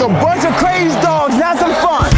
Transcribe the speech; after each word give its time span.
a 0.00 0.08
bunch 0.08 0.44
of 0.44 0.54
crazy 0.54 0.98
dogs. 1.00 1.34
Have 1.34 1.58
some 1.58 1.74
fun. 1.74 2.10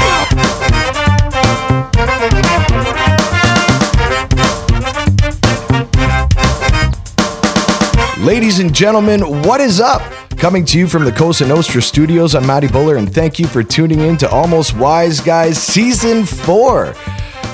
Ladies 8.25 8.61
and 8.61 8.73
gentlemen, 8.73 9.43
what 9.43 9.61
is 9.61 9.81
up? 9.81 10.01
Coming 10.37 10.65
to 10.67 10.79
you 10.79 10.87
from 10.87 11.05
the 11.05 11.13
Cosa 11.13 11.47
Nostra 11.47 11.83
studios, 11.83 12.37
I'm 12.37 12.47
Matty 12.47 12.69
Buller, 12.69 12.97
and 12.97 13.13
thank 13.13 13.39
you 13.39 13.47
for 13.47 13.65
tuning 13.65 14.01
in 14.01 14.17
to 14.19 14.31
Almost 14.31 14.77
Wise 14.77 15.21
Guys 15.21 15.61
Season 15.61 16.25
4. 16.25 16.95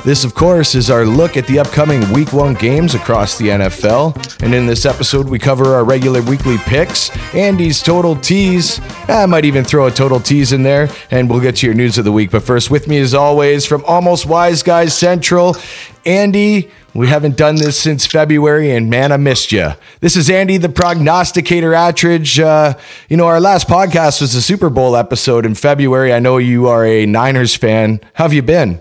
This, 0.09 0.25
of 0.25 0.35
course, 0.35 0.75
is 0.75 0.89
our 0.89 1.05
look 1.05 1.37
at 1.37 1.47
the 1.47 1.59
upcoming 1.59 2.11
Week 2.15 2.33
1 2.33 2.55
games 2.55 2.95
across 2.95 3.37
the 3.37 3.49
NFL. 3.49 4.43
And 4.43 4.55
in 4.55 4.67
this 4.67 4.87
episode, 4.87 5.29
we 5.29 5.39
cover 5.39 5.75
our 5.75 5.85
regular 5.85 6.23
weekly 6.23 6.57
picks, 6.57 7.11
Andy's 7.35 7.83
total 7.83 8.17
tease. 8.17 8.81
I 9.07 9.27
might 9.27 9.45
even 9.45 9.65
throw 9.65 9.87
a 9.87 9.91
total 9.91 10.19
tease 10.19 10.55
in 10.55 10.63
there, 10.63 10.89
and 11.11 11.29
we'll 11.29 11.43
get 11.43 11.57
to 11.57 11.67
your 11.67 11.75
news 11.75 11.99
of 11.99 12.07
the 12.07 12.13
week. 12.13 12.31
But 12.31 12.43
first, 12.43 12.71
with 12.71 12.89
me 12.89 12.97
as 13.01 13.13
always, 13.13 13.67
from 13.67 13.85
Almost 13.85 14.25
Wise 14.25 14.63
Guys 14.63 14.97
Central, 14.97 15.59
Andy. 16.07 16.71
We 16.95 17.09
haven't 17.09 17.37
done 17.37 17.57
this 17.57 17.79
since 17.79 18.07
February, 18.07 18.71
and 18.71 18.89
man, 18.89 19.13
I 19.13 19.19
missed 19.19 19.53
you. 19.53 19.73
This 20.01 20.17
is 20.17 20.31
Andy, 20.31 20.57
the 20.57 20.71
prognosticator 20.71 21.73
Attridge. 21.73 22.43
Uh, 22.43 22.79
you 23.11 23.19
know, 23.19 23.27
our 23.27 23.41
last 23.41 23.69
podcast 23.69 24.23
was 24.23 24.35
a 24.35 24.41
Super 24.41 24.71
Bowl 24.71 24.97
episode 24.97 25.45
in 25.45 25.55
February. 25.55 26.15
I 26.15 26.19
know 26.19 26.39
you 26.39 26.67
are 26.67 26.87
a 26.87 27.05
Niners 27.05 27.55
fan. 27.55 28.01
How 28.15 28.25
have 28.25 28.33
you 28.33 28.41
been? 28.41 28.81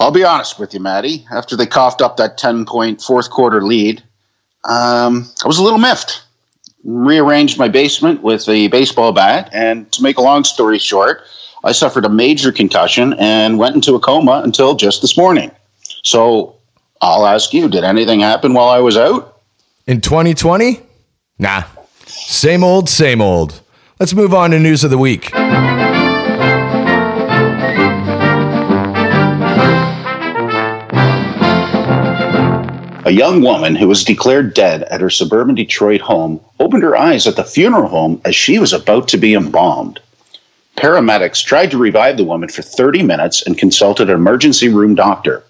I'll 0.00 0.10
be 0.10 0.24
honest 0.24 0.58
with 0.58 0.74
you, 0.74 0.80
Maddie. 0.80 1.26
After 1.30 1.56
they 1.56 1.66
coughed 1.66 2.02
up 2.02 2.16
that 2.16 2.38
10 2.38 2.66
point 2.66 3.00
fourth 3.00 3.30
quarter 3.30 3.62
lead, 3.62 4.02
um, 4.64 5.28
I 5.42 5.46
was 5.46 5.58
a 5.58 5.62
little 5.62 5.78
miffed. 5.78 6.22
Rearranged 6.84 7.58
my 7.58 7.68
basement 7.68 8.22
with 8.22 8.48
a 8.48 8.68
baseball 8.68 9.12
bat, 9.12 9.48
and 9.52 9.90
to 9.92 10.02
make 10.02 10.18
a 10.18 10.22
long 10.22 10.44
story 10.44 10.78
short, 10.78 11.22
I 11.64 11.72
suffered 11.72 12.04
a 12.04 12.10
major 12.10 12.52
concussion 12.52 13.14
and 13.14 13.58
went 13.58 13.74
into 13.74 13.94
a 13.94 14.00
coma 14.00 14.42
until 14.44 14.74
just 14.74 15.00
this 15.00 15.16
morning. 15.16 15.50
So 16.02 16.56
I'll 17.00 17.26
ask 17.26 17.54
you, 17.54 17.68
did 17.68 17.84
anything 17.84 18.20
happen 18.20 18.52
while 18.52 18.68
I 18.68 18.80
was 18.80 18.98
out? 18.98 19.40
In 19.86 20.00
2020? 20.00 20.80
Nah. 21.38 21.64
Same 22.06 22.62
old, 22.62 22.88
same 22.88 23.22
old. 23.22 23.62
Let's 23.98 24.14
move 24.14 24.34
on 24.34 24.50
to 24.50 24.58
news 24.58 24.84
of 24.84 24.90
the 24.90 24.98
week. 24.98 25.30
A 33.06 33.10
young 33.10 33.42
woman 33.42 33.74
who 33.74 33.86
was 33.86 34.02
declared 34.02 34.54
dead 34.54 34.84
at 34.84 35.02
her 35.02 35.10
suburban 35.10 35.54
Detroit 35.54 36.00
home 36.00 36.40
opened 36.58 36.82
her 36.82 36.96
eyes 36.96 37.26
at 37.26 37.36
the 37.36 37.44
funeral 37.44 37.86
home 37.86 38.18
as 38.24 38.34
she 38.34 38.58
was 38.58 38.72
about 38.72 39.08
to 39.08 39.18
be 39.18 39.34
embalmed. 39.34 40.00
Paramedics 40.78 41.44
tried 41.44 41.70
to 41.72 41.76
revive 41.76 42.16
the 42.16 42.24
woman 42.24 42.48
for 42.48 42.62
30 42.62 43.02
minutes 43.02 43.42
and 43.42 43.58
consulted 43.58 44.08
an 44.08 44.16
emergency 44.16 44.68
room 44.68 44.94
doctor. 44.94 45.44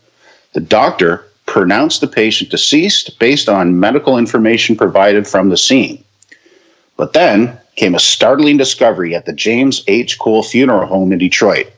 The 0.52 0.60
doctor 0.60 1.26
pronounced 1.46 2.00
the 2.00 2.08
patient 2.08 2.50
deceased 2.50 3.20
based 3.20 3.48
on 3.48 3.78
medical 3.78 4.18
information 4.18 4.74
provided 4.74 5.24
from 5.24 5.50
the 5.50 5.56
scene. 5.56 6.02
But 6.96 7.12
then 7.12 7.56
came 7.76 7.94
a 7.94 8.00
startling 8.00 8.56
discovery 8.56 9.14
at 9.14 9.26
the 9.26 9.32
James 9.32 9.84
H. 9.86 10.18
Cole 10.18 10.42
Funeral 10.42 10.86
Home 10.86 11.12
in 11.12 11.18
Detroit. 11.18 11.72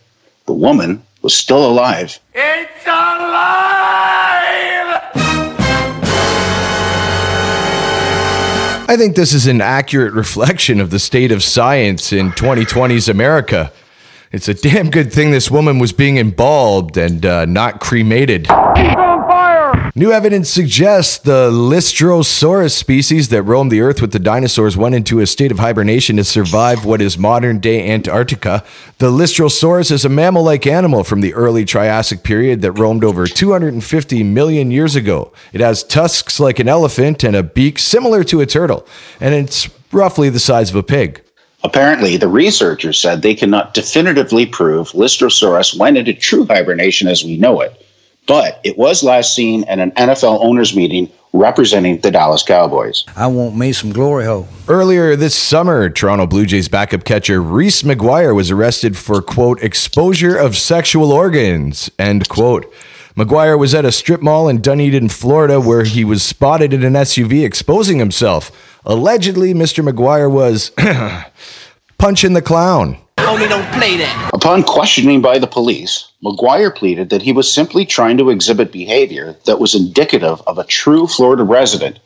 The 0.47 0.55
woman 0.55 1.03
was 1.21 1.35
still 1.35 1.71
alive. 1.71 2.19
It's 2.35 2.87
alive! 2.87 4.26
I 8.89 8.97
think 8.97 9.17
this 9.17 9.33
is 9.33 9.49
an 9.49 9.61
accurate 9.61 10.15
reflection 10.15 10.81
of 10.81 10.91
the 10.91 11.01
state 11.01 11.33
of 11.33 11.43
science 11.43 12.13
in 12.13 12.31
2020's 12.31 13.09
America. 13.09 13.73
It's 14.31 14.47
a 14.49 14.55
damn 14.55 14.91
good 14.91 15.13
thing 15.13 15.33
this 15.33 15.51
woman 15.51 15.81
was 15.81 15.93
being 15.93 16.19
embalmed 16.19 16.97
and 16.97 17.27
uh, 17.27 17.47
not 17.47 17.81
cremated. 17.81 18.47
New 19.99 20.13
evidence 20.13 20.51
suggests 20.51 21.17
the 21.17 21.51
Lystrosaurus 21.51 22.73
species 22.73 23.31
that 23.31 23.45
roamed 23.45 23.73
the 23.73 23.81
earth 23.81 24.03
with 24.03 24.13
the 24.13 24.19
dinosaurs 24.19 24.77
went 24.77 24.95
into 24.95 25.21
a 25.21 25.27
state 25.27 25.51
of 25.51 25.59
hibernation 25.59 26.17
to 26.17 26.25
survive 26.25 26.85
what 26.85 27.01
is 27.01 27.17
modern 27.17 27.61
day 27.61 27.91
Antarctica. 27.91 28.63
The 28.99 29.11
Lystrosaurus 29.11 29.91
is 29.91 30.05
a 30.05 30.11
mammal 30.11 30.43
like 30.43 30.67
animal 30.67 31.03
from 31.03 31.23
the 31.23 31.33
early 31.33 31.65
Triassic 31.65 32.23
period 32.23 32.61
that 32.61 32.73
roamed 32.73 33.05
over 33.05 33.27
250 33.27 34.23
million 34.23 34.71
years 34.71 34.97
ago. 34.97 35.33
It 35.55 35.63
has 35.63 35.83
tusks 35.83 36.39
like 36.39 36.59
an 36.59 36.69
elephant 36.69 37.25
and 37.25 37.35
a 37.35 37.43
beak 37.43 37.79
similar 37.79 38.23
to 38.25 38.43
a 38.43 38.47
turtle, 38.47 38.87
and 39.19 39.35
it's 39.35 39.71
roughly 39.93 40.29
the 40.29 40.39
size 40.39 40.69
of 40.69 40.77
a 40.77 40.83
pig. 40.83 41.23
Apparently, 41.65 42.19
the 42.19 42.29
researchers 42.29 42.99
said 42.99 43.23
they 43.23 43.35
cannot 43.35 43.73
definitively 43.73 44.45
prove 44.45 44.91
Lystrosaurus 44.91 45.79
went 45.79 45.97
into 45.97 46.13
true 46.13 46.45
hibernation 46.45 47.09
as 47.09 47.25
we 47.25 47.39
know 47.39 47.63
it, 47.63 47.86
but 48.27 48.61
it 48.65 48.77
was 48.77 49.03
last 49.03 49.35
seen 49.35 49.65
at 49.65 49.79
an 49.79 49.93
NFL 49.93 50.45
owners 50.45 50.75
meeting 50.75 51.11
representing 51.33 52.01
the 52.01 52.11
Dallas 52.11 52.43
Cowboys. 52.43 53.05
I 53.15 53.27
want 53.27 53.57
me 53.57 53.73
some 53.73 53.93
glory 53.93 54.25
hole. 54.25 54.49
Earlier 54.69 55.17
this 55.17 55.35
summer, 55.35 55.91
Toronto 55.91 56.27
Blue 56.27 56.47
Jays 56.47 56.69
backup 56.69 57.05
catcher 57.05 57.43
Reese 57.43 57.83
McGuire 57.83 58.35
was 58.35 58.51
arrested 58.51 58.97
for, 58.97 59.21
quote, 59.21 59.63
exposure 59.63 60.37
of 60.37 60.57
sexual 60.57 61.13
organs, 61.13 61.91
end 61.99 62.29
quote. 62.29 62.73
McGuire 63.17 63.59
was 63.59 63.75
at 63.75 63.87
a 63.87 63.93
strip 63.93 64.21
mall 64.21 64.49
in 64.49 64.61
Dunedin, 64.61 65.09
Florida, 65.09 65.59
where 65.59 65.85
he 65.85 66.05
was 66.05 66.23
spotted 66.23 66.75
in 66.75 66.85
an 66.85 66.93
SUV 66.93 67.45
exposing 67.45 67.99
himself. 67.99 68.79
Allegedly, 68.85 69.55
Mr. 69.55 69.87
McGuire 69.87 70.31
was 70.31 70.71
punching 71.99 72.35
the 72.35 72.43
clown. 72.43 72.99
Homie, 73.27 73.49
don't 73.49 73.67
play 73.73 73.97
that. 73.97 74.31
Upon 74.33 74.63
questioning 74.63 75.21
by 75.21 75.41
the 75.41 75.49
police, 75.49 76.13
McGuire 76.23 76.73
pleaded 76.73 77.11
that 77.11 77.23
he 77.23 77.33
was 77.33 77.53
simply 77.53 77.85
trying 77.85 78.17
to 78.19 78.31
exhibit 78.31 78.71
behavior 78.71 79.35
that 79.47 79.59
was 79.59 79.75
indicative 79.75 80.41
of 80.47 80.59
a 80.59 80.65
true 80.65 81.09
Florida 81.09 81.43
resident. 81.43 81.99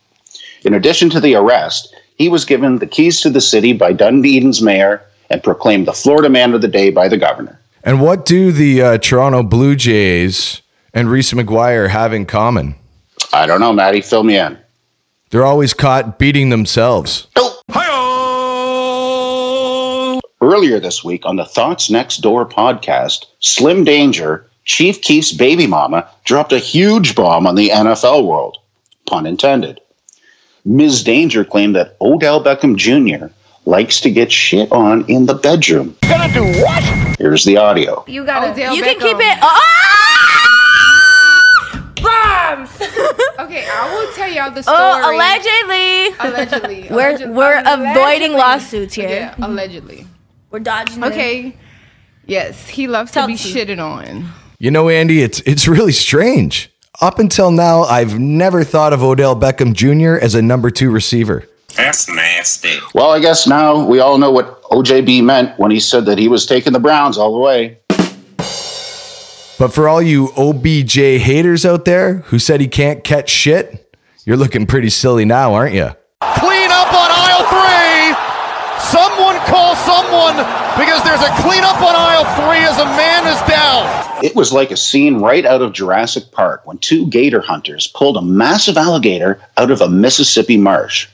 In 0.65 0.73
addition 0.73 1.11
to 1.11 1.21
the 1.21 1.35
arrest, 1.35 1.95
he 2.17 2.31
was 2.31 2.47
given 2.47 2.79
the 2.79 2.87
keys 2.87 3.21
to 3.21 3.29
the 3.29 3.43
city 3.43 3.75
by 3.75 3.93
Dunedin's 3.93 4.63
mayor 4.63 5.03
and 5.29 5.43
proclaimed 5.43 5.87
the 5.87 5.93
Florida 5.93 6.31
Man 6.31 6.55
of 6.55 6.63
the 6.63 6.69
Day 6.69 6.89
by 6.91 7.07
the 7.07 7.19
governor. 7.19 7.61
And 7.85 8.01
what 8.01 8.25
do 8.25 8.51
the 8.51 8.81
uh, 8.81 8.97
Toronto 8.97 9.43
Blue 9.43 9.77
Jays 9.77 10.63
and 10.95 11.11
Reese 11.11 11.35
McGuire 11.35 11.91
have 11.91 12.15
in 12.15 12.25
common? 12.25 12.77
I 13.31 13.45
don't 13.45 13.61
know, 13.61 13.75
Maddie, 13.75 14.01
fill 14.01 14.23
me 14.23 14.39
in. 14.39 14.59
They're 15.29 15.45
always 15.45 15.75
caught 15.75 16.19
beating 16.19 16.49
themselves. 16.49 17.27
Earlier 20.51 20.81
this 20.81 21.05
week 21.05 21.25
on 21.27 21.37
the 21.37 21.45
Thoughts 21.45 21.91
Next 21.91 22.17
Door 22.23 22.47
podcast, 22.47 23.27
Slim 23.39 23.85
Danger, 23.85 24.47
Chief 24.65 25.01
Keef's 25.01 25.31
baby 25.33 25.69
mama, 25.69 26.09
dropped 26.25 26.53
a 26.53 26.59
huge 26.59 27.15
bomb 27.15 27.47
on 27.47 27.55
the 27.55 27.69
NFL 27.69 28.27
world. 28.27 28.59
Pun 29.07 29.27
intended. 29.27 29.81
Ms. 30.65 31.05
Danger 31.05 31.45
claimed 31.45 31.77
that 31.77 31.97
Odell 32.01 32.43
Beckham 32.43 32.75
Jr. 32.75 33.27
likes 33.65 34.01
to 34.01 34.11
get 34.11 34.33
shit 34.33 34.73
on 34.73 35.05
in 35.09 35.27
the 35.27 35.35
bedroom. 35.35 35.97
Gonna 36.03 36.33
do 36.35 36.43
what? 36.63 36.83
Here's 37.21 37.45
the 37.45 37.57
audio. 37.57 38.03
You 38.09 38.25
gotta. 38.27 38.51
Odell 38.51 38.75
you 38.75 38.83
can 38.83 38.99
keep 38.99 39.19
it. 39.21 39.39
Ah! 39.41 40.51
Bombs. 42.57 42.71
Okay, 43.41 43.67
I 43.73 43.95
will 43.95 44.13
tell 44.15 44.29
y'all 44.31 44.51
the 44.51 44.63
story. 44.63 44.77
oh, 44.79 45.15
allegedly. 45.15 46.15
Allegedly. 46.21 46.89
We're 46.95 47.11
Alleged- 47.17 47.31
we're 47.31 47.63
avoiding 47.67 48.33
lawsuits 48.35 48.95
here. 48.95 49.09
Yeah, 49.09 49.35
allegedly. 49.39 50.07
We're 50.51 50.61
dodging. 50.61 51.03
it. 51.03 51.07
Okay. 51.07 51.57
Yes, 52.27 52.69
he 52.69 52.87
loves 52.87 53.11
Tell 53.13 53.25
to 53.27 53.33
be 53.33 53.37
the 53.37 53.43
truth. 53.43 53.55
shitted 53.69 53.79
on. 53.85 54.29
You 54.59 54.71
know, 54.71 54.89
Andy, 54.89 55.23
it's 55.23 55.41
it's 55.41 55.67
really 55.67 55.93
strange. 55.93 56.71
Up 57.01 57.19
until 57.19 57.51
now, 57.51 57.83
I've 57.85 58.19
never 58.19 58.63
thought 58.63 58.93
of 58.93 59.03
Odell 59.03 59.35
Beckham 59.35 59.73
Jr. 59.75 60.23
as 60.23 60.35
a 60.35 60.43
number 60.43 60.71
two 60.71 60.91
receiver. 60.91 61.45
That's 61.77 62.09
nasty. 62.09 62.79
Well, 62.95 63.11
I 63.11 63.21
guess 63.21 63.47
now 63.47 63.85
we 63.87 64.01
all 64.01 64.19
know 64.19 64.31
what 64.31 64.61
OJB 64.65 65.23
meant 65.23 65.59
when 65.59 65.71
he 65.71 65.81
said 65.81 66.05
that 66.07 66.19
he 66.19 66.29
was 66.29 66.45
taking 66.45 66.73
the 66.73 66.81
Browns 66.81 67.17
all 67.17 67.33
the 67.33 67.39
way. 67.41 67.79
But 69.59 69.73
for 69.75 69.89
all 69.89 70.01
you 70.01 70.31
OBJ 70.37 70.95
haters 71.21 71.67
out 71.67 71.85
there 71.85 72.19
who 72.33 72.39
said 72.39 72.61
he 72.61 72.69
can't 72.69 73.05
catch 73.05 73.29
shit, 73.29 73.95
you're 74.25 74.37
looking 74.39 74.67
pretty 74.67 74.89
silly 74.91 75.25
now, 75.25 75.53
aren't 75.55 75.75
you? 75.75 75.89
Clean 76.39 76.71
up 76.71 76.89
on 76.93 77.11
aisle 77.13 77.45
three. 77.53 78.17
Someone 78.89 79.37
call 79.47 79.77
because 80.79 81.03
there's 81.05 81.23
a 81.23 81.33
cleanup 81.43 81.81
on 81.83 81.95
aisle 81.95 82.25
three 82.37 82.65
as 82.65 82.79
a 82.79 82.85
man 82.85 83.27
is 83.27 83.41
down. 83.49 84.25
It 84.25 84.37
was 84.37 84.53
like 84.53 84.71
a 84.71 84.77
scene 84.77 85.17
right 85.17 85.45
out 85.47 85.63
of 85.63 85.73
Jurassic 85.73 86.31
Park 86.31 86.67
when 86.67 86.79
two 86.79 87.07
gator 87.09 87.41
hunters 87.41 87.87
pulled 87.89 88.17
a 88.17 88.23
massive 88.23 88.77
alligator 88.77 89.41
out 89.57 89.71
of 89.71 89.81
a 89.81 89.89
Mississippi 89.89 90.57
marsh. 90.57 91.09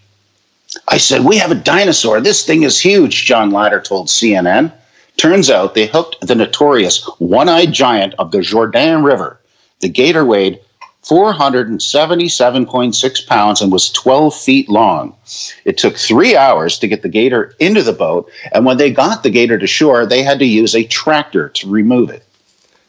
I 0.89 0.99
said, 0.99 1.25
We 1.25 1.37
have 1.39 1.51
a 1.51 1.57
dinosaur. 1.57 2.21
This 2.21 2.45
thing 2.45 2.63
is 2.63 2.81
huge, 2.81 3.25
John 3.25 3.51
Ladder 3.51 3.81
told 3.81 4.09
CNN. 4.09 4.73
Turns 5.17 5.51
out 5.51 5.75
they 5.75 5.87
hooked 5.87 6.21
the 6.21 6.35
notorious 6.35 7.09
one 7.19 7.49
eyed 7.49 7.73
giant 7.73 8.15
of 8.19 8.31
the 8.31 8.43
Jordan 8.43 9.03
River. 9.03 9.41
The 9.81 9.89
gator 9.89 10.25
weighed 10.25 10.61
477.6 11.09 13.27
pounds 13.27 13.61
and 13.61 13.71
was 13.71 13.91
12 13.91 14.35
feet 14.35 14.69
long. 14.69 15.15
It 15.65 15.79
took 15.79 15.97
three 15.97 16.37
hours 16.37 16.81
to 16.81 16.89
get 16.89 17.03
the 17.03 17.09
gator 17.09 17.55
into 17.61 17.83
the 17.83 17.93
boat, 17.93 18.29
and 18.53 18.67
when 18.67 18.77
they 18.77 18.91
got 18.91 19.23
the 19.23 19.31
gator 19.31 19.57
to 19.57 19.69
shore, 19.69 20.05
they 20.05 20.25
had 20.25 20.41
to 20.41 20.45
use 20.45 20.75
a 20.75 20.83
tractor 20.85 21.49
to 21.51 21.71
remove 21.71 22.11
it. 22.11 22.25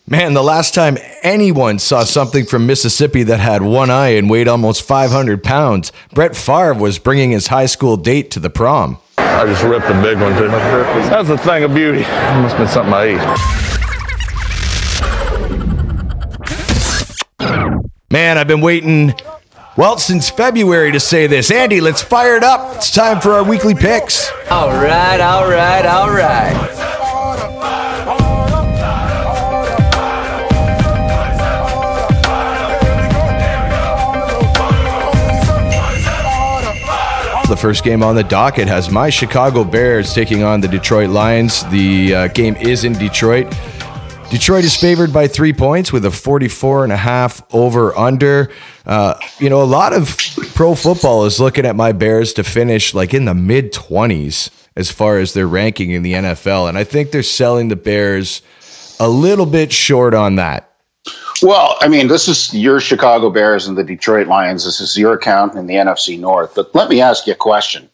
Man, 0.09 0.33
the 0.33 0.41
last 0.41 0.73
time 0.73 0.97
anyone 1.21 1.79
saw 1.79 2.05
something 2.05 2.45
from 2.45 2.65
Mississippi 2.65 3.23
that 3.23 3.41
had 3.41 3.61
one 3.61 3.89
eye 3.91 4.15
and 4.15 4.29
weighed 4.29 4.47
almost 4.47 4.83
500 4.83 5.43
pounds, 5.43 5.91
Brett 6.13 6.33
Favre 6.35 6.73
was 6.73 6.97
bringing 6.97 7.31
his 7.31 7.47
high 7.47 7.65
school 7.65 7.97
date 7.97 8.31
to 8.31 8.39
the 8.39 8.49
prom. 8.49 8.99
I 9.17 9.45
just 9.45 9.63
ripped 9.63 9.85
a 9.85 10.01
big 10.01 10.17
one 10.19 10.33
too. 10.37 10.47
That's 10.47 11.27
the 11.27 11.37
thing 11.37 11.63
of 11.63 11.75
beauty. 11.75 11.99
It 11.99 12.41
must 12.41 12.55
have 12.55 12.57
been 12.57 12.67
something 12.69 12.93
I 12.93 13.03
ate. 13.03 13.19
Man, 18.09 18.37
I've 18.37 18.47
been 18.47 18.61
waiting, 18.61 19.13
well, 19.75 19.97
since 19.97 20.29
February 20.29 20.93
to 20.93 20.99
say 20.99 21.27
this. 21.27 21.51
Andy, 21.51 21.81
let's 21.81 22.01
fire 22.01 22.37
it 22.37 22.43
up. 22.43 22.77
It's 22.77 22.89
time 22.89 23.19
for 23.19 23.33
our 23.33 23.43
weekly 23.43 23.75
picks. 23.75 24.31
All 24.49 24.69
right, 24.69 25.19
all 25.19 25.49
right, 25.49 25.85
all 25.85 26.09
right. 26.09 26.53
The 37.49 37.57
first 37.57 37.83
game 37.83 38.03
on 38.03 38.15
the 38.15 38.23
docket 38.23 38.69
has 38.69 38.89
my 38.89 39.09
Chicago 39.09 39.65
Bears 39.65 40.13
taking 40.13 40.43
on 40.43 40.61
the 40.61 40.69
Detroit 40.69 41.09
Lions. 41.09 41.65
The 41.71 42.15
uh, 42.15 42.27
game 42.29 42.55
is 42.55 42.85
in 42.85 42.93
Detroit. 42.93 43.53
Detroit 44.29 44.65
is 44.65 44.75
favored 44.75 45.13
by 45.13 45.27
three 45.27 45.53
points 45.53 45.93
with 45.93 46.03
a 46.03 46.11
44 46.11 46.83
and 46.83 46.91
a 46.91 46.97
half 46.97 47.41
over 47.53 47.97
under. 47.97 48.51
Uh, 48.85 49.17
you 49.39 49.49
know, 49.49 49.61
a 49.61 49.63
lot 49.63 49.93
of 49.93 50.17
pro 50.53 50.75
football 50.75 51.23
is 51.25 51.39
looking 51.39 51.65
at 51.65 51.77
my 51.77 51.93
Bears 51.93 52.33
to 52.33 52.43
finish 52.43 52.93
like 52.93 53.13
in 53.13 53.23
the 53.23 53.33
mid 53.33 53.71
20s 53.71 54.49
as 54.75 54.91
far 54.91 55.17
as 55.17 55.33
their 55.33 55.47
ranking 55.47 55.91
in 55.91 56.03
the 56.03 56.13
NFL. 56.13 56.67
And 56.67 56.77
I 56.77 56.83
think 56.83 57.11
they're 57.11 57.23
selling 57.23 57.69
the 57.69 57.77
Bears 57.77 58.41
a 58.99 59.07
little 59.07 59.45
bit 59.45 59.71
short 59.71 60.13
on 60.13 60.35
that. 60.35 60.73
Well, 61.41 61.77
I 61.79 61.87
mean, 61.87 62.07
this 62.07 62.27
is 62.27 62.53
your 62.53 62.81
Chicago 62.81 63.29
Bears 63.29 63.65
and 63.65 63.77
the 63.77 63.83
Detroit 63.83 64.27
Lions. 64.27 64.65
This 64.65 64.81
is 64.81 64.97
your 64.97 65.13
account 65.13 65.55
in 65.55 65.67
the 65.67 65.75
NFC 65.75 66.19
North. 66.19 66.53
But 66.53 66.75
let 66.75 66.89
me 66.89 66.99
ask 66.99 67.27
you 67.27 67.33
a 67.33 67.37
question. 67.37 67.89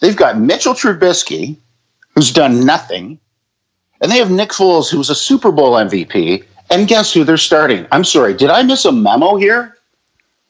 They've 0.00 0.16
got 0.16 0.38
Mitchell 0.38 0.74
Trubisky, 0.74 1.56
who's 2.14 2.30
done 2.30 2.66
nothing, 2.66 3.18
and 4.00 4.10
they 4.10 4.18
have 4.18 4.30
Nick 4.30 4.50
Foles, 4.50 4.90
who's 4.90 5.10
a 5.10 5.14
Super 5.14 5.50
Bowl 5.52 5.72
MVP. 5.74 6.44
And 6.70 6.86
guess 6.86 7.12
who 7.12 7.24
they're 7.24 7.36
starting? 7.38 7.86
I'm 7.92 8.04
sorry, 8.04 8.34
did 8.34 8.50
I 8.50 8.62
miss 8.62 8.84
a 8.84 8.92
memo 8.92 9.36
here? 9.36 9.76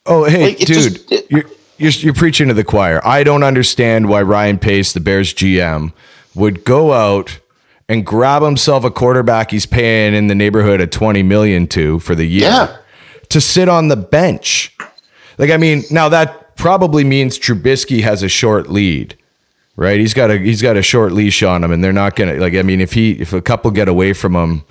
Oh, 0.07 0.25
hey, 0.25 0.49
Like, 0.49 0.59
dude, 0.59 0.67
just- 0.67 1.13
it- 1.13 1.27
you're, 1.31 1.45
you're 1.79 1.91
you're 1.93 2.15
preaching 2.15 2.49
to 2.49 2.55
the 2.55 2.65
choir. 2.65 3.01
I 3.07 3.23
don't 3.23 3.43
understand 3.45 4.09
why 4.09 4.23
Ryan 4.23 4.59
Pace, 4.59 4.93
the 4.93 5.01
Bears 5.01 5.33
GM, 5.33 5.93
would 6.35 6.65
go 6.65 6.93
out 6.93 7.39
and 7.89 8.05
grab 8.05 8.43
himself 8.43 8.85
a 8.85 8.91
quarterback 8.91 9.51
he's 9.51 9.65
paying 9.67 10.13
in 10.15 10.27
the 10.27 10.35
neighborhood 10.35 10.81
of 10.81 10.91
20 10.91 11.23
million 11.23 11.67
to 11.69 11.99
for 12.01 12.15
the 12.15 12.25
year 12.27 12.43
Yeah. 12.51 12.77
to 13.31 13.41
sit 13.41 13.69
on 13.69 13.89
the 13.89 13.97
bench. 13.97 14.77
Like, 15.39 15.51
I 15.51 15.57
mean, 15.57 15.85
now 15.91 16.09
that 16.09 16.57
probably 16.57 17.05
means 17.05 17.39
Trubisky 17.39 18.03
has 18.03 18.23
a 18.25 18.29
short 18.29 18.69
lead, 18.69 19.17
right? 19.79 19.99
He's 19.99 20.13
got 20.13 20.31
a 20.31 20.37
he's 20.39 20.61
got 20.61 20.77
a 20.77 20.83
short 20.83 21.13
leash 21.13 21.43
on 21.43 21.65
him, 21.65 21.71
and 21.73 21.83
they're 21.83 21.93
not 21.95 22.17
gonna 22.17 22.35
like. 22.35 22.55
I 22.55 22.63
mean, 22.63 22.81
if 22.83 22.93
he 22.93 23.13
if 23.13 23.33
a 23.33 23.41
couple 23.41 23.71
get 23.71 23.89
away 23.89 24.13
from 24.13 24.35
him, 24.37 24.65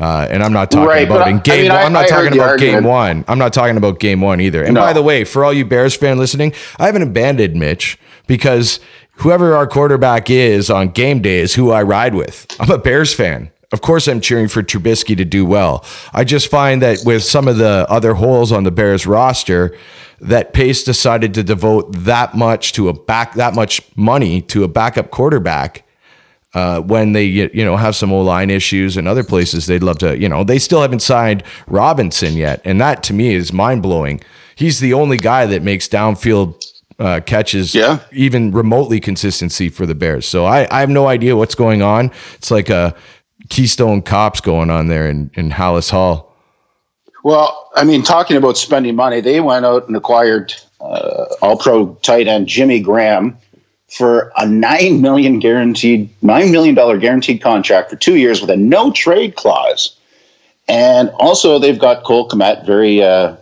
uh, 0.00 0.26
and 0.30 0.42
I'm 0.42 0.52
not 0.52 0.70
talking 0.70 0.88
Right, 0.88 1.06
about 1.06 1.28
in 1.28 1.34
I- 1.34 1.38
I 1.38 1.40
game. 1.42 1.62
mean, 1.62 1.72
one, 1.72 1.80
I- 1.80 1.84
I'm 1.84 1.92
not 1.92 2.04
I 2.04 2.08
talking 2.08 2.32
about 2.32 2.58
game 2.58 2.84
one. 2.84 3.24
I'm 3.28 3.38
not 3.38 3.52
talking 3.52 3.76
about 3.76 3.98
game 3.98 4.20
one 4.20 4.40
either. 4.40 4.62
And 4.62 4.74
No. 4.74 4.80
by 4.80 4.92
the 4.92 5.02
way, 5.02 5.24
for 5.24 5.44
all 5.44 5.52
you 5.52 5.64
Bears 5.64 5.94
fan 5.96 6.16
listening, 6.18 6.52
I 6.78 6.86
haven't 6.86 7.02
abandoned 7.02 7.54
Mitch 7.56 7.98
because 8.26 8.80
whoever 9.18 9.54
our 9.54 9.66
quarterback 9.66 10.30
is 10.30 10.70
on 10.70 10.88
game 10.88 11.20
day 11.20 11.38
is 11.40 11.54
who 11.54 11.70
I 11.70 11.82
ride 11.82 12.14
with. 12.14 12.46
I'm 12.58 12.70
a 12.70 12.78
Bears 12.78 13.12
fan. 13.14 13.50
Of 13.74 13.80
course, 13.80 14.06
I'm 14.06 14.20
cheering 14.20 14.46
for 14.46 14.62
Trubisky 14.62 15.16
to 15.16 15.24
do 15.24 15.44
well. 15.44 15.84
I 16.12 16.22
just 16.22 16.48
find 16.48 16.80
that 16.82 16.98
with 17.04 17.24
some 17.24 17.48
of 17.48 17.56
the 17.58 17.84
other 17.90 18.14
holes 18.14 18.52
on 18.52 18.62
the 18.62 18.70
Bears 18.70 19.04
roster, 19.04 19.76
that 20.20 20.52
Pace 20.52 20.84
decided 20.84 21.34
to 21.34 21.42
devote 21.42 21.92
that 21.96 22.36
much 22.36 22.72
to 22.74 22.88
a 22.88 22.92
back, 22.92 23.34
that 23.34 23.54
much 23.54 23.82
money 23.96 24.40
to 24.42 24.62
a 24.62 24.68
backup 24.68 25.10
quarterback 25.10 25.82
uh, 26.54 26.80
when 26.82 27.12
they 27.14 27.24
you 27.24 27.50
you 27.52 27.64
know 27.64 27.76
have 27.76 27.96
some 27.96 28.12
O 28.12 28.20
line 28.22 28.48
issues 28.48 28.96
and 28.96 29.08
other 29.08 29.24
places 29.24 29.66
they'd 29.66 29.82
love 29.82 29.98
to 29.98 30.16
you 30.16 30.28
know 30.28 30.44
they 30.44 30.60
still 30.60 30.80
haven't 30.82 31.00
signed 31.02 31.42
Robinson 31.66 32.34
yet, 32.34 32.60
and 32.64 32.80
that 32.80 33.02
to 33.02 33.12
me 33.12 33.34
is 33.34 33.52
mind 33.52 33.82
blowing. 33.82 34.20
He's 34.54 34.78
the 34.78 34.92
only 34.94 35.16
guy 35.16 35.46
that 35.46 35.62
makes 35.62 35.88
downfield 35.88 36.64
uh, 37.00 37.20
catches, 37.26 37.74
Yeah. 37.74 37.98
even 38.12 38.52
remotely 38.52 39.00
consistency 39.00 39.68
for 39.68 39.84
the 39.84 39.96
Bears. 39.96 40.28
So 40.28 40.44
I, 40.44 40.68
I 40.70 40.78
have 40.78 40.90
no 40.90 41.08
idea 41.08 41.34
what's 41.36 41.56
going 41.56 41.82
on. 41.82 42.12
It's 42.34 42.52
like 42.52 42.70
a 42.70 42.94
Keystone 43.48 44.02
Cops 44.02 44.40
going 44.40 44.70
on 44.70 44.88
there 44.88 45.08
in 45.08 45.30
in 45.34 45.50
Halas 45.50 45.90
Hall. 45.90 46.34
Well, 47.22 47.70
I 47.74 47.84
mean, 47.84 48.02
talking 48.02 48.36
about 48.36 48.56
spending 48.58 48.96
money, 48.96 49.20
they 49.20 49.40
went 49.40 49.64
out 49.64 49.86
and 49.86 49.96
acquired 49.96 50.54
uh, 50.80 51.26
All 51.40 51.56
Pro 51.56 51.94
tight 52.02 52.28
end 52.28 52.46
Jimmy 52.48 52.80
Graham 52.80 53.36
for 53.88 54.32
a 54.36 54.46
nine 54.46 55.00
million 55.00 55.38
guaranteed 55.38 56.10
nine 56.22 56.50
million 56.50 56.74
dollar 56.74 56.98
guaranteed 56.98 57.40
contract 57.42 57.90
for 57.90 57.96
two 57.96 58.16
years 58.16 58.40
with 58.40 58.50
a 58.50 58.56
no 58.56 58.90
trade 58.92 59.36
clause, 59.36 59.96
and 60.68 61.10
also 61.20 61.58
they've 61.58 61.78
got 61.78 62.04
Cole 62.04 62.28
Kmet, 62.28 62.66
very 62.66 63.02
uh, 63.02 63.36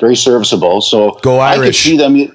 very 0.00 0.16
serviceable. 0.16 0.80
So 0.80 1.12
Go 1.22 1.40
I 1.40 1.54
could 1.56 1.64
Irish. 1.64 1.82
see 1.82 1.96
them 1.96 2.30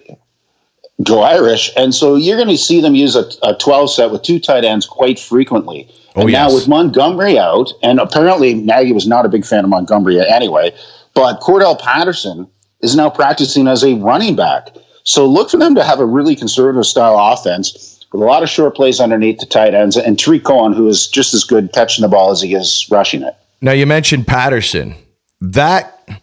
go 1.03 1.21
Irish, 1.21 1.71
and 1.77 1.93
so 1.93 2.15
you're 2.15 2.37
going 2.37 2.49
to 2.49 2.57
see 2.57 2.81
them 2.81 2.95
use 2.95 3.15
a, 3.15 3.29
a 3.43 3.55
twelve 3.55 3.89
set 3.91 4.11
with 4.11 4.23
two 4.23 4.39
tight 4.39 4.65
ends 4.65 4.85
quite 4.85 5.19
frequently. 5.19 5.87
Oh, 6.19 6.23
and 6.23 6.31
now 6.31 6.53
with 6.53 6.67
Montgomery 6.67 7.39
out, 7.39 7.71
and 7.81 7.99
apparently 7.99 8.53
Nagy 8.53 8.91
was 8.91 9.07
not 9.07 9.25
a 9.25 9.29
big 9.29 9.45
fan 9.45 9.63
of 9.63 9.69
Montgomery 9.69 10.19
anyway, 10.19 10.75
but 11.13 11.39
Cordell 11.39 11.79
Patterson 11.79 12.47
is 12.81 12.95
now 12.95 13.09
practicing 13.09 13.67
as 13.67 13.83
a 13.83 13.93
running 13.95 14.35
back. 14.35 14.69
So 15.03 15.25
look 15.25 15.49
for 15.49 15.57
them 15.57 15.75
to 15.75 15.83
have 15.83 15.99
a 15.99 16.05
really 16.05 16.35
conservative 16.35 16.85
style 16.85 17.17
offense 17.17 18.05
with 18.11 18.21
a 18.21 18.25
lot 18.25 18.43
of 18.43 18.49
short 18.49 18.75
plays 18.75 18.99
underneath 18.99 19.39
the 19.39 19.45
tight 19.45 19.73
ends, 19.73 19.95
and 19.95 20.19
Tarik 20.19 20.43
Cohen, 20.43 20.73
who 20.73 20.87
is 20.87 21.07
just 21.07 21.33
as 21.33 21.43
good 21.43 21.71
catching 21.73 22.01
the 22.01 22.07
ball 22.07 22.31
as 22.31 22.41
he 22.41 22.53
is 22.53 22.87
rushing 22.91 23.23
it. 23.23 23.35
Now 23.61 23.71
you 23.71 23.85
mentioned 23.85 24.27
Patterson. 24.27 24.95
That, 25.41 26.21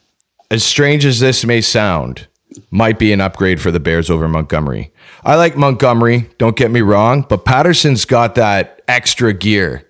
as 0.51 0.65
strange 0.65 1.05
as 1.05 1.21
this 1.21 1.45
may 1.45 1.61
sound, 1.61 2.27
might 2.71 2.99
be 2.99 3.13
an 3.13 3.21
upgrade 3.21 3.61
for 3.61 3.71
the 3.71 3.81
Bears 3.81 4.11
over 4.11 4.29
Montgomery. 4.29 4.93
I 5.25 5.37
like 5.37 5.57
Montgomery, 5.57 6.29
don't 6.39 6.57
get 6.57 6.71
me 6.71 6.81
wrong, 6.81 7.25
but 7.29 7.45
Patterson's 7.45 8.05
got 8.05 8.35
that 8.37 8.83
extra 8.89 9.33
gear. 9.33 9.86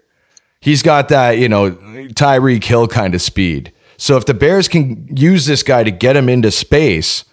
He's 0.61 0.83
got 0.83 1.09
that, 1.09 1.39
you 1.39 1.49
know, 1.49 1.73
Tyreek 1.73 2.65
Hill 2.65 2.89
kind 2.89 3.15
of 3.15 3.23
speed. 3.23 3.73
So 3.97 4.17
if 4.17 4.27
the 4.27 4.35
Bears 4.35 4.69
can 4.69 5.09
use 5.17 5.47
this 5.47 5.63
guy 5.63 5.85
to 5.85 5.91
get 5.91 6.17
him 6.17 6.29
into 6.29 6.51
space, 6.51 7.25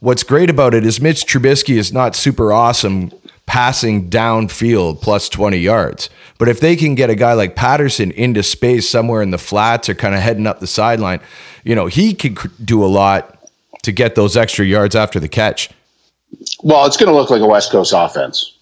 what's 0.00 0.22
great 0.22 0.50
about 0.50 0.74
it 0.74 0.86
is 0.86 1.00
Mitch 1.00 1.26
Trubisky 1.26 1.76
is 1.76 1.92
not 1.92 2.16
super 2.16 2.52
awesome 2.52 3.12
passing 3.46 4.08
downfield 4.08 5.00
plus 5.02 5.28
20 5.28 5.58
yards. 5.58 6.08
But 6.38 6.48
if 6.48 6.60
they 6.60 6.76
can 6.76 6.94
get 6.94 7.10
a 7.10 7.14
guy 7.14 7.34
like 7.34 7.54
Patterson 7.54 8.10
into 8.12 8.42
space 8.42 8.88
somewhere 8.88 9.22
in 9.22 9.30
the 9.30 9.38
flats 9.38 9.88
or 9.88 9.94
kind 9.94 10.14
of 10.14 10.20
heading 10.20 10.46
up 10.46 10.60
the 10.60 10.66
sideline, 10.66 11.20
you 11.64 11.74
know, 11.74 11.86
he 11.86 12.14
could 12.14 12.36
do 12.64 12.84
a 12.84 12.86
lot 12.86 13.38
to 13.82 13.92
get 13.92 14.14
those 14.14 14.36
extra 14.36 14.64
yards 14.64 14.96
after 14.96 15.20
the 15.20 15.28
catch. 15.28 15.70
Well, 16.62 16.86
it's 16.86 16.96
going 16.96 17.10
to 17.10 17.14
look 17.14 17.30
like 17.30 17.42
a 17.42 17.46
West 17.46 17.70
Coast 17.70 17.92
offense. 17.94 18.56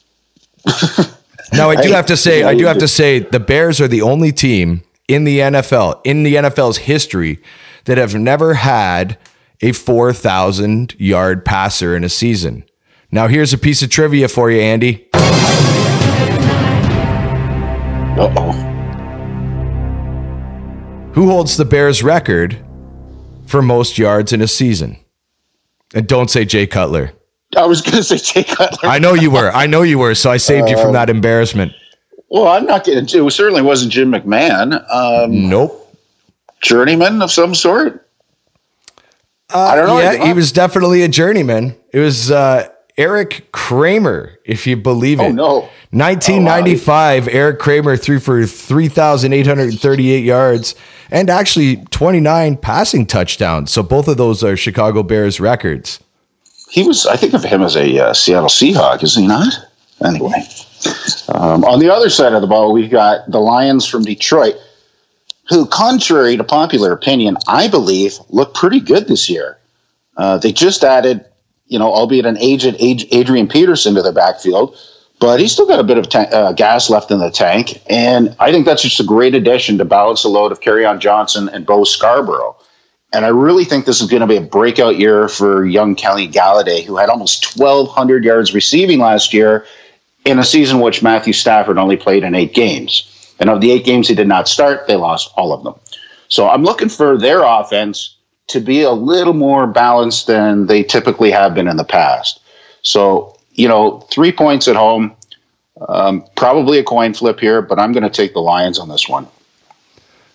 Now, 1.53 1.71
I 1.71 1.77
do 1.77 1.93
I- 1.93 1.97
have 1.97 2.07
to 2.07 2.17
say, 2.17 2.43
I 2.43 2.55
do 2.55 2.67
have 2.67 2.79
to 2.79 2.89
say, 2.89 3.19
the 3.21 3.41
Bears 3.41 3.81
are 3.81 3.89
the 3.89 4.03
only 4.03 4.33
team 4.33 4.83
in 5.09 5.25
the 5.25 5.39
NFL, 5.41 6.01
in 6.05 6.23
the 6.23 6.37
NFL's 6.37 6.79
history, 6.79 7.41
that 7.87 7.99
have 7.99 8.15
never 8.15 8.55
had 8.55 9.19
a 9.61 9.73
4,000 9.73 10.95
yard 10.99 11.45
passer 11.45 11.97
in 11.97 12.05
a 12.05 12.09
season. 12.09 12.65
Now, 13.11 13.27
here's 13.27 13.53
a 13.53 13.59
piece 13.59 13.83
of 13.83 13.91
trivia 13.91 14.29
for 14.29 14.51
you, 14.51 14.61
Andy. 14.61 15.09
Uh 18.19 18.33
oh. 18.37 18.53
Who 21.15 21.29
holds 21.29 21.57
the 21.57 21.65
Bears 21.65 22.03
record 22.03 22.59
for 23.47 23.63
most 23.63 23.99
yards 23.99 24.33
in 24.33 24.41
a 24.41 24.47
season? 24.47 24.97
And 25.95 26.07
don't 26.07 26.31
say 26.31 26.45
Jay 26.45 26.67
Cutler. 26.69 27.13
I 27.57 27.67
was 27.67 27.81
going 27.83 27.97
to 27.97 28.03
say 28.05 28.17
Jay 28.19 28.45
Cutler. 28.45 28.89
I 28.89 28.99
know 28.99 29.15
you 29.15 29.31
were. 29.31 29.51
I 29.53 29.67
know 29.67 29.83
you 29.83 29.99
were. 29.99 30.15
So 30.15 30.31
I 30.31 30.37
saved 30.37 30.69
you 30.69 30.77
from 30.81 30.93
that 30.93 31.11
embarrassment. 31.11 31.73
well, 32.29 32.47
I'm 32.49 32.65
not 32.65 32.85
getting 32.85 33.07
to 33.07 33.27
it. 33.27 33.31
Certainly 33.33 33.63
wasn't 33.63 33.93
Jim 33.93 34.13
McMahon. 34.13 34.85
Um, 34.93 35.49
Nope. 35.49 35.97
journeyman 36.63 37.21
of 37.23 37.31
some 37.33 37.55
sort. 37.55 38.07
I 39.53 39.75
don't 39.75 39.87
know. 39.89 39.99
Yeah, 39.99 40.27
he 40.27 40.33
was 40.33 40.53
definitely 40.53 41.03
a 41.03 41.09
journeyman. 41.09 41.75
It 41.93 41.99
was 41.99 42.31
uh, 42.31 42.69
Eric 42.97 43.51
Kramer, 43.51 44.39
if 44.45 44.65
you 44.65 44.77
believe 44.77 45.19
it. 45.19 45.25
Oh, 45.25 45.33
no. 45.33 45.69
1995, 45.93 47.27
Eric 47.27 47.59
Kramer 47.59 47.97
threw 47.97 48.21
for 48.21 48.47
3,838 48.47 50.25
yards 50.25 50.77
and 51.11 51.29
actually 51.29 51.79
29 51.91 52.59
passing 52.59 53.07
touchdowns. 53.07 53.73
So 53.73 53.83
both 53.83 54.07
of 54.07 54.17
those 54.17 54.45
are 54.45 54.57
Chicago 54.57 55.03
Bears 55.03 55.41
records. 55.41 55.99
He 56.71 56.85
was, 56.85 57.05
I 57.07 57.17
think 57.17 57.35
of 57.35 57.43
him 57.43 57.63
as 57.63 57.77
a 57.77 57.99
uh, 57.99 58.15
Seattle 58.15 58.49
Seahawk, 58.49 59.03
is 59.03 59.17
he 59.17 59.27
not? 59.27 59.53
Anyway, 60.05 60.47
um, 61.29 61.65
on 61.65 61.81
the 61.81 61.91
other 61.93 62.09
side 62.09 62.33
of 62.33 62.41
the 62.41 62.47
ball, 62.47 62.73
we've 62.73 62.91
got 62.91 63.31
the 63.31 63.41
Lions 63.41 63.87
from 63.87 64.03
Detroit, 64.03 64.55
who, 65.49 65.67
contrary 65.67 66.37
to 66.37 66.45
popular 66.45 66.93
opinion, 66.93 67.37
I 67.49 67.69
believe 67.69 68.19
look 68.29 68.55
pretty 68.55 68.81
good 68.81 69.09
this 69.09 69.29
year. 69.29 69.59
Uh, 70.17 70.39
they 70.39 70.53
just 70.53 70.85
added, 70.85 71.25
you 71.67 71.79
know, 71.79 71.93
albeit 71.93 72.25
an 72.25 72.39
aged 72.39 72.77
Adrian 72.79 73.49
Peterson 73.49 73.95
to 73.97 74.03
their 74.03 74.13
backfield, 74.13 74.77
but 75.19 75.41
he's 75.41 75.53
still 75.53 75.67
got 75.67 75.81
a 75.81 75.85
bit 75.85 75.99
of 75.99 76.09
ta- 76.09 76.31
uh, 76.33 76.53
gas 76.53 76.89
left 76.89 77.11
in 77.11 77.19
the 77.19 77.31
tank. 77.31 77.83
And 77.91 78.35
I 78.39 78.53
think 78.53 78.65
that's 78.65 78.83
just 78.83 79.01
a 79.01 79.05
great 79.05 79.35
addition 79.35 79.77
to 79.79 79.85
balance 79.85 80.23
the 80.23 80.29
load 80.29 80.53
of 80.53 80.61
on 80.67 81.01
Johnson 81.01 81.49
and 81.51 81.67
Bo 81.67 81.85
Scarborough. 81.85 82.57
And 83.13 83.25
I 83.25 83.29
really 83.29 83.65
think 83.65 83.87
this 83.87 84.01
is 84.01 84.09
going 84.09 84.21
to 84.21 84.27
be 84.27 84.37
a 84.37 84.41
breakout 84.41 84.99
year 84.99 85.29
for 85.29 85.65
young 85.65 85.97
Kenny 85.97 86.29
Golladay, 86.29 86.85
who 86.85 86.97
had 86.97 87.09
almost 87.09 87.59
1,200 87.59 88.25
yards 88.25 88.55
receiving 88.55 89.01
last 89.01 89.35
year 89.35 89.67
in 90.25 90.39
a 90.39 90.45
season 90.45 90.81
which 90.81 91.03
Matthew 91.03 91.33
Stafford 91.33 91.79
only 91.79 91.97
played 91.97 92.23
in 92.23 92.35
eight 92.35 92.55
games. 92.55 93.35
And 93.41 93.51
of 93.51 93.61
the 93.61 93.73
eight 93.73 93.85
games 93.85 94.07
he 94.07 94.15
did 94.15 94.29
not 94.29 94.49
start, 94.49 94.87
they 94.87 94.97
lost 94.97 95.33
all 95.37 95.53
of 95.53 95.65
them. 95.65 95.75
So 96.29 96.49
I'm 96.49 96.63
looking 96.63 96.89
for 96.89 97.19
their 97.19 97.43
offense 97.43 98.17
to 98.49 98.61
be 98.61 98.83
a 98.83 98.93
little 98.93 99.33
more 99.33 99.67
balanced 99.67 100.27
than 100.27 100.67
they 100.67 100.83
typically 100.83 101.31
have 101.31 101.55
been 101.55 101.67
in 101.67 101.77
the 101.77 101.85
past. 101.85 102.41
So, 102.83 103.37
you 103.53 103.67
know, 103.67 104.01
three 104.11 104.31
points 104.31 104.69
at 104.69 104.77
home, 104.77 105.17
um, 105.89 106.25
probably 106.37 106.79
a 106.79 106.85
coin 106.85 107.15
flip 107.15 107.41
here, 107.41 107.63
but 107.63 107.79
I'm 107.79 107.93
going 107.93 108.03
to 108.03 108.11
take 108.11 108.35
the 108.35 108.41
Lions 108.41 108.79
on 108.79 108.89
this 108.89 109.09
one. 109.09 109.27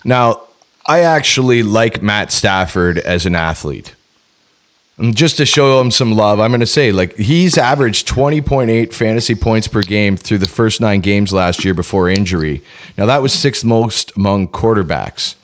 Now, 0.04 0.45
I 0.88 1.00
actually 1.00 1.64
like 1.64 2.04
Matt 2.04 2.32
Stafford 2.32 3.00
as 3.00 3.26
an 3.26 3.36
athlete. 3.36 3.96
And 4.98 5.16
just 5.16 5.38
to 5.38 5.46
show 5.46 5.82
him 5.82 5.92
some 5.92 6.14
love, 6.14 6.40
I'm 6.40 6.52
going 6.52 6.60
to 6.62 6.68
say 6.68 6.92
like 6.92 7.16
he's 7.18 7.58
averaged 7.58 8.08
20.8 8.08 8.94
fantasy 8.94 9.36
points 9.36 9.68
per 9.68 9.82
game 9.82 10.16
through 10.16 10.38
the 10.38 10.48
first 10.48 10.80
nine 10.80 11.02
games 11.02 11.34
last 11.34 11.66
year 11.66 11.74
before 11.74 12.08
injury. 12.08 12.62
Now 12.98 13.08
that 13.08 13.22
was 13.22 13.34
sixth 13.34 13.66
most 13.66 14.16
among 14.16 14.50
quarterbacks. 14.50 15.36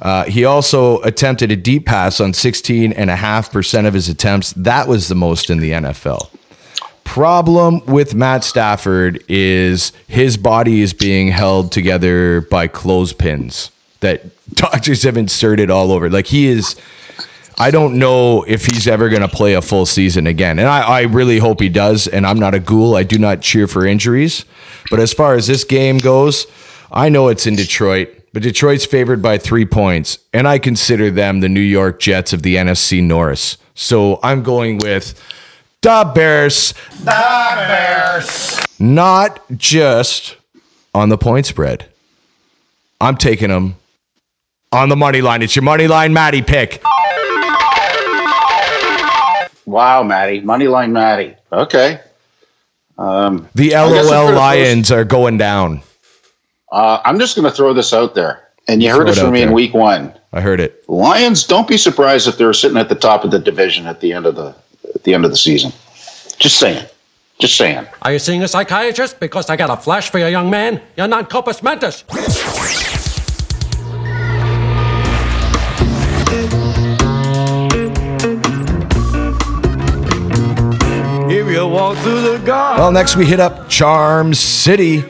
Uh, 0.00 0.24
he 0.24 0.44
also 0.44 1.00
attempted 1.02 1.50
a 1.50 1.56
deep 1.56 1.86
pass 1.86 2.20
on 2.20 2.32
16.5% 2.32 3.86
of 3.86 3.94
his 3.94 4.08
attempts. 4.08 4.52
That 4.52 4.88
was 4.88 5.08
the 5.08 5.14
most 5.14 5.48
in 5.48 5.58
the 5.58 5.72
NFL. 5.72 6.28
Problem 7.04 7.84
with 7.86 8.14
Matt 8.14 8.44
Stafford 8.44 9.22
is 9.28 9.92
his 10.06 10.36
body 10.36 10.80
is 10.80 10.92
being 10.92 11.28
held 11.28 11.72
together 11.72 12.40
by 12.42 12.68
clothespins 12.68 13.70
that 14.02 14.22
doctors 14.54 15.02
have 15.02 15.16
inserted 15.16 15.70
all 15.70 15.90
over. 15.90 16.10
Like 16.10 16.26
he 16.26 16.46
is, 16.46 16.76
I 17.58 17.70
don't 17.70 17.98
know 17.98 18.42
if 18.42 18.66
he's 18.66 18.86
ever 18.86 19.08
going 19.08 19.22
to 19.22 19.28
play 19.28 19.54
a 19.54 19.62
full 19.62 19.86
season 19.86 20.26
again. 20.26 20.58
And 20.58 20.68
I, 20.68 20.82
I 20.82 21.00
really 21.02 21.38
hope 21.38 21.60
he 21.60 21.68
does. 21.68 22.06
And 22.06 22.26
I'm 22.26 22.38
not 22.38 22.54
a 22.54 22.60
ghoul. 22.60 22.94
I 22.94 23.02
do 23.02 23.18
not 23.18 23.40
cheer 23.40 23.66
for 23.66 23.86
injuries. 23.86 24.44
But 24.90 25.00
as 25.00 25.12
far 25.12 25.34
as 25.34 25.46
this 25.46 25.64
game 25.64 25.98
goes, 25.98 26.46
I 26.90 27.08
know 27.08 27.28
it's 27.28 27.46
in 27.46 27.56
Detroit, 27.56 28.08
but 28.32 28.42
Detroit's 28.42 28.84
favored 28.84 29.22
by 29.22 29.38
three 29.38 29.64
points. 29.64 30.18
And 30.32 30.46
I 30.46 30.58
consider 30.58 31.10
them 31.10 31.40
the 31.40 31.48
New 31.48 31.60
York 31.60 32.00
Jets 32.00 32.32
of 32.32 32.42
the 32.42 32.56
NFC 32.56 33.02
North. 33.02 33.56
So 33.74 34.20
I'm 34.22 34.42
going 34.42 34.78
with 34.78 35.18
the 35.80 36.10
Bears. 36.14 36.74
The 36.98 37.04
Bears. 37.04 38.60
Not 38.78 39.40
just 39.56 40.36
on 40.94 41.08
the 41.08 41.18
point 41.18 41.46
spread. 41.46 41.86
I'm 43.00 43.16
taking 43.16 43.48
them 43.48 43.76
on 44.72 44.88
the 44.88 44.96
money 44.96 45.20
line. 45.20 45.42
It's 45.42 45.54
your 45.54 45.62
money 45.62 45.86
line, 45.86 46.12
Maddie 46.12 46.42
pick. 46.42 46.82
Wow, 49.64 50.02
Maddie, 50.02 50.40
money 50.40 50.66
line, 50.66 50.92
Maddie. 50.92 51.36
Okay. 51.52 52.00
Um, 52.98 53.48
the 53.54 53.70
LOL 53.70 54.32
Lions 54.32 54.90
are 54.90 55.04
going 55.04 55.38
down. 55.38 55.82
Uh, 56.70 57.00
I'm 57.04 57.18
just 57.18 57.36
going 57.36 57.48
to 57.48 57.54
throw 57.54 57.72
this 57.72 57.92
out 57.92 58.14
there, 58.14 58.48
and 58.68 58.82
you 58.82 58.90
heard 58.90 59.08
it, 59.08 59.16
it 59.16 59.20
from 59.20 59.32
me 59.32 59.40
there. 59.40 59.48
in 59.48 59.54
week 59.54 59.74
one. 59.74 60.12
I 60.32 60.40
heard 60.40 60.60
it. 60.60 60.88
Lions. 60.88 61.44
Don't 61.44 61.68
be 61.68 61.76
surprised 61.76 62.26
if 62.26 62.38
they're 62.38 62.52
sitting 62.52 62.78
at 62.78 62.88
the 62.88 62.94
top 62.94 63.24
of 63.24 63.30
the 63.30 63.38
division 63.38 63.86
at 63.86 64.00
the 64.00 64.12
end 64.12 64.26
of 64.26 64.36
the 64.36 64.54
at 64.94 65.04
the 65.04 65.14
end 65.14 65.24
of 65.24 65.30
the 65.30 65.36
season. 65.36 65.72
Just 66.38 66.58
saying. 66.58 66.86
Just 67.38 67.56
saying. 67.56 67.86
Are 68.02 68.12
you 68.12 68.18
seeing 68.18 68.42
a 68.42 68.48
psychiatrist? 68.48 69.20
Because 69.20 69.50
I 69.50 69.56
got 69.56 69.70
a 69.70 69.76
flash 69.76 70.10
for 70.10 70.18
you, 70.18 70.26
young 70.26 70.50
man. 70.50 70.80
You're 70.96 71.08
non-corpus 71.08 71.62
mentis. 71.62 72.04
Well, 82.78 82.92
next 82.92 83.16
we 83.16 83.26
hit 83.26 83.40
up 83.40 83.68
Charm 83.68 84.34
City. 84.34 85.04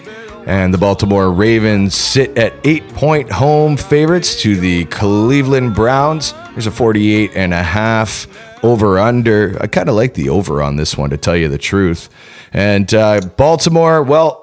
And 0.44 0.74
the 0.74 0.78
Baltimore 0.78 1.30
Ravens 1.30 1.94
sit 1.94 2.36
at 2.36 2.52
eight 2.64 2.88
point 2.94 3.30
home 3.30 3.76
favorites 3.76 4.42
to 4.42 4.56
the 4.56 4.86
Cleveland 4.86 5.76
Browns. 5.76 6.32
There's 6.50 6.66
a 6.66 6.72
48 6.72 7.30
and 7.36 7.54
a 7.54 7.62
half 7.62 8.26
over 8.64 8.98
under. 8.98 9.56
I 9.60 9.68
kind 9.68 9.88
of 9.88 9.94
like 9.94 10.14
the 10.14 10.30
over 10.30 10.60
on 10.60 10.74
this 10.74 10.96
one, 10.96 11.10
to 11.10 11.16
tell 11.16 11.36
you 11.36 11.48
the 11.48 11.58
truth. 11.58 12.08
And 12.52 12.92
uh, 12.92 13.20
Baltimore, 13.36 14.02
well, 14.02 14.41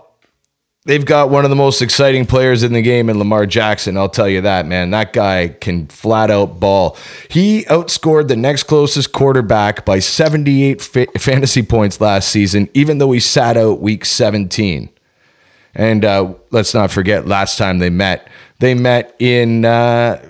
they've 0.90 1.06
got 1.06 1.30
one 1.30 1.44
of 1.44 1.52
the 1.52 1.56
most 1.56 1.84
exciting 1.84 2.26
players 2.26 2.64
in 2.64 2.74
the 2.74 2.82
game 2.82 3.12
in 3.12 3.20
Lamar 3.20 3.46
Jackson. 3.46 3.96
I'll 3.96 4.10
tell 4.10 4.28
you 4.28 4.42
that, 4.42 4.66
man. 4.66 4.90
That 4.90 5.14
guy 5.14 5.50
can 5.50 5.86
flat 5.86 6.32
out 6.32 6.60
ball. 6.60 6.98
He 7.30 7.64
outscored 7.66 8.28
the 8.28 8.36
next 8.36 8.64
closest 8.64 9.12
quarterback 9.12 9.86
by 9.86 10.00
78 10.00 10.82
fa- 10.82 11.08
fantasy 11.20 11.62
points 11.62 12.02
last 12.02 12.30
season, 12.30 12.70
even 12.74 12.98
though 12.98 13.12
he 13.12 13.20
sat 13.20 13.56
out 13.56 13.80
week 13.80 14.04
17. 14.04 14.90
And 15.76 16.04
uh, 16.04 16.34
let's 16.50 16.74
not 16.74 16.90
forget, 16.90 17.28
last 17.28 17.60
time 17.60 17.78
they 17.78 17.92
met, 17.92 18.28
they 18.58 18.74
met 18.74 19.16
in 19.20 19.66
uh, 19.66 20.26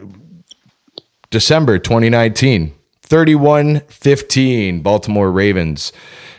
December 1.29 1.79
2019. 1.79 2.73
31 3.01 3.79
15, 3.87 4.81
Baltimore 4.81 5.31
Ravens. 5.31 5.93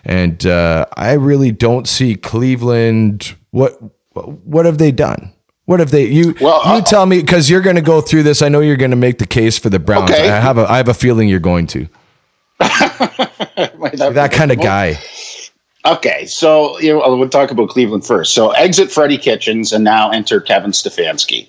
And 0.05 0.47
uh, 0.47 0.87
I 0.95 1.15
really 1.15 1.51
don't 1.51 1.89
see 1.89 2.15
Cleveland. 2.15 3.35
What 3.51 3.81
what 4.13 4.67
have 4.67 4.79
they 4.79 4.93
done? 4.93 5.33
What 5.67 5.81
have 5.81 5.91
they? 5.91 6.07
You 6.07 6.35
well, 6.41 6.63
you 6.65 6.81
uh, 6.81 6.83
tell 6.83 7.07
me 7.07 7.21
because 7.21 7.49
you're 7.49 7.61
going 7.61 7.77
to 7.77 7.83
go 7.83 8.01
through 8.01 8.25
this. 8.25 8.43
I 8.43 8.49
know 8.49 8.61
you're 8.61 8.77
going 8.77 8.91
to 8.91 8.97
make 8.97 9.19
the 9.19 9.27
case 9.27 9.57
for 9.57 9.71
the 9.71 9.79
Browns. 9.79 10.11
Okay. 10.11 10.29
I 10.29 10.41
have 10.41 10.59
a 10.59 10.71
I 10.71 10.79
have 10.79 10.89
a 10.89 10.95
feeling 10.95 11.29
you're 11.29 11.39
going 11.39 11.67
to. 11.69 11.89
that 12.59 14.31
kind 14.33 14.51
of 14.51 14.61
guy. 14.61 14.99
Okay, 15.87 16.27
so 16.27 16.79
you 16.81 16.93
know, 16.93 17.17
we'll 17.17 17.29
talk 17.29 17.51
about 17.51 17.71
Cleveland 17.71 18.05
first. 18.05 18.35
So 18.35 18.51
exit 18.51 18.91
Freddie 18.91 19.17
Kitchens 19.17 19.73
and 19.73 19.83
now 19.83 20.11
enter 20.11 20.41
Kevin 20.41 20.73
Stefanski. 20.73 21.49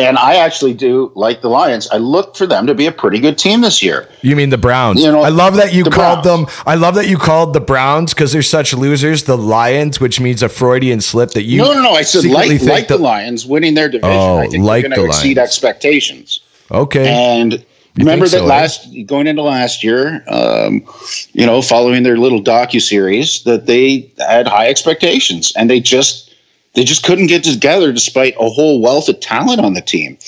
And 0.00 0.16
I 0.16 0.36
actually 0.36 0.72
do 0.72 1.12
like 1.14 1.42
the 1.42 1.48
Lions. 1.48 1.88
I 1.90 1.98
look 1.98 2.36
for 2.36 2.46
them 2.46 2.66
to 2.66 2.74
be 2.74 2.86
a 2.86 2.92
pretty 2.92 3.20
good 3.20 3.36
team 3.36 3.60
this 3.60 3.82
year. 3.82 4.08
You 4.22 4.34
mean 4.34 4.50
the 4.50 4.58
Browns? 4.58 5.02
You 5.02 5.12
know, 5.12 5.20
I 5.20 5.28
love 5.28 5.56
that 5.56 5.74
you 5.74 5.84
called 5.84 6.22
Browns. 6.22 6.46
them. 6.46 6.62
I 6.66 6.74
love 6.74 6.94
that 6.94 7.06
you 7.06 7.18
called 7.18 7.52
the 7.52 7.60
Browns 7.60 8.14
because 8.14 8.32
they're 8.32 8.42
such 8.42 8.72
losers. 8.72 9.24
The 9.24 9.36
Lions, 9.36 10.00
which 10.00 10.18
means 10.18 10.42
a 10.42 10.48
Freudian 10.48 11.00
slip 11.00 11.30
that 11.32 11.42
you. 11.42 11.58
No, 11.58 11.74
no, 11.74 11.82
no. 11.82 11.92
I 11.92 12.02
said 12.02 12.24
like 12.24 12.62
like 12.62 12.88
the, 12.88 12.96
the, 12.96 13.02
Lions 13.02 13.44
winning 13.46 13.74
their 13.74 13.88
division. 13.88 14.10
Oh, 14.10 14.38
I 14.38 14.46
think 14.46 14.64
like 14.64 14.82
they're 14.82 14.96
going 14.96 15.02
to 15.02 15.06
exceed 15.06 15.38
expectations. 15.38 16.40
Okay. 16.70 17.08
And 17.08 17.52
you 17.52 18.04
remember 18.04 18.26
that 18.26 18.38
so, 18.38 18.46
last 18.46 18.86
eh? 18.94 19.02
going 19.02 19.26
into 19.26 19.42
last 19.42 19.82
year, 19.82 20.22
um, 20.28 20.84
you 21.32 21.44
know, 21.44 21.60
following 21.60 22.04
their 22.04 22.16
little 22.16 22.42
docu 22.42 22.80
series, 22.80 23.42
that 23.44 23.66
they 23.66 24.10
had 24.18 24.46
high 24.46 24.68
expectations, 24.68 25.52
and 25.56 25.68
they 25.68 25.80
just 25.80 26.29
they 26.74 26.84
just 26.84 27.04
couldn't 27.04 27.26
get 27.26 27.44
together 27.44 27.92
despite 27.92 28.34
a 28.38 28.48
whole 28.48 28.80
wealth 28.80 29.08
of 29.08 29.20
talent 29.20 29.60
on 29.60 29.74
the 29.74 29.80
team. 29.80 30.18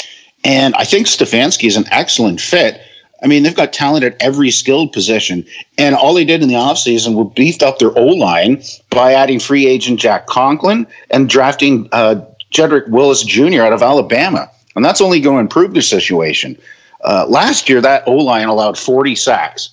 And 0.45 0.75
I 0.75 0.85
think 0.85 1.07
Stefanski 1.07 1.69
is 1.69 1.77
an 1.77 1.87
excellent 1.91 2.41
fit. 2.41 2.81
I 3.23 3.29
mean, 3.29 3.45
they've 3.45 3.55
got 3.55 3.73
talent 3.73 4.05
at 4.05 4.17
every 4.21 4.51
skilled 4.51 4.93
position. 4.93 5.47
And 5.79 5.95
all 5.95 6.15
they 6.15 6.25
did 6.25 6.43
in 6.43 6.49
the 6.49 6.57
offseason 6.57 7.15
was 7.15 7.33
beefed 7.35 7.63
up 7.63 7.79
their 7.79 7.97
O 7.97 8.07
line 8.07 8.63
by 8.91 9.13
adding 9.13 9.39
free 9.39 9.67
agent 9.67 10.01
Jack 10.01 10.27
Conklin 10.27 10.87
and 11.11 11.29
drafting 11.29 11.89
uh, 11.93 12.21
Jedrick 12.53 12.89
Wills 12.89 13.23
Jr. 13.23 13.63
out 13.63 13.73
of 13.73 13.83
Alabama. 13.83 14.51
And 14.75 14.85
that's 14.85 15.01
only 15.01 15.21
going 15.21 15.37
to 15.37 15.41
improve 15.41 15.73
their 15.73 15.83
situation. 15.83 16.59
Uh, 17.05 17.27
last 17.29 17.69
year, 17.69 17.81
that 17.81 18.07
O 18.09 18.17
line 18.17 18.49
allowed 18.49 18.77
40 18.77 19.15
sacks. 19.15 19.71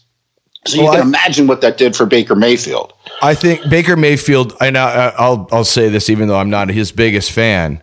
So 0.66 0.76
you 0.82 0.90
can 0.92 1.00
I, 1.00 1.04
imagine 1.04 1.48
what 1.48 1.62
that 1.62 1.78
did 1.78 1.96
for 1.96 2.06
Baker 2.06 2.36
Mayfield. 2.36 2.94
I 3.22 3.36
think 3.36 3.70
Baker 3.70 3.96
Mayfield. 3.96 4.56
I, 4.62 4.70
I'll 4.70 5.48
I'll 5.52 5.64
say 5.64 5.90
this, 5.90 6.10
even 6.10 6.28
though 6.28 6.40
I'm 6.40 6.50
not 6.50 6.70
his 6.70 6.92
biggest 6.92 7.32
fan. 7.32 7.82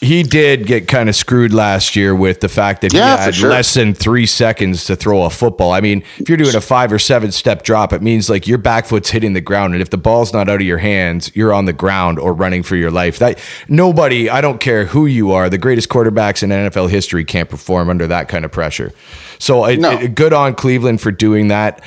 he 0.00 0.22
did 0.22 0.64
get 0.66 0.86
kind 0.88 1.08
of 1.08 1.16
screwed 1.16 1.52
last 1.52 1.96
year 1.96 2.14
with 2.14 2.38
the 2.40 2.48
fact 2.48 2.80
that 2.82 2.92
Yeah, 2.94 3.16
he 3.18 3.22
had 3.24 3.34
sure. 3.34 3.50
less 3.50 3.74
than 3.74 3.92
three 3.94 4.24
seconds 4.26 4.84
to 4.84 4.94
throw 4.96 5.24
a 5.24 5.30
football. 5.30 5.72
I 5.72 5.80
mean, 5.80 6.04
if 6.18 6.28
you're 6.28 6.38
doing 6.38 6.54
a 6.54 6.60
five 6.60 6.92
or 6.92 6.98
seven 7.00 7.32
step 7.32 7.64
drop, 7.64 7.92
it 7.92 8.00
means 8.00 8.30
like 8.30 8.46
your 8.46 8.58
back 8.58 8.86
foot's 8.86 9.10
hitting 9.10 9.32
the 9.32 9.40
ground, 9.40 9.74
and 9.74 9.82
if 9.82 9.90
the 9.90 9.98
ball's 9.98 10.32
not 10.32 10.48
out 10.48 10.60
of 10.60 10.66
your 10.66 10.78
hands, 10.78 11.32
you're 11.34 11.52
on 11.52 11.64
the 11.64 11.72
ground 11.72 12.18
or 12.20 12.32
running 12.32 12.62
for 12.62 12.76
your 12.76 12.92
life. 12.92 13.18
That 13.18 13.40
nobody, 13.68 14.30
I 14.30 14.40
don't 14.40 14.60
care 14.60 14.86
who 14.86 15.06
you 15.06 15.32
are, 15.32 15.50
the 15.50 15.58
greatest 15.58 15.88
quarterbacks 15.88 16.42
in 16.44 16.50
NFL 16.50 16.88
history 16.90 17.24
can't 17.24 17.50
perform 17.50 17.90
under 17.90 18.06
that 18.06 18.28
kind 18.28 18.44
of 18.44 18.52
pressure. 18.52 18.92
So 19.40 19.64
it, 19.64 19.80
No. 19.80 19.90
it- 19.98 20.14
good 20.14 20.32
on 20.32 20.54
Cleveland 20.54 21.00
for 21.00 21.10
doing 21.10 21.48
that. 21.48 21.82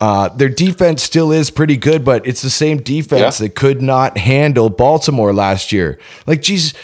Uh, 0.00 0.28
their 0.28 0.48
defense 0.50 1.02
still 1.02 1.32
is 1.32 1.50
pretty 1.50 1.76
good, 1.76 2.04
but 2.04 2.26
it's 2.26 2.42
the 2.42 2.50
same 2.50 2.78
defense 2.78 3.40
Yeah. 3.40 3.46
that 3.46 3.54
could 3.54 3.80
not 3.80 4.18
handle 4.18 4.68
Baltimore 4.68 5.32
last 5.32 5.72
year. 5.72 5.98
Like, 6.26 6.42
Jesus, 6.42 6.74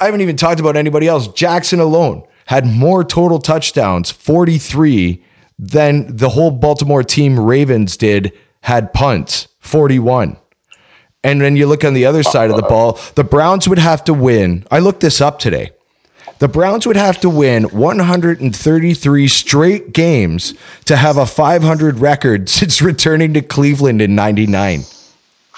I 0.00 0.04
haven't 0.04 0.20
even 0.20 0.36
talked 0.36 0.60
about 0.60 0.76
anybody 0.76 1.08
else. 1.08 1.26
Jackson 1.28 1.80
alone 1.80 2.22
had 2.46 2.66
more 2.66 3.02
total 3.02 3.38
touchdowns, 3.40 4.10
43, 4.10 5.20
than 5.58 6.16
the 6.16 6.30
whole 6.30 6.50
Baltimore 6.52 7.02
team 7.02 7.38
Ravens 7.38 7.96
did 7.96 8.32
had 8.62 8.92
punts, 8.92 9.48
41. 9.58 10.36
And 11.22 11.40
then 11.40 11.56
you 11.56 11.66
look 11.66 11.84
on 11.84 11.92
the 11.94 12.06
other 12.06 12.22
side 12.22 12.50
of 12.50 12.56
the 12.56 12.62
ball, 12.62 12.98
the 13.14 13.24
Browns 13.24 13.68
would 13.68 13.78
have 13.78 14.02
to 14.04 14.14
win. 14.14 14.64
I 14.70 14.78
looked 14.78 15.00
this 15.00 15.20
up 15.20 15.38
today. 15.38 15.72
The 16.40 16.48
Browns 16.48 16.86
would 16.86 16.96
have 16.96 17.20
to 17.20 17.28
win 17.30 17.64
133 17.64 19.28
straight 19.28 19.92
games 19.92 20.54
to 20.86 20.96
have 20.96 21.16
a 21.18 21.26
500 21.26 21.98
record 21.98 22.48
since 22.48 22.80
returning 22.82 23.34
to 23.34 23.42
Cleveland 23.42 24.02
in 24.02 24.14
99. 24.14 24.80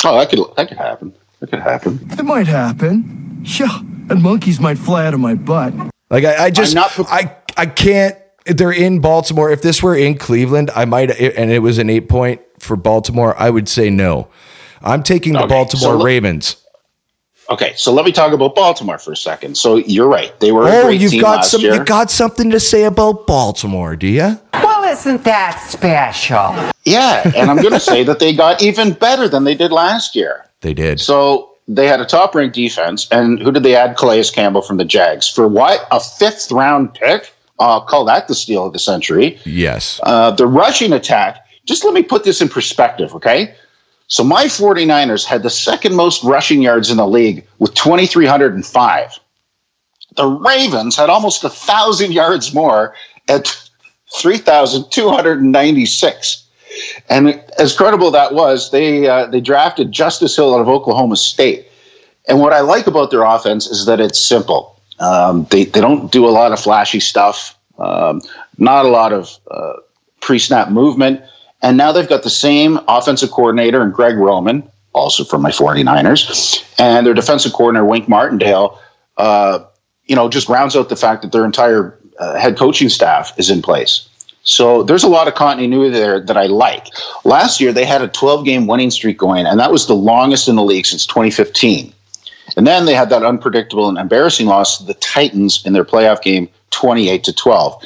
Oh, 0.04 0.18
that 0.18 0.28
could 0.30 0.40
that 0.56 0.68
could 0.68 0.78
happen. 0.78 1.14
That 1.40 1.50
could 1.50 1.60
happen. 1.60 2.00
It 2.10 2.24
might 2.24 2.48
happen. 2.48 3.42
Yeah, 3.44 3.78
and 4.10 4.22
monkeys 4.22 4.58
might 4.60 4.78
fly 4.78 5.06
out 5.06 5.14
of 5.14 5.20
my 5.20 5.34
butt. 5.34 5.72
Like 6.10 6.24
I, 6.24 6.46
I 6.46 6.50
just 6.50 6.76
I'm 6.76 6.82
not- 6.98 7.10
I 7.10 7.36
I 7.56 7.66
can't 7.66 8.16
they're 8.44 8.72
in 8.72 8.98
Baltimore. 8.98 9.50
If 9.52 9.62
this 9.62 9.82
were 9.84 9.94
in 9.96 10.18
Cleveland, 10.18 10.70
I 10.74 10.84
might 10.84 11.10
and 11.12 11.50
it 11.52 11.60
was 11.60 11.78
an 11.78 11.88
8 11.90 12.08
point 12.08 12.40
for 12.58 12.74
Baltimore, 12.76 13.40
I 13.40 13.50
would 13.50 13.68
say 13.68 13.88
no. 13.90 14.28
I'm 14.82 15.04
taking 15.04 15.34
the 15.34 15.46
Baltimore 15.46 15.92
so 15.92 15.96
look- 15.98 16.06
Ravens. 16.06 16.56
Okay, 17.52 17.72
so 17.76 17.92
let 17.92 18.04
me 18.06 18.12
talk 18.12 18.32
about 18.32 18.54
Baltimore 18.54 18.98
for 18.98 19.12
a 19.12 19.16
second. 19.16 19.56
So 19.58 19.76
you're 19.76 20.08
right; 20.08 20.32
they 20.40 20.52
were 20.52 20.62
a 20.66 20.70
Oh, 20.72 20.84
great 20.86 21.00
you've 21.00 21.10
team 21.12 21.20
got 21.20 21.36
last 21.36 21.50
some 21.50 21.60
year. 21.60 21.74
you 21.74 21.84
got 21.84 22.10
something 22.10 22.50
to 22.50 22.58
say 22.58 22.84
about 22.84 23.26
Baltimore, 23.26 23.94
do 23.94 24.06
you? 24.06 24.38
Well, 24.54 24.84
isn't 24.84 25.22
that 25.24 25.60
special? 25.68 26.54
yeah, 26.84 27.30
and 27.36 27.50
I'm 27.50 27.58
going 27.58 27.72
to 27.80 27.80
say 27.80 28.04
that 28.04 28.18
they 28.20 28.32
got 28.34 28.62
even 28.62 28.92
better 28.94 29.28
than 29.28 29.44
they 29.44 29.54
did 29.54 29.70
last 29.70 30.16
year. 30.16 30.46
They 30.62 30.72
did. 30.72 30.98
So 31.00 31.50
they 31.68 31.86
had 31.86 32.00
a 32.00 32.06
top 32.06 32.34
ranked 32.34 32.54
defense. 32.56 33.06
And 33.10 33.38
who 33.40 33.52
did 33.52 33.62
they 33.64 33.76
add? 33.76 33.96
Calais 33.96 34.24
Campbell 34.32 34.62
from 34.62 34.78
the 34.78 34.84
Jags. 34.84 35.28
For 35.28 35.46
what? 35.46 35.86
A 35.90 36.00
fifth 36.00 36.50
round 36.50 36.94
pick? 36.94 37.32
Uh, 37.58 37.80
call 37.80 38.04
that 38.06 38.28
the 38.28 38.34
steal 38.34 38.66
of 38.66 38.72
the 38.72 38.78
century. 38.78 39.38
Yes. 39.44 40.00
Uh, 40.04 40.30
the 40.30 40.46
rushing 40.46 40.92
attack, 40.92 41.44
just 41.66 41.84
let 41.84 41.92
me 41.94 42.02
put 42.02 42.24
this 42.24 42.40
in 42.40 42.48
perspective, 42.48 43.14
okay? 43.14 43.54
So 44.08 44.24
my 44.24 44.44
49ers 44.44 45.24
had 45.24 45.42
the 45.42 45.50
second 45.50 45.94
most 45.94 46.22
rushing 46.22 46.62
yards 46.62 46.90
in 46.90 46.98
the 46.98 47.06
league 47.06 47.46
with 47.58 47.72
2,305. 47.74 49.18
The 50.16 50.26
Ravens 50.26 50.96
had 50.96 51.08
almost 51.08 51.44
a 51.44 51.48
1,000 51.48 52.12
yards 52.12 52.52
more 52.52 52.94
at 53.28 53.56
3,296. 54.14 56.44
And 57.08 57.42
as 57.58 57.74
credible 57.76 58.10
that 58.10 58.34
was, 58.34 58.70
they 58.70 59.08
uh, 59.08 59.26
they 59.26 59.40
drafted 59.40 59.92
Justice 59.92 60.36
Hill 60.36 60.54
out 60.54 60.60
of 60.60 60.68
Oklahoma 60.68 61.16
State. 61.16 61.66
And 62.28 62.40
what 62.40 62.52
I 62.52 62.60
like 62.60 62.86
about 62.86 63.10
their 63.10 63.24
offense 63.24 63.66
is 63.66 63.86
that 63.86 64.00
it's 64.00 64.18
simple. 64.18 64.80
Um, 64.98 65.46
they 65.50 65.64
they 65.64 65.80
don't 65.80 66.10
do 66.10 66.26
a 66.26 66.30
lot 66.30 66.52
of 66.52 66.60
flashy 66.60 67.00
stuff, 67.00 67.58
um, 67.78 68.20
not 68.58 68.84
a 68.84 68.88
lot 68.88 69.12
of 69.12 69.38
uh, 69.50 69.74
pre-snap 70.20 70.70
movement. 70.70 71.20
And 71.62 71.76
now 71.76 71.92
they've 71.92 72.08
got 72.08 72.22
the 72.24 72.30
same 72.30 72.80
offensive 72.88 73.30
coordinator 73.30 73.82
and 73.82 73.92
Greg 73.92 74.16
Roman, 74.16 74.68
also 74.92 75.24
from 75.24 75.42
my 75.42 75.50
49ers, 75.50 76.64
and 76.78 77.06
their 77.06 77.14
defensive 77.14 77.52
coordinator 77.52 77.84
Wink 77.84 78.08
Martindale. 78.08 78.78
Uh, 79.16 79.60
you 80.06 80.16
know, 80.16 80.28
just 80.28 80.48
rounds 80.48 80.74
out 80.74 80.88
the 80.88 80.96
fact 80.96 81.22
that 81.22 81.32
their 81.32 81.44
entire 81.44 81.96
uh, 82.18 82.38
head 82.38 82.58
coaching 82.58 82.88
staff 82.88 83.32
is 83.38 83.48
in 83.48 83.62
place. 83.62 84.08
So 84.44 84.82
there's 84.82 85.04
a 85.04 85.08
lot 85.08 85.28
of 85.28 85.34
continuity 85.34 85.90
there 85.90 86.20
that 86.20 86.36
I 86.36 86.46
like. 86.46 86.88
Last 87.24 87.60
year 87.60 87.72
they 87.72 87.84
had 87.84 88.02
a 88.02 88.08
12 88.08 88.44
game 88.44 88.66
winning 88.66 88.90
streak 88.90 89.18
going, 89.18 89.46
and 89.46 89.58
that 89.60 89.70
was 89.70 89.86
the 89.86 89.94
longest 89.94 90.48
in 90.48 90.56
the 90.56 90.64
league 90.64 90.86
since 90.86 91.06
2015. 91.06 91.92
And 92.56 92.66
then 92.66 92.84
they 92.84 92.94
had 92.94 93.08
that 93.10 93.22
unpredictable 93.22 93.88
and 93.88 93.96
embarrassing 93.96 94.46
loss 94.46 94.78
to 94.78 94.84
the 94.84 94.94
Titans 94.94 95.64
in 95.64 95.72
their 95.72 95.84
playoff 95.84 96.22
game, 96.22 96.48
28 96.70 97.24
to 97.24 97.32
12. 97.32 97.84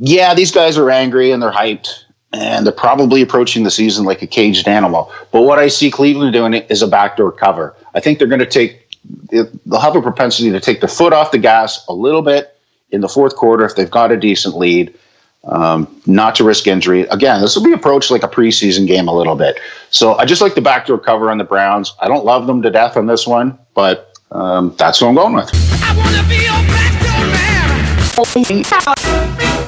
Yeah, 0.00 0.34
these 0.34 0.50
guys 0.50 0.76
are 0.76 0.90
angry 0.90 1.30
and 1.30 1.42
they're 1.42 1.52
hyped, 1.52 2.01
and 2.32 2.64
they're 2.64 2.72
probably 2.72 3.22
approaching 3.22 3.62
the 3.62 3.70
season 3.70 4.04
like 4.04 4.22
a 4.22 4.26
caged 4.26 4.66
animal. 4.66 5.12
But 5.30 5.42
what 5.42 5.58
I 5.58 5.68
see 5.68 5.90
Cleveland 5.90 6.32
doing 6.32 6.54
is 6.54 6.82
a 6.82 6.88
backdoor 6.88 7.32
cover. 7.32 7.74
I 7.94 8.00
think 8.00 8.18
they're 8.18 8.28
going 8.28 8.40
to 8.40 8.46
take 8.46 8.82
they'll 9.30 9.80
have 9.80 9.96
a 9.96 10.02
propensity 10.02 10.50
to 10.50 10.60
take 10.60 10.80
the 10.80 10.88
foot 10.88 11.12
off 11.12 11.32
the 11.32 11.38
gas 11.38 11.84
a 11.88 11.92
little 11.92 12.22
bit 12.22 12.56
in 12.90 13.00
the 13.00 13.08
fourth 13.08 13.34
quarter 13.36 13.64
if 13.64 13.74
they've 13.74 13.90
got 13.90 14.12
a 14.12 14.16
decent 14.16 14.56
lead, 14.56 14.94
um, 15.44 16.00
not 16.06 16.34
to 16.36 16.44
risk 16.44 16.66
injury. 16.66 17.02
Again, 17.02 17.40
this 17.40 17.56
will 17.56 17.64
be 17.64 17.72
approached 17.72 18.10
like 18.10 18.22
a 18.22 18.28
preseason 18.28 18.86
game 18.86 19.08
a 19.08 19.14
little 19.14 19.34
bit. 19.34 19.58
So 19.90 20.14
I 20.14 20.24
just 20.24 20.40
like 20.40 20.54
the 20.54 20.60
backdoor 20.60 20.98
cover 20.98 21.30
on 21.30 21.38
the 21.38 21.44
Browns. 21.44 21.94
I 22.00 22.08
don't 22.08 22.24
love 22.24 22.46
them 22.46 22.62
to 22.62 22.70
death 22.70 22.96
on 22.96 23.06
this 23.06 23.26
one, 23.26 23.58
but 23.74 24.12
um, 24.30 24.74
that's 24.78 25.00
who 25.00 25.08
I'm 25.08 25.14
going 25.14 25.34
with. 25.34 25.50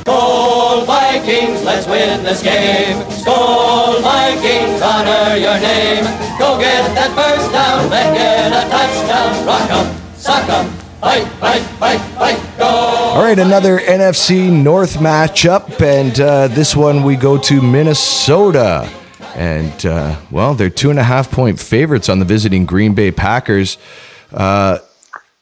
Skol 0.05 0.85
Vikings, 0.85 1.62
let's 1.64 1.87
win 1.87 2.23
this 2.23 2.43
game. 2.43 2.99
Skol 3.09 4.03
Vikings, 4.03 4.83
honor 4.83 5.35
your 5.37 5.59
name. 5.59 6.05
Go 6.38 6.59
get 6.59 6.95
that 6.95 7.11
first 7.17 7.51
down, 7.51 7.88
make 7.88 8.21
it 8.21 8.53
a 8.53 8.69
touchdown. 8.69 9.47
Rock 9.47 9.71
'em, 9.71 10.14
sock 10.14 10.49
'em, 10.51 10.71
fight, 11.01 11.27
fight, 11.40 11.62
fight, 11.81 12.01
fight. 12.19 12.61
All 12.61 13.23
right, 13.23 13.38
another 13.38 13.79
NFC 13.79 14.51
North 14.51 14.97
matchup, 14.99 15.81
and 15.81 16.21
uh, 16.21 16.49
this 16.49 16.77
one 16.77 17.03
we 17.03 17.17
go 17.17 17.38
to 17.38 17.62
Minnesota. 17.62 18.90
And, 19.35 19.87
uh, 19.87 20.17
well, 20.31 20.55
they're 20.55 20.69
two 20.69 20.90
and 20.90 20.99
a 20.99 21.05
half 21.05 21.31
point 21.31 21.59
favorites 21.59 22.11
on 22.11 22.19
the 22.19 22.25
visiting 22.27 22.67
Green 22.67 22.93
Bay 22.93 23.11
Packers. 23.11 23.79
Uh, 24.33 24.79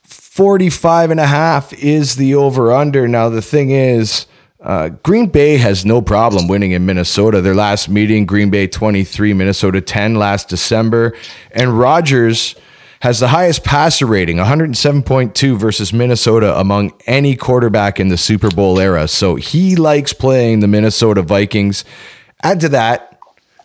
45 0.05 1.11
and 1.11 1.21
a 1.21 1.27
half 1.27 1.73
is 1.73 2.15
the 2.17 2.35
over 2.37 2.73
under. 2.73 3.09
Now, 3.09 3.29
the 3.29 3.43
thing 3.43 3.71
is, 3.71 4.27
uh, 4.63 4.91
Green 5.03 5.27
Bay 5.27 5.57
has 5.57 5.85
no 5.85 6.01
problem 6.01 6.47
winning 6.47 6.71
in 6.71 6.87
Minnesota. 6.87 7.41
Their 7.41 7.55
last 7.55 7.89
meeting, 7.89 8.27
Green 8.27 8.49
Bay 8.49 8.69
23, 8.69 9.35
Minnesota 9.35 9.81
10 9.81 10.15
last 10.15 10.49
December. 10.49 11.15
And 11.51 11.79
Rodgers 11.79 12.55
has 13.01 13.19
the 13.19 13.29
highest 13.29 13.65
passer 13.65 14.07
rating, 14.07 14.37
107.2 14.37 15.57
versus 15.59 15.93
Minnesota 15.93 16.57
among 16.57 16.93
any 17.07 17.35
quarterback 17.35 17.99
in 17.99 18.09
the 18.09 18.17
Super 18.17 18.49
Bowl 18.49 18.79
era. 18.79 19.09
So 19.09 19.35
he 19.35 19.75
likes 19.75 20.13
playing 20.13 20.61
the 20.61 20.69
Minnesota 20.69 21.23
Vikings. 21.23 21.85
Add 22.45 22.61
to 22.61 22.69
that, 22.69 23.19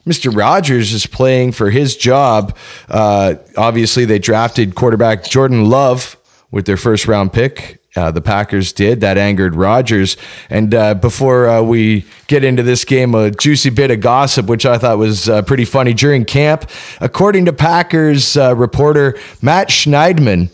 Mr. 0.07 0.35
Rogers 0.35 0.93
is 0.93 1.05
playing 1.05 1.51
for 1.51 1.69
his 1.69 1.95
job. 1.95 2.57
Uh, 2.89 3.35
obviously, 3.55 4.05
they 4.05 4.17
drafted 4.17 4.73
quarterback 4.73 5.23
Jordan 5.25 5.69
Love 5.69 6.17
with 6.49 6.65
their 6.65 6.77
first 6.77 7.07
round 7.07 7.31
pick. 7.31 7.79
Uh, 7.97 8.11
the 8.11 8.21
Packers 8.21 8.71
did. 8.71 9.01
That 9.01 9.17
angered 9.17 9.55
Rodgers. 9.55 10.17
And 10.49 10.73
uh, 10.73 10.93
before 10.93 11.47
uh, 11.49 11.61
we 11.63 12.05
get 12.27 12.43
into 12.43 12.61
this 12.61 12.85
game, 12.85 13.15
a 13.15 13.31
juicy 13.31 13.71
bit 13.71 13.89
of 13.89 14.01
gossip, 14.01 14.45
which 14.45 14.65
I 14.65 14.77
thought 14.77 14.99
was 14.99 15.27
uh, 15.27 15.41
pretty 15.41 15.65
funny 15.65 15.93
during 15.93 16.23
camp. 16.23 16.69
According 17.01 17.45
to 17.45 17.53
Packers 17.53 18.37
uh, 18.37 18.55
reporter 18.55 19.17
Matt 19.41 19.69
Schneidman, 19.69 20.49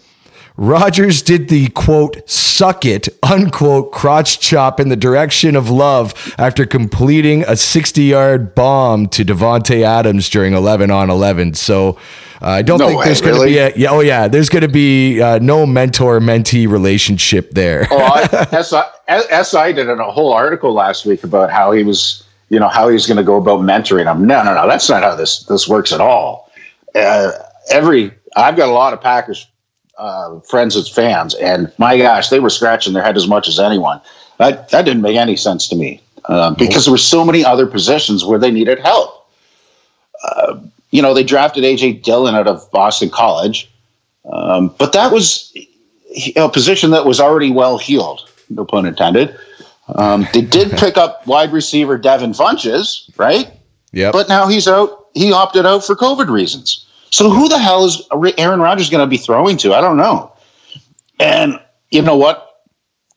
Rodgers 0.55 1.21
did 1.23 1.49
the 1.49 1.69
quote, 1.69 2.29
suck 2.29 2.85
it, 2.85 3.09
unquote, 3.23 3.91
crotch 3.91 4.39
chop 4.39 4.79
in 4.79 4.89
the 4.89 4.95
direction 4.95 5.55
of 5.55 5.69
love 5.69 6.13
after 6.37 6.65
completing 6.65 7.43
a 7.43 7.55
60 7.55 8.03
yard 8.03 8.53
bomb 8.53 9.07
to 9.09 9.25
Davante 9.25 9.81
Adams 9.83 10.29
during 10.29 10.53
11 10.53 10.91
on 10.91 11.09
11. 11.09 11.55
So 11.55 11.97
uh, 12.41 12.49
I 12.49 12.61
don't 12.61 12.77
No 12.77 12.87
think 12.87 12.99
way, 12.99 13.05
there's 13.05 13.21
going 13.21 13.33
to 13.33 13.39
really? 13.41 13.53
be 13.53 13.57
a, 13.57 13.75
yeah, 13.75 13.89
oh 13.89 14.01
yeah, 14.01 14.27
there's 14.27 14.49
going 14.49 14.61
to 14.61 14.67
be 14.67 15.21
uh, 15.21 15.39
no 15.39 15.65
mentor 15.65 16.19
mentee 16.19 16.69
relationship 16.69 17.51
there. 17.51 17.87
oh, 17.89 17.97
I, 17.97 18.61
SI, 18.61 19.43
SI 19.43 19.73
did 19.73 19.89
a 19.89 20.03
whole 20.11 20.31
article 20.33 20.71
last 20.73 21.05
week 21.05 21.23
about 21.23 21.49
how 21.49 21.71
he 21.71 21.83
was, 21.83 22.23
you 22.49 22.59
know, 22.59 22.67
how 22.67 22.89
he's 22.89 23.07
going 23.07 23.17
to 23.17 23.23
go 23.23 23.37
about 23.37 23.61
mentoring 23.61 24.05
him. 24.11 24.27
No, 24.27 24.43
no, 24.43 24.53
no, 24.53 24.67
that's 24.67 24.87
not 24.87 25.01
how 25.01 25.15
this 25.15 25.43
this 25.45 25.67
works 25.67 25.91
at 25.91 25.99
all. 26.01 26.51
Uh, 26.93 27.31
every 27.71 28.11
I've 28.35 28.55
got 28.55 28.69
a 28.69 28.71
lot 28.71 28.93
of 28.93 29.01
Packers 29.01 29.47
uh, 29.97 30.39
friends 30.41 30.75
as 30.75 30.89
fans, 30.89 31.35
and 31.35 31.71
my 31.77 31.97
gosh, 31.97 32.29
they 32.29 32.39
were 32.39 32.49
scratching 32.49 32.93
their 32.93 33.03
head 33.03 33.17
as 33.17 33.27
much 33.27 33.47
as 33.47 33.59
anyone. 33.59 34.01
That 34.37 34.69
that 34.69 34.85
didn't 34.85 35.01
make 35.01 35.17
any 35.17 35.35
sense 35.35 35.67
to 35.69 35.75
me 35.75 36.01
uh, 36.25 36.53
because 36.55 36.85
there 36.85 36.91
were 36.91 36.97
so 36.97 37.23
many 37.23 37.45
other 37.45 37.67
positions 37.67 38.25
where 38.25 38.39
they 38.39 38.51
needed 38.51 38.79
help. 38.79 39.27
Uh, 40.23 40.59
you 40.91 41.01
know, 41.01 41.13
they 41.13 41.23
drafted 41.23 41.63
AJ 41.63 42.03
Dillon 42.03 42.35
out 42.35 42.47
of 42.47 42.69
Boston 42.71 43.09
College, 43.09 43.69
um, 44.31 44.73
but 44.77 44.93
that 44.93 45.11
was 45.11 45.55
a 46.35 46.49
position 46.49 46.91
that 46.91 47.05
was 47.05 47.19
already 47.19 47.51
well 47.51 47.77
healed. 47.77 48.29
No 48.49 48.65
pun 48.65 48.85
intended. 48.85 49.35
Um, 49.95 50.27
they 50.33 50.41
did 50.41 50.71
pick 50.77 50.97
up 50.97 51.25
wide 51.27 51.51
receiver 51.51 51.97
Devin 51.97 52.31
Funchess, 52.31 53.09
right? 53.17 53.51
Yeah. 53.91 54.11
But 54.11 54.29
now 54.29 54.47
he's 54.47 54.67
out. 54.67 55.07
He 55.13 55.31
opted 55.31 55.65
out 55.65 55.83
for 55.83 55.95
COVID 55.95 56.29
reasons. 56.29 56.87
So 57.13 57.29
who 57.29 57.47
the 57.47 57.59
hell 57.59 57.85
is 57.85 58.01
Aaron 58.39 58.59
Rodgers 58.59 58.89
going 58.89 59.05
to 59.05 59.09
be 59.09 59.17
throwing 59.17 59.55
to? 59.57 59.75
I 59.75 59.81
don't 59.81 59.97
know. 59.97 60.31
And 61.19 61.59
you 61.91 62.01
know 62.01 62.17
what? 62.17 62.49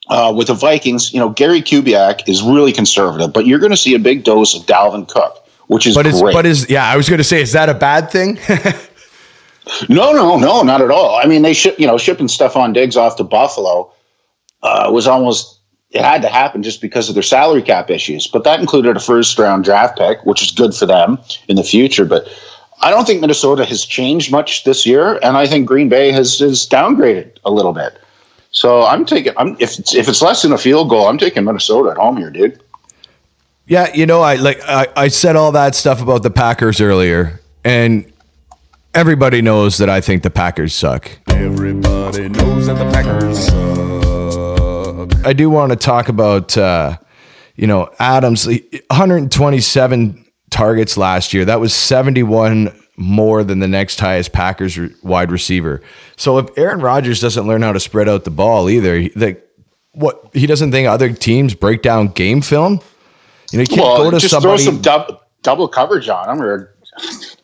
Uh, 0.09 0.33
with 0.37 0.49
the 0.49 0.55
Vikings, 0.55 1.13
you 1.13 1.19
know 1.19 1.31
Gary 1.31 1.61
Kubiak 1.63 2.29
is 2.29 2.43
really 2.43 2.73
conservative, 2.73 3.33
but 3.33 3.47
you're 3.47 3.59
going 3.59 3.73
to 3.73 3.77
see 3.77 3.95
a 3.95 3.99
big 3.99 4.23
dose 4.23 4.55
of 4.55 4.63
Dalvin 4.67 5.09
Cook, 5.09 5.49
which 5.67 5.87
is 5.87 5.97
but 5.97 6.07
is 6.07 6.23
but 6.23 6.47
is 6.47 6.69
yeah, 6.71 6.87
I 6.87 6.97
was 6.97 7.09
going 7.09 7.19
to 7.19 7.25
say, 7.25 7.41
is 7.41 7.53
that 7.53 7.69
a 7.69 7.75
bad 7.75 8.11
thing? 8.11 8.39
No, 9.89 10.13
no, 10.13 10.39
no, 10.39 10.63
not 10.63 10.81
at 10.81 10.93
all. 10.93 11.17
I 11.17 11.27
mean, 11.27 11.43
they 11.43 11.53
ship, 11.53 11.79
you 11.79 11.89
know, 11.89 11.99
shipping 11.99 12.29
Stefon 12.29 12.73
Diggs 12.73 12.97
off 12.97 13.17
to 13.17 13.25
Buffalo 13.25 13.93
uh, 14.63 14.89
was 14.93 15.09
almost 15.09 15.59
it 15.91 16.03
had 16.03 16.23
to 16.23 16.29
happen 16.29 16.63
just 16.63 16.81
because 16.81 17.09
of 17.09 17.15
their 17.15 17.23
salary 17.23 17.63
cap 17.63 17.91
issues. 17.91 18.29
But 18.29 18.45
that 18.45 18.61
included 18.61 18.97
a 18.97 19.01
first 19.01 19.37
round 19.39 19.65
draft 19.65 19.99
pick, 19.99 20.25
which 20.25 20.41
is 20.41 20.53
good 20.53 20.73
for 20.73 20.87
them 20.87 21.19
in 21.49 21.57
the 21.57 21.65
future. 21.65 22.05
But 22.05 22.29
I 22.81 22.91
don't 22.91 23.07
think 23.07 23.21
Minnesota 23.21 23.65
has 23.65 23.85
changed 23.85 24.31
much 24.31 24.65
this 24.65 24.87
year, 24.87 25.19
and 25.23 25.37
I 25.37 25.47
think 25.47 25.67
Green 25.67 25.89
Bay 25.89 26.13
has 26.13 26.39
has 26.41 26.69
downgraded 26.69 27.39
a 27.45 27.51
little 27.51 27.73
bit. 27.73 27.99
So 28.51 28.85
I'm 28.85 29.05
taking 29.05 29.33
I'm 29.37 29.57
if 29.59 29.79
it's, 29.79 29.95
if 29.95 30.09
it's 30.09 30.23
less 30.23 30.43
than 30.43 30.53
a 30.53 30.59
field 30.59 30.89
goal, 30.89 31.09
I'm 31.09 31.19
taking 31.19 31.45
Minnesota 31.45 31.91
at 31.91 31.97
home 31.97 32.17
here, 32.17 32.31
dude. 32.31 32.63
Yeah, 33.67 33.93
you 33.95 34.07
know, 34.07 34.21
I 34.21 34.37
like 34.37 34.61
I, 34.67 34.89
I 34.97 35.09
said 35.09 35.37
all 35.37 35.53
that 35.53 35.75
stuff 35.75 36.01
about 36.01 36.23
the 36.23 36.31
Packers 36.31 36.81
earlier, 36.81 37.41
and 37.65 38.11
everybody 38.95 39.43
knows 39.43 39.79
that 39.79 39.91
I 39.91 40.01
think 40.01 40.23
the 40.23 40.31
Packers 40.31 40.75
suck. 40.75 41.11
Everybody 41.29 42.29
knows 42.29 42.67
that 42.67 42.75
the 42.75 42.91
Packers 42.93 43.47
suck. 43.49 45.27
I 45.27 45.33
do 45.33 45.51
want 45.51 45.73
to 45.73 45.77
talk 45.77 46.09
about 46.09 46.57
uh, 46.57 46.99
you 47.57 47.67
know 47.67 47.91
Adams, 47.99 48.47
127 48.47 50.26
targets 50.57 50.97
last 50.97 51.35
year. 51.35 51.45
That 51.45 51.61
was 51.61 51.75
71 51.75 52.75
more 52.97 53.45
than 53.45 53.59
the 53.59 53.69
next 53.69 54.01
highest 54.01 54.33
Packers 54.33 54.79
wide 55.03 55.31
receiver. 55.31 55.83
So 56.17 56.39
if 56.39 56.47
Aaron 56.57 56.81
Rodgers 56.81 57.21
doesn't 57.21 57.47
learn 57.47 57.61
how 57.61 57.73
to 57.73 57.81
spread 57.81 58.09
out 58.09 58.25
the 58.25 58.31
ball 58.31 58.71
either, 58.71 59.03
what 59.93 60.31
he 60.33 60.47
doesn't 60.47 60.73
think 60.73 60.89
other 60.89 61.13
teams 61.13 61.55
break 61.55 61.83
down 61.83 62.09
game 62.09 62.41
film. 62.41 62.81
You 63.53 63.59
know, 63.59 63.63
you 63.63 63.67
can't 63.67 63.81
well, 63.83 63.97
go 63.99 64.11
to 64.11 64.19
just 64.19 64.31
somebody. 64.33 64.63
throw 64.63 64.73
some 64.73 64.83
dub, 64.83 65.21
double 65.43 65.69
coverage 65.69 66.09
on 66.09 66.29
him, 66.29 66.43
or 66.43 66.75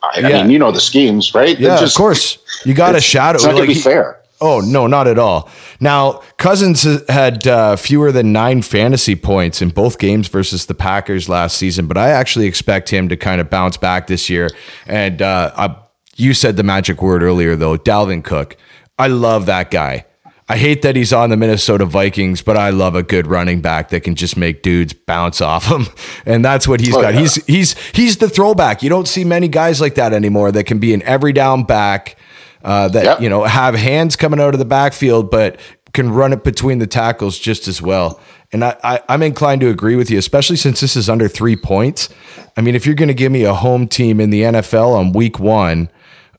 I, 0.03 0.21
Yeah. 0.21 0.29
I 0.29 0.33
mean, 0.43 0.51
you 0.51 0.59
know 0.59 0.73
the 0.73 0.81
schemes, 0.81 1.35
right? 1.35 1.59
Yeah, 1.59 1.79
just- 1.79 1.95
of 1.95 1.99
course. 1.99 2.39
You 2.65 2.75
got 2.75 2.93
to 2.93 3.01
shadow. 3.01 3.37
It's 3.37 3.45
not 3.45 3.55
like 3.57 3.69
be 3.69 3.75
fair. 3.75 4.22
Oh 4.45 4.61
no, 4.61 4.87
not 4.89 5.07
at 5.07 5.19
all. 5.19 5.49
Now 5.81 6.21
Cousins 6.37 6.83
had 7.09 7.47
uh, 7.47 7.77
fewer 7.77 8.11
than 8.13 8.33
nine 8.33 8.61
fantasy 8.63 9.15
points 9.15 9.63
in 9.63 9.69
both 9.71 9.99
games 9.99 10.29
versus 10.29 10.67
the 10.67 10.75
Packers 10.75 11.29
last 11.29 11.57
season, 11.57 11.87
but 11.87 11.97
I 11.97 12.11
actually 12.11 12.47
expect 12.47 12.91
him 12.91 13.09
to 13.09 13.17
kind 13.17 13.41
of 13.41 13.49
bounce 13.49 13.77
back 13.77 14.09
this 14.09 14.29
year. 14.29 14.51
And 14.87 15.23
uh, 15.23 15.53
I, 15.57 15.77
you 16.17 16.35
said 16.35 16.57
the 16.57 16.63
magic 16.63 17.01
word 17.01 17.23
earlier, 17.23 17.57
though, 17.57 17.79
Dalvin 17.79 18.23
Cook. 18.25 18.57
I 18.99 19.07
love 19.07 19.47
that 19.47 19.71
guy. 19.71 20.07
I 20.49 20.57
hate 20.59 20.83
that 20.83 20.97
he's 20.97 21.13
on 21.15 21.31
the 21.31 21.37
Minnesota 21.37 21.87
Vikings, 21.87 22.43
but 22.43 22.57
I 22.59 22.71
love 22.71 22.95
a 22.95 23.03
good 23.03 23.27
running 23.27 23.63
back 23.63 23.89
that 23.91 24.01
can 24.01 24.15
just 24.17 24.37
make 24.37 24.63
dudes 24.63 24.93
bounce 24.93 25.41
off 25.41 25.67
him, 25.71 25.87
and 26.27 26.45
that's 26.45 26.67
what 26.69 26.81
he's 26.81 26.95
Oh, 26.95 27.01
got. 27.01 27.15
yeah. 27.15 27.21
He's 27.21 27.37
he's 27.47 27.75
he's 27.93 28.17
the 28.19 28.29
throwback. 28.29 28.83
You 28.83 28.91
don't 28.91 29.09
see 29.09 29.25
many 29.25 29.49
guys 29.49 29.81
like 29.81 29.95
that 29.95 30.13
anymore 30.13 30.51
that 30.53 30.65
can 30.65 30.79
be 30.79 30.93
an 30.93 31.03
every 31.05 31.33
down 31.33 31.63
back 31.63 32.19
uh, 32.65 32.89
that 32.89 33.05
Yep. 33.05 33.21
you 33.21 33.29
know 33.29 33.45
have 33.45 33.75
hands 33.75 34.17
coming 34.17 34.41
out 34.41 34.55
of 34.55 34.59
the 34.59 34.65
backfield, 34.65 35.31
but 35.31 35.59
can 35.93 36.11
run 36.11 36.33
it 36.33 36.43
between 36.43 36.79
the 36.79 36.87
tackles 36.87 37.39
just 37.39 37.69
as 37.69 37.83
well. 37.83 38.19
And 38.51 38.65
I, 38.65 38.77
I, 38.83 39.01
I'm 39.11 39.23
inclined 39.23 39.61
to 39.61 39.69
agree 39.69 39.95
with 39.97 40.11
you, 40.11 40.19
especially 40.19 40.57
since 40.57 40.81
this 40.81 40.97
is 40.97 41.09
under 41.11 41.29
three 41.29 41.57
points. 41.57 42.09
I 42.57 42.61
mean, 42.63 42.75
if 42.75 42.87
you're 42.87 42.95
going 42.95 43.09
to 43.09 43.15
give 43.15 43.31
me 43.33 43.45
a 43.45 43.53
home 43.55 43.87
team 43.89 44.19
in 44.21 44.31
the 44.31 44.43
NFL 44.43 44.95
on 44.97 45.13
week 45.13 45.39
one, 45.39 45.91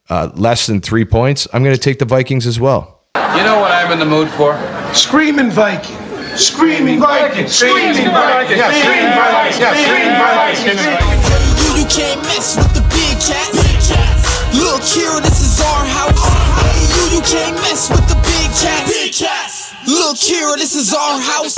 uh, 0.10 0.30
less 0.34 0.66
than 0.68 0.82
three 0.82 1.06
points, 1.06 1.48
I'm 1.54 1.64
going 1.64 1.76
to 1.76 1.80
take 1.82 2.00
the 2.00 2.06
Vikings 2.06 2.48
as 2.48 2.60
well. 2.60 3.02
You 3.16 3.44
know 3.44 3.60
what 3.62 3.72
I'm 3.72 3.92
in 3.92 4.00
the 4.00 4.06
mood 4.06 4.30
for? 4.30 4.58
Screaming 4.94 5.52
Viking. 5.52 5.98
Screaming 6.36 7.00
Viking. 7.00 7.48
Screaming 7.48 8.10
Viking. 8.10 8.58
Yes, 8.58 8.74
screaming 8.82 9.14
Viking. 9.14 9.60
Yes, 9.62 9.78
screaming 9.86 10.18
Viking. 10.18 10.78
You, 11.62 11.82
you 11.82 11.86
can't 11.90 12.22
mess 12.24 12.58
with 12.58 12.74
the 12.74 12.82
big 12.90 13.18
cats. 13.22 13.54
Look 14.54 14.84
here, 14.84 15.18
can't 17.26 17.56
mess 17.56 17.90
with 17.90 18.08
the 18.08 18.16
big 18.16 19.14
cats. 19.14 19.74
Look 19.88 20.18
here, 20.18 20.56
this 20.58 20.76
is 20.76 20.94
our 20.94 21.20
house. 21.20 21.56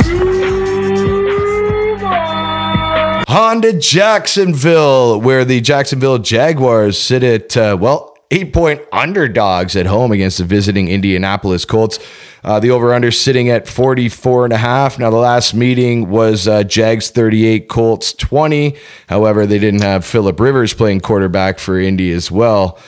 Honda 3.27 3.73
Jacksonville, 3.73 5.19
where 5.19 5.45
the 5.45 5.61
Jacksonville 5.61 6.19
Jaguars 6.19 6.99
sit 6.99 7.23
at, 7.23 7.57
uh, 7.57 7.77
well, 7.79 8.17
eight 8.31 8.53
point 8.53 8.81
underdogs 8.91 9.75
at 9.75 9.85
home 9.85 10.11
against 10.11 10.37
the 10.37 10.43
visiting 10.43 10.87
Indianapolis 10.87 11.65
Colts. 11.65 11.99
Uh, 12.43 12.59
the 12.59 12.69
over 12.69 12.93
under 12.93 13.11
sitting 13.11 13.49
at 13.49 13.67
44 13.67 14.45
and 14.45 14.53
a 14.53 14.57
half. 14.57 14.99
Now, 14.99 15.09
the 15.09 15.17
last 15.17 15.55
meeting 15.55 16.09
was 16.09 16.47
uh, 16.47 16.63
Jags 16.63 17.09
38, 17.09 17.67
Colts 17.67 18.13
20. 18.13 18.77
However, 19.09 19.47
they 19.47 19.57
didn't 19.57 19.81
have 19.81 20.05
Philip 20.05 20.39
Rivers 20.39 20.73
playing 20.73 21.01
quarterback 21.01 21.57
for 21.57 21.79
Indy 21.79 22.11
as 22.11 22.29
well. 22.29 22.79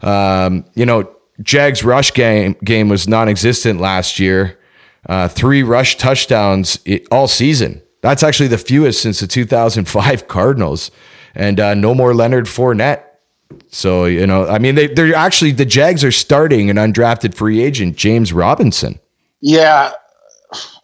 Um, 0.00 0.64
you 0.74 0.86
know, 0.86 1.14
Jags 1.42 1.84
rush 1.84 2.12
game, 2.14 2.56
game 2.64 2.88
was 2.88 3.08
non 3.08 3.28
existent 3.28 3.80
last 3.80 4.18
year. 4.18 4.58
Uh, 5.08 5.28
three 5.28 5.62
rush 5.62 5.96
touchdowns 5.96 6.78
all 7.10 7.26
season. 7.26 7.82
That's 8.02 8.22
actually 8.22 8.48
the 8.48 8.58
fewest 8.58 9.02
since 9.02 9.20
the 9.20 9.26
2005 9.26 10.28
Cardinals. 10.28 10.90
And 11.34 11.58
uh, 11.58 11.74
no 11.74 11.94
more 11.94 12.14
Leonard 12.14 12.46
Fournette. 12.46 13.04
So, 13.68 14.04
you 14.04 14.26
know, 14.26 14.46
I 14.46 14.58
mean, 14.58 14.74
they, 14.74 14.86
they're 14.88 15.14
actually, 15.14 15.52
the 15.52 15.64
Jags 15.64 16.04
are 16.04 16.12
starting 16.12 16.70
an 16.70 16.76
undrafted 16.76 17.34
free 17.34 17.62
agent, 17.62 17.96
James 17.96 18.32
Robinson. 18.32 18.98
Yeah, 19.40 19.92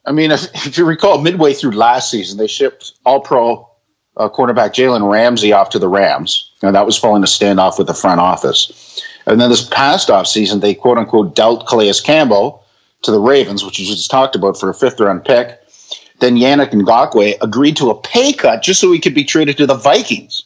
I 0.09 0.13
mean, 0.13 0.31
if, 0.31 0.45
if 0.67 0.79
you 0.79 0.85
recall, 0.85 1.21
midway 1.21 1.53
through 1.53 1.73
last 1.73 2.11
season, 2.11 2.39
they 2.39 2.47
shipped 2.47 2.95
All 3.05 3.21
Pro 3.21 3.69
uh, 4.17 4.29
cornerback 4.29 4.73
Jalen 4.73 5.09
Ramsey 5.11 5.53
off 5.53 5.71
to 5.71 5.79
the 5.79 5.89
Rams, 5.89 6.53
and 6.63 6.75
that 6.75 6.85
was 6.85 6.99
following 6.99 7.23
a 7.23 7.27
standoff 7.27 7.79
with 7.79 7.87
the 7.87 7.95
front 7.95 8.21
office. 8.21 9.01
And 9.29 9.41
then 9.41 9.51
this 9.51 9.69
past 9.69 10.09
off 10.11 10.27
season, 10.27 10.61
they 10.61 10.75
quote 10.75 10.99
unquote 10.99 11.37
dealt 11.37 11.69
Calais 11.69 11.93
Campbell 12.03 12.65
to 13.03 13.11
the 13.11 13.21
Ravens, 13.21 13.65
which 13.65 13.79
you 13.79 13.87
just 13.87 14.11
talked 14.11 14.35
about 14.35 14.59
for 14.59 14.71
a 14.71 14.75
fifth 14.75 14.99
round 14.99 15.25
pick. 15.25 15.61
Then 16.21 16.37
Yannick 16.37 16.71
Ngakoue 16.71 17.37
agreed 17.41 17.77
to 17.77 17.91
a 17.91 18.01
pay 18.01 18.33
cut 18.33 18.63
just 18.63 18.81
so 18.81 18.91
he 18.91 18.99
could 18.99 19.15
be 19.15 19.25
traded 19.25 19.57
to 19.59 19.67
the 19.67 19.75
Vikings. 19.75 20.45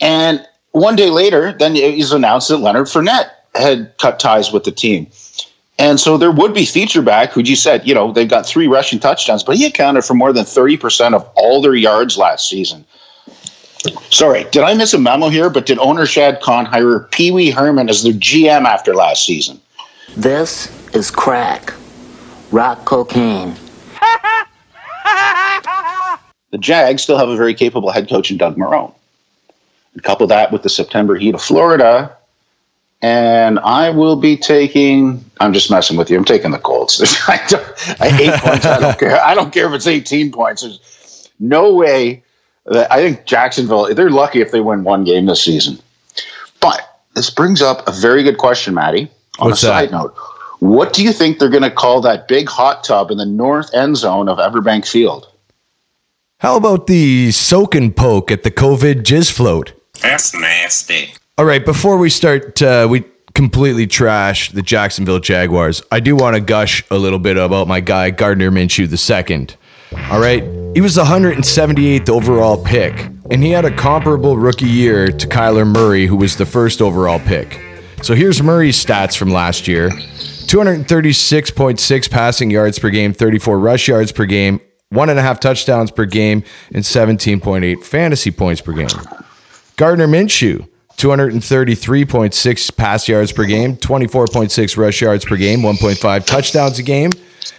And 0.00 0.46
one 0.70 0.96
day 0.96 1.10
later, 1.10 1.52
then 1.52 1.76
it 1.76 1.96
was 1.96 2.12
announced 2.12 2.48
that 2.48 2.58
Leonard 2.58 2.86
Fournette 2.86 3.30
had 3.54 3.96
cut 3.98 4.20
ties 4.20 4.52
with 4.52 4.64
the 4.64 4.70
team. 4.70 5.08
And 5.78 6.00
so 6.00 6.16
there 6.16 6.32
would 6.32 6.54
be 6.54 6.64
feature 6.64 7.02
back 7.02 7.32
who 7.32 7.40
you 7.40 7.56
said, 7.56 7.86
you 7.86 7.94
know, 7.94 8.12
they've 8.12 8.28
got 8.28 8.46
three 8.46 8.66
rushing 8.66 8.98
touchdowns, 8.98 9.44
but 9.44 9.56
he 9.56 9.66
accounted 9.66 10.04
for 10.04 10.14
more 10.14 10.32
than 10.32 10.44
30% 10.44 11.14
of 11.14 11.28
all 11.34 11.60
their 11.60 11.74
yards 11.74 12.16
last 12.16 12.48
season. 12.48 12.84
Sorry, 14.10 14.44
did 14.50 14.62
I 14.64 14.74
miss 14.74 14.92
a 14.94 14.98
memo 14.98 15.28
here? 15.28 15.50
But 15.50 15.66
did 15.66 15.78
owner 15.78 16.06
Shad 16.06 16.40
Khan 16.40 16.64
hire 16.64 17.00
Pee 17.10 17.30
Wee 17.30 17.50
Herman 17.50 17.88
as 17.88 18.02
their 18.02 18.12
GM 18.12 18.64
after 18.64 18.94
last 18.94 19.24
season? 19.24 19.60
This 20.16 20.68
is 20.94 21.10
crack. 21.10 21.72
Rock 22.50 22.84
cocaine. 22.84 23.54
The 26.50 26.58
Jags 26.58 27.02
still 27.02 27.18
have 27.18 27.28
a 27.28 27.36
very 27.36 27.52
capable 27.52 27.90
head 27.90 28.08
coach 28.08 28.30
in 28.30 28.38
Doug 28.38 28.56
Marrone. 28.56 28.94
And 29.92 30.02
couple 30.02 30.26
that 30.28 30.50
with 30.50 30.62
the 30.62 30.70
September 30.70 31.16
heat 31.16 31.34
of 31.34 31.42
Florida, 31.42 32.16
and 33.02 33.58
I 33.60 33.90
will 33.90 34.16
be 34.16 34.36
taking. 34.36 35.24
I'm 35.40 35.52
just 35.52 35.70
messing 35.70 35.96
with 35.96 36.10
you. 36.10 36.16
I'm 36.16 36.24
taking 36.24 36.50
the 36.50 36.58
Colts. 36.58 37.00
I 37.28 37.36
eight 38.18 38.40
points. 38.40 38.64
I 38.64 38.80
don't 38.80 38.98
care. 38.98 39.22
I 39.22 39.34
don't 39.34 39.52
care 39.52 39.66
if 39.66 39.74
it's 39.74 39.86
18 39.86 40.32
points. 40.32 40.62
There's 40.62 41.30
no 41.38 41.74
way 41.74 42.22
I 42.70 43.00
think 43.00 43.24
Jacksonville. 43.24 43.94
They're 43.94 44.10
lucky 44.10 44.40
if 44.40 44.50
they 44.50 44.60
win 44.60 44.84
one 44.84 45.04
game 45.04 45.26
this 45.26 45.42
season. 45.42 45.78
But 46.60 47.00
this 47.14 47.30
brings 47.30 47.62
up 47.62 47.86
a 47.88 47.92
very 47.92 48.22
good 48.22 48.38
question, 48.38 48.74
Maddie. 48.74 49.10
On 49.38 49.48
What's 49.50 49.62
a 49.62 49.66
side 49.66 49.88
that? 49.88 49.92
note, 49.92 50.14
what 50.58 50.92
do 50.92 51.02
you 51.04 51.12
think 51.12 51.38
they're 51.38 51.48
going 51.48 51.62
to 51.62 51.70
call 51.70 52.00
that 52.02 52.26
big 52.28 52.48
hot 52.48 52.82
tub 52.84 53.10
in 53.10 53.18
the 53.18 53.26
north 53.26 53.72
end 53.74 53.96
zone 53.96 54.28
of 54.28 54.38
Everbank 54.38 54.86
Field? 54.86 55.28
How 56.40 56.56
about 56.56 56.86
the 56.86 57.32
soak 57.32 57.74
and 57.74 57.96
poke 57.96 58.30
at 58.30 58.42
the 58.42 58.50
COVID 58.50 59.02
jizz 59.02 59.32
float? 59.32 59.72
That's 60.02 60.34
nasty. 60.34 61.12
All 61.36 61.44
right, 61.44 61.64
before 61.64 61.98
we 61.98 62.10
start, 62.10 62.60
uh, 62.62 62.86
we 62.90 63.04
completely 63.34 63.86
trash 63.86 64.50
the 64.50 64.62
Jacksonville 64.62 65.20
Jaguars. 65.20 65.82
I 65.92 66.00
do 66.00 66.16
want 66.16 66.34
to 66.34 66.40
gush 66.40 66.84
a 66.90 66.96
little 66.98 67.18
bit 67.20 67.36
about 67.36 67.68
my 67.68 67.80
guy 67.80 68.10
Gardner 68.10 68.50
Minshew 68.50 68.88
II. 68.88 69.56
All 70.10 70.20
right, 70.20 70.42
he 70.74 70.80
was 70.80 70.94
the 70.94 71.04
178th 71.04 72.08
overall 72.08 72.62
pick, 72.62 72.94
and 73.30 73.42
he 73.42 73.50
had 73.50 73.64
a 73.64 73.74
comparable 73.74 74.36
rookie 74.36 74.66
year 74.66 75.08
to 75.08 75.26
Kyler 75.26 75.66
Murray, 75.66 76.06
who 76.06 76.16
was 76.16 76.36
the 76.36 76.46
first 76.46 76.80
overall 76.80 77.18
pick. 77.18 77.60
So 78.02 78.14
here's 78.14 78.42
Murray's 78.42 78.82
stats 78.82 79.16
from 79.16 79.30
last 79.30 79.66
year 79.66 79.90
236.6 79.90 82.10
passing 82.10 82.50
yards 82.50 82.78
per 82.78 82.90
game, 82.90 83.12
34 83.12 83.58
rush 83.58 83.88
yards 83.88 84.12
per 84.12 84.24
game, 84.24 84.60
one 84.90 85.10
and 85.10 85.18
a 85.18 85.22
half 85.22 85.40
touchdowns 85.40 85.90
per 85.90 86.06
game, 86.06 86.44
and 86.72 86.84
17.8 86.84 87.84
fantasy 87.84 88.30
points 88.30 88.60
per 88.60 88.72
game. 88.72 88.88
Gardner 89.76 90.06
Minshew, 90.06 90.68
233.6 90.96 92.76
pass 92.76 93.08
yards 93.08 93.32
per 93.32 93.44
game, 93.44 93.76
24.6 93.76 94.76
rush 94.76 95.00
yards 95.00 95.24
per 95.24 95.36
game, 95.36 95.60
1.5 95.60 96.24
touchdowns 96.24 96.78
a 96.78 96.82
game, 96.82 97.10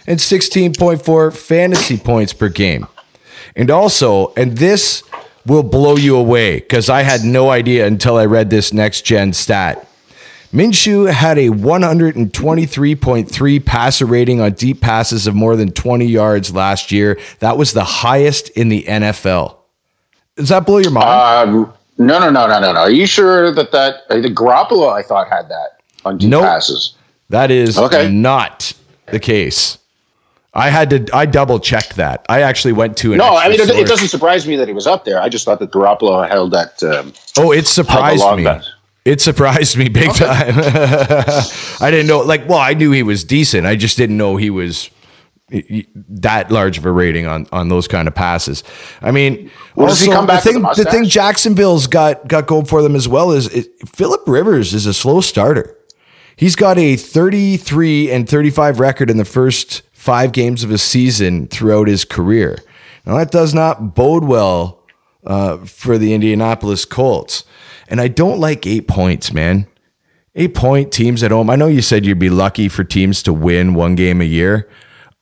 and 0.06 0.18
16.4 0.18 1.36
fantasy 1.36 1.96
points 1.96 2.32
per 2.32 2.48
game. 2.48 2.86
And 3.56 3.70
also, 3.70 4.32
and 4.36 4.58
this 4.58 5.02
will 5.46 5.62
blow 5.62 5.96
you 5.96 6.16
away 6.16 6.60
because 6.60 6.90
I 6.90 7.02
had 7.02 7.22
no 7.24 7.50
idea 7.50 7.86
until 7.86 8.16
I 8.16 8.26
read 8.26 8.50
this 8.50 8.72
next 8.72 9.02
gen 9.02 9.32
stat. 9.32 9.86
Minshew 10.52 11.10
had 11.12 11.38
a 11.38 11.48
123.3 11.50 13.64
passer 13.64 14.06
rating 14.06 14.40
on 14.40 14.52
deep 14.52 14.80
passes 14.80 15.26
of 15.26 15.34
more 15.34 15.56
than 15.56 15.70
20 15.72 16.04
yards 16.06 16.54
last 16.54 16.92
year. 16.92 17.18
That 17.38 17.56
was 17.56 17.72
the 17.72 17.84
highest 17.84 18.48
in 18.50 18.68
the 18.68 18.84
NFL. 18.84 19.56
Does 20.36 20.48
that 20.48 20.66
blow 20.66 20.78
your 20.78 20.90
mind? 20.90 21.08
Um, 21.08 21.72
no, 21.98 22.18
no, 22.18 22.30
no, 22.30 22.46
no, 22.46 22.60
no, 22.60 22.72
no. 22.72 22.80
Are 22.80 22.90
you 22.90 23.06
sure 23.06 23.52
that 23.52 23.72
that 23.72 24.02
uh, 24.08 24.20
the 24.20 24.30
Garoppolo 24.30 24.92
I 24.92 25.02
thought 25.02 25.28
had 25.28 25.48
that 25.48 25.80
on 26.04 26.18
deep 26.18 26.30
Nope. 26.30 26.44
passes? 26.44 26.94
That 27.28 27.50
is 27.50 27.78
Okay. 27.78 28.10
not 28.10 28.72
the 29.06 29.20
case. 29.20 29.78
I 30.52 30.68
had 30.70 30.90
to. 30.90 31.06
I 31.14 31.26
double 31.26 31.60
checked 31.60 31.96
that. 31.96 32.26
I 32.28 32.42
actually 32.42 32.72
went 32.72 32.96
to 32.98 33.12
an. 33.12 33.18
No, 33.18 33.36
I 33.36 33.48
mean 33.48 33.60
it, 33.60 33.68
it 33.70 33.86
doesn't 33.86 34.08
surprise 34.08 34.46
me 34.48 34.56
that 34.56 34.66
he 34.66 34.74
was 34.74 34.86
up 34.86 35.04
there. 35.04 35.20
I 35.22 35.28
just 35.28 35.44
thought 35.44 35.60
that 35.60 35.70
Garoppolo 35.70 36.28
held 36.28 36.52
that. 36.52 36.82
Um, 36.82 37.12
Oh, 37.38 37.52
it 37.52 37.66
surprised 37.66 38.24
me. 38.36 38.44
bet. 38.44 38.64
It 39.04 39.20
surprised 39.20 39.76
me 39.78 39.88
big 39.88 40.12
time. 40.12 40.54
I 41.80 41.88
didn't 41.90 42.06
know. 42.08 42.20
Like, 42.20 42.48
well, 42.48 42.58
I 42.58 42.74
knew 42.74 42.90
he 42.90 43.02
was 43.02 43.24
decent. 43.24 43.66
I 43.66 43.76
just 43.76 43.96
didn't 43.96 44.16
know 44.16 44.36
he 44.36 44.50
was 44.50 44.90
that 46.08 46.50
large 46.50 46.78
of 46.78 46.84
a 46.86 46.92
rating 46.92 47.26
on 47.26 47.46
on 47.52 47.68
those 47.68 47.88
kind 47.88 48.06
of 48.08 48.14
passes. 48.14 48.62
I 49.02 49.10
mean, 49.10 49.50
Well, 49.74 49.88
does 49.88 50.00
he 50.00 50.10
come 50.10 50.26
back 50.26 50.42
the 50.42 50.52
thing, 50.52 50.62
the 50.62 50.74
the 50.84 50.90
thing? 50.90 51.04
Jacksonville's 51.04 51.86
got 51.86 52.26
got 52.28 52.46
going 52.46 52.66
for 52.66 52.82
them 52.82 52.94
as 52.96 53.08
well 53.08 53.32
is 53.32 53.46
it, 53.48 53.68
Philip 53.88 54.22
Rivers 54.26 54.74
is 54.74 54.86
a 54.86 54.94
slow 54.94 55.20
starter. 55.20 55.76
He's 56.36 56.56
got 56.56 56.78
a 56.78 56.96
33 56.96 58.10
and 58.10 58.28
35 58.28 58.80
record 58.80 59.10
in 59.10 59.18
the 59.18 59.24
first 59.26 59.82
five 60.00 60.32
games 60.32 60.64
of 60.64 60.70
a 60.70 60.78
season 60.78 61.46
throughout 61.46 61.86
his 61.86 62.06
career. 62.06 62.56
Now 63.04 63.18
that 63.18 63.30
does 63.30 63.52
not 63.52 63.94
bode 63.94 64.24
well 64.24 64.82
uh, 65.26 65.58
for 65.58 65.98
the 65.98 66.14
Indianapolis 66.14 66.86
Colts. 66.86 67.44
And 67.86 68.00
I 68.00 68.08
don't 68.08 68.40
like 68.40 68.66
eight 68.66 68.88
points, 68.88 69.30
man. 69.32 69.66
Eight 70.34 70.54
point 70.54 70.90
teams 70.90 71.22
at 71.22 71.32
home. 71.32 71.50
I 71.50 71.56
know 71.56 71.66
you 71.66 71.82
said 71.82 72.06
you'd 72.06 72.18
be 72.18 72.30
lucky 72.30 72.68
for 72.68 72.82
teams 72.82 73.22
to 73.24 73.32
win 73.34 73.74
one 73.74 73.94
game 73.94 74.22
a 74.22 74.24
year. 74.24 74.70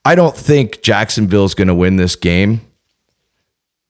I 0.04 0.14
don't 0.14 0.36
think 0.36 0.80
Jacksonville's 0.82 1.54
going 1.54 1.68
to 1.68 1.74
win 1.74 1.96
this 1.96 2.14
game, 2.14 2.60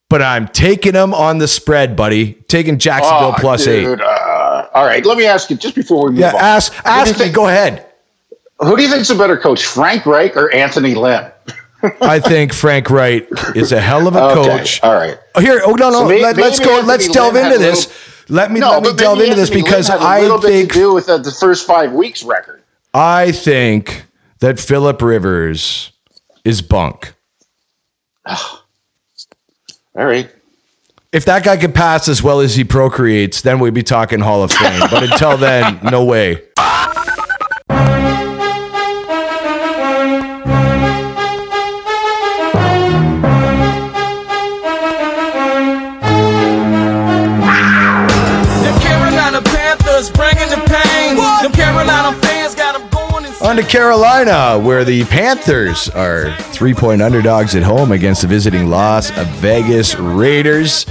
but 0.08 0.22
I'm 0.22 0.48
taking 0.48 0.92
them 0.92 1.12
on 1.12 1.36
the 1.36 1.48
spread, 1.48 1.96
buddy. 1.96 2.32
Taking 2.48 2.78
Jacksonville 2.78 3.34
oh, 3.36 3.40
plus 3.40 3.66
eight. 3.66 3.84
dude, 3.84 4.00
Uh, 4.00 4.68
all 4.72 4.86
right, 4.86 5.04
let 5.04 5.18
me 5.18 5.26
ask 5.26 5.50
you 5.50 5.56
just 5.56 5.74
before 5.74 6.04
we 6.06 6.10
move 6.12 6.20
Yeah, 6.20 6.34
on. 6.34 6.40
ask 6.40 6.72
Who 6.72 6.82
do 6.82 6.88
you 6.88 6.96
ask 7.00 7.12
me. 7.12 7.18
think- 7.24 7.34
Go 7.34 7.46
ahead. 7.48 7.84
Who 8.60 8.76
do 8.76 8.82
you 8.82 8.88
think's 8.90 9.10
a 9.10 9.14
better 9.14 9.36
coach, 9.36 9.64
Frank 9.66 10.04
Reich 10.06 10.36
or 10.36 10.52
Anthony 10.52 10.94
Lynn? 10.94 11.30
I 12.00 12.18
think 12.20 12.52
Frank 12.52 12.90
Wright 12.90 13.26
is 13.54 13.70
a 13.72 13.80
hell 13.80 14.08
of 14.08 14.16
a 14.16 14.22
Okay, 14.24 14.34
coach. 14.58 14.82
all 14.82 14.94
right. 14.94 15.16
Oh, 15.36 15.40
here, 15.40 15.60
oh 15.64 15.72
no, 15.74 15.90
no. 15.90 15.98
So 16.00 16.08
may- 16.08 16.20
let, 16.22 16.38
us 16.38 16.58
go. 16.58 16.70
Anthony 16.72 16.88
Let's 16.88 17.08
delve 17.08 17.34
Lynn 17.34 17.46
into 17.46 17.58
this. 17.58 17.86
little- 17.86 18.02
let 18.30 18.50
me 18.52 18.60
no, 18.60 18.72
let 18.72 18.82
me 18.82 18.92
delve 18.94 19.18
maybe 19.18 19.30
into 19.30 19.40
this 19.40 19.48
Anthony 19.50 19.62
because 19.62 19.88
I 19.88 20.38
think 20.40 20.72
do 20.74 20.92
with 20.92 21.08
uh, 21.08 21.16
the 21.18 21.30
first 21.30 21.66
five 21.66 21.92
weeks 21.92 22.22
record. 22.22 22.62
I 22.92 23.32
think 23.32 24.04
that 24.40 24.60
Philip 24.60 25.00
Rivers 25.00 25.92
is 26.44 26.60
bunk. 26.60 27.14
All 28.26 28.36
right. 29.94 30.30
If 31.10 31.24
that 31.24 31.42
guy 31.42 31.56
could 31.56 31.74
pass 31.74 32.06
as 32.08 32.22
well 32.22 32.40
as 32.40 32.54
he 32.54 32.64
procreates, 32.64 33.40
then 33.40 33.60
we'd 33.60 33.72
be 33.72 33.82
talking 33.82 34.20
Hall 34.20 34.42
of 34.42 34.52
Fame. 34.52 34.80
But 34.90 35.04
until 35.04 35.38
then, 35.38 35.78
no 35.82 36.04
way. 36.04 36.42
To 53.58 53.64
Carolina, 53.64 54.56
where 54.56 54.84
the 54.84 55.04
Panthers 55.06 55.88
are 55.88 56.32
three 56.52 56.74
point 56.74 57.02
underdogs 57.02 57.56
at 57.56 57.64
home 57.64 57.90
against 57.90 58.22
the 58.22 58.28
visiting 58.28 58.68
Las 58.68 59.10
Vegas 59.40 59.96
Raiders. 59.96 60.86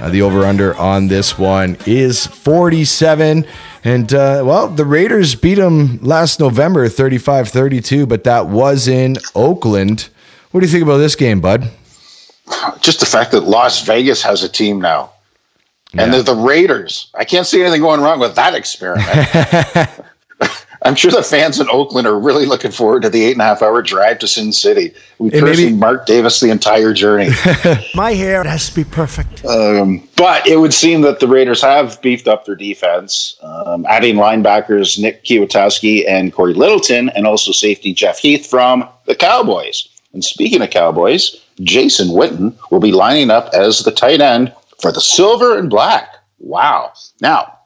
Uh, 0.00 0.08
the 0.08 0.22
over 0.22 0.44
under 0.44 0.74
on 0.76 1.08
this 1.08 1.38
one 1.38 1.76
is 1.86 2.26
47. 2.26 3.44
And, 3.84 4.14
uh, 4.14 4.42
well, 4.46 4.68
the 4.68 4.86
Raiders 4.86 5.34
beat 5.34 5.56
them 5.56 5.98
last 6.00 6.40
November 6.40 6.88
35 6.88 7.50
32, 7.50 8.06
but 8.06 8.24
that 8.24 8.46
was 8.46 8.88
in 8.88 9.18
Oakland. 9.34 10.08
What 10.50 10.60
do 10.60 10.66
you 10.66 10.72
think 10.72 10.84
about 10.84 10.98
this 10.98 11.14
game, 11.14 11.42
bud? 11.42 11.70
Just 12.80 13.00
the 13.00 13.06
fact 13.06 13.32
that 13.32 13.42
Las 13.42 13.84
Vegas 13.84 14.22
has 14.22 14.42
a 14.42 14.48
team 14.48 14.80
now. 14.80 15.12
And 15.92 16.12
they're 16.12 16.22
the 16.22 16.34
Raiders. 16.34 17.10
I 17.14 17.24
can't 17.24 17.46
see 17.46 17.60
anything 17.60 17.82
going 17.82 18.00
wrong 18.00 18.18
with 18.18 18.34
that 18.36 18.54
experiment. 18.54 19.90
I'm 20.82 20.94
sure 20.94 21.10
the 21.10 21.22
fans 21.22 21.58
in 21.58 21.68
Oakland 21.70 22.06
are 22.06 22.18
really 22.18 22.46
looking 22.46 22.70
forward 22.70 23.02
to 23.02 23.10
the 23.10 23.24
eight 23.24 23.32
and 23.32 23.40
a 23.40 23.44
half 23.44 23.62
hour 23.62 23.82
drive 23.82 24.18
to 24.20 24.28
Sin 24.28 24.52
City. 24.52 24.92
We 25.18 25.30
And 25.30 25.40
personally 25.40 25.64
maybe- 25.66 25.76
Mark 25.76 26.06
Davis 26.06 26.40
the 26.40 26.50
entire 26.50 26.92
journey. 26.92 27.30
My 27.94 28.12
hair 28.12 28.44
has 28.44 28.68
to 28.68 28.74
be 28.76 28.84
perfect. 28.84 29.44
Um, 29.44 30.06
but 30.16 30.46
it 30.46 30.58
would 30.58 30.72
seem 30.72 31.00
that 31.02 31.18
the 31.20 31.26
Raiders 31.26 31.62
have 31.62 32.00
beefed 32.00 32.28
up 32.28 32.44
their 32.44 32.54
defense, 32.54 33.36
um, 33.42 33.84
adding 33.88 34.14
linebackers 34.16 34.98
Nick 34.98 35.24
Kwiatkoski 35.24 36.08
and 36.08 36.32
Cory 36.32 36.54
Littleton, 36.54 37.08
and 37.10 37.26
also 37.26 37.50
safety 37.52 37.92
Jeff 37.92 38.18
Heath 38.18 38.46
from 38.46 38.88
the 39.06 39.14
Cowboys. 39.16 39.88
And 40.12 40.24
speaking 40.24 40.62
of 40.62 40.70
Cowboys, 40.70 41.36
Jason 41.60 42.08
Witten 42.08 42.54
will 42.70 42.80
be 42.80 42.92
lining 42.92 43.30
up 43.30 43.50
as 43.52 43.80
the 43.80 43.90
tight 43.90 44.20
end 44.20 44.54
for 44.80 44.92
the 44.92 45.00
silver 45.00 45.58
and 45.58 45.68
black. 45.68 46.14
Wow. 46.38 46.92
Now, 47.20 47.57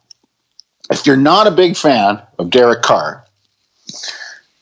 if 0.91 1.07
you're 1.07 1.17
not 1.17 1.47
a 1.47 1.51
big 1.51 1.77
fan 1.77 2.21
of 2.39 2.51
Derek 2.51 2.83
Carr, 2.83 3.25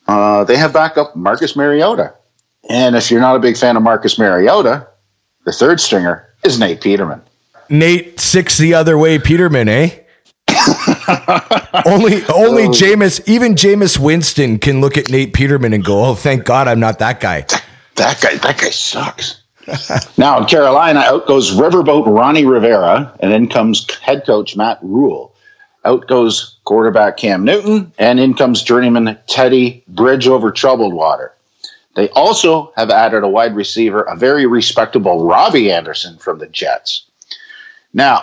uh, 0.09 0.45
they 0.45 0.57
have 0.57 0.73
backup 0.73 1.17
Marcus 1.17 1.57
Mariota. 1.57 2.15
And 2.69 2.97
if 2.97 3.11
you're 3.11 3.21
not 3.21 3.37
a 3.37 3.39
big 3.39 3.57
fan 3.57 3.77
of 3.77 3.83
Marcus 3.83 4.19
Mariota, 4.19 4.87
the 5.45 5.53
third 5.53 5.81
stringer 5.81 6.29
is 6.45 6.59
Nate 6.59 6.81
Peterman. 6.81 7.23
Nate 7.69 8.19
six 8.21 8.59
the 8.59 8.75
other 8.75 8.99
way, 8.99 9.19
Peterman, 9.19 9.69
eh? 9.69 9.91
only 11.87 12.25
only 12.27 12.65
Oh. 12.65 12.71
Jameis, 12.71 13.21
even 13.29 13.55
Jameis 13.55 13.99
Winston 13.99 14.59
can 14.59 14.81
look 14.81 14.97
at 14.99 15.09
Nate 15.11 15.33
Peterman 15.33 15.73
and 15.73 15.85
go, 15.85 16.05
"Oh, 16.05 16.15
thank 16.15 16.45
God 16.45 16.67
I'm 16.67 16.81
not 16.81 16.99
that 16.99 17.21
guy." 17.21 17.47
That 17.95 18.21
guy, 18.21 18.35
that 18.37 18.59
guy 18.59 18.71
sucks. 18.71 19.43
now 20.17 20.39
in 20.41 20.47
Carolina, 20.47 21.01
out 21.01 21.27
goes 21.27 21.53
Riverboat 21.53 22.07
Ronnie 22.07 22.45
Rivera, 22.45 23.15
and 23.21 23.33
in 23.33 23.47
comes 23.49 23.89
head 24.01 24.25
coach 24.27 24.57
Matt 24.57 24.79
Rhule. 24.83 25.30
Out 25.91 26.07
goes 26.07 26.57
quarterback 26.67 27.17
Cam 27.17 27.43
Newton, 27.43 27.93
and 27.99 28.21
in 28.21 28.35
comes 28.35 28.63
journeyman 28.63 29.19
Teddy 29.27 29.83
Bridge 29.89 30.29
over 30.29 30.53
troubled 30.53 30.95
water. 30.95 31.35
They 31.97 32.09
also 32.11 32.73
have 32.77 32.91
added 32.91 33.25
a 33.25 33.29
wide 33.29 33.57
receiver, 33.57 34.03
a 34.03 34.15
very 34.15 34.47
respectable 34.47 35.25
Robbie 35.25 35.73
Anderson 35.73 36.17
from 36.19 36.39
the 36.39 36.47
Jets. 36.47 37.07
Now, 37.93 38.21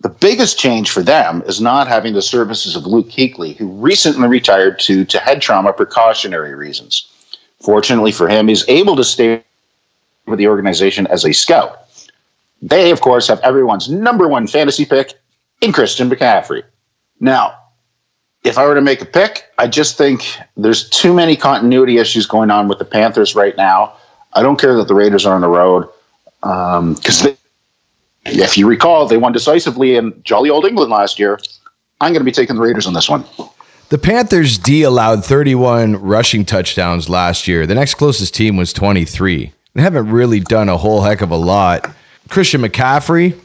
the 0.00 0.08
biggest 0.08 0.58
change 0.58 0.90
for 0.90 1.04
them 1.04 1.44
is 1.46 1.60
not 1.60 1.86
having 1.86 2.14
the 2.14 2.20
services 2.20 2.74
of 2.74 2.84
Luke 2.84 3.10
Kuechly, 3.10 3.54
who 3.54 3.68
recently 3.68 4.26
retired 4.26 4.80
to, 4.80 5.04
to 5.04 5.20
head 5.20 5.40
trauma 5.40 5.72
precautionary 5.72 6.56
reasons. 6.56 7.08
Fortunately 7.60 8.10
for 8.10 8.28
him, 8.28 8.48
he's 8.48 8.68
able 8.68 8.96
to 8.96 9.04
stay 9.04 9.44
with 10.26 10.40
the 10.40 10.48
organization 10.48 11.06
as 11.06 11.24
a 11.24 11.32
scout. 11.32 11.78
They, 12.60 12.90
of 12.90 13.02
course, 13.02 13.28
have 13.28 13.38
everyone's 13.40 13.88
number 13.88 14.26
one 14.26 14.48
fantasy 14.48 14.84
pick 14.84 15.12
in 15.60 15.70
Christian 15.70 16.10
McCaffrey. 16.10 16.64
Now, 17.24 17.58
if 18.44 18.58
I 18.58 18.66
were 18.66 18.74
to 18.74 18.82
make 18.82 19.00
a 19.00 19.06
pick, 19.06 19.44
I 19.56 19.66
just 19.66 19.96
think 19.96 20.38
there's 20.58 20.90
too 20.90 21.14
many 21.14 21.36
continuity 21.36 21.96
issues 21.96 22.26
going 22.26 22.50
on 22.50 22.68
with 22.68 22.78
the 22.78 22.84
Panthers 22.84 23.34
right 23.34 23.56
now. 23.56 23.94
I 24.34 24.42
don't 24.42 24.60
care 24.60 24.76
that 24.76 24.88
the 24.88 24.94
Raiders 24.94 25.24
are 25.24 25.34
on 25.34 25.40
the 25.40 25.48
road 25.48 25.88
um, 26.42 26.92
because 26.92 27.26
if 28.26 28.58
you 28.58 28.68
recall, 28.68 29.08
they 29.08 29.16
won 29.16 29.32
decisively 29.32 29.96
in 29.96 30.20
jolly 30.22 30.50
old 30.50 30.66
England 30.66 30.90
last 30.90 31.18
year. 31.18 31.38
I'm 32.02 32.12
going 32.12 32.20
to 32.20 32.24
be 32.24 32.32
taking 32.32 32.56
the 32.56 32.62
Raiders 32.62 32.86
on 32.86 32.92
this 32.92 33.08
one. 33.08 33.24
The 33.88 33.96
Panthers 33.96 34.58
D 34.58 34.82
allowed 34.82 35.24
31 35.24 35.96
rushing 35.96 36.44
touchdowns 36.44 37.08
last 37.08 37.48
year. 37.48 37.66
The 37.66 37.74
next 37.74 37.94
closest 37.94 38.34
team 38.34 38.58
was 38.58 38.74
23. 38.74 39.50
They 39.72 39.82
haven't 39.82 40.10
really 40.10 40.40
done 40.40 40.68
a 40.68 40.76
whole 40.76 41.00
heck 41.00 41.22
of 41.22 41.30
a 41.30 41.36
lot. 41.36 41.90
Christian 42.28 42.60
McCaffrey, 42.60 43.40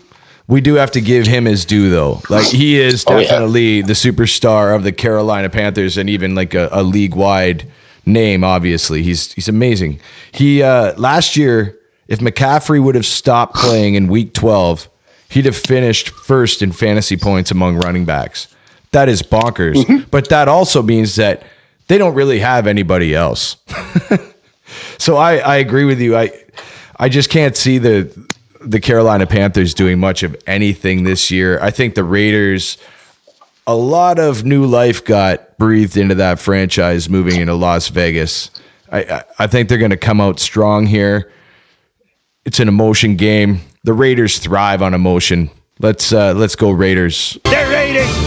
we 0.50 0.60
do 0.62 0.74
have 0.74 0.92
to 0.92 1.00
give 1.02 1.28
him 1.28 1.46
his 1.46 1.64
due 1.64 1.90
though. 1.90 2.22
Like 2.30 2.48
he 2.48 2.78
is 2.80 3.06
Oh, 3.08 3.18
yeah. 3.18 3.28
definitely 3.30 3.82
the 3.84 3.94
superstar 3.94 4.76
of 4.76 4.84
the 4.84 4.92
Carolina 4.92 5.48
Panthers 5.50 5.96
and 5.98 6.10
even 6.10 6.36
like 6.36 6.54
a, 6.56 6.68
a 6.72 6.84
league 6.84 7.16
wide 7.16 7.72
name. 8.06 8.44
Obviously, 8.44 9.04
he's 9.04 9.32
he's 9.34 9.48
amazing. 9.48 10.00
He 10.32 10.62
uh, 10.64 10.98
last 10.98 11.38
year, 11.38 11.78
if 12.08 12.20
McCaffrey 12.20 12.84
would 12.84 12.96
have 12.96 13.06
stopped 13.06 13.56
playing 13.56 13.94
in 13.94 14.08
Week 14.08 14.34
12, 14.34 14.90
he'd 15.30 15.46
have 15.46 15.56
finished 15.56 16.10
first 16.10 16.62
in 16.64 16.72
fantasy 16.72 17.16
points 17.16 17.52
among 17.52 17.78
running 17.78 18.06
backs. 18.06 18.48
That 18.92 19.08
is 19.08 19.22
bonkers. 19.22 19.76
Mm-hmm. 19.76 20.10
But 20.10 20.30
that 20.30 20.48
also 20.48 20.82
means 20.82 21.16
that 21.18 21.44
they 21.88 22.00
don't 22.00 22.16
really 22.16 22.40
have 22.40 22.66
anybody 22.66 23.14
else. 23.14 23.58
so 24.98 25.16
I, 25.16 25.38
I 25.38 25.56
agree 25.58 25.86
with 25.86 26.00
you. 26.02 26.18
I 26.18 26.32
I 26.98 27.08
just 27.10 27.30
can't 27.30 27.56
see 27.56 27.78
the 27.78 28.10
the 28.62 28.80
Carolina 28.80 29.26
Panthers 29.26 29.74
doing 29.74 30.00
much 30.00 30.24
of 30.24 30.36
anything 30.48 31.04
this 31.04 31.32
year. 31.32 31.60
I 31.62 31.72
think 31.72 31.96
the 31.96 32.04
Raiders 32.04 32.78
a 33.70 33.76
lot 33.76 34.18
of 34.18 34.44
new 34.44 34.66
life 34.66 35.06
got 35.06 35.56
breathed 35.60 35.96
into 35.96 36.16
that 36.16 36.40
franchise 36.40 37.08
moving 37.08 37.40
into 37.40 37.54
Las 37.54 37.90
Vegas. 37.90 38.50
I 38.92 39.24
I, 39.38 39.46
think 39.46 39.70
they're 39.70 39.78
going 39.78 39.92
to 39.92 39.98
come 39.98 40.20
out 40.20 40.40
strong 40.40 40.88
here. 40.88 41.32
It's 42.46 42.60
an 42.60 42.68
emotion 42.68 43.16
game. 43.16 43.62
The 43.84 43.94
Raiders 43.94 44.40
thrive 44.40 44.82
on 44.82 44.96
emotion. 44.96 45.52
Let's 45.80 46.12
uh, 46.12 46.34
let's 46.34 46.56
go 46.56 46.72
Raiders. 46.72 47.38
They're 47.46 47.70
Raiders. 47.70 48.26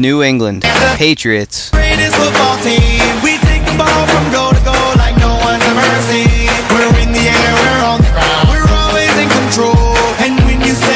When 0.00 0.22
England 0.22 0.62
Patriots. 0.96 1.70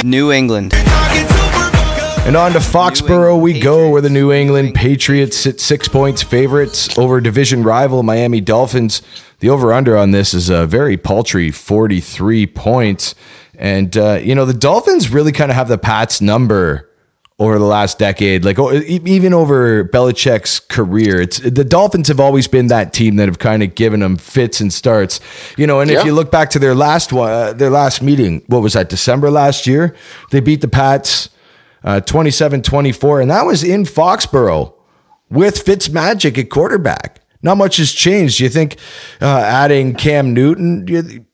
New 0.03 0.33
England. 0.33 0.73
And 2.27 2.37
on 2.37 2.53
to 2.53 2.59
Foxborough 2.59 3.39
we 3.39 3.61
go, 3.61 3.91
where 3.91 4.01
the 4.01 4.09
New 4.09 4.33
England 4.33 4.75
Patriots 4.75 5.37
sit 5.37 5.61
six 5.61 5.87
points 5.87 6.23
favorites 6.23 6.99
over 6.99 7.21
division 7.21 7.63
rival 7.63 8.03
Miami 8.03 8.41
Dolphins. 8.41 9.03
The 9.41 9.51
over 9.51 9.75
under 9.75 9.99
on 9.99 10.13
this 10.13 10.33
is 10.33 10.49
a 10.49 10.67
very 10.67 10.97
paltry 10.97 11.51
43 11.51 12.47
points. 12.47 13.15
And, 13.57 13.95
uh, 13.99 14.21
you 14.23 14.35
know, 14.35 14.47
the 14.47 14.55
Dolphins 14.55 15.11
really 15.11 15.33
kind 15.33 15.51
of 15.51 15.57
have 15.57 15.69
the 15.69 15.77
Pats 15.77 16.23
number 16.23 16.89
over 17.39 17.59
the 17.59 17.65
last 17.65 17.99
decade, 17.99 18.45
like 18.45 18.59
even 18.59 19.35
over 19.35 19.85
Belichick's 19.85 20.61
career. 20.61 21.21
It's 21.21 21.39
the 21.39 21.65
Dolphins 21.65 22.07
have 22.09 22.21
always 22.21 22.47
been 22.47 22.69
that 22.69 22.93
team 22.93 23.17
that 23.17 23.27
have 23.27 23.41
kind 23.41 23.63
of 23.63 23.75
given 23.75 24.01
them 24.01 24.17
fits 24.17 24.61
and 24.61 24.73
starts, 24.73 25.19
you 25.57 25.67
know. 25.67 25.81
And 25.81 25.91
if 25.91 26.05
you 26.05 26.13
look 26.13 26.31
back 26.31 26.51
to 26.51 26.59
their 26.61 26.75
last 26.75 27.13
one, 27.13 27.31
uh, 27.31 27.53
their 27.53 27.71
last 27.71 28.03
meeting, 28.03 28.45
what 28.47 28.63
was 28.63 28.75
that? 28.75 28.89
December 28.89 29.31
last 29.31 29.67
year, 29.67 29.97
they 30.31 30.39
beat 30.41 30.61
the 30.61 30.69
Pats 30.69 31.29
uh, 31.83 32.01
27-24, 32.05 33.23
and 33.23 33.31
that 33.31 33.45
was 33.45 33.65
in 33.65 33.83
Foxborough 33.85 34.73
with 35.29 35.65
Fitzmagic 35.65 36.39
at 36.39 36.51
quarterback. 36.51 37.21
Not 37.43 37.57
much 37.59 37.77
has 37.79 37.93
changed. 37.93 38.39
Do 38.39 38.45
you 38.45 38.51
think 38.51 38.77
uh, 39.21 39.27
adding 39.27 39.95
Cam 39.95 40.33
Newton? 40.33 40.87
You, 40.89 41.27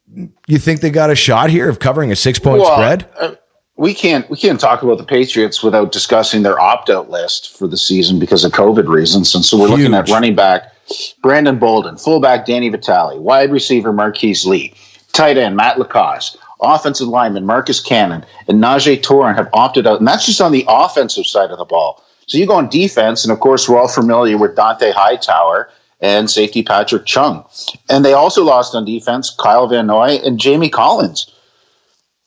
you 0.49 0.59
think 0.59 0.81
they 0.81 0.91
got 0.91 1.11
a 1.11 1.15
shot 1.15 1.51
here 1.51 1.69
of 1.69 1.79
covering 1.79 2.11
a 2.11 2.17
six 2.17 2.39
point 2.39 2.63
Well, 2.63 2.73
spread? 2.75 3.39
We 3.81 3.95
can't 3.95 4.29
we 4.29 4.37
can't 4.37 4.61
talk 4.61 4.83
about 4.83 4.99
the 4.99 5.05
Patriots 5.05 5.63
without 5.63 5.91
discussing 5.91 6.43
their 6.43 6.61
opt 6.61 6.91
out 6.91 7.09
list 7.09 7.57
for 7.57 7.67
the 7.67 7.79
season 7.79 8.19
because 8.19 8.45
of 8.45 8.53
COVID 8.53 8.87
reasons. 8.89 9.35
And 9.35 9.43
so 9.43 9.59
we're 9.59 9.69
looking 9.69 9.95
at 9.95 10.11
running 10.11 10.35
back 10.35 10.75
Brandon 11.23 11.59
Bolden, 11.59 11.97
fullback 11.97 12.45
Danny 12.45 12.69
Vitale, 12.69 13.19
wide 13.19 13.51
receiver 13.51 13.91
Marquise 13.91 14.45
Lee, 14.45 14.75
tight 15.13 15.39
end 15.39 15.57
Matt 15.57 15.79
LaCosse, 15.79 16.37
offensive 16.61 17.09
lineman 17.09 17.47
Marcus 17.47 17.81
Cannon, 17.81 18.23
and 18.49 18.63
Najee 18.63 19.01
Toran 19.01 19.35
have 19.35 19.49
opted 19.55 19.87
out. 19.87 19.99
And 19.99 20.07
that's 20.07 20.27
just 20.27 20.43
on 20.43 20.53
the 20.53 20.67
offensive 20.69 21.25
side 21.25 21.51
of 21.51 21.57
the 21.57 21.65
ball. 21.65 22.05
So 22.27 22.37
you 22.37 22.47
go 22.47 22.57
on 22.57 22.69
defense, 22.69 23.25
and 23.25 23.33
of 23.33 23.41
course 23.41 23.67
we're 23.67 23.81
all 23.81 23.89
familiar 23.89 24.37
with 24.37 24.57
Dont'a 24.57 24.93
Hightower 24.93 25.71
and 26.03 26.31
safety 26.31 26.63
Patrick 26.63 27.07
Chung. 27.07 27.47
And 27.89 28.05
they 28.05 28.13
also 28.13 28.45
lost 28.45 28.75
on 28.75 28.85
defense 28.85 29.31
Kyle 29.31 29.67
Van 29.69 29.87
Noy 29.87 30.21
and 30.23 30.39
Jamie 30.39 30.69
Collins. 30.69 31.33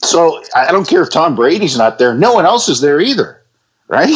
So 0.03 0.43
I 0.55 0.71
don't 0.71 0.87
care 0.87 1.01
if 1.01 1.09
Tom 1.09 1.35
Brady's 1.35 1.77
not 1.77 1.97
there. 1.97 2.13
No 2.13 2.33
one 2.33 2.45
else 2.45 2.67
is 2.69 2.81
there 2.81 2.99
either, 2.99 3.41
right? 3.87 4.15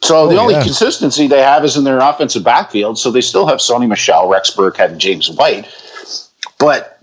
So 0.00 0.28
the 0.28 0.36
Oh, 0.36 0.42
only 0.42 0.54
yeah. 0.54 0.62
consistency 0.62 1.26
they 1.26 1.42
have 1.42 1.64
is 1.64 1.76
in 1.76 1.84
their 1.84 1.98
offensive 1.98 2.44
backfield. 2.44 2.98
So 2.98 3.10
they 3.10 3.20
still 3.20 3.46
have 3.46 3.58
Sony 3.58 3.88
Michel, 3.88 4.28
Rex 4.28 4.50
Burkhead, 4.50 4.90
and 4.92 5.00
James 5.00 5.28
White. 5.30 5.66
But 6.58 6.98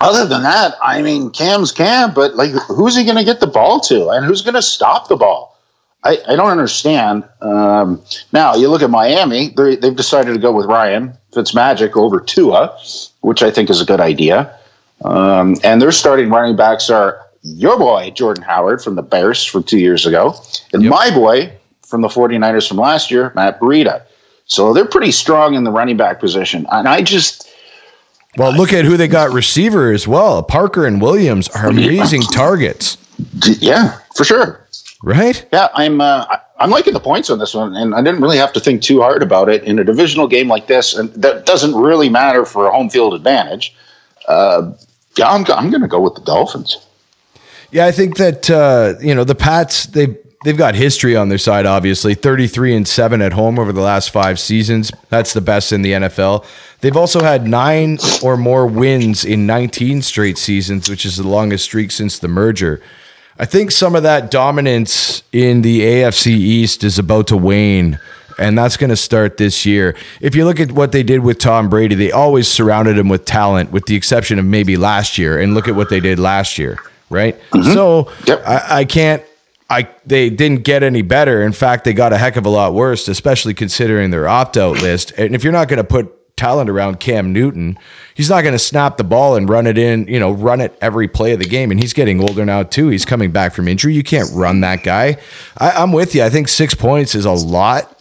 other 0.00 0.26
than 0.26 0.42
that, 0.42 0.74
I 0.82 1.02
mean, 1.02 1.30
Cam's 1.30 1.70
Cam, 1.72 2.14
but 2.14 2.34
like, 2.36 2.50
who's 2.68 2.96
he 2.96 3.04
going 3.04 3.18
to 3.18 3.24
get 3.24 3.40
the 3.40 3.46
ball 3.46 3.78
to, 3.80 4.08
and 4.08 4.24
who's 4.24 4.40
going 4.42 4.54
to 4.54 4.62
stop 4.62 5.08
the 5.08 5.16
ball? 5.16 5.58
I, 6.02 6.16
I 6.26 6.36
don't 6.36 6.50
understand. 6.50 7.24
Um, 7.42 8.00
now 8.32 8.54
you 8.54 8.68
look 8.68 8.80
at 8.80 8.88
Miami; 8.88 9.52
they- 9.54 9.76
they've 9.76 9.94
decided 9.94 10.32
to 10.32 10.38
go 10.38 10.50
with 10.50 10.64
Ryan 10.64 11.12
Fitzmagic 11.34 11.94
over 11.94 12.20
Tua, 12.20 12.74
which 13.20 13.42
I 13.42 13.50
think 13.50 13.68
is 13.68 13.82
a 13.82 13.84
good 13.84 14.00
idea. 14.00 14.56
Um, 15.04 15.56
and 15.62 15.80
their 15.80 15.92
starting 15.92 16.30
running 16.30 16.56
backs 16.56 16.88
are 16.88 17.20
your 17.42 17.78
boy 17.78 18.10
Jordan 18.10 18.42
Howard 18.44 18.82
from 18.82 18.94
the 18.96 19.02
Bears 19.02 19.44
from 19.44 19.62
two 19.62 19.78
years 19.78 20.06
ago, 20.06 20.34
and 20.72 20.88
my 20.88 21.10
boy 21.10 21.52
from 21.82 22.02
the 22.02 22.08
49ers 22.08 22.68
from 22.68 22.76
last 22.76 23.10
year, 23.10 23.32
Matt 23.34 23.60
Breida. 23.60 24.02
So 24.46 24.72
they're 24.72 24.84
pretty 24.84 25.12
strong 25.12 25.54
in 25.54 25.64
the 25.64 25.70
running 25.70 25.96
back 25.96 26.20
position, 26.20 26.66
and 26.70 26.88
I 26.88 27.02
just 27.02 27.48
Well, 28.36 28.52
look 28.52 28.72
at 28.72 28.84
who 28.84 28.96
they 28.96 29.08
got 29.08 29.32
receiver 29.32 29.92
as 29.92 30.06
well. 30.06 30.42
Parker 30.42 30.86
and 30.86 31.00
Williams 31.00 31.48
are 31.48 31.68
amazing 31.68 32.22
targets. 32.22 32.96
Yeah, 33.44 33.98
for 34.14 34.24
sure. 34.24 34.66
Right? 35.02 35.46
Yeah, 35.52 35.68
I'm 35.74 36.00
uh, 36.00 36.26
I'm 36.58 36.70
liking 36.70 36.92
the 36.92 37.00
points 37.00 37.30
on 37.30 37.38
this 37.38 37.54
one, 37.54 37.74
and 37.74 37.94
I 37.94 38.02
didn't 38.02 38.20
really 38.20 38.36
have 38.36 38.52
to 38.52 38.60
think 38.60 38.82
too 38.82 39.00
hard 39.00 39.22
about 39.22 39.48
it 39.48 39.64
in 39.64 39.78
a 39.78 39.84
divisional 39.84 40.28
game 40.28 40.46
like 40.48 40.66
this, 40.66 40.94
and 40.94 41.10
that 41.14 41.46
doesn't 41.46 41.74
really 41.74 42.10
matter 42.10 42.44
for 42.44 42.66
a 42.66 42.70
home 42.70 42.90
field 42.90 43.14
advantage. 43.14 43.74
Uh, 44.28 44.72
yeah, 45.16 45.30
I'm 45.30 45.44
I'm 45.50 45.70
going 45.70 45.80
to 45.82 45.88
go 45.88 46.00
with 46.00 46.14
the 46.16 46.20
Dolphins. 46.20 46.86
Yeah, 47.70 47.86
I 47.86 47.92
think 47.92 48.16
that 48.16 48.50
uh, 48.50 48.94
you 49.00 49.14
know 49.14 49.24
the 49.24 49.34
Pats 49.34 49.86
they 49.86 50.16
they've 50.44 50.56
got 50.56 50.74
history 50.74 51.16
on 51.16 51.28
their 51.28 51.38
side. 51.38 51.66
Obviously, 51.66 52.14
thirty 52.14 52.46
three 52.46 52.74
and 52.74 52.86
seven 52.86 53.22
at 53.22 53.32
home 53.32 53.58
over 53.58 53.72
the 53.72 53.80
last 53.80 54.10
five 54.10 54.40
seasons. 54.40 54.90
That's 55.08 55.32
the 55.32 55.40
best 55.40 55.72
in 55.72 55.82
the 55.82 55.92
NFL. 55.92 56.44
They've 56.80 56.96
also 56.96 57.22
had 57.22 57.46
nine 57.46 57.98
or 58.22 58.36
more 58.36 58.66
wins 58.66 59.24
in 59.24 59.46
nineteen 59.46 60.02
straight 60.02 60.38
seasons, 60.38 60.88
which 60.88 61.04
is 61.04 61.16
the 61.16 61.28
longest 61.28 61.64
streak 61.64 61.90
since 61.90 62.18
the 62.18 62.28
merger. 62.28 62.82
I 63.38 63.46
think 63.46 63.70
some 63.70 63.94
of 63.96 64.02
that 64.02 64.30
dominance 64.30 65.22
in 65.32 65.62
the 65.62 65.80
AFC 65.80 66.26
East 66.26 66.84
is 66.84 66.98
about 66.98 67.28
to 67.28 67.38
wane. 67.38 67.98
And 68.38 68.56
that's 68.56 68.76
going 68.76 68.90
to 68.90 68.96
start 68.96 69.38
this 69.38 69.64
year. 69.64 69.96
If 70.20 70.34
you 70.34 70.44
look 70.44 70.60
at 70.60 70.72
what 70.72 70.92
they 70.92 71.02
did 71.02 71.20
with 71.20 71.38
Tom 71.38 71.68
Brady, 71.68 71.94
they 71.94 72.10
always 72.10 72.48
surrounded 72.48 72.98
him 72.98 73.08
with 73.08 73.24
talent, 73.24 73.70
with 73.70 73.86
the 73.86 73.94
exception 73.96 74.38
of 74.38 74.44
maybe 74.44 74.76
last 74.76 75.16
year. 75.18 75.38
And 75.38 75.54
look 75.54 75.68
at 75.68 75.74
what 75.74 75.88
they 75.88 76.00
did 76.00 76.18
last 76.18 76.58
year, 76.58 76.78
right? 77.10 77.38
Mm-hmm. 77.50 77.72
So 77.74 78.10
I, 78.26 78.80
I 78.80 78.84
can't. 78.86 79.22
I 79.68 79.88
they 80.04 80.30
didn't 80.30 80.64
get 80.64 80.82
any 80.82 81.02
better. 81.02 81.42
In 81.42 81.52
fact, 81.52 81.84
they 81.84 81.92
got 81.92 82.12
a 82.12 82.18
heck 82.18 82.36
of 82.36 82.46
a 82.46 82.48
lot 82.48 82.74
worse, 82.74 83.06
especially 83.06 83.54
considering 83.54 84.10
their 84.10 84.26
opt-out 84.26 84.80
list. 84.82 85.12
And 85.16 85.34
if 85.34 85.44
you're 85.44 85.52
not 85.52 85.68
going 85.68 85.76
to 85.76 85.84
put 85.84 86.36
talent 86.36 86.70
around 86.70 86.98
Cam 86.98 87.32
Newton, 87.32 87.78
he's 88.14 88.30
not 88.30 88.40
going 88.40 88.54
to 88.54 88.58
snap 88.58 88.96
the 88.96 89.04
ball 89.04 89.36
and 89.36 89.48
run 89.48 89.66
it 89.66 89.76
in, 89.76 90.08
you 90.08 90.18
know, 90.18 90.32
run 90.32 90.60
it 90.60 90.76
every 90.80 91.06
play 91.06 91.32
of 91.32 91.38
the 91.38 91.44
game. 91.44 91.70
And 91.70 91.78
he's 91.78 91.92
getting 91.92 92.20
older 92.20 92.44
now 92.46 92.62
too. 92.62 92.88
He's 92.88 93.04
coming 93.04 93.30
back 93.30 93.52
from 93.52 93.68
injury. 93.68 93.94
You 93.94 94.02
can't 94.02 94.30
run 94.32 94.62
that 94.62 94.82
guy. 94.82 95.18
I, 95.58 95.70
I'm 95.70 95.92
with 95.92 96.14
you. 96.14 96.22
I 96.22 96.30
think 96.30 96.48
six 96.48 96.74
points 96.74 97.14
is 97.14 97.26
a 97.26 97.32
lot. 97.32 97.99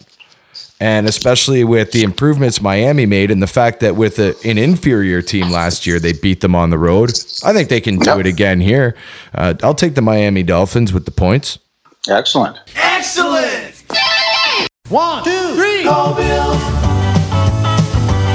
And 0.81 1.07
especially 1.07 1.65
with 1.65 1.91
the 1.91 2.03
improvements 2.03 2.61
Miami 2.61 3.05
made 3.05 3.31
and 3.31 3.41
the 3.43 3.47
fact 3.47 3.81
that 3.81 3.97
with 3.97 4.17
a, 4.17 4.33
an 4.45 4.57
inferior 4.57 5.21
team 5.21 5.49
last 5.51 5.85
year, 5.85 5.99
they 5.99 6.13
beat 6.13 6.39
them 6.39 6.55
on 6.55 6.69
the 6.69 6.77
road. 6.77 7.09
I 7.43 7.51
think 7.51 7.67
they 7.67 7.81
can 7.81 7.97
do 7.99 8.19
it 8.19 8.25
again 8.25 8.61
here. 8.61 8.95
Uh, 9.33 9.55
I'll 9.61 9.75
take 9.75 9.95
the 9.95 10.01
Miami 10.01 10.41
Dolphins 10.43 10.93
with 10.93 11.03
the 11.03 11.11
points. 11.11 11.59
Excellent. 12.09 12.57
Excellent! 12.75 13.83
One, 14.87 15.23
two, 15.23 15.55
three. 15.55 15.83
Go 15.83 16.15
Bills. 16.15 16.63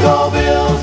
Go 0.03 0.31
Bills. 0.31 0.74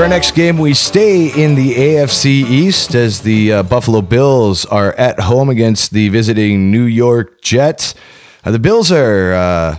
For 0.00 0.04
our 0.04 0.08
next 0.08 0.34
game, 0.34 0.56
we 0.56 0.72
stay 0.72 1.26
in 1.26 1.56
the 1.56 1.74
AFC 1.74 2.26
East 2.26 2.94
as 2.94 3.20
the 3.20 3.52
uh, 3.52 3.62
Buffalo 3.62 4.00
Bills 4.00 4.64
are 4.64 4.94
at 4.94 5.20
home 5.20 5.50
against 5.50 5.90
the 5.90 6.08
visiting 6.08 6.70
New 6.70 6.84
York 6.84 7.42
Jets. 7.42 7.94
Uh, 8.42 8.50
the 8.50 8.58
Bills 8.58 8.90
are, 8.90 9.34
uh, 9.34 9.78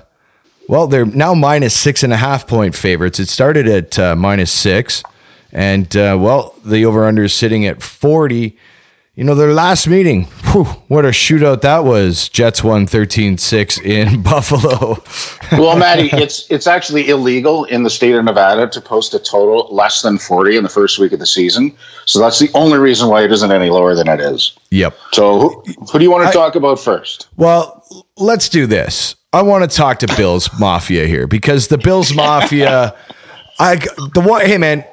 well, 0.68 0.86
they're 0.86 1.08
now 1.08 1.34
minus 1.34 1.76
six 1.76 2.04
and 2.04 2.14
a 2.14 2.18
half 2.18 2.46
point 2.46 2.76
favorites. 2.76 3.20
It 3.20 3.30
started 3.30 3.68
at 3.68 3.98
uh, 3.98 4.16
minus 4.16 4.52
six. 4.52 5.02
And, 5.52 5.88
uh, 5.98 6.16
well, 6.22 6.54
the 6.64 6.86
over 6.86 7.06
under 7.06 7.24
is 7.24 7.34
sitting 7.34 7.66
at 7.66 7.82
40. 7.82 8.56
You 9.16 9.26
know, 9.26 9.36
their 9.36 9.54
last 9.54 9.88
meeting, 9.88 10.24
Whew, 10.52 10.64
what 10.88 11.04
a 11.04 11.10
shootout 11.10 11.62
that 11.62 11.84
was. 11.84 12.30
Jets 12.30 12.64
won 12.64 12.88
13-6 12.88 13.84
in 13.84 14.22
Buffalo. 14.24 15.04
well, 15.52 15.78
Maddie, 15.78 16.10
it's 16.14 16.50
it's 16.50 16.66
actually 16.66 17.10
illegal 17.10 17.66
in 17.66 17.84
the 17.84 17.90
state 17.90 18.16
of 18.16 18.24
Nevada 18.24 18.70
to 18.70 18.80
post 18.80 19.14
a 19.14 19.20
total 19.20 19.68
less 19.74 20.02
than 20.02 20.18
40 20.18 20.56
in 20.56 20.64
the 20.64 20.70
first 20.70 20.98
week 20.98 21.12
of 21.12 21.20
the 21.20 21.26
season. 21.26 21.76
So 22.06 22.20
that's 22.20 22.40
the 22.40 22.50
only 22.54 22.78
reason 22.78 23.10
why 23.10 23.24
it 23.24 23.32
isn't 23.34 23.52
any 23.52 23.70
lower 23.70 23.96
than 23.96 24.08
it 24.08 24.22
is. 24.22 24.58
Yep. 24.72 24.98
So 25.12 25.40
who, 25.40 25.64
who 25.92 26.00
do 26.00 26.04
you 26.04 26.12
want 26.12 26.28
to 26.28 26.34
talk 26.34 26.56
about 26.56 26.80
first? 26.80 27.28
Well, 27.36 27.86
let's 28.18 28.48
do 28.48 28.66
this. 28.66 29.16
I 29.34 29.42
want 29.42 29.70
to 29.70 29.76
talk 29.76 30.00
to 30.00 30.08
Bills 30.16 30.50
Mafia 30.58 31.06
here 31.06 31.28
because 31.28 31.68
the 31.68 31.78
Bills 31.78 32.14
Mafia, 32.14 32.96
I 33.60 33.76
the 34.14 34.22
one. 34.22 34.46
Hey 34.46 34.58
man, 34.58 34.86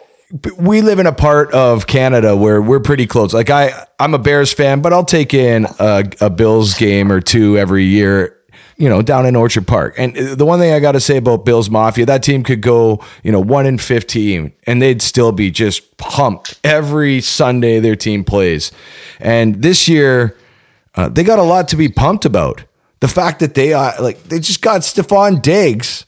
we 0.59 0.83
live 0.83 0.99
in 0.99 1.07
a 1.07 1.13
part 1.13 1.53
of 1.53 1.87
Canada 1.87 2.37
where 2.37 2.61
we're 2.61 2.81
pretty 2.81 3.07
close. 3.07 3.33
Like 3.33 3.51
I, 3.51 3.87
I'm 3.99 4.15
a 4.15 4.19
Bears 4.19 4.53
fan, 4.53 4.83
but 4.83 4.93
I'll 4.93 5.05
take 5.05 5.33
in 5.33 5.67
a, 5.79 6.05
a 6.21 6.31
Bills 6.31 6.75
game 6.75 7.11
or 7.11 7.21
two 7.21 7.57
every 7.57 7.85
year. 7.85 8.35
You 8.77 8.89
know, 8.89 9.03
down 9.03 9.27
in 9.27 9.35
Orchard 9.35 9.67
Park. 9.67 9.97
And 9.99 10.15
the 10.15 10.45
one 10.45 10.61
thing 10.61 10.73
I 10.73 10.79
got 10.79 10.93
to 10.93 11.01
say 11.01 11.17
about 11.17 11.45
Bills 11.45 11.69
Mafia, 11.69 12.07
that 12.07 12.23
team 12.23 12.45
could 12.45 12.61
go, 12.61 13.05
you 13.25 13.33
know, 13.33 13.41
one 13.41 13.67
in 13.67 13.77
15 13.77 14.53
and 14.69 14.81
they'd 14.81 15.03
still 15.03 15.33
be 15.33 15.51
just 15.51 15.97
pumped 15.97 16.57
every 16.63 17.21
Sunday 17.21 17.81
their 17.81 17.97
team 17.97 18.23
plays. 18.23 18.71
And 19.19 19.63
this 19.63 19.89
year, 19.89 20.37
uh, 20.95 21.09
they 21.09 21.25
got 21.25 21.41
a 21.41 21.43
lot 21.43 21.67
to 21.69 21.77
be 21.77 21.89
pumped 21.89 22.25
about. 22.25 22.63
The 23.01 23.09
fact 23.09 23.41
that 23.41 23.55
they 23.55 23.73
uh, 23.73 24.01
like 24.01 24.23
they 24.25 24.39
just 24.39 24.63
got 24.63 24.83
Stefon 24.83 25.43
Diggs 25.43 26.07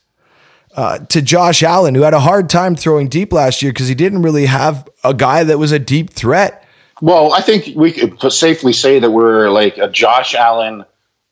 uh, 0.75 0.99
to 0.99 1.21
Josh 1.21 1.63
Allen, 1.63 1.95
who 1.95 2.01
had 2.01 2.13
a 2.13 2.19
hard 2.19 2.49
time 2.49 2.75
throwing 2.75 3.07
deep 3.07 3.33
last 3.33 3.61
year 3.61 3.71
because 3.71 3.87
he 3.87 3.95
didn't 3.95 4.21
really 4.21 4.45
have 4.45 4.87
a 5.03 5.13
guy 5.13 5.43
that 5.43 5.57
was 5.57 5.71
a 5.71 5.79
deep 5.79 6.11
threat. 6.11 6.65
Well, 7.01 7.33
I 7.33 7.41
think 7.41 7.75
we 7.75 7.91
could 7.91 8.31
safely 8.31 8.73
say 8.73 8.99
that 8.99 9.11
we're 9.11 9.49
like 9.49 9.77
a 9.77 9.89
Josh 9.89 10.35
Allen 10.35 10.85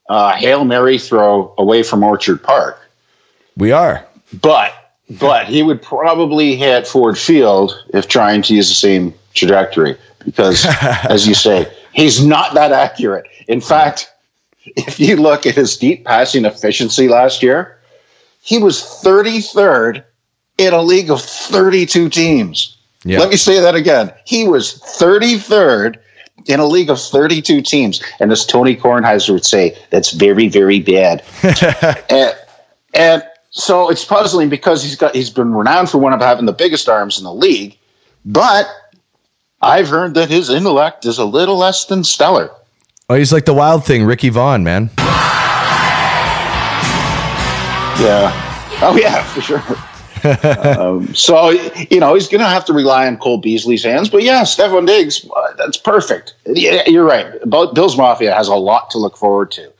uh, 0.09 0.33
hail 0.33 0.65
mary 0.65 0.97
throw 0.97 1.53
away 1.57 1.83
from 1.83 2.03
Orchard 2.03 2.41
Park. 2.41 2.79
We 3.55 3.71
are, 3.71 4.05
but 4.41 4.73
but 5.09 5.47
he 5.47 5.63
would 5.63 5.81
probably 5.81 6.55
hit 6.55 6.87
Ford 6.87 7.17
Field 7.17 7.73
if 7.93 8.07
trying 8.07 8.41
to 8.43 8.55
use 8.55 8.69
the 8.69 8.75
same 8.75 9.13
trajectory 9.33 9.97
because, 10.25 10.65
as 11.09 11.27
you 11.27 11.33
say, 11.33 11.71
he's 11.93 12.23
not 12.23 12.53
that 12.53 12.71
accurate. 12.71 13.25
In 13.47 13.61
fact, 13.61 14.11
if 14.65 14.99
you 14.99 15.15
look 15.15 15.45
at 15.45 15.55
his 15.55 15.77
deep 15.77 16.05
passing 16.05 16.45
efficiency 16.45 17.07
last 17.07 17.41
year, 17.41 17.78
he 18.41 18.57
was 18.57 18.81
33rd 18.81 20.03
in 20.57 20.73
a 20.73 20.81
league 20.81 21.09
of 21.09 21.21
32 21.21 22.09
teams. 22.09 22.77
Yeah. 23.03 23.19
Let 23.19 23.29
me 23.29 23.37
say 23.37 23.59
that 23.59 23.75
again. 23.75 24.11
He 24.25 24.47
was 24.47 24.79
33rd 24.81 25.97
in 26.47 26.59
a 26.59 26.65
league 26.65 26.89
of 26.89 26.99
32 26.99 27.61
teams. 27.61 28.01
And 28.19 28.31
as 28.31 28.45
Tony 28.45 28.75
Kornheiser 28.75 29.31
would 29.31 29.45
say, 29.45 29.77
that's 29.89 30.11
very, 30.11 30.47
very 30.47 30.79
bad. 30.79 31.23
and, 32.09 32.35
and 32.93 33.23
so 33.51 33.89
it's 33.89 34.05
puzzling 34.05 34.49
because 34.49 34.83
he's 34.83 34.95
got 34.95 35.15
he's 35.15 35.29
been 35.29 35.53
renowned 35.53 35.89
for 35.89 35.97
one 35.97 36.13
of 36.13 36.21
having 36.21 36.45
the 36.45 36.53
biggest 36.53 36.87
arms 36.87 37.17
in 37.17 37.23
the 37.23 37.33
league, 37.33 37.77
but 38.25 38.67
I've 39.61 39.89
heard 39.89 40.13
that 40.13 40.29
his 40.29 40.49
intellect 40.49 41.05
is 41.05 41.17
a 41.17 41.25
little 41.25 41.57
less 41.57 41.85
than 41.85 42.03
stellar. 42.03 42.51
Oh, 43.09 43.15
he's 43.15 43.33
like 43.33 43.45
the 43.45 43.53
wild 43.53 43.85
thing, 43.85 44.05
Ricky 44.05 44.29
Vaughn, 44.29 44.63
man. 44.63 44.91
Yeah. 47.99 48.31
Oh 48.81 48.97
yeah, 48.99 49.23
for 49.23 49.41
sure. 49.41 49.61
um, 50.79 51.13
so 51.13 51.49
you 51.49 51.99
know 51.99 52.13
he's 52.13 52.27
going 52.27 52.41
to 52.41 52.47
have 52.47 52.65
to 52.65 52.73
rely 52.73 53.07
on 53.07 53.17
Cole 53.17 53.37
Beasley's 53.37 53.83
hands, 53.83 54.09
but 54.09 54.23
yeah, 54.23 54.43
Stefon 54.43 54.85
Diggs, 54.85 55.25
uh, 55.35 55.53
that's 55.57 55.77
perfect. 55.77 56.33
Yeah, 56.45 56.83
you're 56.87 57.05
right. 57.05 57.41
Bills 57.49 57.97
Mafia 57.97 58.33
has 58.33 58.47
a 58.47 58.55
lot 58.55 58.89
to 58.91 58.97
look 58.97 59.17
forward 59.17 59.51
to. 59.51 59.71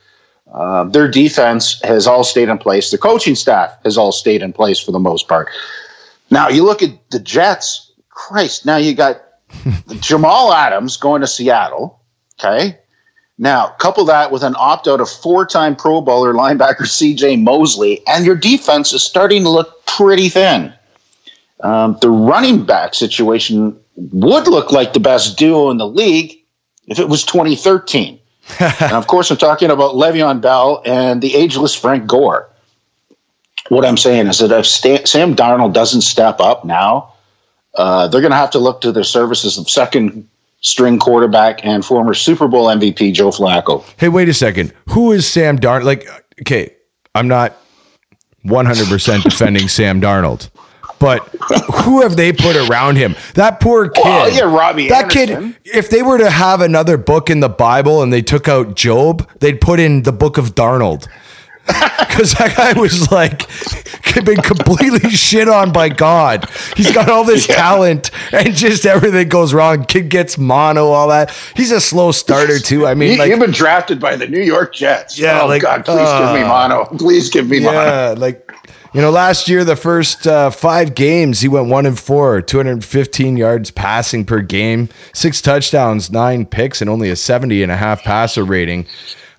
Uh, 0.52 0.84
their 0.84 1.08
defense 1.08 1.80
has 1.84 2.06
all 2.06 2.24
stayed 2.24 2.48
in 2.48 2.58
place. 2.58 2.90
The 2.90 2.98
coaching 2.98 3.34
staff 3.34 3.76
has 3.84 3.96
all 3.96 4.12
stayed 4.12 4.42
in 4.42 4.52
place 4.52 4.78
for 4.78 4.92
the 4.92 4.98
most 4.98 5.28
part. 5.28 5.48
Now 6.30 6.48
you 6.48 6.64
look 6.64 6.82
at 6.82 6.90
the 7.10 7.20
Jets. 7.20 7.86
Christ, 8.10 8.66
now 8.66 8.76
you 8.76 8.94
got 8.94 9.22
Jamal 10.00 10.52
Adams 10.52 10.96
going 10.98 11.22
to 11.22 11.26
Seattle. 11.26 12.00
Okay, 12.38 12.78
now, 13.40 13.68
couple 13.78 14.04
that 14.04 14.30
with 14.30 14.42
an 14.42 14.54
opt 14.58 14.86
out 14.86 15.00
of 15.00 15.08
four 15.08 15.46
time 15.46 15.74
Pro 15.74 16.02
Bowler 16.02 16.34
linebacker 16.34 16.82
CJ 16.82 17.42
Mosley, 17.42 18.06
and 18.06 18.26
your 18.26 18.36
defense 18.36 18.92
is 18.92 19.02
starting 19.02 19.44
to 19.44 19.48
look 19.48 19.86
pretty 19.86 20.28
thin. 20.28 20.74
Um, 21.60 21.96
the 22.02 22.10
running 22.10 22.66
back 22.66 22.94
situation 22.94 23.80
would 23.96 24.46
look 24.46 24.72
like 24.72 24.92
the 24.92 25.00
best 25.00 25.38
duo 25.38 25.70
in 25.70 25.78
the 25.78 25.86
league 25.86 26.38
if 26.86 26.98
it 26.98 27.08
was 27.08 27.24
2013. 27.24 28.20
and 28.60 28.92
of 28.92 29.06
course, 29.06 29.30
I'm 29.30 29.38
talking 29.38 29.70
about 29.70 29.94
Le'Veon 29.94 30.42
Bell 30.42 30.82
and 30.84 31.22
the 31.22 31.34
ageless 31.34 31.74
Frank 31.74 32.06
Gore. 32.06 32.46
What 33.70 33.86
I'm 33.86 33.96
saying 33.96 34.26
is 34.26 34.38
that 34.40 34.52
if 34.52 34.66
Sam 34.66 35.34
Darnold 35.34 35.72
doesn't 35.72 36.02
step 36.02 36.40
up 36.40 36.66
now, 36.66 37.14
uh, 37.74 38.06
they're 38.08 38.20
going 38.20 38.32
to 38.32 38.36
have 38.36 38.50
to 38.50 38.58
look 38.58 38.82
to 38.82 38.92
the 38.92 39.02
services 39.02 39.56
of 39.56 39.70
second 39.70 40.28
string 40.60 40.98
quarterback 40.98 41.64
and 41.64 41.84
former 41.84 42.14
Super 42.14 42.48
Bowl 42.48 42.66
MVP 42.66 43.12
Joe 43.14 43.30
Flacco. 43.30 43.84
Hey, 43.98 44.08
wait 44.08 44.28
a 44.28 44.34
second. 44.34 44.72
Who 44.90 45.12
is 45.12 45.26
Sam 45.26 45.58
Darnold? 45.58 45.84
Like, 45.84 46.06
okay, 46.42 46.74
I'm 47.14 47.28
not 47.28 47.56
100% 48.44 49.22
defending 49.22 49.68
Sam 49.68 50.00
Darnold. 50.00 50.50
But 50.98 51.20
who 51.84 52.02
have 52.02 52.16
they 52.16 52.30
put 52.30 52.56
around 52.56 52.96
him? 52.96 53.16
That 53.32 53.58
poor 53.58 53.88
kid. 53.88 54.04
Well, 54.04 54.30
yeah, 54.30 54.42
Robby. 54.42 54.90
That 54.90 55.16
Anderson. 55.16 55.54
kid. 55.64 55.74
If 55.74 55.88
they 55.88 56.02
were 56.02 56.18
to 56.18 56.28
have 56.28 56.60
another 56.60 56.98
book 56.98 57.30
in 57.30 57.40
the 57.40 57.48
Bible 57.48 58.02
and 58.02 58.12
they 58.12 58.20
took 58.20 58.48
out 58.48 58.76
Job, 58.76 59.26
they'd 59.40 59.62
put 59.62 59.80
in 59.80 60.02
the 60.02 60.12
book 60.12 60.36
of 60.36 60.54
Darnold. 60.54 61.08
Because 62.10 62.32
that 62.34 62.56
guy 62.56 62.78
was 62.78 63.10
like 63.12 63.48
been 64.24 64.42
completely 64.42 65.10
shit 65.10 65.48
on 65.48 65.72
by 65.72 65.88
God. 65.88 66.48
He's 66.76 66.92
got 66.92 67.08
all 67.08 67.24
this 67.24 67.48
yeah. 67.48 67.56
talent 67.56 68.10
and 68.32 68.54
just 68.54 68.86
everything 68.86 69.28
goes 69.28 69.52
wrong. 69.52 69.84
Kid 69.84 70.08
gets 70.08 70.38
mono, 70.38 70.88
all 70.88 71.08
that. 71.08 71.30
He's 71.56 71.72
a 71.72 71.80
slow 71.80 72.12
starter 72.12 72.58
too. 72.60 72.86
I 72.86 72.94
mean, 72.94 73.12
he, 73.12 73.18
like, 73.18 73.30
you've 73.30 73.40
been 73.40 73.50
drafted 73.50 74.00
by 74.00 74.16
the 74.16 74.26
New 74.26 74.42
York 74.42 74.72
Jets. 74.72 75.18
Yeah, 75.18 75.42
oh 75.42 75.46
like, 75.46 75.62
God, 75.62 75.84
please 75.84 75.98
uh, 75.98 76.32
give 76.32 76.42
me 76.42 76.48
mono. 76.48 76.84
Please 76.98 77.30
give 77.30 77.48
me 77.48 77.60
mono. 77.60 77.82
Yeah, 77.82 78.14
like 78.16 78.50
you 78.92 79.00
know, 79.00 79.10
last 79.10 79.48
year 79.48 79.64
the 79.64 79.76
first 79.76 80.26
uh, 80.26 80.50
five 80.50 80.94
games 80.94 81.40
he 81.40 81.48
went 81.48 81.68
one 81.68 81.86
and 81.86 81.98
four, 81.98 82.42
215 82.42 83.36
yards 83.36 83.70
passing 83.70 84.24
per 84.24 84.40
game, 84.40 84.88
six 85.12 85.40
touchdowns, 85.40 86.10
nine 86.10 86.44
picks, 86.44 86.80
and 86.80 86.90
only 86.90 87.08
a 87.10 87.16
70 87.16 87.62
and 87.62 87.70
a 87.70 87.76
half 87.76 88.02
passer 88.02 88.44
rating. 88.44 88.86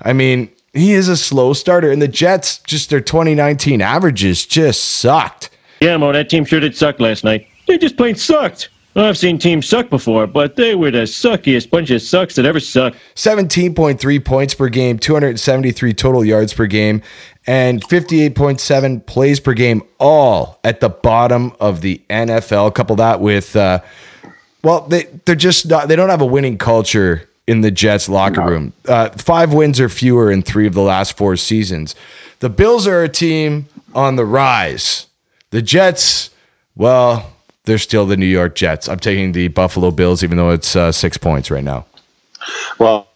I 0.01 0.13
mean, 0.13 0.49
he 0.73 0.93
is 0.93 1.07
a 1.07 1.17
slow 1.17 1.53
starter, 1.53 1.91
and 1.91 2.01
the 2.01 2.07
Jets 2.07 2.59
just 2.59 2.89
their 2.89 3.01
2019 3.01 3.81
averages 3.81 4.45
just 4.45 4.83
sucked. 4.83 5.49
Yeah, 5.81 5.97
Mo, 5.97 6.11
that 6.11 6.29
team 6.29 6.45
sure 6.45 6.59
did 6.59 6.75
suck 6.75 6.99
last 6.99 7.23
night. 7.23 7.47
They 7.67 7.77
just 7.77 7.97
plain 7.97 8.15
sucked. 8.15 8.69
I've 8.95 9.17
seen 9.17 9.37
teams 9.37 9.67
suck 9.67 9.89
before, 9.89 10.27
but 10.27 10.57
they 10.57 10.75
were 10.75 10.91
the 10.91 11.03
suckiest 11.03 11.69
bunch 11.69 11.91
of 11.91 12.01
sucks 12.01 12.35
that 12.35 12.45
ever 12.45 12.59
sucked. 12.59 12.97
17.3 13.15 14.25
points 14.25 14.53
per 14.53 14.67
game, 14.67 14.99
273 14.99 15.93
total 15.93 16.25
yards 16.25 16.53
per 16.53 16.67
game, 16.67 17.01
and 17.47 17.81
58.7 17.83 19.05
plays 19.05 19.39
per 19.39 19.53
game, 19.53 19.81
all 19.97 20.59
at 20.65 20.81
the 20.81 20.89
bottom 20.89 21.53
of 21.61 21.79
the 21.81 22.01
NFL. 22.09 22.73
Couple 22.75 22.97
that 22.97 23.21
with, 23.21 23.55
uh, 23.55 23.79
well, 24.61 24.81
they, 24.81 25.03
they're 25.25 25.35
just 25.35 25.67
not, 25.67 25.87
they 25.87 25.95
don't 25.95 26.09
have 26.09 26.21
a 26.21 26.25
winning 26.25 26.57
culture 26.57 27.29
in 27.47 27.61
the 27.61 27.71
Jets 27.71 28.07
locker 28.07 28.41
no. 28.41 28.47
room. 28.47 28.73
Uh, 28.87 29.09
five 29.09 29.53
wins 29.53 29.79
or 29.79 29.89
fewer 29.89 30.31
in 30.31 30.41
three 30.41 30.67
of 30.67 30.73
the 30.73 30.81
last 30.81 31.17
four 31.17 31.35
seasons. 31.35 31.95
The 32.39 32.49
Bills 32.49 32.87
are 32.87 33.03
a 33.03 33.09
team 33.09 33.67
on 33.93 34.15
the 34.15 34.25
rise. 34.25 35.07
The 35.51 35.61
Jets, 35.61 36.29
well, 36.75 37.33
they're 37.65 37.77
still 37.77 38.05
the 38.05 38.17
New 38.17 38.25
York 38.25 38.55
Jets. 38.55 38.87
I'm 38.87 38.99
taking 38.99 39.33
the 39.33 39.49
Buffalo 39.49 39.91
Bills, 39.91 40.23
even 40.23 40.37
though 40.37 40.51
it's 40.51 40.75
uh, 40.75 40.91
six 40.91 41.17
points 41.17 41.51
right 41.51 41.63
now. 41.63 41.85
Well, 42.79 43.07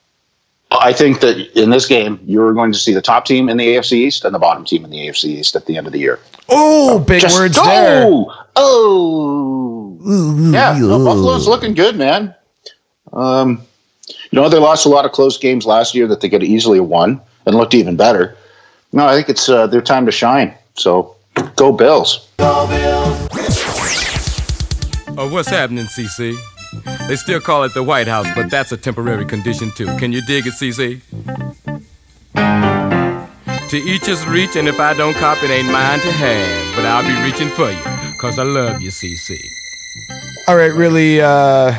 I 0.71 0.93
think 0.93 1.21
that 1.21 1.37
in 1.59 1.69
this 1.69 1.87
game, 1.87 2.19
you're 2.25 2.53
going 2.53 2.71
to 2.71 2.77
see 2.77 2.93
the 2.93 3.01
top 3.01 3.25
team 3.25 3.49
in 3.49 3.57
the 3.57 3.65
AFC 3.75 3.93
East 3.93 4.25
and 4.25 4.35
the 4.35 4.39
bottom 4.39 4.65
team 4.65 4.83
in 4.83 4.91
the 4.91 5.07
AFC 5.07 5.25
East 5.25 5.55
at 5.55 5.65
the 5.65 5.77
end 5.77 5.87
of 5.87 5.93
the 5.93 5.99
year. 5.99 6.19
Oh, 6.49 6.99
big 6.99 7.21
Just, 7.21 7.35
words 7.37 7.57
oh, 7.59 7.65
there. 7.65 8.05
Oh, 8.55 9.97
yeah. 10.51 10.77
No, 10.77 11.03
Buffalo's 11.03 11.47
looking 11.47 11.73
good, 11.73 11.95
man. 11.95 12.35
Um, 13.13 13.61
you 14.07 14.39
know, 14.39 14.49
they 14.49 14.59
lost 14.59 14.85
a 14.85 14.89
lot 14.89 15.05
of 15.05 15.11
close 15.11 15.37
games 15.37 15.65
last 15.65 15.95
year 15.95 16.07
that 16.07 16.21
they 16.21 16.29
could 16.29 16.43
easily 16.43 16.53
have 16.53 16.55
easily 16.55 16.79
won 16.79 17.21
and 17.45 17.55
looked 17.55 17.73
even 17.73 17.95
better. 17.95 18.35
No, 18.91 19.05
I 19.05 19.15
think 19.15 19.29
it's 19.29 19.49
uh, 19.49 19.67
their 19.67 19.81
time 19.81 20.05
to 20.05 20.11
shine. 20.11 20.53
So 20.75 21.15
go 21.55 21.71
Bills. 21.71 22.29
Go 22.37 22.67
Bills. 22.67 23.27
Oh, 25.17 25.29
what's 25.31 25.49
happening, 25.49 25.85
CC? 25.85 26.35
They 27.07 27.15
still 27.15 27.39
call 27.39 27.63
it 27.63 27.73
the 27.73 27.83
White 27.83 28.07
House, 28.07 28.27
but 28.35 28.49
that's 28.49 28.71
a 28.71 28.77
temporary 28.77 29.25
condition 29.25 29.71
too. 29.71 29.85
Can 29.97 30.11
you 30.11 30.21
dig 30.21 30.45
it, 30.45 30.53
CC? 30.53 31.01
To 33.69 33.77
each 33.77 34.05
his 34.05 34.25
reach, 34.27 34.55
and 34.55 34.67
if 34.67 34.79
I 34.79 34.93
don't 34.93 35.15
cop, 35.15 35.41
it 35.43 35.49
ain't 35.49 35.71
mine 35.71 35.99
to 35.99 36.11
have. 36.11 36.75
But 36.75 36.85
I'll 36.85 37.03
be 37.03 37.15
reaching 37.23 37.49
for 37.49 37.71
you, 37.71 37.81
cause 38.19 38.37
I 38.37 38.43
love 38.43 38.81
you, 38.81 38.91
CC. 38.91 39.37
All 40.47 40.55
right, 40.55 40.73
really, 40.73 41.21
uh, 41.21 41.73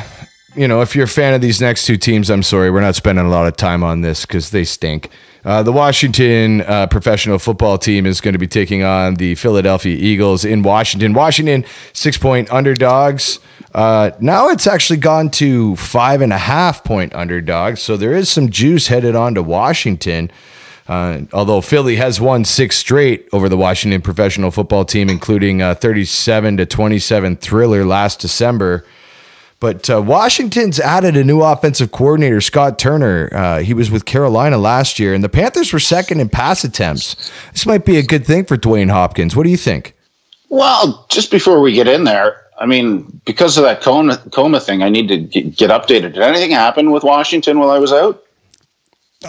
you 0.57 0.67
know, 0.67 0.81
if 0.81 0.95
you're 0.95 1.05
a 1.05 1.07
fan 1.07 1.35
of 1.35 1.41
these 1.41 1.61
next 1.61 1.85
two 1.85 1.97
teams, 1.97 2.31
I'm 2.31 2.41
sorry, 2.41 2.71
we're 2.71 2.81
not 2.81 2.95
spending 2.95 3.25
a 3.25 3.29
lot 3.29 3.45
of 3.45 3.55
time 3.55 3.83
on 3.83 4.01
this 4.01 4.25
because 4.25 4.49
they 4.49 4.63
stink. 4.63 5.09
Uh, 5.45 5.61
the 5.61 5.71
Washington 5.71 6.61
uh, 6.61 6.87
professional 6.87 7.37
football 7.37 7.77
team 7.77 8.05
is 8.05 8.19
going 8.19 8.33
to 8.33 8.39
be 8.39 8.47
taking 8.47 8.83
on 8.83 9.15
the 9.15 9.35
Philadelphia 9.35 9.95
Eagles 9.95 10.43
in 10.43 10.63
Washington. 10.63 11.13
Washington, 11.13 11.63
six 11.93 12.17
point 12.17 12.51
underdogs. 12.51 13.39
Uh, 13.73 14.11
now 14.19 14.49
it's 14.49 14.65
actually 14.65 14.97
gone 14.97 15.29
to 15.29 15.75
five 15.75 16.21
and 16.21 16.33
a 16.33 16.37
half 16.37 16.83
point 16.83 17.13
underdogs. 17.13 17.81
So 17.81 17.95
there 17.95 18.13
is 18.13 18.27
some 18.27 18.49
juice 18.49 18.87
headed 18.87 19.15
on 19.15 19.35
to 19.35 19.43
Washington. 19.43 20.31
Uh, 20.87 21.21
although 21.33 21.61
Philly 21.61 21.97
has 21.97 22.19
won 22.19 22.45
six 22.45 22.77
straight 22.77 23.27
over 23.31 23.47
the 23.47 23.57
Washington 23.57 24.01
professional 24.01 24.51
football 24.51 24.85
team, 24.85 25.09
including 25.09 25.61
a 25.61 25.75
37 25.75 26.57
to 26.57 26.65
27 26.65 27.35
thriller 27.35 27.85
last 27.85 28.19
December. 28.19 28.85
But 29.59 29.89
uh, 29.89 30.01
Washington's 30.01 30.79
added 30.79 31.17
a 31.17 31.23
new 31.23 31.41
offensive 31.41 31.91
coordinator, 31.91 32.41
Scott 32.41 32.77
Turner. 32.77 33.29
Uh, 33.33 33.59
he 33.59 33.73
was 33.73 33.89
with 33.89 34.05
Carolina 34.05 34.57
last 34.57 34.99
year, 34.99 35.15
and 35.15 35.23
the 35.23 35.29
Panthers 35.29 35.73
were 35.73 35.79
second 35.79 36.19
in 36.19 36.29
pass 36.29 36.63
attempts. 36.63 37.31
This 37.53 37.65
might 37.65 37.83
be 37.83 37.97
a 37.97 38.03
good 38.03 38.25
thing 38.25 38.45
for 38.45 38.55
Dwayne 38.55 38.91
Hopkins. 38.91 39.35
What 39.35 39.43
do 39.43 39.49
you 39.49 39.57
think? 39.57 39.95
Well, 40.49 41.05
just 41.09 41.31
before 41.31 41.59
we 41.59 41.73
get 41.73 41.87
in 41.87 42.03
there, 42.03 42.45
I 42.59 42.65
mean, 42.65 43.21
because 43.25 43.57
of 43.57 43.63
that 43.63 43.81
coma, 43.81 44.17
coma 44.31 44.59
thing, 44.59 44.83
I 44.83 44.89
need 44.89 45.07
to 45.07 45.17
get, 45.17 45.69
updated. 45.69 46.13
Did 46.13 46.19
anything 46.19 46.51
happen 46.51 46.91
with 46.91 47.03
Washington 47.03 47.59
while 47.59 47.69
I 47.69 47.79
was 47.79 47.91
out? 47.91 48.23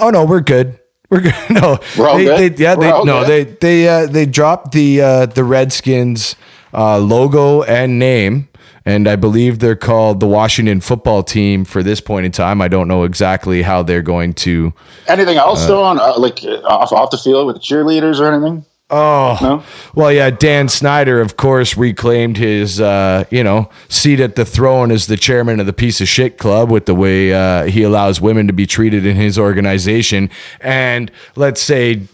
Oh 0.01 0.11
no, 0.11 0.25
we're 0.25 0.41
good. 0.41 0.79
We're 1.11 1.21
good. 1.21 1.35
No, 1.51 1.79
We're 1.97 2.09
all 2.09 2.19
they, 2.19 2.25
good? 2.25 2.57
They, 2.57 2.63
yeah, 2.63 2.75
We're 2.75 2.83
they, 2.83 3.05
no, 3.05 3.25
they 3.25 3.45
good? 3.45 3.61
they 3.61 3.89
uh, 3.89 4.07
they 4.07 4.27
dropped 4.27 4.73
the 4.73 5.01
uh, 5.01 5.27
the 5.27 5.45
Redskins 5.45 6.37
uh, 6.73 6.99
logo 6.99 7.63
and 7.63 7.99
name, 7.99 8.49
and 8.89 9.07
I 9.07 9.17
believe 9.17 9.59
they're 9.59 9.77
called 9.77 10.19
the 10.19 10.27
Washington 10.27 10.81
Football 10.81 11.23
Team 11.23 11.67
for 11.67 11.83
this 11.83 12.01
point 12.01 12.25
in 12.25 12.33
time. 12.33 12.63
I 12.63 12.69
don't 12.69 12.89
know 12.89 13.05
exactly 13.05 13.61
how 13.61 13.83
they're 13.83 14.01
going 14.01 14.33
to. 14.35 14.73
Anything 15.07 15.37
else 15.37 15.65
Uh, 15.65 15.69
though 15.69 15.85
on 15.85 16.01
uh, 16.01 16.19
like 16.19 16.43
uh, 16.43 16.61
off 16.65 16.91
off 16.91 17.11
the 17.11 17.19
field 17.19 17.47
with 17.47 17.57
the 17.57 17.61
cheerleaders 17.61 18.19
or 18.19 18.33
anything? 18.33 18.65
Oh, 18.91 19.37
No? 19.43 19.63
well, 19.95 20.11
yeah. 20.11 20.31
Dan 20.31 20.71
Snyder, 20.71 21.21
of 21.21 21.37
course, 21.37 21.77
reclaimed 21.77 22.39
his, 22.39 22.81
uh, 22.81 23.25
you 23.31 23.45
know, 23.45 23.69
seat 23.91 24.19
at 24.21 24.35
the 24.37 24.47
throne 24.47 24.91
as 24.91 25.07
the 25.07 25.19
chairman 25.19 25.61
of 25.61 25.67
the 25.67 25.75
piece 25.75 26.01
of 26.01 26.09
shit 26.09 26.39
club 26.39 26.71
with 26.71 26.87
the 26.87 26.95
way 26.95 27.35
uh, 27.35 27.65
he 27.65 27.83
allows 27.83 28.23
women 28.23 28.47
to 28.47 28.55
be 28.55 28.67
treated 28.67 29.05
in 29.05 29.17
his 29.17 29.39
organization. 29.39 30.31
And 30.63 31.11
let's 31.37 31.61
say, 31.61 32.05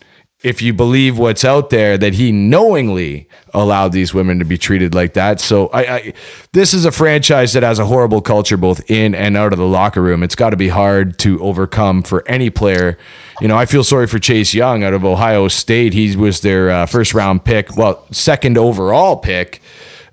if 0.45 0.63
you 0.63 0.75
believe 0.75 1.19
what's 1.19 1.45
out 1.45 1.71
there, 1.71 1.97
that 1.99 2.15
he 2.15 2.31
knowingly 2.31 3.29
allowed 3.53 3.93
these 3.93 4.13
women 4.13 4.39
to 4.39 4.45
be 4.45 4.59
treated 4.59 4.95
like 4.95 5.15
that. 5.15 5.41
So, 5.41 5.69
I, 5.69 5.81
I 5.97 6.15
this 6.53 6.75
is 6.75 6.85
a 6.85 6.93
franchise 6.93 7.55
that 7.55 7.63
has 7.63 7.79
a 7.79 7.87
horrible 7.87 8.21
culture 8.21 8.57
both 8.57 8.89
in 8.91 9.15
and 9.15 9.37
out 9.37 9.53
of 9.53 9.59
the 9.59 9.67
locker 9.67 10.03
room. 10.03 10.23
It's 10.23 10.35
got 10.35 10.51
to 10.51 10.57
be 10.57 10.69
hard 10.69 11.19
to 11.21 11.43
overcome 11.43 12.03
for 12.03 12.23
any 12.29 12.51
player. 12.51 12.99
You 13.41 13.49
know, 13.49 13.57
I 13.57 13.67
feel 13.67 13.83
sorry 13.83 14.07
for 14.07 14.19
Chase 14.19 14.55
Young 14.55 14.85
out 14.85 14.93
of 14.93 15.05
Ohio 15.05 15.49
State. 15.49 15.93
He 15.95 16.15
was 16.15 16.43
their 16.43 16.71
uh, 16.71 16.87
first 16.87 17.15
round 17.15 17.45
pick, 17.45 17.77
well, 17.77 18.07
second 18.13 18.59
overall 18.59 19.17
pick, 19.17 19.63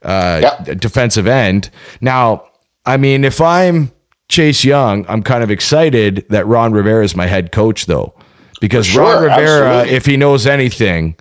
uh, 0.01 0.63
defensive 0.63 1.27
end. 1.27 1.69
Now, 1.99 2.47
I 2.85 2.97
mean, 2.97 3.23
if 3.23 3.41
I'm 3.41 3.91
Chase 4.29 4.63
Young, 4.63 5.05
I'm 5.09 5.23
kind 5.23 5.43
of 5.43 5.51
excited 5.51 6.25
that 6.29 6.47
Ron 6.47 6.71
Rivera 6.71 7.03
is 7.03 7.15
my 7.15 7.27
head 7.27 7.51
coach, 7.51 7.85
though, 7.85 8.13
because 8.61 8.85
sure, 8.85 9.03
Ron 9.03 9.23
Rivera, 9.23 9.67
absolutely. 9.67 9.95
if 9.97 10.05
he 10.05 10.15
knows 10.15 10.47
anything, 10.47 11.17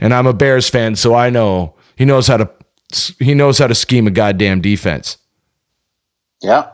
and 0.00 0.14
I'm 0.14 0.26
a 0.26 0.32
Bears 0.32 0.70
fan, 0.70 0.96
so 0.96 1.14
I 1.14 1.28
know 1.28 1.74
he 1.96 2.06
knows 2.06 2.28
how 2.28 2.38
to 2.38 2.50
he 3.18 3.34
knows 3.34 3.58
how 3.58 3.66
to 3.66 3.74
scheme 3.74 4.06
a 4.06 4.10
goddamn 4.10 4.62
defense. 4.62 5.18
Yeah. 6.40 6.70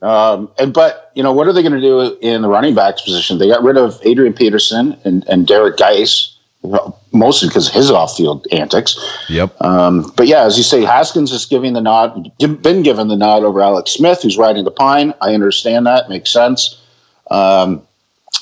Um, 0.00 0.50
and 0.58 0.72
but 0.72 1.12
you 1.14 1.22
know 1.22 1.32
what 1.32 1.46
are 1.46 1.52
they 1.52 1.62
going 1.62 1.74
to 1.74 1.80
do 1.80 2.18
in 2.20 2.42
the 2.42 2.48
running 2.48 2.74
backs 2.74 3.02
position? 3.02 3.38
They 3.38 3.46
got 3.46 3.62
rid 3.62 3.76
of 3.76 4.00
Adrian 4.02 4.32
Peterson 4.32 4.98
and, 5.04 5.24
and 5.28 5.46
Derek 5.46 5.76
Guice, 5.76 6.36
mostly 7.12 7.48
because 7.48 7.68
of 7.68 7.74
his 7.74 7.90
off-field 7.90 8.46
antics. 8.50 8.98
Yep. 9.28 9.60
Um, 9.60 10.12
but 10.16 10.26
yeah, 10.26 10.42
as 10.44 10.56
you 10.56 10.64
say, 10.64 10.82
Haskins 10.82 11.30
is 11.30 11.46
giving 11.46 11.74
the 11.74 11.80
nod, 11.80 12.32
been 12.38 12.82
given 12.82 13.08
the 13.08 13.16
nod 13.16 13.44
over 13.44 13.60
Alex 13.60 13.92
Smith, 13.92 14.22
who's 14.22 14.38
riding 14.38 14.64
the 14.64 14.72
pine. 14.72 15.12
I 15.20 15.34
understand 15.34 15.86
that, 15.86 16.08
makes 16.08 16.30
sense. 16.30 16.80
Um, 17.30 17.86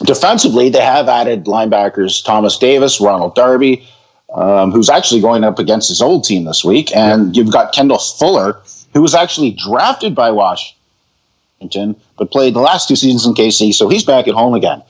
defensively, 0.05 0.69
they 0.69 0.81
have 0.81 1.09
added 1.09 1.45
linebackers 1.45 2.25
Thomas 2.25 2.57
Davis, 2.59 3.01
Ronald 3.01 3.35
Darby, 3.35 3.87
um, 4.35 4.71
who's 4.73 4.89
actually 4.89 5.21
going 5.21 5.45
up 5.45 5.59
against 5.59 5.89
his 5.89 6.01
old 6.01 6.25
team 6.25 6.45
this 6.45 6.65
week, 6.65 6.95
and 6.95 7.37
you've 7.37 7.53
got 7.53 7.73
Kendall 7.73 7.99
Fuller, 7.99 8.61
who 8.95 9.03
was 9.03 9.15
actually 9.15 9.51
drafted 9.53 10.15
by 10.15 10.31
Washington, 10.31 11.97
but 12.17 12.31
played 12.31 12.55
the 12.55 12.61
last 12.61 12.89
two 12.89 12.97
seasons 12.97 13.27
in 13.27 13.35
KC, 13.35 13.75
so 13.75 13.89
he's 13.89 14.05
back 14.05 14.29
at 14.29 14.35
home 14.35 14.55
again. 14.55 14.83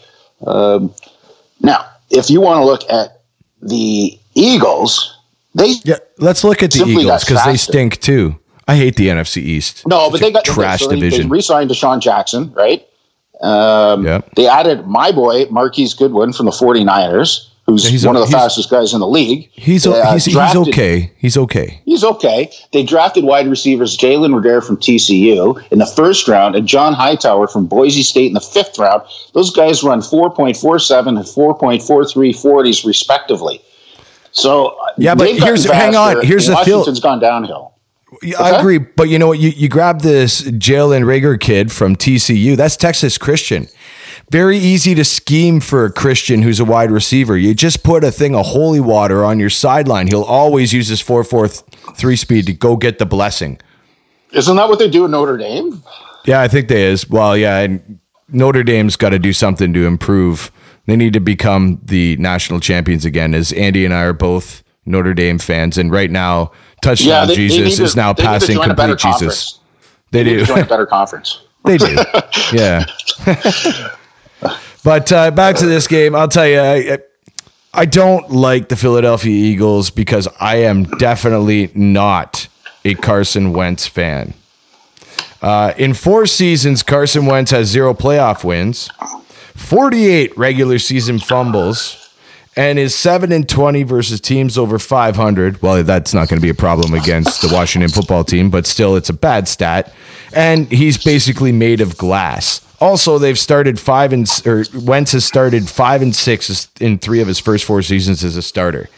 Um, 0.46 0.94
now, 1.61 1.84
if 2.11 2.30
you 2.30 2.40
want 2.40 2.59
to 2.59 2.64
look 2.64 2.88
at 2.90 3.20
the 3.62 4.18
Eagles, 4.34 5.16
they 5.55 5.74
yeah. 5.84 5.96
Let's 6.18 6.44
look 6.44 6.62
at 6.62 6.70
the 6.70 6.84
Eagles 6.84 7.24
because 7.24 7.44
they 7.44 7.57
stink 7.57 8.01
too. 8.01 8.38
I 8.68 8.76
hate 8.76 8.96
the 8.96 9.09
NFC 9.09 9.38
East. 9.38 9.86
No, 9.86 10.11
but 10.11 10.20
they 10.20 10.30
got 10.30 10.44
trash 10.44 10.80
so 10.80 10.88
they- 10.88 10.94
division. 10.94 11.28
They 11.28 11.32
re-signed 11.32 11.70
DeSean 11.70 12.01
Jackson, 12.01 12.53
right? 12.53 12.86
Um, 13.43 14.22
They 14.36 14.47
added 14.47 14.86
my 14.86 15.12
boy 15.12 15.47
Marquise 15.51 15.95
Goodwin 15.95 16.32
from 16.32 16.47
the 16.47 16.53
49ers, 16.53 17.47
who's 17.66 17.91
Yeah, 18.03 18.09
one 18.09 18.16
o- 18.16 18.22
of 18.22 18.28
the 18.30 18.36
fastest 18.36 18.68
guys 18.70 18.93
in 18.93 19.01
the 19.01 19.07
league. 19.09 19.49
he's 19.55 19.86
uh, 19.86 20.12
he's, 20.12 20.24
he's 20.26 20.36
okay. 20.36 21.11
He's 21.18 21.36
okay. 21.38 21.80
He's 21.86 22.05
okay. 22.05 22.51
They 22.72 22.82
drafted 22.82 23.24
wide 23.24 23.49
receivers 23.49 23.97
Jalen 23.97 24.34
Reagor 24.38 24.62
from 24.64 24.76
TCU 24.76 25.62
in 25.70 25.78
the 25.78 25.86
first 25.86 26.28
round 26.28 26.55
and 26.55 26.66
John 26.66 26.93
Hightower 26.93 27.47
from 27.49 27.66
Boise 27.66 28.03
State 28.03 28.26
in 28.26 28.34
the 28.34 28.41
fifth 28.41 28.78
round. 28.78 29.03
Those 29.34 29.51
guys 29.51 29.82
run 29.82 30.01
4.47 30.01 31.09
and 31.09 31.18
4.43 31.18 32.34
40s 32.34 32.84
respectively. 32.86 33.62
So 34.32 34.76
Yeah, 34.99 35.14
but 35.14 35.28
here's- 35.30 35.64
hang 35.64 35.97
on. 35.97 36.24
Here's 36.24 36.47
the 36.47 36.53
Washington's 36.55 37.01
gone 37.01 37.20
downhill. 37.20 37.72
Yeah, 38.22 38.40
I 38.40 38.58
agree, 38.58 38.78
but 38.78 39.08
you 39.08 39.18
know 39.18 39.28
what? 39.28 39.38
You 39.38 39.50
you 39.50 39.68
grab 39.68 40.00
this 40.00 40.42
Jalen 40.42 41.04
Reagor 41.04 41.38
kid 41.38 41.70
from 41.70 41.96
TCU. 41.96 42.56
That's 42.56 42.76
Texas 42.76 43.18
Christian. 43.18 43.68
Very 44.30 44.58
easy 44.58 44.94
to 44.94 45.04
scheme 45.04 45.61
for 45.61 45.84
a 45.84 45.92
Christian 45.92 46.42
who's 46.42 46.61
a 46.61 46.64
wide 46.64 46.90
receiver. 46.90 47.36
You 47.36 47.54
just 47.54 47.82
put 47.82 48.04
a 48.04 48.12
thing 48.12 48.34
of 48.34 48.46
holy 48.46 48.80
water 48.80 49.24
on 49.24 49.38
your 49.38 49.50
sideline. 49.50 50.06
He'll 50.06 50.22
always 50.22 50.72
use 50.72 50.88
his 50.88 51.00
four 51.00 51.24
four 51.24 51.48
three 51.48 52.16
speed 52.16 52.46
to 52.46 52.52
go 52.52 52.76
get 52.76 52.98
the 52.98 53.06
blessing. 53.06 53.58
Isn't 54.32 54.56
that 54.56 54.68
what 54.68 54.78
they 54.78 54.88
do 54.88 55.04
in 55.04 55.11
Notre 55.11 55.36
Dame? 55.36 55.82
Yeah, 56.24 56.40
I 56.40 56.48
think 56.48 56.68
they 56.68 56.84
is. 56.84 57.08
Well, 57.08 57.36
yeah, 57.36 57.58
and 57.58 57.98
Notre 58.28 58.62
Dame's 58.62 58.96
got 58.96 59.11
to 59.11 59.18
do 59.18 59.32
something 59.32 59.72
to 59.72 59.86
improve. 59.86 60.52
They 60.86 60.96
need 60.96 61.12
to 61.14 61.20
become 61.20 61.80
the 61.84 62.16
national 62.16 62.61
champions 62.61 63.04
again. 63.04 63.34
As 63.34 63.52
Andy 63.52 63.84
and 63.84 63.94
I 63.94 64.02
are 64.02 64.12
both 64.12 64.62
Notre 64.91 65.14
Dame 65.14 65.38
fans, 65.38 65.78
and 65.78 65.91
right 65.91 66.11
now, 66.11 66.53
touchdown 66.82 67.09
Yeah, 67.09 67.24
they- 67.26 67.34
they 67.36 67.49
Jesus 67.49 67.78
is 67.80 67.97
now 67.97 68.12
they 68.12 68.22
to 68.22 68.28
passing 68.28 68.57
join 68.57 68.70
a 68.70 68.74
better 68.74 68.97
complete 68.97 69.12
Jesus. 69.20 69.20
conference. 69.53 69.59
They 70.11 70.24
to 70.24 70.30
do. 70.41 70.45
join 70.47 70.59
a 70.61 70.64
better 70.66 70.86
conference. 70.86 71.41
They 71.64 71.76
do. 71.76 71.95
Yeah. 72.53 72.86
but 74.84 75.12
uh, 75.12 75.30
back 75.30 75.57
to 75.57 75.66
this 75.66 75.86
game, 75.86 76.14
I'll 76.14 76.28
tell 76.28 76.47
you, 76.49 76.59
I, 76.61 76.99
I 77.74 77.84
don't 77.84 78.30
like 78.30 78.68
the 78.68 78.76
Philadelphia 78.76 79.30
Eagles 79.32 79.91
because 79.91 80.26
I 80.41 80.57
am 80.57 80.84
definitely 80.84 81.70
not 81.74 82.49
a 82.84 82.95
Carson 82.95 83.53
Wentz 83.53 83.86
fan. 83.86 84.32
Uh, 85.43 85.72
in 85.76 85.95
four 85.95 86.26
seasons, 86.26 86.82
Carson 86.82 87.26
Wentz 87.26 87.51
has 87.51 87.68
zero 87.68 87.95
playoff 87.95 88.43
wins, 88.45 88.91
48 89.55 90.36
regular 90.36 90.78
season 90.78 91.18
fumbles, 91.18 92.09
and 92.57 92.78
is 92.78 92.94
7 92.94 93.32
and 93.32 93.48
20 93.48 93.82
versus 93.84 94.20
teams 94.20 94.59
over 94.59 94.78
500. 94.78 95.62
Well, 95.62 95.82
that's 95.82 96.12
not 96.12 96.28
going 96.28 96.38
to 96.38 96.42
be 96.42 96.51
a 96.51 96.55
problem 96.55 96.94
against 96.94 97.42
the 97.42 97.53
Washington 97.53 97.90
football 97.90 98.24
team, 98.24 98.51
but 98.51 98.66
still, 98.66 98.96
it's 98.96 99.09
a 99.09 99.14
bad 99.14 99.48
stat. 99.48 99.92
And 100.34 100.70
he's 100.70 101.03
basically 101.03 101.53
made 101.53 101.80
of 101.80 101.96
glass. 101.96 102.66
Also, 102.80 103.18
they've 103.18 103.38
started 103.38 103.78
five 103.78 104.12
and 104.12 104.26
or 104.46 104.64
Wentz 104.74 105.12
has 105.12 105.24
started 105.24 105.68
five 105.68 106.03
and 106.03 106.14
six 106.14 106.68
in 106.80 106.98
three 106.98 107.20
of 107.20 107.28
his 107.28 107.38
first 107.38 107.64
four 107.64 107.82
seasons 107.82 108.24
as 108.24 108.36
a 108.36 108.42
starter. 108.42 108.88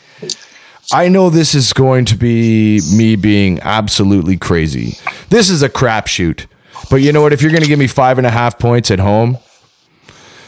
I 0.93 1.09
know 1.09 1.31
this 1.31 1.55
is 1.55 1.73
going 1.73 2.05
to 2.07 2.17
be 2.17 2.81
me 2.95 3.17
being 3.17 3.61
absolutely 3.61 4.37
crazy. 4.37 4.99
This 5.31 5.51
is 5.51 5.63
a 5.63 5.69
crapshoot. 5.69 6.47
But 6.91 6.97
you 6.97 7.13
know 7.13 7.23
what? 7.23 7.33
If 7.33 7.43
you're 7.43 7.51
going 7.51 7.63
to 7.63 7.69
give 7.69 7.79
me 7.79 7.87
five 7.87 8.19
and 8.19 8.27
a 8.27 8.31
half 8.31 8.59
points 8.59 8.91
at 8.91 8.99
home, 8.99 9.39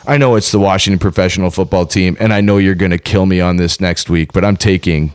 I 0.06 0.18
know 0.18 0.34
it's 0.36 0.52
the 0.52 0.58
Washington 0.58 0.98
professional 0.98 1.50
football 1.50 1.86
team, 1.86 2.16
and 2.20 2.32
I 2.32 2.40
know 2.40 2.58
you're 2.58 2.74
going 2.74 2.90
to 2.90 2.98
kill 2.98 3.26
me 3.26 3.40
on 3.40 3.56
this 3.56 3.80
next 3.80 4.10
week. 4.10 4.32
But 4.32 4.44
I'm 4.44 4.56
taking, 4.56 5.14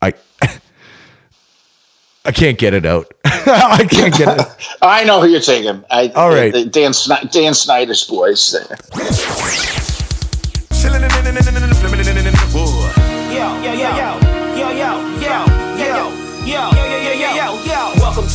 I, 0.00 0.14
I 2.24 2.30
can't 2.32 2.56
get 2.58 2.72
it 2.74 2.86
out. 2.86 3.12
I 3.24 3.84
can't 3.90 4.14
get 4.16 4.40
it. 4.40 4.46
I 4.82 5.04
know 5.04 5.20
who 5.20 5.26
you're 5.28 5.40
taking. 5.40 5.84
I, 5.90 6.08
All 6.08 6.28
right. 6.30 6.52
the- 6.52 6.66
Dan, 6.66 6.92
Sni- 6.92 7.30
Dan 7.32 7.52
Snyder's 7.54 8.04
boys. 8.04 8.54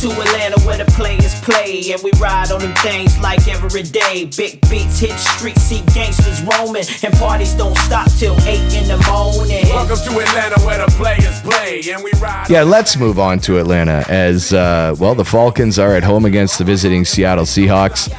To 0.04 0.10
Atlanta 0.20 0.60
where 0.66 0.76
the 0.76 0.84
players 0.92 1.40
play. 1.40 1.80
And 1.90 2.02
we 2.02 2.10
ride 2.20 2.52
on 2.52 2.60
them 2.60 2.74
things 2.76 3.18
like 3.20 3.48
every 3.48 3.82
day. 3.82 4.26
Big 4.36 4.60
beats 4.68 4.98
hit 4.98 5.18
streets, 5.18 5.62
see 5.62 5.82
gangsters 5.94 6.42
roaming. 6.42 6.84
And 7.02 7.14
parties 7.14 7.54
don't 7.54 7.76
stop 7.78 8.10
till 8.12 8.38
8 8.42 8.60
in 8.74 8.86
the 8.86 8.98
morning. 9.08 9.64
Welcome 9.70 9.96
to 9.96 10.20
Atlanta 10.20 10.60
where 10.60 10.84
the 10.84 10.92
players 10.92 11.40
play. 11.40 11.80
And 11.90 12.04
we 12.04 12.10
ride. 12.20 12.50
Yeah, 12.50 12.64
let's 12.64 12.98
move 12.98 13.18
on 13.18 13.38
to 13.40 13.58
Atlanta 13.58 14.04
as, 14.10 14.52
uh, 14.52 14.94
well, 14.98 15.14
the 15.14 15.24
Falcons 15.24 15.78
are 15.78 15.96
at 15.96 16.04
home 16.04 16.26
against 16.26 16.58
the 16.58 16.64
visiting 16.64 17.06
Seattle 17.06 17.46
Seahawks. 17.46 18.12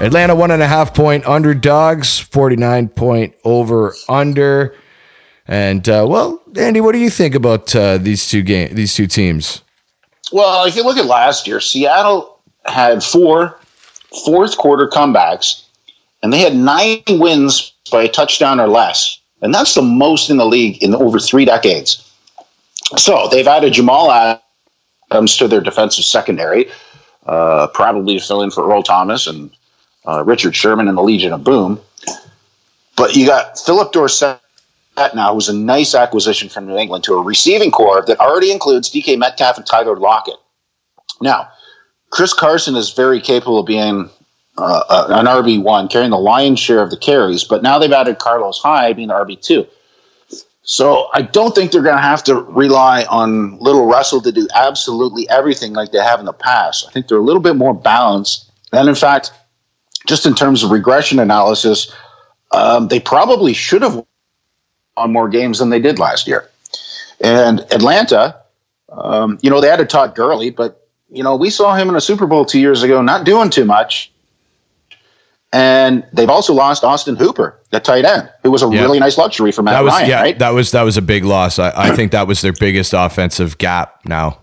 Atlanta, 0.00 0.36
one 0.36 0.52
and 0.52 0.62
a 0.62 0.68
half 0.68 0.94
point 0.94 1.26
underdogs, 1.26 2.20
49 2.20 2.88
point 2.90 3.34
over 3.42 3.96
under. 4.08 4.76
And, 5.48 5.88
uh, 5.88 6.06
well, 6.08 6.40
Andy, 6.56 6.80
what 6.80 6.92
do 6.92 6.98
you 6.98 7.10
think 7.10 7.34
about 7.34 7.74
uh, 7.74 7.98
these 7.98 8.28
two 8.28 8.42
game, 8.42 8.76
these 8.76 8.94
two 8.94 9.08
teams? 9.08 9.62
Well, 10.32 10.64
if 10.64 10.76
you 10.76 10.84
look 10.84 10.96
at 10.96 11.06
last 11.06 11.46
year, 11.46 11.60
Seattle 11.60 12.40
had 12.64 13.02
four 13.02 13.58
fourth 14.24 14.56
quarter 14.56 14.88
comebacks, 14.88 15.64
and 16.22 16.32
they 16.32 16.40
had 16.40 16.56
nine 16.56 17.02
wins 17.08 17.72
by 17.90 18.04
a 18.04 18.08
touchdown 18.08 18.60
or 18.60 18.68
less. 18.68 19.20
And 19.42 19.54
that's 19.54 19.74
the 19.74 19.82
most 19.82 20.30
in 20.30 20.38
the 20.38 20.46
league 20.46 20.82
in 20.82 20.94
over 20.94 21.18
three 21.18 21.44
decades. 21.44 22.02
So 22.96 23.28
they've 23.30 23.46
added 23.46 23.72
Jamal 23.72 24.40
Adams 25.10 25.36
to 25.36 25.48
their 25.48 25.60
defensive 25.60 26.04
secondary, 26.04 26.70
uh, 27.26 27.68
probably 27.68 28.18
to 28.18 28.24
fill 28.24 28.42
in 28.42 28.50
for 28.50 28.68
Earl 28.68 28.82
Thomas 28.82 29.26
and 29.26 29.50
uh, 30.06 30.24
Richard 30.24 30.56
Sherman 30.56 30.88
and 30.88 30.96
the 30.96 31.02
Legion 31.02 31.32
of 31.32 31.44
Boom. 31.44 31.80
But 32.96 33.14
you 33.14 33.26
got 33.26 33.58
Phillip 33.58 33.92
Dorsett 33.92 34.40
now, 35.14 35.34
who's 35.34 35.48
a 35.48 35.54
nice 35.54 35.94
acquisition 35.94 36.48
from 36.48 36.66
New 36.66 36.76
England 36.76 37.04
to 37.04 37.14
a 37.14 37.22
receiving 37.22 37.70
corps 37.70 38.04
that 38.06 38.18
already 38.18 38.50
includes 38.50 38.90
DK 38.90 39.18
Metcalf 39.18 39.56
and 39.56 39.66
Tyler 39.66 39.96
Lockett. 39.96 40.36
Now, 41.20 41.48
Chris 42.10 42.32
Carson 42.32 42.76
is 42.76 42.92
very 42.92 43.20
capable 43.20 43.58
of 43.58 43.66
being 43.66 44.08
uh, 44.58 44.82
uh 44.88 45.06
an 45.10 45.26
RB 45.26 45.62
one, 45.62 45.88
carrying 45.88 46.10
the 46.10 46.18
lion's 46.18 46.58
share 46.58 46.82
of 46.82 46.90
the 46.90 46.96
carries. 46.96 47.44
But 47.44 47.62
now 47.62 47.78
they've 47.78 47.92
added 47.92 48.18
Carlos 48.18 48.58
Hyde 48.58 48.96
being 48.96 49.08
the 49.08 49.14
RB 49.14 49.40
two. 49.40 49.66
So 50.62 51.08
I 51.14 51.22
don't 51.22 51.54
think 51.54 51.70
they're 51.70 51.82
going 51.82 51.94
to 51.94 52.02
have 52.02 52.24
to 52.24 52.34
rely 52.34 53.04
on 53.04 53.56
Little 53.60 53.86
Russell 53.86 54.20
to 54.22 54.32
do 54.32 54.48
absolutely 54.52 55.28
everything 55.30 55.74
like 55.74 55.92
they 55.92 55.98
have 55.98 56.18
in 56.18 56.26
the 56.26 56.32
past. 56.32 56.84
I 56.88 56.90
think 56.90 57.06
they're 57.06 57.18
a 57.18 57.22
little 57.22 57.42
bit 57.42 57.54
more 57.54 57.72
balanced, 57.72 58.50
and 58.72 58.88
in 58.88 58.96
fact, 58.96 59.30
just 60.06 60.26
in 60.26 60.34
terms 60.34 60.64
of 60.64 60.70
regression 60.70 61.20
analysis, 61.20 61.94
um, 62.52 62.88
they 62.88 62.98
probably 62.98 63.52
should 63.52 63.82
have 63.82 64.04
on 64.96 65.12
more 65.12 65.28
games 65.28 65.58
than 65.58 65.70
they 65.70 65.80
did 65.80 65.98
last 65.98 66.26
year. 66.26 66.48
And 67.20 67.60
Atlanta, 67.72 68.36
um, 68.90 69.38
you 69.42 69.50
know, 69.50 69.60
they 69.60 69.70
added 69.70 69.88
Todd 69.90 70.14
Gurley, 70.14 70.50
but 70.50 70.82
you 71.10 71.22
know, 71.22 71.36
we 71.36 71.50
saw 71.50 71.74
him 71.74 71.88
in 71.88 71.94
a 71.96 72.00
Super 72.00 72.26
Bowl 72.26 72.44
two 72.44 72.58
years 72.60 72.82
ago, 72.82 73.00
not 73.00 73.24
doing 73.24 73.48
too 73.50 73.64
much. 73.64 74.10
And 75.52 76.04
they've 76.12 76.28
also 76.28 76.52
lost 76.52 76.82
Austin 76.84 77.16
Hooper, 77.16 77.58
the 77.70 77.80
tight 77.80 78.04
end, 78.04 78.28
who 78.42 78.50
was 78.50 78.62
a 78.62 78.68
Yeah. 78.68 78.82
really 78.82 78.98
nice 78.98 79.16
luxury 79.16 79.52
for 79.52 79.62
Matt 79.62 79.74
that 79.74 79.84
was 79.84 79.92
Ryan, 79.94 80.08
yeah, 80.10 80.20
right? 80.20 80.38
that 80.38 80.50
was 80.50 80.72
that 80.72 80.82
was 80.82 80.96
a 80.96 81.02
big 81.02 81.24
loss. 81.24 81.58
I, 81.58 81.72
I 81.74 81.96
think 81.96 82.12
that 82.12 82.26
was 82.26 82.40
their 82.42 82.52
biggest 82.52 82.92
offensive 82.92 83.56
gap 83.58 84.00
now. 84.04 84.38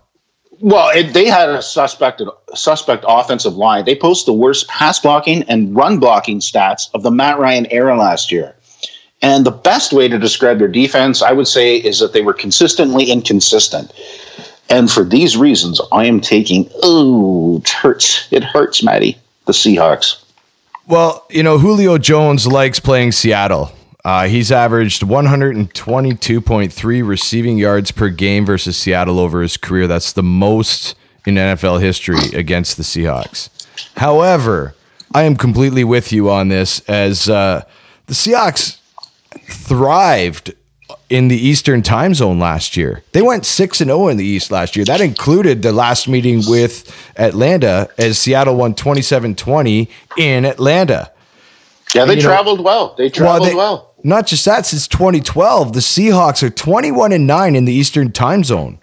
Well, 0.60 0.88
it, 0.96 1.12
they 1.12 1.26
had 1.26 1.50
a 1.50 1.60
suspected 1.60 2.28
suspect 2.54 3.04
offensive 3.06 3.54
line. 3.54 3.84
They 3.84 3.94
post 3.94 4.24
the 4.24 4.32
worst 4.32 4.66
pass 4.68 4.98
blocking 4.98 5.42
and 5.42 5.76
run 5.76 5.98
blocking 5.98 6.40
stats 6.40 6.88
of 6.94 7.02
the 7.02 7.10
Matt 7.10 7.38
Ryan 7.38 7.66
era 7.70 7.96
last 7.98 8.32
year. 8.32 8.56
And 9.24 9.44
the 9.46 9.50
best 9.50 9.94
way 9.94 10.06
to 10.06 10.18
describe 10.18 10.58
their 10.58 10.68
defense, 10.68 11.22
I 11.22 11.32
would 11.32 11.48
say, 11.48 11.78
is 11.78 11.98
that 12.00 12.12
they 12.12 12.20
were 12.20 12.34
consistently 12.34 13.10
inconsistent. 13.10 13.90
And 14.68 14.90
for 14.90 15.02
these 15.02 15.34
reasons, 15.34 15.80
I 15.92 16.04
am 16.04 16.20
taking. 16.20 16.68
Oh, 16.82 17.56
it 17.56 17.70
hurts! 17.70 18.28
It 18.30 18.44
hurts, 18.44 18.82
Matty. 18.82 19.16
The 19.46 19.52
Seahawks. 19.52 20.22
Well, 20.86 21.24
you 21.30 21.42
know, 21.42 21.56
Julio 21.56 21.96
Jones 21.96 22.46
likes 22.46 22.80
playing 22.80 23.12
Seattle. 23.12 23.72
Uh, 24.04 24.28
he's 24.28 24.52
averaged 24.52 25.00
122.3 25.00 27.08
receiving 27.08 27.56
yards 27.56 27.92
per 27.92 28.10
game 28.10 28.44
versus 28.44 28.76
Seattle 28.76 29.18
over 29.18 29.40
his 29.40 29.56
career. 29.56 29.86
That's 29.86 30.12
the 30.12 30.22
most 30.22 30.96
in 31.24 31.36
NFL 31.36 31.80
history 31.80 32.28
against 32.34 32.76
the 32.76 32.82
Seahawks. 32.82 33.48
However, 33.96 34.74
I 35.14 35.22
am 35.22 35.36
completely 35.36 35.84
with 35.84 36.12
you 36.12 36.28
on 36.28 36.48
this 36.48 36.80
as 36.80 37.30
uh, 37.30 37.64
the 38.04 38.12
Seahawks 38.12 38.80
thrived 39.48 40.52
in 41.10 41.28
the 41.28 41.36
Eastern 41.36 41.82
time 41.82 42.14
zone 42.14 42.38
last 42.38 42.76
year. 42.76 43.02
They 43.12 43.22
went 43.22 43.44
6 43.46 43.80
and 43.80 43.88
0 43.88 44.08
in 44.08 44.16
the 44.16 44.24
East 44.24 44.50
last 44.50 44.76
year. 44.76 44.84
That 44.84 45.00
included 45.00 45.62
the 45.62 45.72
last 45.72 46.08
meeting 46.08 46.42
with 46.46 46.94
Atlanta 47.16 47.88
as 47.98 48.18
Seattle 48.18 48.56
won 48.56 48.74
27-20 48.74 49.88
in 50.18 50.44
Atlanta. 50.44 51.10
Yeah, 51.94 52.04
they 52.04 52.14
You 52.16 52.22
know- 52.22 52.28
traveled 52.28 52.60
well. 52.64 52.94
They 52.98 53.08
traveled 53.08 53.48
they- 53.50 53.54
well. 53.54 53.90
Not 54.06 54.26
just 54.26 54.44
that, 54.44 54.66
since 54.66 54.86
2012, 54.86 55.72
the 55.72 55.80
Seahawks 55.80 56.42
are 56.42 56.50
21 56.50 57.12
and 57.12 57.26
9 57.26 57.56
in 57.56 57.64
the 57.64 57.72
Eastern 57.72 58.12
time 58.12 58.44
zone. 58.44 58.78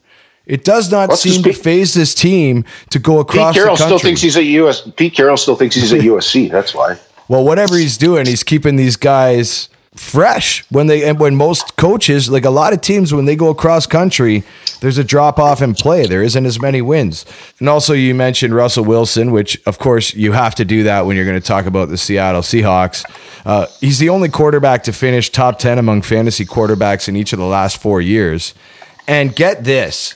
It 0.48 0.64
does 0.64 0.92
not 0.92 1.16
seem 1.18 1.44
to 1.44 1.54
faze 1.54 1.94
this 1.94 2.16
team 2.16 2.66
to 2.90 2.98
go 2.98 3.24
Pete 3.24 3.36
across 3.36 3.54
Carroll 3.54 3.76
the 3.76 3.80
country. 3.84 3.98
still 4.00 4.08
thinks 4.10 4.22
he's 4.22 4.36
at 4.36 4.46
US. 4.46 4.82
Pete 4.96 5.14
Carroll 5.14 5.38
still 5.38 5.56
thinks 5.56 5.76
he's 5.76 5.94
at 5.94 6.02
USC. 6.12 6.50
That's 6.52 6.74
why. 6.74 6.98
Well, 7.28 7.44
whatever 7.44 7.78
he's 7.78 7.98
doing, 7.98 8.26
he's 8.26 8.44
keeping 8.44 8.76
these 8.78 8.96
guys 8.96 9.70
fresh. 9.96 10.64
When 10.72 10.88
they 10.88 11.04
and 11.08 11.20
when 11.20 11.36
most 11.36 11.76
coaches, 11.76 12.30
like 12.30 12.46
a 12.46 12.50
lot 12.50 12.74
of 12.74 12.82
teams, 12.82 13.14
when 13.14 13.26
they 13.26 13.36
go 13.36 13.50
across 13.50 13.86
country, 13.86 14.44
there's 14.80 14.98
a 14.98 15.04
drop 15.04 15.38
off 15.38 15.62
in 15.62 15.74
play. 15.74 16.06
There 16.08 16.24
isn't 16.24 16.46
as 16.46 16.62
many 16.62 16.82
wins. 16.82 17.26
And 17.60 17.68
also, 17.68 17.94
you 17.94 18.16
mentioned 18.16 18.56
Russell 18.56 18.86
Wilson, 18.86 19.32
which 19.32 19.62
of 19.66 19.80
course 19.80 20.14
you 20.14 20.32
have 20.32 20.56
to 20.56 20.66
do 20.66 20.84
that 20.84 21.06
when 21.06 21.16
you're 21.16 21.26
going 21.26 21.40
to 21.40 21.46
talk 21.46 21.66
about 21.66 21.90
the 21.90 21.98
Seattle 21.98 22.42
Seahawks. 22.42 23.04
Uh, 23.46 23.68
he's 23.80 24.00
the 24.00 24.10
only 24.10 24.30
quarterback 24.30 24.84
to 24.84 24.94
finish 24.94 25.30
top 25.30 25.60
ten 25.60 25.78
among 25.78 26.04
fantasy 26.04 26.46
quarterbacks 26.46 27.10
in 27.10 27.16
each 27.16 27.34
of 27.34 27.40
the 27.40 27.46
last 27.46 27.82
four 27.82 28.00
years. 28.02 28.54
And 29.08 29.36
get 29.36 29.64
this. 29.66 30.16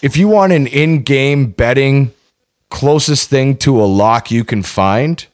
If 0.00 0.16
you 0.16 0.28
want 0.28 0.52
an 0.52 0.66
in-game 0.66 1.50
betting 1.50 2.14
closest 2.70 3.28
thing 3.28 3.56
to 3.56 3.80
a 3.82 3.84
lock 3.84 4.30
you 4.30 4.44
can 4.44 4.62
find, 4.62 5.26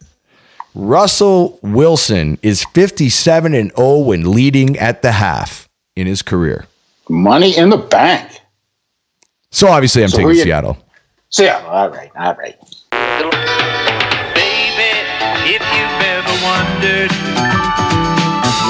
Russell 0.74 1.58
Wilson 1.62 2.38
is 2.42 2.64
57 2.74 3.54
and 3.54 3.70
0 3.76 3.98
when 3.98 4.32
leading 4.32 4.76
at 4.78 5.02
the 5.02 5.12
half 5.12 5.68
in 5.94 6.06
his 6.06 6.20
career. 6.22 6.66
Money 7.08 7.56
in 7.56 7.68
the 7.70 7.76
bank. 7.76 8.40
So 9.50 9.68
obviously, 9.68 10.02
I'm 10.02 10.08
So 10.08 10.16
taking 10.18 10.30
who 10.30 10.34
you- 10.36 10.42
Seattle. 10.42 10.76
Seattle. 11.30 11.70
All 11.70 11.88
right. 11.90 12.10
All 12.18 12.34
right. 12.34 12.56
If 15.46 15.62
you've 15.62 16.00
ever 16.02 16.34
wondered, 16.42 17.12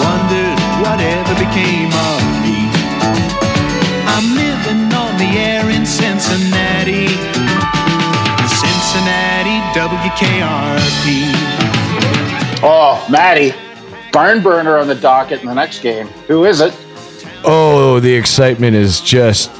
wondered 0.02 0.58
whatever 0.84 1.32
became 1.40 1.88
of 1.88 2.20
me. 2.44 2.68
I'm 4.12 4.34
living 4.36 4.92
on 4.92 5.16
the 5.16 5.38
air 5.38 5.70
in 5.70 5.86
Cincinnati, 5.86 7.08
Cincinnati 8.60 9.56
WKRP. 9.72 11.43
Oh, 12.66 13.06
Matty, 13.10 13.52
barn 14.12 14.42
burner 14.42 14.78
on 14.78 14.88
the 14.88 14.94
docket 14.94 15.40
in 15.42 15.46
the 15.46 15.54
next 15.54 15.80
game. 15.80 16.06
Who 16.28 16.44
is 16.46 16.60
it? 16.60 16.74
Oh, 17.44 18.00
the 18.00 18.12
excitement 18.14 18.74
is 18.74 19.00
just, 19.02 19.50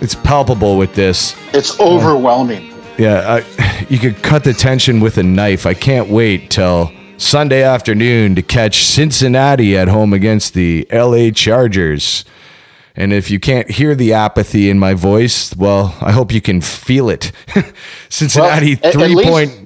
it's 0.00 0.14
palpable 0.14 0.78
with 0.78 0.94
this. 0.94 1.36
It's 1.52 1.78
overwhelming. 1.78 2.72
Yeah, 2.98 3.42
I, 3.42 3.86
you 3.90 3.98
could 3.98 4.22
cut 4.22 4.42
the 4.42 4.54
tension 4.54 5.00
with 5.00 5.18
a 5.18 5.22
knife. 5.22 5.66
I 5.66 5.74
can't 5.74 6.08
wait 6.08 6.50
till 6.50 6.90
Sunday 7.18 7.62
afternoon 7.62 8.34
to 8.36 8.42
catch 8.42 8.84
Cincinnati 8.84 9.76
at 9.76 9.88
home 9.88 10.14
against 10.14 10.54
the 10.54 10.86
LA 10.90 11.30
Chargers. 11.30 12.24
And 12.98 13.12
if 13.12 13.30
you 13.30 13.38
can't 13.38 13.70
hear 13.70 13.94
the 13.94 14.14
apathy 14.14 14.70
in 14.70 14.78
my 14.78 14.94
voice, 14.94 15.54
well, 15.54 15.94
I 16.00 16.12
hope 16.12 16.32
you 16.32 16.40
can 16.40 16.62
feel 16.62 17.10
it. 17.10 17.32
Cincinnati 18.08 18.78
Well, 18.82 18.92
three 18.92 19.14
least- 19.14 19.28
point. 19.28 19.65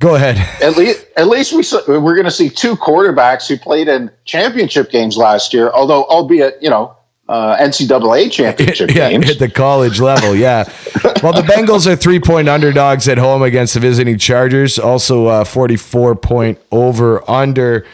Go 0.00 0.14
ahead. 0.14 0.38
At 0.62 0.78
least, 0.78 1.06
at 1.18 1.28
least 1.28 1.52
we 1.52 1.62
saw, 1.62 1.82
we're 1.86 2.14
going 2.14 2.24
to 2.24 2.30
see 2.30 2.48
two 2.48 2.74
quarterbacks 2.74 3.46
who 3.46 3.58
played 3.58 3.86
in 3.86 4.10
championship 4.24 4.90
games 4.90 5.18
last 5.18 5.52
year. 5.52 5.70
Although, 5.70 6.04
albeit 6.04 6.56
you 6.62 6.70
know, 6.70 6.96
uh, 7.28 7.58
NCAA 7.58 8.32
championship 8.32 8.90
yeah, 8.94 9.10
games. 9.10 9.30
at 9.30 9.38
the 9.38 9.50
college 9.50 10.00
level, 10.00 10.34
yeah. 10.34 10.64
well, 11.22 11.34
the 11.34 11.46
Bengals 11.46 11.86
are 11.86 11.96
three 11.96 12.18
point 12.18 12.48
underdogs 12.48 13.08
at 13.08 13.18
home 13.18 13.42
against 13.42 13.74
the 13.74 13.80
visiting 13.80 14.16
Chargers. 14.16 14.78
Also, 14.78 15.26
uh, 15.26 15.44
44 15.44 16.16
point 16.16 16.58
over 16.72 17.28
under. 17.30 17.86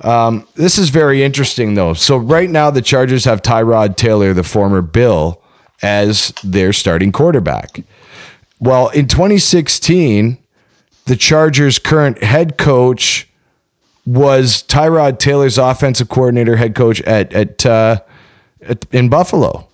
Um, 0.00 0.48
this 0.56 0.78
is 0.78 0.90
very 0.90 1.22
interesting, 1.22 1.74
though. 1.74 1.94
So, 1.94 2.16
right 2.16 2.50
now, 2.50 2.72
the 2.72 2.82
Chargers 2.82 3.24
have 3.24 3.40
Tyrod 3.40 3.96
Taylor, 3.96 4.34
the 4.34 4.42
former 4.42 4.82
Bill, 4.82 5.40
as 5.80 6.34
their 6.42 6.72
starting 6.72 7.12
quarterback. 7.12 7.84
Well, 8.58 8.88
in 8.88 9.06
2016, 9.06 10.41
the 11.06 11.16
Chargers' 11.16 11.78
current 11.78 12.22
head 12.22 12.58
coach 12.58 13.28
was 14.04 14.62
Tyrod 14.62 15.18
Taylor's 15.18 15.58
offensive 15.58 16.08
coordinator, 16.08 16.56
head 16.56 16.74
coach 16.74 17.00
at 17.02 17.32
at, 17.32 17.66
uh, 17.66 18.00
at 18.62 18.86
in 18.92 19.08
Buffalo. 19.08 19.68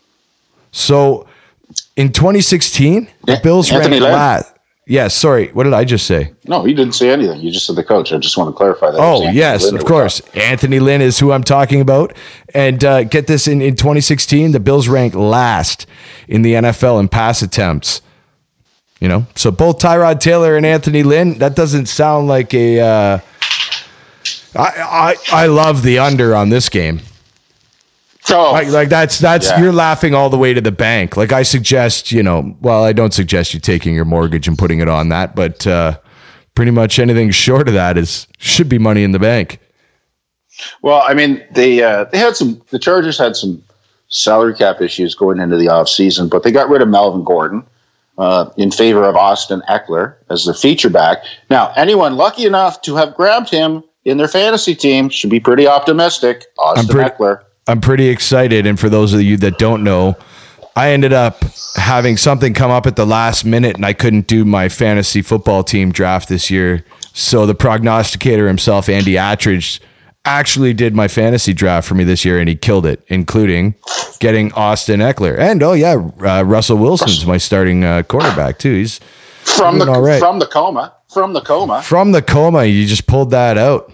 So 0.71 1.27
in 1.97 2.13
2016, 2.13 3.09
the 3.25 3.41
Bills 3.43 3.71
Anthony 3.71 4.01
ranked 4.01 4.13
last. 4.13 4.55
Yeah, 4.87 5.09
sorry. 5.09 5.49
What 5.49 5.65
did 5.65 5.75
I 5.75 5.85
just 5.85 6.07
say? 6.07 6.33
No, 6.47 6.65
you 6.65 6.75
didn't 6.75 6.95
say 6.95 7.11
anything. 7.11 7.41
You 7.41 7.53
just 7.53 7.67
said 7.67 7.77
the 7.77 7.85
coach. 7.85 8.11
I 8.11 8.17
just 8.17 8.39
want 8.39 8.49
to 8.49 8.57
clarify 8.57 8.91
that. 8.91 8.99
Oh, 8.99 9.29
yes, 9.29 9.65
Lynn 9.67 9.77
of 9.77 9.85
course. 9.85 10.21
Anthony 10.35 10.81
Lynn 10.81 11.03
is 11.03 11.19
who 11.19 11.31
I'm 11.31 11.45
talking 11.45 11.83
about. 11.83 12.17
And 12.55 12.83
uh, 12.83 13.05
get 13.05 13.27
this 13.27 13.47
in, 13.47 13.61
in 13.61 13.77
2016, 13.77 14.53
the 14.53 14.61
Bills 14.61 14.89
ranked 14.89 15.15
last 15.15 15.87
in 16.27 16.41
the 16.41 16.55
NFL 16.55 17.01
in 17.01 17.09
pass 17.09 17.43
attempts. 17.43 18.01
You 19.01 19.07
know, 19.09 19.27
so 19.37 19.51
both 19.53 19.79
Tyrod 19.79 20.19
Taylor 20.19 20.57
and 20.57 20.67
Anthony 20.67 21.05
Lynn, 21.05 21.39
that 21.39 21.55
doesn't 21.55 21.87
sound 21.87 22.27
like 22.27 22.53
a. 22.53 22.81
Uh, 22.81 23.19
I, 24.57 25.17
I, 25.33 25.43
I 25.45 25.47
love 25.47 25.83
the 25.83 25.99
under 26.01 26.35
on 26.35 26.49
this 26.49 26.69
game. 26.69 27.01
Oh, 28.31 28.53
Like, 28.53 28.69
like 28.69 28.89
that's 28.89 29.19
that's 29.19 29.49
Yeah. 29.49 29.61
you're 29.61 29.73
laughing 29.73 30.15
all 30.15 30.29
the 30.31 30.37
way 30.37 30.53
to 30.53 30.61
the 30.61 30.73
bank. 30.73 31.17
Like 31.17 31.33
I 31.33 31.43
suggest, 31.45 32.13
you 32.13 32.23
know, 32.23 32.57
well, 32.61 32.85
I 32.85 32.93
don't 32.93 33.15
suggest 33.15 33.55
you 33.55 33.61
taking 33.61 33.95
your 33.95 34.05
mortgage 34.05 34.49
and 34.49 34.59
putting 34.59 34.81
it 34.81 34.89
on 34.89 35.09
that, 35.11 35.35
but 35.37 35.67
uh, 35.67 35.99
pretty 36.55 36.73
much 36.73 36.99
anything 36.99 37.31
short 37.31 37.69
of 37.69 37.75
that 37.75 37.97
is 37.97 38.27
should 38.39 38.69
be 38.69 38.79
money 38.79 39.03
in 39.05 39.13
the 39.13 39.19
bank. 39.19 39.61
Well, 40.83 41.03
I 41.07 41.15
mean, 41.15 41.43
they 41.53 41.83
uh, 41.83 42.05
they 42.05 42.19
had 42.19 42.37
some. 42.37 42.61
The 42.71 42.79
Chargers 42.81 43.17
had 43.17 43.37
some 43.37 43.63
salary 44.09 44.55
cap 44.57 44.81
issues 44.81 45.15
going 45.15 45.39
into 45.39 45.57
the 45.57 45.67
offseason, 45.67 46.29
but 46.29 46.43
they 46.43 46.51
got 46.51 46.69
rid 46.69 46.83
of 46.83 46.89
Melvin 46.89 47.23
Gordon 47.25 47.65
uh, 48.19 48.51
in 48.57 48.71
favor 48.71 49.05
of 49.05 49.17
Austin 49.17 49.63
Ekeler 49.69 50.17
as 50.29 50.45
the 50.45 50.53
feature 50.55 50.91
back. 50.91 51.19
Now, 51.49 51.73
anyone 51.77 52.17
lucky 52.17 52.45
enough 52.45 52.83
to 52.83 52.97
have 52.97 53.15
grabbed 53.15 53.49
him 53.49 53.83
in 54.05 54.19
their 54.19 54.29
fantasy 54.29 54.75
team 54.75 55.09
should 55.09 55.31
be 55.31 55.41
pretty 55.41 55.67
optimistic. 55.67 56.45
Austin 56.59 56.89
pretty- 56.89 57.11
Ekeler. 57.11 57.43
I'm 57.69 57.81
pretty 57.81 58.09
excited. 58.09 58.67
And 58.67 58.81
for 58.81 58.89
those 58.89 59.13
of 59.13 59.21
you 59.23 59.37
that 59.39 59.59
don't 59.59 59.85
know, 59.85 60.17
I 60.75 60.93
ended 60.93 61.13
up 61.13 61.45
having 61.77 62.17
something 62.17 62.55
come 62.55 62.71
up 62.71 62.87
at 62.87 62.97
the 62.97 63.05
last 63.05 63.45
minute 63.45 63.77
and 63.77 63.85
I 63.85 63.93
couldn't 63.93 64.27
do 64.27 64.45
my 64.45 64.69
fantasy 64.69 65.21
football 65.23 65.63
team 65.63 65.93
draft 65.93 66.29
this 66.29 66.51
year. 66.51 66.85
So 67.13 67.45
the 67.47 67.55
prognosticator 67.55 68.47
himself, 68.47 68.89
Andy 68.89 69.15
Attridge, 69.15 69.81
actually 70.29 70.73
did 70.75 70.95
my 70.95 71.09
fantasy 71.09 71.53
draft 71.53 71.89
for 71.89 71.95
me 71.95 72.05
this 72.05 72.25
year 72.25 72.39
and 72.39 72.49
he 72.49 72.55
killed 72.57 72.87
it, 72.87 73.03
including 73.09 73.75
getting 74.21 74.53
Austin 74.53 75.01
Ekeler. 75.01 75.39
And 75.39 75.63
oh, 75.63 75.73
yeah, 75.73 75.95
uh, 75.95 76.43
Russell 76.43 76.77
Wilson's 76.79 77.25
my 77.27 77.39
starting 77.39 77.85
uh, 77.85 78.03
quarterback 78.03 78.59
too. 78.59 78.75
He's 78.75 79.01
From 79.43 79.79
the 79.79 79.87
right. 79.87 80.19
from 80.21 80.39
the 80.39 80.47
coma. 80.47 80.95
From 81.13 81.33
the 81.33 81.41
coma. 81.41 81.83
from 81.83 82.13
the 82.13 82.23
coma. 82.23 82.65
You 82.65 82.87
just 82.87 83.07
pulled 83.07 83.31
that 83.31 83.57
out. 83.57 83.93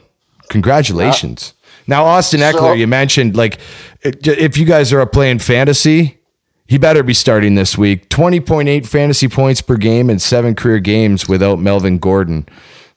Congratulations. 0.50 1.54
Now, 1.86 2.04
Austin 2.04 2.40
Ekeler, 2.40 2.58
So- 2.58 2.72
you 2.72 2.86
mentioned 2.86 3.36
like 3.36 3.58
if 4.02 4.56
you 4.58 4.64
guys 4.64 4.92
are 4.92 5.04
playing 5.06 5.38
fantasy, 5.38 6.18
he 6.66 6.78
better 6.78 7.02
be 7.02 7.14
starting 7.14 7.54
this 7.54 7.76
week. 7.76 8.08
20.8 8.08 8.86
fantasy 8.86 9.28
points 9.28 9.60
per 9.60 9.76
game 9.76 10.08
in 10.10 10.18
seven 10.18 10.54
career 10.54 10.78
games 10.78 11.28
without 11.28 11.58
Melvin 11.58 11.98
Gordon. 11.98 12.46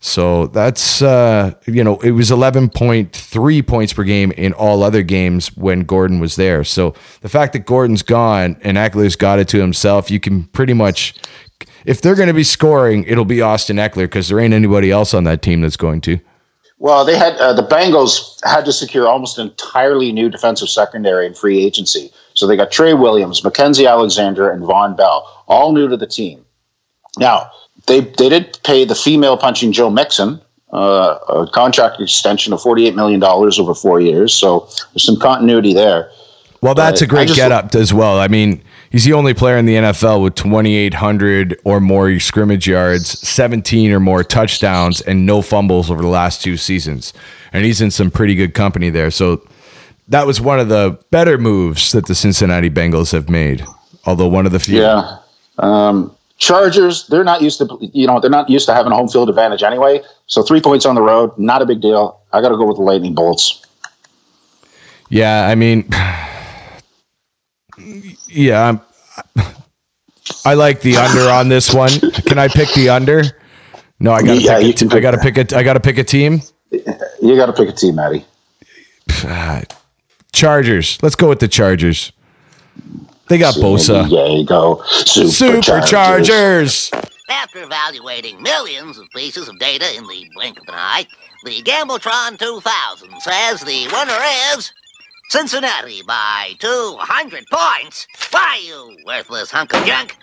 So 0.07 0.47
that's, 0.47 1.01
uh, 1.01 1.53
you 1.65 1.83
know, 1.83 1.97
it 1.97 2.11
was 2.11 2.31
11.3 2.31 3.67
points 3.67 3.91
per 3.91 4.05
game 4.05 4.31
in 4.31 4.53
all 4.53 4.81
other 4.81 5.03
games 5.03 5.55
when 5.57 5.81
Gordon 5.81 6.21
was 6.21 6.37
there. 6.37 6.63
So 6.63 6.95
the 7.19 7.27
fact 7.27 7.51
that 7.53 7.65
Gordon's 7.65 8.03
gone 8.03 8.55
and 8.61 8.77
Ekeler's 8.77 9.17
got 9.17 9.37
it 9.37 9.49
to 9.49 9.59
himself, 9.59 10.09
you 10.09 10.21
can 10.21 10.45
pretty 10.45 10.73
much, 10.73 11.13
if 11.85 12.01
they're 12.01 12.15
going 12.15 12.29
to 12.29 12.33
be 12.33 12.45
scoring, 12.45 13.03
it'll 13.03 13.25
be 13.25 13.41
Austin 13.41 13.75
Ekeler 13.75 14.05
because 14.05 14.29
there 14.29 14.39
ain't 14.39 14.53
anybody 14.53 14.91
else 14.91 15.13
on 15.13 15.25
that 15.25 15.41
team 15.41 15.59
that's 15.59 15.77
going 15.77 15.99
to. 16.01 16.17
Well, 16.79 17.03
they 17.03 17.17
had 17.17 17.33
uh, 17.33 17.51
the 17.51 17.67
Bengals 17.67 18.39
had 18.45 18.63
to 18.63 18.71
secure 18.71 19.09
almost 19.09 19.37
an 19.39 19.49
entirely 19.49 20.13
new 20.13 20.29
defensive 20.29 20.69
secondary 20.69 21.25
in 21.25 21.33
free 21.33 21.61
agency. 21.65 22.11
So 22.33 22.47
they 22.47 22.55
got 22.55 22.71
Trey 22.71 22.93
Williams, 22.93 23.43
Mackenzie 23.43 23.87
Alexander, 23.87 24.49
and 24.51 24.63
Vonn 24.63 24.95
Bell, 24.95 25.43
all 25.47 25.73
new 25.73 25.89
to 25.89 25.97
the 25.97 26.07
team. 26.07 26.45
Now 27.17 27.51
they 27.87 28.01
they 28.01 28.29
did 28.29 28.59
pay 28.63 28.85
the 28.85 28.95
female 28.95 29.37
punching 29.37 29.71
Joe 29.71 29.89
Mixon 29.89 30.41
uh, 30.73 31.17
a 31.29 31.47
contract 31.53 32.01
extension 32.01 32.53
of 32.53 32.61
forty 32.61 32.87
eight 32.87 32.95
million 32.95 33.19
dollars 33.19 33.59
over 33.59 33.73
four 33.73 33.99
years. 33.99 34.33
So 34.33 34.67
there's 34.93 35.03
some 35.03 35.19
continuity 35.19 35.73
there. 35.73 36.11
Well, 36.61 36.73
that's 36.73 37.01
a 37.01 37.07
great 37.07 37.29
get 37.35 37.51
up 37.51 37.75
as 37.75 37.93
well. 37.93 38.19
I 38.19 38.27
mean, 38.27 38.63
he's 38.89 39.05
the 39.05 39.13
only 39.13 39.35
player 39.35 39.57
in 39.57 39.67
the 39.67 39.75
NFL 39.75 40.23
with 40.23 40.33
2,800 40.33 41.59
or 41.63 41.79
more 41.79 42.19
scrimmage 42.19 42.67
yards, 42.67 43.19
17 43.19 43.91
or 43.91 43.99
more 43.99 44.23
touchdowns, 44.23 45.01
and 45.01 45.23
no 45.27 45.43
fumbles 45.43 45.91
over 45.91 46.01
the 46.01 46.07
last 46.07 46.41
two 46.41 46.57
seasons. 46.57 47.13
And 47.53 47.63
he's 47.63 47.79
in 47.79 47.91
some 47.91 48.09
pretty 48.09 48.33
good 48.33 48.55
company 48.55 48.89
there. 48.89 49.11
So 49.11 49.47
that 50.07 50.25
was 50.25 50.41
one 50.41 50.59
of 50.59 50.67
the 50.67 50.99
better 51.11 51.37
moves 51.37 51.91
that 51.91 52.07
the 52.07 52.15
Cincinnati 52.15 52.71
Bengals 52.71 53.11
have 53.11 53.29
made. 53.29 53.63
Although 54.05 54.27
one 54.27 54.47
of 54.47 54.51
the 54.51 54.59
few. 54.59 54.81
Yeah. 54.81 55.19
Um, 55.59 56.16
Chargers, 56.37 57.07
they're 57.07 57.23
not 57.23 57.41
used 57.41 57.57
to 57.59 57.77
you 57.81 58.05
know 58.07 58.19
they're 58.19 58.29
not 58.29 58.49
used 58.49 58.65
to 58.67 58.73
having 58.73 58.91
a 58.91 58.95
home 58.95 59.07
field 59.07 59.29
advantage 59.29 59.63
anyway. 59.63 60.01
So 60.27 60.43
three 60.43 60.61
points 60.61 60.85
on 60.85 60.95
the 60.95 61.01
road, 61.01 61.37
not 61.37 61.61
a 61.61 61.65
big 61.65 61.81
deal. 61.81 62.21
I 62.31 62.41
got 62.41 62.49
to 62.49 62.57
go 62.57 62.65
with 62.65 62.77
the 62.77 62.83
Lightning 62.83 63.15
Bolts. 63.15 63.63
Yeah, 65.09 65.47
I 65.47 65.55
mean, 65.55 65.89
yeah, 68.27 68.67
I'm, 68.67 68.81
I 70.45 70.53
like 70.53 70.81
the 70.81 70.97
under 70.97 71.29
on 71.29 71.47
this 71.47 71.73
one. 71.73 71.89
Can 72.25 72.37
I 72.37 72.49
pick 72.49 72.73
the 72.73 72.89
under? 72.89 73.23
No, 73.99 74.11
I 74.11 74.21
gotta 74.21 74.41
Yeah, 74.41 74.59
you 74.59 74.73
pick. 74.73 74.81
A 74.81 74.87
can 74.87 74.89
t- 74.89 74.97
I 74.97 74.99
gotta 74.99 75.17
pick 75.17 75.37
a. 75.37 75.57
I 75.57 75.63
gotta 75.63 75.79
pick 75.79 75.97
a 75.97 76.03
team. 76.03 76.41
You 76.71 77.35
got 77.35 77.47
to 77.47 77.53
pick 77.53 77.69
a 77.69 77.71
team, 77.71 77.95
Matty. 77.95 78.25
Ah, 79.23 79.63
Chargers. 80.33 81.01
Let's 81.01 81.15
go 81.15 81.29
with 81.29 81.39
the 81.39 81.47
Chargers. 81.47 82.11
They 83.27 83.37
got 83.37 83.55
Bosa. 83.55 84.09
There 84.09 84.27
you 84.27 84.45
go. 84.45 84.81
Superchargers. 85.03 86.93
After 87.29 87.61
evaluating 87.63 88.41
millions 88.41 88.97
of 88.97 89.09
pieces 89.09 89.49
of 89.49 89.59
data 89.59 89.85
in 89.97 90.07
the 90.07 90.29
blink 90.33 90.57
of 90.61 90.67
an 90.69 90.75
eye, 90.75 91.05
the 91.43 91.61
Gambletron 91.61 92.39
2000 92.39 93.21
says 93.21 93.61
the 93.61 93.87
winner 93.91 94.17
is 94.55 94.71
Cincinnati 95.29 96.01
by 96.07 96.53
200 96.59 97.45
points. 97.51 98.07
Why, 98.31 98.61
you 98.65 98.97
worthless 99.05 99.51
hunk 99.51 99.73
of 99.73 99.85
junk? 99.85 100.15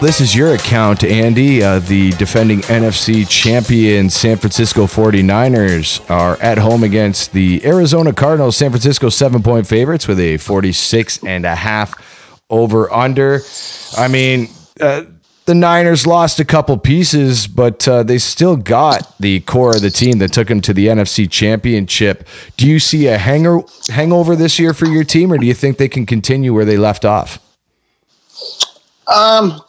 This 0.00 0.20
is 0.20 0.32
your 0.32 0.54
account, 0.54 1.02
Andy. 1.02 1.60
Uh, 1.60 1.80
the 1.80 2.12
defending 2.12 2.60
NFC 2.60 3.28
champion 3.28 4.08
San 4.08 4.36
Francisco 4.36 4.86
49ers 4.86 6.08
are 6.08 6.36
at 6.36 6.56
home 6.56 6.84
against 6.84 7.32
the 7.32 7.60
Arizona 7.66 8.12
Cardinals. 8.12 8.56
San 8.56 8.70
Francisco 8.70 9.08
seven 9.08 9.42
point 9.42 9.66
favorites 9.66 10.06
with 10.06 10.20
a 10.20 10.36
46 10.36 11.24
and 11.24 11.44
a 11.44 11.56
half 11.56 12.40
over 12.48 12.92
under. 12.92 13.40
I 13.96 14.06
mean, 14.06 14.48
uh, 14.80 15.02
the 15.46 15.54
Niners 15.56 16.06
lost 16.06 16.38
a 16.38 16.44
couple 16.44 16.78
pieces, 16.78 17.48
but 17.48 17.88
uh, 17.88 18.04
they 18.04 18.18
still 18.18 18.56
got 18.56 19.18
the 19.18 19.40
core 19.40 19.74
of 19.74 19.82
the 19.82 19.90
team 19.90 20.18
that 20.18 20.32
took 20.32 20.46
them 20.46 20.60
to 20.60 20.72
the 20.72 20.86
NFC 20.86 21.28
championship. 21.28 22.24
Do 22.56 22.68
you 22.68 22.78
see 22.78 23.08
a 23.08 23.18
hanger, 23.18 23.62
hangover 23.88 24.36
this 24.36 24.60
year 24.60 24.74
for 24.74 24.86
your 24.86 25.02
team, 25.02 25.32
or 25.32 25.38
do 25.38 25.46
you 25.46 25.54
think 25.54 25.76
they 25.76 25.88
can 25.88 26.06
continue 26.06 26.54
where 26.54 26.64
they 26.64 26.76
left 26.76 27.04
off? 27.04 27.40
Um, 29.08 29.62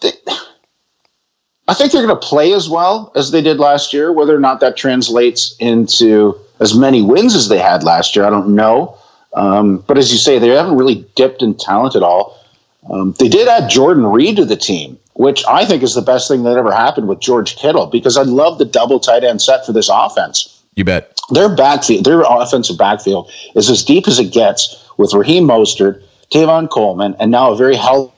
I 1.70 1.76
think 1.76 1.92
they're 1.92 2.06
going 2.06 2.20
to 2.20 2.28
play 2.28 2.54
as 2.54 2.68
well 2.68 3.12
as 3.16 3.30
they 3.30 3.42
did 3.42 3.60
last 3.60 3.94
year. 3.94 4.12
Whether 4.12 4.36
or 4.36 4.40
not 4.40 4.60
that 4.62 4.76
translates 4.76 5.56
into 5.60 6.36
as 6.60 6.76
many 6.76 7.04
wins 7.04 7.36
as 7.36 7.48
they 7.48 7.60
had 7.60 7.84
last 7.84 8.16
year, 8.16 8.26
I 8.26 8.32
don't 8.32 8.56
know. 8.56 8.98
Um, 9.36 9.84
but 9.86 9.96
as 10.00 10.12
you 10.12 10.18
say, 10.18 10.40
they 10.40 10.48
haven't 10.48 10.78
really 10.78 11.08
dipped 11.16 11.44
in 11.44 11.54
talent 11.54 11.96
at 11.96 12.02
all. 12.02 12.44
Um, 12.90 13.14
they 13.20 13.30
did 13.30 13.48
add 13.48 13.70
Jordan 13.70 14.08
Reed 14.08 14.38
to 14.38 14.46
the 14.46 14.56
team, 14.56 14.98
which 15.14 15.44
I 15.48 15.64
think 15.64 15.84
is 15.84 15.94
the 15.94 16.02
best 16.02 16.28
thing 16.28 16.42
that 16.42 16.58
ever 16.58 16.72
happened 16.72 17.08
with 17.08 17.20
George 17.20 17.56
Kittle 17.56 17.86
because 17.86 18.18
I 18.18 18.24
love 18.24 18.58
the 18.58 18.66
double 18.66 19.00
tight 19.00 19.24
end 19.24 19.40
set 19.40 19.64
for 19.64 19.72
this 19.72 19.90
offense. 19.94 20.64
You 20.74 20.86
bet. 20.86 21.20
Their 21.30 21.56
backfield, 21.56 22.04
their 22.04 22.22
offensive 22.22 22.80
backfield 22.80 23.32
is 23.54 23.70
as 23.70 23.84
deep 23.84 24.08
as 24.08 24.18
it 24.18 24.32
gets 24.34 24.90
with 24.98 25.14
Raheem 25.14 25.44
Mostert, 25.48 26.02
Tevin 26.32 26.68
Coleman, 26.68 27.16
and 27.20 27.30
now 27.30 27.52
a 27.52 27.56
very 27.56 27.76
healthy 27.76 28.14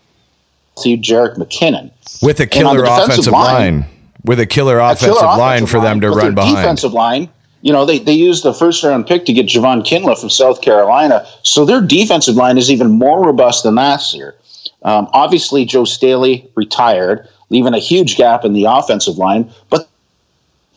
Jerick 0.86 1.36
McKinnon. 1.38 1.92
with 2.22 2.40
a 2.40 2.44
on 2.44 2.50
killer 2.50 2.84
offensive 2.84 3.34
line- 3.34 3.82
line, 3.82 3.86
with 4.26 4.40
a 4.40 4.46
killer 4.46 4.80
a 4.80 4.92
offensive 4.92 5.16
killer 5.18 5.38
line 5.38 5.66
for 5.66 5.80
them 5.80 6.02
to 6.02 6.10
run 6.12 6.36
behind. 6.36 6.56
Defensive 6.58 6.94
line, 6.94 7.30
you 7.62 7.72
know, 7.72 7.86
they, 7.86 8.00
they 8.00 8.14
used 8.14 8.44
the 8.44 8.54
first 8.54 8.84
round 8.84 9.08
pick 9.08 9.26
to 9.26 9.34
get 9.34 9.46
Javon 9.48 9.86
Kinlaw 9.86 10.20
from 10.20 10.30
South 10.30 10.62
Carolina. 10.62 11.26
So 11.44 11.66
their 11.66 11.82
defensive 11.82 12.36
line 12.36 12.58
is 12.58 12.72
even 12.72 12.92
more 12.92 13.24
robust 13.26 13.64
than 13.64 13.76
last 13.76 14.14
year. 14.14 14.36
Um, 14.84 15.08
obviously, 15.14 15.64
Joe 15.66 15.86
Staley 15.86 16.50
retired, 16.56 17.28
leaving 17.50 17.74
a 17.74 17.80
huge 17.80 18.16
gap 18.18 18.44
in 18.44 18.54
the 18.54 18.66
offensive 18.66 19.18
line, 19.18 19.52
but 19.70 19.88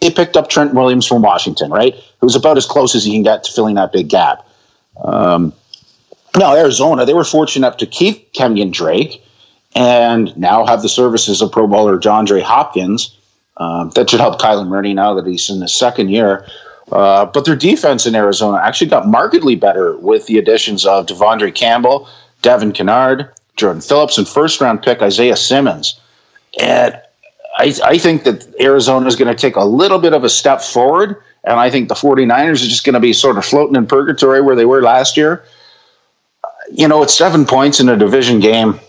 they 0.01 0.11
picked 0.11 0.37
up 0.37 0.51
Trent 0.51 0.75
Williams 0.75 1.07
from 1.07 1.23
Washington, 1.23 1.71
right? 1.71 1.95
Who's 2.21 2.37
about 2.37 2.59
as 2.59 2.67
close 2.67 2.95
as 2.95 3.07
you 3.07 3.15
can 3.15 3.23
get 3.23 3.45
to 3.45 3.53
filling 3.53 3.77
that 3.77 3.93
big 3.93 4.09
gap. 4.09 4.47
Um, 5.03 5.55
Now, 6.37 6.55
Arizona, 6.55 7.07
they 7.07 7.15
were 7.15 7.25
fortunate 7.25 7.67
enough 7.67 7.79
to 7.79 7.87
keep 7.87 8.33
Kenyan 8.35 8.71
Drake 8.73 9.24
and 9.75 10.37
now 10.37 10.65
have 10.65 10.83
the 10.83 10.89
services 10.89 11.43
of 11.43 11.51
Pro 11.51 11.67
Bowler 11.67 11.99
John 11.99 12.25
Dre 12.25 12.41
Hopkins. 12.41 13.17
Um, 13.57 13.91
that 13.91 14.11
should 14.11 14.21
help 14.21 14.41
Kyler 14.41 14.67
Murray 14.67 14.95
now 14.95 15.15
that 15.15 15.27
he's 15.27 15.49
in 15.49 15.61
his 15.61 15.75
second 15.75 16.11
year. 16.11 16.47
Uh, 16.93 17.25
but 17.27 17.45
their 17.45 17.57
defense 17.57 18.07
in 18.07 18.15
Arizona 18.15 18.61
actually 18.63 18.89
got 18.89 19.07
markedly 19.07 19.57
better 19.57 19.97
with 19.99 20.27
the 20.27 20.39
additions 20.39 20.85
of 20.85 21.07
De'Vondre 21.07 21.55
Campbell, 21.55 22.09
Devin 22.43 22.73
Kennard, 22.73 23.31
Jordan 23.57 23.81
Phillips, 23.81 24.19
and 24.19 24.29
first 24.29 24.61
round 24.61 24.83
pick 24.83 25.01
Isaiah 25.01 25.37
Simmons. 25.37 25.99
And 26.61 27.01
I, 27.57 27.75
I 27.85 27.99
think 27.99 28.25
that 28.25 28.47
Arizona 28.61 29.07
is 29.07 29.17
going 29.17 29.35
to 29.35 29.41
take 29.41 29.57
a 29.57 29.65
little 29.65 29.99
bit 29.99 30.13
of 30.13 30.25
a 30.25 30.29
step 30.29 30.61
forward. 30.61 31.17
And 31.45 31.59
I 31.59 31.71
think 31.71 31.89
the 31.89 31.95
49ers 31.95 32.65
are 32.65 32.69
just 32.69 32.85
going 32.85 32.95
to 32.95 33.01
be 33.01 33.13
sort 33.13 33.39
of 33.39 33.45
floating 33.45 33.77
in 33.77 33.87
purgatory 33.87 34.41
where 34.41 34.57
they 34.57 34.65
were 34.65 34.83
last 34.83 35.17
year. 35.17 35.45
You 36.71 36.89
know, 36.89 37.03
it's 37.03 37.15
seven 37.15 37.45
points 37.45 37.81
in 37.81 37.89
a 37.89 37.97
division 37.97 38.41
game. 38.41 38.81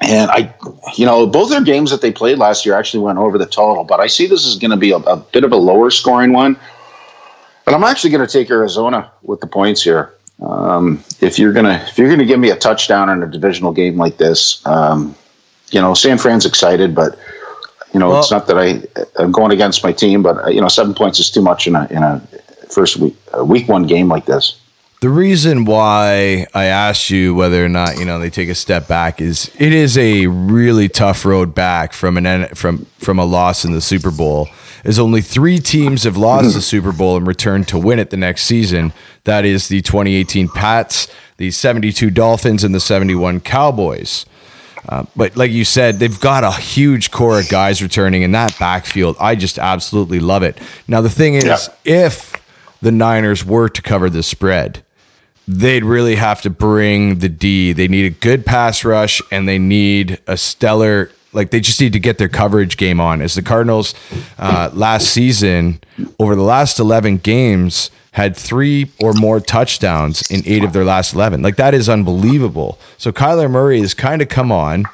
And 0.00 0.30
I, 0.30 0.54
you 0.96 1.04
know, 1.06 1.26
both 1.26 1.50
their 1.50 1.60
games 1.62 1.90
that 1.90 2.00
they 2.00 2.12
played 2.12 2.38
last 2.38 2.64
year 2.64 2.74
actually 2.76 3.02
went 3.02 3.18
over 3.18 3.36
the 3.36 3.46
total, 3.46 3.82
but 3.84 3.98
I 4.00 4.06
see 4.06 4.26
this 4.26 4.46
is 4.46 4.56
going 4.56 4.70
to 4.70 4.76
be 4.76 4.92
a, 4.92 4.96
a 4.98 5.16
bit 5.16 5.42
of 5.44 5.52
a 5.52 5.56
lower 5.56 5.90
scoring 5.90 6.32
one. 6.32 6.56
But 7.64 7.74
I'm 7.74 7.82
actually 7.84 8.10
going 8.10 8.26
to 8.26 8.32
take 8.32 8.50
Arizona 8.50 9.10
with 9.22 9.40
the 9.40 9.46
points 9.46 9.82
here. 9.82 10.14
Um, 10.40 11.02
if 11.20 11.36
you're 11.36 11.52
gonna 11.52 11.84
if 11.88 11.98
you're 11.98 12.08
gonna 12.08 12.24
give 12.24 12.38
me 12.38 12.50
a 12.50 12.56
touchdown 12.56 13.10
in 13.10 13.24
a 13.24 13.26
divisional 13.26 13.72
game 13.72 13.96
like 13.96 14.18
this, 14.18 14.64
um, 14.66 15.16
you 15.72 15.80
know, 15.80 15.94
San 15.94 16.16
Fran's 16.16 16.46
excited, 16.46 16.94
but 16.94 17.18
you 17.92 17.98
know, 17.98 18.10
Well- 18.10 18.20
it's 18.20 18.30
not 18.30 18.46
that 18.46 18.56
I 18.56 18.80
I'm 19.20 19.32
going 19.32 19.50
against 19.50 19.82
my 19.82 19.92
team, 19.92 20.22
but 20.22 20.44
uh, 20.44 20.48
you 20.48 20.60
know, 20.60 20.68
seven 20.68 20.94
points 20.94 21.18
is 21.18 21.28
too 21.28 21.42
much 21.42 21.66
in 21.66 21.74
a 21.74 21.88
in 21.90 22.04
a 22.04 22.22
first 22.70 22.98
week 22.98 23.16
a 23.32 23.44
week 23.44 23.68
one 23.68 23.82
game 23.82 24.08
like 24.08 24.26
this. 24.26 24.54
The 25.00 25.08
reason 25.08 25.64
why 25.64 26.46
I 26.54 26.64
asked 26.64 27.08
you 27.08 27.32
whether 27.32 27.64
or 27.64 27.68
not 27.68 27.98
you 27.98 28.04
know 28.04 28.18
they 28.18 28.30
take 28.30 28.48
a 28.48 28.54
step 28.54 28.88
back 28.88 29.20
is 29.20 29.48
it 29.58 29.72
is 29.72 29.96
a 29.96 30.26
really 30.26 30.88
tough 30.88 31.24
road 31.24 31.54
back 31.54 31.92
from 31.92 32.16
an 32.16 32.48
from 32.54 32.84
from 32.98 33.18
a 33.20 33.24
loss 33.24 33.64
in 33.64 33.70
the 33.72 33.80
Super 33.80 34.10
Bowl. 34.10 34.48
As 34.84 34.98
only 34.98 35.20
three 35.22 35.58
teams 35.58 36.02
have 36.04 36.16
lost 36.16 36.54
the 36.54 36.62
Super 36.62 36.90
Bowl 36.92 37.16
and 37.16 37.26
returned 37.26 37.68
to 37.68 37.78
win 37.78 37.98
it 37.98 38.10
the 38.10 38.16
next 38.16 38.44
season. 38.44 38.92
That 39.24 39.44
is 39.44 39.68
the 39.68 39.82
2018 39.82 40.48
Pats, 40.48 41.08
the 41.36 41.50
72 41.50 42.10
Dolphins, 42.10 42.62
and 42.64 42.74
the 42.74 42.80
71 42.80 43.40
Cowboys. 43.40 44.24
Uh, 44.88 45.04
but 45.16 45.36
like 45.36 45.50
you 45.50 45.64
said, 45.64 45.98
they've 45.98 46.18
got 46.20 46.44
a 46.44 46.52
huge 46.52 47.10
core 47.10 47.40
of 47.40 47.48
guys 47.48 47.82
returning 47.82 48.22
in 48.22 48.30
that 48.32 48.56
backfield. 48.58 49.16
I 49.20 49.34
just 49.34 49.58
absolutely 49.58 50.20
love 50.20 50.42
it. 50.44 50.58
Now 50.86 51.00
the 51.02 51.10
thing 51.10 51.34
is, 51.34 51.44
Yeah. 51.44 51.58
if 51.84 52.32
the 52.80 52.92
Niners 52.92 53.44
were 53.44 53.68
to 53.68 53.82
cover 53.82 54.08
the 54.08 54.22
spread, 54.22 54.82
they'd 55.48 55.82
really 55.82 56.14
have 56.14 56.42
to 56.42 56.50
bring 56.50 57.20
the 57.20 57.28
D. 57.28 57.72
They 57.72 57.88
need 57.88 58.04
a 58.04 58.10
good 58.10 58.44
pass 58.44 58.84
rush 58.84 59.22
and 59.32 59.48
they 59.48 59.58
need 59.58 60.20
a 60.26 60.36
stellar 60.36 61.10
like 61.32 61.50
they 61.50 61.60
just 61.60 61.80
need 61.80 61.92
to 61.94 62.00
get 62.00 62.18
their 62.18 62.28
coverage 62.28 62.76
game 62.76 63.00
on. 63.00 63.20
As 63.20 63.34
the 63.34 63.42
Cardinals 63.42 63.94
uh, 64.38 64.70
last 64.72 65.08
season, 65.08 65.80
over 66.18 66.36
the 66.36 66.42
last 66.42 66.78
eleven 66.78 67.16
games, 67.16 67.90
had 68.12 68.36
three 68.36 68.90
or 69.00 69.12
more 69.14 69.40
touchdowns 69.40 70.30
in 70.30 70.42
eight 70.46 70.64
of 70.64 70.72
their 70.72 70.84
last 70.84 71.14
eleven. 71.14 71.42
Like 71.42 71.56
that 71.56 71.74
is 71.74 71.88
unbelievable. 71.88 72.78
So 72.96 73.10
Kyler 73.10 73.50
Murray 73.50 73.80
has 73.80 73.94
kind 73.94 74.22
of 74.22 74.28
come 74.28 74.52
on. 74.52 74.84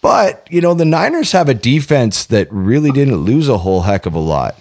But, 0.00 0.48
you 0.50 0.60
know, 0.60 0.74
the 0.74 0.84
Niners 0.84 1.30
have 1.30 1.48
a 1.48 1.54
defense 1.54 2.24
that 2.24 2.48
really 2.50 2.90
didn't 2.90 3.18
lose 3.18 3.48
a 3.48 3.58
whole 3.58 3.82
heck 3.82 4.04
of 4.04 4.14
a 4.14 4.18
lot. 4.18 4.56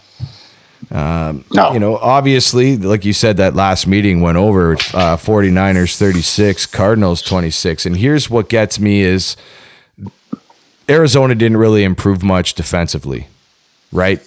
Um, 0.91 1.45
You 1.73 1.79
know, 1.79 1.97
obviously, 1.97 2.75
like 2.77 3.05
you 3.05 3.13
said, 3.13 3.37
that 3.37 3.55
last 3.55 3.87
meeting 3.87 4.19
went 4.21 4.37
over 4.37 4.73
uh, 4.73 5.15
49ers 5.17 5.97
36, 5.97 6.65
Cardinals 6.65 7.21
26. 7.21 7.85
And 7.85 7.95
here's 7.95 8.29
what 8.29 8.49
gets 8.49 8.77
me 8.79 9.01
is 9.01 9.37
Arizona 10.89 11.33
didn't 11.35 11.57
really 11.57 11.83
improve 11.85 12.23
much 12.23 12.55
defensively, 12.55 13.27
right? 13.93 14.19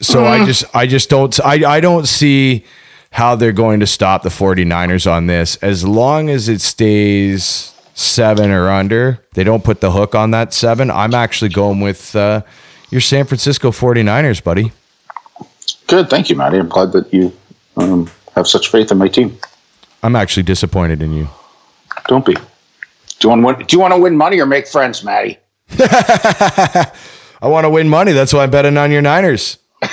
So 0.00 0.24
I 0.26 0.38
Mm. 0.40 0.46
just 0.46 0.64
I 0.74 0.86
just 0.86 1.08
don't 1.10 1.38
I, 1.44 1.76
I 1.76 1.80
don't 1.80 2.06
see 2.06 2.64
how 3.10 3.34
they're 3.34 3.52
going 3.52 3.80
to 3.80 3.86
stop 3.86 4.22
the 4.22 4.28
49ers 4.28 5.10
on 5.10 5.26
this 5.26 5.56
as 5.56 5.86
long 5.86 6.28
as 6.28 6.48
it 6.48 6.60
stays 6.60 7.72
seven 7.94 8.50
or 8.50 8.68
under. 8.70 9.18
They 9.34 9.44
don't 9.44 9.64
put 9.64 9.80
the 9.80 9.90
hook 9.90 10.14
on 10.14 10.30
that 10.32 10.52
seven. 10.52 10.90
I'm 10.90 11.14
actually 11.14 11.48
going 11.50 11.80
with 11.80 12.14
uh, 12.14 12.42
your 12.90 13.00
San 13.00 13.24
Francisco 13.26 13.70
49ers, 13.70 14.42
buddy. 14.42 14.72
Good, 15.86 16.10
thank 16.10 16.28
you, 16.30 16.36
Matty. 16.36 16.58
I'm 16.58 16.68
glad 16.68 16.92
that 16.92 17.12
you 17.12 17.32
um, 17.76 18.10
have 18.34 18.46
such 18.48 18.68
faith 18.68 18.90
in 18.90 18.98
my 18.98 19.08
team. 19.08 19.38
I'm 20.02 20.16
actually 20.16 20.42
disappointed 20.42 21.02
in 21.02 21.12
you. 21.12 21.28
Don't 22.08 22.24
be. 22.24 22.34
Do 22.34 22.42
you 23.22 23.28
want 23.30 23.42
to 23.42 23.46
win, 23.46 23.66
do 23.66 23.76
you 23.76 23.80
want 23.80 23.94
to 23.94 23.98
win 24.00 24.16
money 24.16 24.38
or 24.40 24.46
make 24.46 24.66
friends, 24.68 25.02
Matty? 25.02 25.38
I 25.78 26.92
want 27.42 27.64
to 27.64 27.70
win 27.70 27.88
money. 27.88 28.12
That's 28.12 28.32
why 28.32 28.44
I'm 28.44 28.50
betting 28.50 28.76
on 28.76 28.90
your 28.90 29.02
Niners. 29.02 29.58
When 29.80 29.90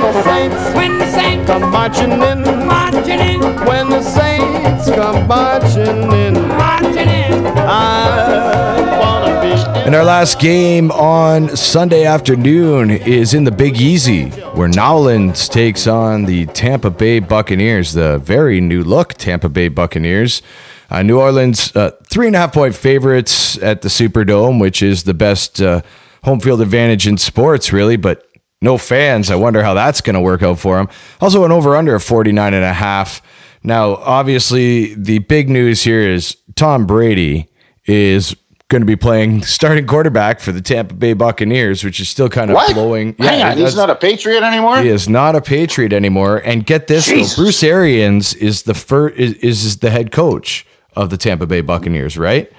the 0.00 0.22
Saints, 0.24 0.74
when 0.74 0.98
the 0.98 1.10
Saints 1.10 1.46
come 1.50 1.70
marching 1.70 2.12
in, 2.12 2.66
marching 2.66 3.20
in. 3.20 3.40
When 3.66 3.90
the 3.90 4.02
Saints 4.02 4.90
come 4.90 5.26
marching 5.26 6.12
in, 6.12 6.34
marching 6.48 7.08
in. 7.08 7.46
I 7.46 8.06
wanna 8.06 8.44
be. 8.44 8.49
And 9.90 9.96
our 9.96 10.04
last 10.04 10.38
game 10.38 10.92
on 10.92 11.56
Sunday 11.56 12.04
afternoon 12.04 12.90
is 12.90 13.34
in 13.34 13.42
the 13.42 13.50
Big 13.50 13.80
Easy, 13.80 14.28
where 14.54 14.68
Nowlands 14.68 15.48
takes 15.48 15.88
on 15.88 16.26
the 16.26 16.46
Tampa 16.46 16.90
Bay 16.90 17.18
Buccaneers, 17.18 17.94
the 17.94 18.18
very 18.18 18.60
new 18.60 18.84
look 18.84 19.14
Tampa 19.14 19.48
Bay 19.48 19.66
Buccaneers. 19.66 20.42
Uh, 20.90 21.02
new 21.02 21.18
Orleans, 21.18 21.74
uh, 21.74 21.90
three 22.04 22.28
and 22.28 22.36
a 22.36 22.38
half 22.38 22.52
point 22.52 22.76
favorites 22.76 23.58
at 23.58 23.82
the 23.82 23.88
Superdome, 23.88 24.60
which 24.60 24.80
is 24.80 25.02
the 25.02 25.12
best 25.12 25.60
uh, 25.60 25.82
home 26.22 26.38
field 26.38 26.60
advantage 26.60 27.08
in 27.08 27.18
sports, 27.18 27.72
really, 27.72 27.96
but 27.96 28.24
no 28.62 28.78
fans. 28.78 29.28
I 29.28 29.34
wonder 29.34 29.64
how 29.64 29.74
that's 29.74 30.00
going 30.00 30.14
to 30.14 30.20
work 30.20 30.44
out 30.44 30.60
for 30.60 30.76
them. 30.76 30.88
Also, 31.20 31.44
an 31.44 31.50
over 31.50 31.74
under 31.74 31.96
of 31.96 32.04
49 32.04 32.54
and 32.54 32.64
a 32.64 32.74
half. 32.74 33.20
Now, 33.64 33.96
obviously, 33.96 34.94
the 34.94 35.18
big 35.18 35.50
news 35.50 35.82
here 35.82 36.02
is 36.02 36.36
Tom 36.54 36.86
Brady 36.86 37.48
is 37.86 38.36
going 38.70 38.80
to 38.80 38.86
be 38.86 38.96
playing 38.96 39.42
starting 39.42 39.86
quarterback 39.86 40.40
for 40.40 40.52
the 40.52 40.62
Tampa 40.62 40.94
Bay 40.94 41.12
Buccaneers, 41.12 41.84
which 41.84 42.00
is 42.00 42.08
still 42.08 42.28
kind 42.30 42.50
of 42.50 42.54
What? 42.54 42.72
blowing. 42.72 43.14
Hang 43.18 43.42
on, 43.42 43.58
he's 43.58 43.76
not 43.76 43.90
a 43.90 43.94
Patriot 43.94 44.42
anymore? 44.42 44.80
he 44.80 44.88
is 44.88 45.08
not 45.08 45.36
a 45.36 45.42
Patriot 45.42 45.92
anymore. 45.92 46.38
And 46.38 46.64
get 46.64 46.86
this, 46.86 47.08
though, 47.08 47.42
Bruce 47.42 47.62
Arians 47.62 48.32
is 48.34 48.62
the 48.62 48.74
first 48.74 49.18
is, 49.18 49.34
is 49.64 49.76
the 49.78 49.90
head 49.90 50.12
coach 50.12 50.64
of 50.96 51.10
the 51.10 51.16
Tampa 51.16 51.46
Bay 51.46 51.60
Buccaneers, 51.60 52.16
right? 52.16 52.50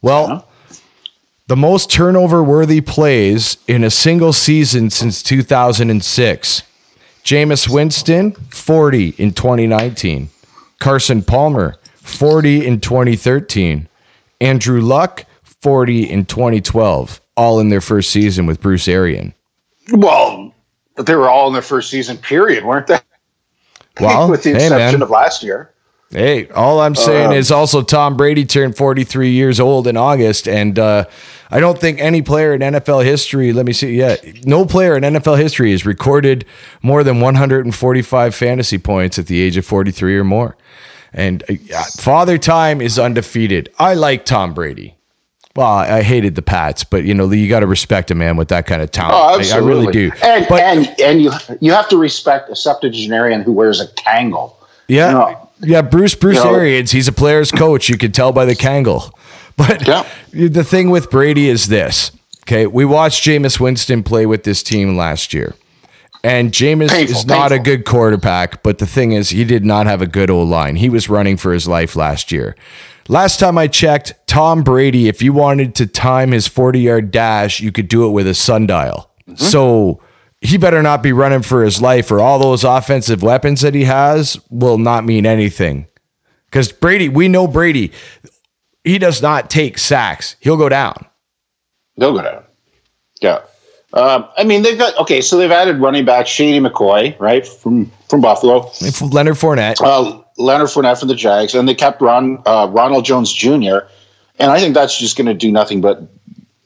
Well, 0.00 0.24
uh-huh. 0.26 0.76
the 1.48 1.56
most 1.56 1.90
turnover 1.90 2.42
worthy 2.42 2.80
plays 2.80 3.58
in 3.66 3.84
a 3.84 3.90
single 3.90 4.32
season 4.32 4.90
since 4.90 5.22
2006. 5.22 6.62
Jameis 7.24 7.68
Winston, 7.68 8.32
40 8.32 9.08
in 9.18 9.32
2019. 9.32 10.30
Carson 10.78 11.22
Palmer, 11.22 11.76
40 11.96 12.64
in 12.64 12.80
2013. 12.80 13.88
Andrew 14.40 14.80
Luck, 14.80 15.24
40 15.62 16.08
in 16.10 16.24
2012, 16.24 17.20
all 17.36 17.60
in 17.60 17.68
their 17.68 17.80
first 17.80 18.10
season 18.10 18.46
with 18.46 18.60
Bruce 18.60 18.86
Arian. 18.88 19.34
Well, 19.92 20.52
but 20.96 21.06
they 21.06 21.14
were 21.14 21.28
all 21.28 21.46
in 21.48 21.52
their 21.52 21.62
first 21.62 21.90
season 21.90 22.16
period, 22.16 22.64
weren't 22.64 22.86
they? 22.86 22.98
Well, 24.00 24.30
with 24.30 24.44
the 24.44 24.50
hey, 24.50 24.56
exception 24.66 25.00
man. 25.00 25.02
of 25.02 25.10
last 25.10 25.42
year. 25.42 25.72
Hey, 26.10 26.48
all 26.50 26.80
I'm 26.80 26.94
saying 26.94 27.28
Um, 27.28 27.32
is 27.32 27.50
also 27.50 27.82
Tom 27.82 28.16
Brady 28.16 28.44
turned 28.46 28.76
43 28.76 29.30
years 29.30 29.58
old 29.58 29.88
in 29.88 29.96
August, 29.96 30.46
and 30.48 30.78
uh, 30.78 31.04
I 31.50 31.58
don't 31.58 31.78
think 31.78 31.98
any 32.00 32.22
player 32.22 32.54
in 32.54 32.60
NFL 32.60 33.04
history. 33.04 33.52
Let 33.52 33.66
me 33.66 33.72
see. 33.72 33.96
Yeah, 33.98 34.14
no 34.44 34.64
player 34.64 34.96
in 34.96 35.02
NFL 35.02 35.38
history 35.38 35.72
has 35.72 35.84
recorded 35.84 36.44
more 36.80 37.02
than 37.02 37.20
145 37.20 38.34
fantasy 38.36 38.78
points 38.78 39.18
at 39.18 39.26
the 39.26 39.40
age 39.40 39.56
of 39.56 39.66
43 39.66 40.16
or 40.16 40.22
more. 40.24 40.56
And 41.12 41.42
uh, 41.50 41.82
Father 41.96 42.38
Time 42.38 42.80
is 42.80 42.98
undefeated. 43.00 43.68
I 43.80 43.94
like 43.94 44.24
Tom 44.24 44.54
Brady. 44.54 44.94
Well, 45.58 45.66
I 45.66 46.02
hated 46.02 46.36
the 46.36 46.42
Pats, 46.42 46.84
but 46.84 47.02
you 47.02 47.14
know 47.14 47.28
you 47.32 47.48
got 47.48 47.60
to 47.60 47.66
respect 47.66 48.12
a 48.12 48.14
man 48.14 48.36
with 48.36 48.46
that 48.50 48.64
kind 48.64 48.80
of 48.80 48.92
talent. 48.92 49.16
Oh, 49.16 49.38
Like, 49.38 49.50
I 49.50 49.56
really 49.56 49.90
do. 49.90 50.12
And 50.22 50.48
and 50.52 51.00
and 51.00 51.20
you 51.20 51.32
you 51.60 51.72
have 51.72 51.88
to 51.88 51.96
respect 51.96 52.48
a 52.48 52.54
septuagenarian 52.54 53.42
who 53.42 53.50
wears 53.50 53.80
a 53.80 53.88
Kangol. 53.88 54.54
Yeah, 54.86 55.08
You 55.08 55.14
know, 55.14 55.50
yeah. 55.62 55.82
Bruce 55.82 56.14
Bruce 56.14 56.36
you 56.36 56.44
know- 56.44 56.54
Arians, 56.54 56.92
he's 56.92 57.08
a 57.08 57.12
player's 57.12 57.50
coach. 57.50 57.88
You 57.88 57.98
can 57.98 58.12
tell 58.12 58.30
by 58.30 58.44
the 58.44 58.54
Kangol. 58.54 59.10
But 59.56 59.80
the 60.32 60.62
thing 60.62 60.90
with 60.90 61.10
Brady 61.10 61.48
is 61.48 61.66
this. 61.66 62.12
Okay, 62.44 62.68
we 62.68 62.84
watched 62.84 63.24
Jameis 63.24 63.58
Winston 63.58 64.04
play 64.04 64.26
with 64.26 64.44
this 64.44 64.62
team 64.62 64.96
last 64.96 65.34
year. 65.34 65.56
And 66.22 66.52
Jameis 66.52 66.90
Painful, 66.90 67.16
is 67.16 67.26
not 67.26 67.50
a 67.50 67.58
good 67.58 67.84
quarterback, 67.84 68.62
but 68.62 68.78
the 68.78 68.86
thing 68.86 69.10
is, 69.10 69.30
he 69.30 69.42
did 69.44 69.64
not 69.64 69.86
have 69.86 70.00
a 70.00 70.06
good 70.06 70.30
old 70.30 70.48
line. 70.48 70.76
He 70.76 70.88
was 70.88 71.08
running 71.08 71.36
for 71.36 71.52
his 71.52 71.66
life 71.66 71.96
last 71.96 72.30
year. 72.30 72.54
Last 73.08 73.40
time 73.40 73.56
I 73.56 73.68
checked, 73.68 74.14
Tom 74.26 74.62
Brady, 74.62 75.08
if 75.08 75.22
you 75.22 75.32
wanted 75.32 75.74
to 75.76 75.86
time 75.86 76.32
his 76.32 76.46
40 76.46 76.80
yard 76.80 77.10
dash, 77.10 77.60
you 77.60 77.72
could 77.72 77.88
do 77.88 78.06
it 78.06 78.10
with 78.10 78.26
a 78.26 78.34
sundial. 78.34 79.10
So 79.36 80.00
he 80.40 80.56
better 80.56 80.82
not 80.82 81.02
be 81.02 81.12
running 81.12 81.42
for 81.42 81.64
his 81.64 81.82
life, 81.82 82.10
or 82.10 82.20
all 82.20 82.38
those 82.38 82.64
offensive 82.64 83.22
weapons 83.22 83.60
that 83.62 83.74
he 83.74 83.84
has 83.84 84.38
will 84.50 84.78
not 84.78 85.04
mean 85.04 85.26
anything. 85.26 85.86
Because 86.46 86.72
Brady, 86.72 87.08
we 87.08 87.28
know 87.28 87.46
Brady, 87.46 87.92
he 88.84 88.98
does 88.98 89.20
not 89.20 89.50
take 89.50 89.78
sacks. 89.78 90.36
He'll 90.40 90.56
go 90.56 90.68
down. 90.68 91.06
They'll 91.96 92.14
go 92.14 92.22
down. 92.22 92.44
Yeah. 93.20 93.40
Um, 93.92 94.28
I 94.36 94.44
mean, 94.44 94.62
they've 94.62 94.78
got 94.78 94.96
okay. 94.98 95.20
So 95.20 95.36
they've 95.36 95.50
added 95.50 95.78
running 95.78 96.04
back 96.04 96.26
Shady 96.26 96.60
McCoy, 96.60 97.18
right 97.18 97.46
from 97.46 97.90
from 98.08 98.20
Buffalo. 98.20 98.70
Leonard 99.00 99.36
Fournette. 99.36 99.80
Uh, 99.82 100.22
Leonard 100.38 100.68
Fournette 100.68 100.98
from 100.98 101.08
the 101.08 101.14
Jags, 101.14 101.54
and 101.54 101.68
they 101.68 101.74
kept 101.74 102.00
Ron 102.00 102.42
uh, 102.46 102.68
Ronald 102.70 103.04
Jones 103.04 103.32
Jr. 103.32 103.78
And 104.38 104.52
I 104.52 104.60
think 104.60 104.74
that's 104.74 104.98
just 104.98 105.16
going 105.16 105.26
to 105.26 105.34
do 105.34 105.50
nothing 105.50 105.80
but 105.80 106.02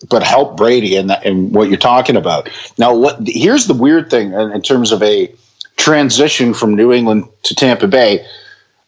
but 0.09 0.23
help 0.23 0.57
Brady 0.57 0.97
and 0.97 1.11
and 1.25 1.55
what 1.55 1.69
you're 1.69 1.79
talking 1.79 2.17
about. 2.17 2.51
Now, 2.79 2.95
what 2.95 3.19
here's 3.27 3.67
the 3.67 3.75
weird 3.75 4.11
thing 4.11 4.33
in, 4.33 4.53
in 4.53 4.63
terms 4.63 4.93
of 4.93 5.03
a 5.03 5.33
transition 5.77 6.55
from 6.55 6.75
New 6.75 6.93
England 6.93 7.29
to 7.45 7.55
Tampa 7.55 7.89
Bay. 7.89 8.25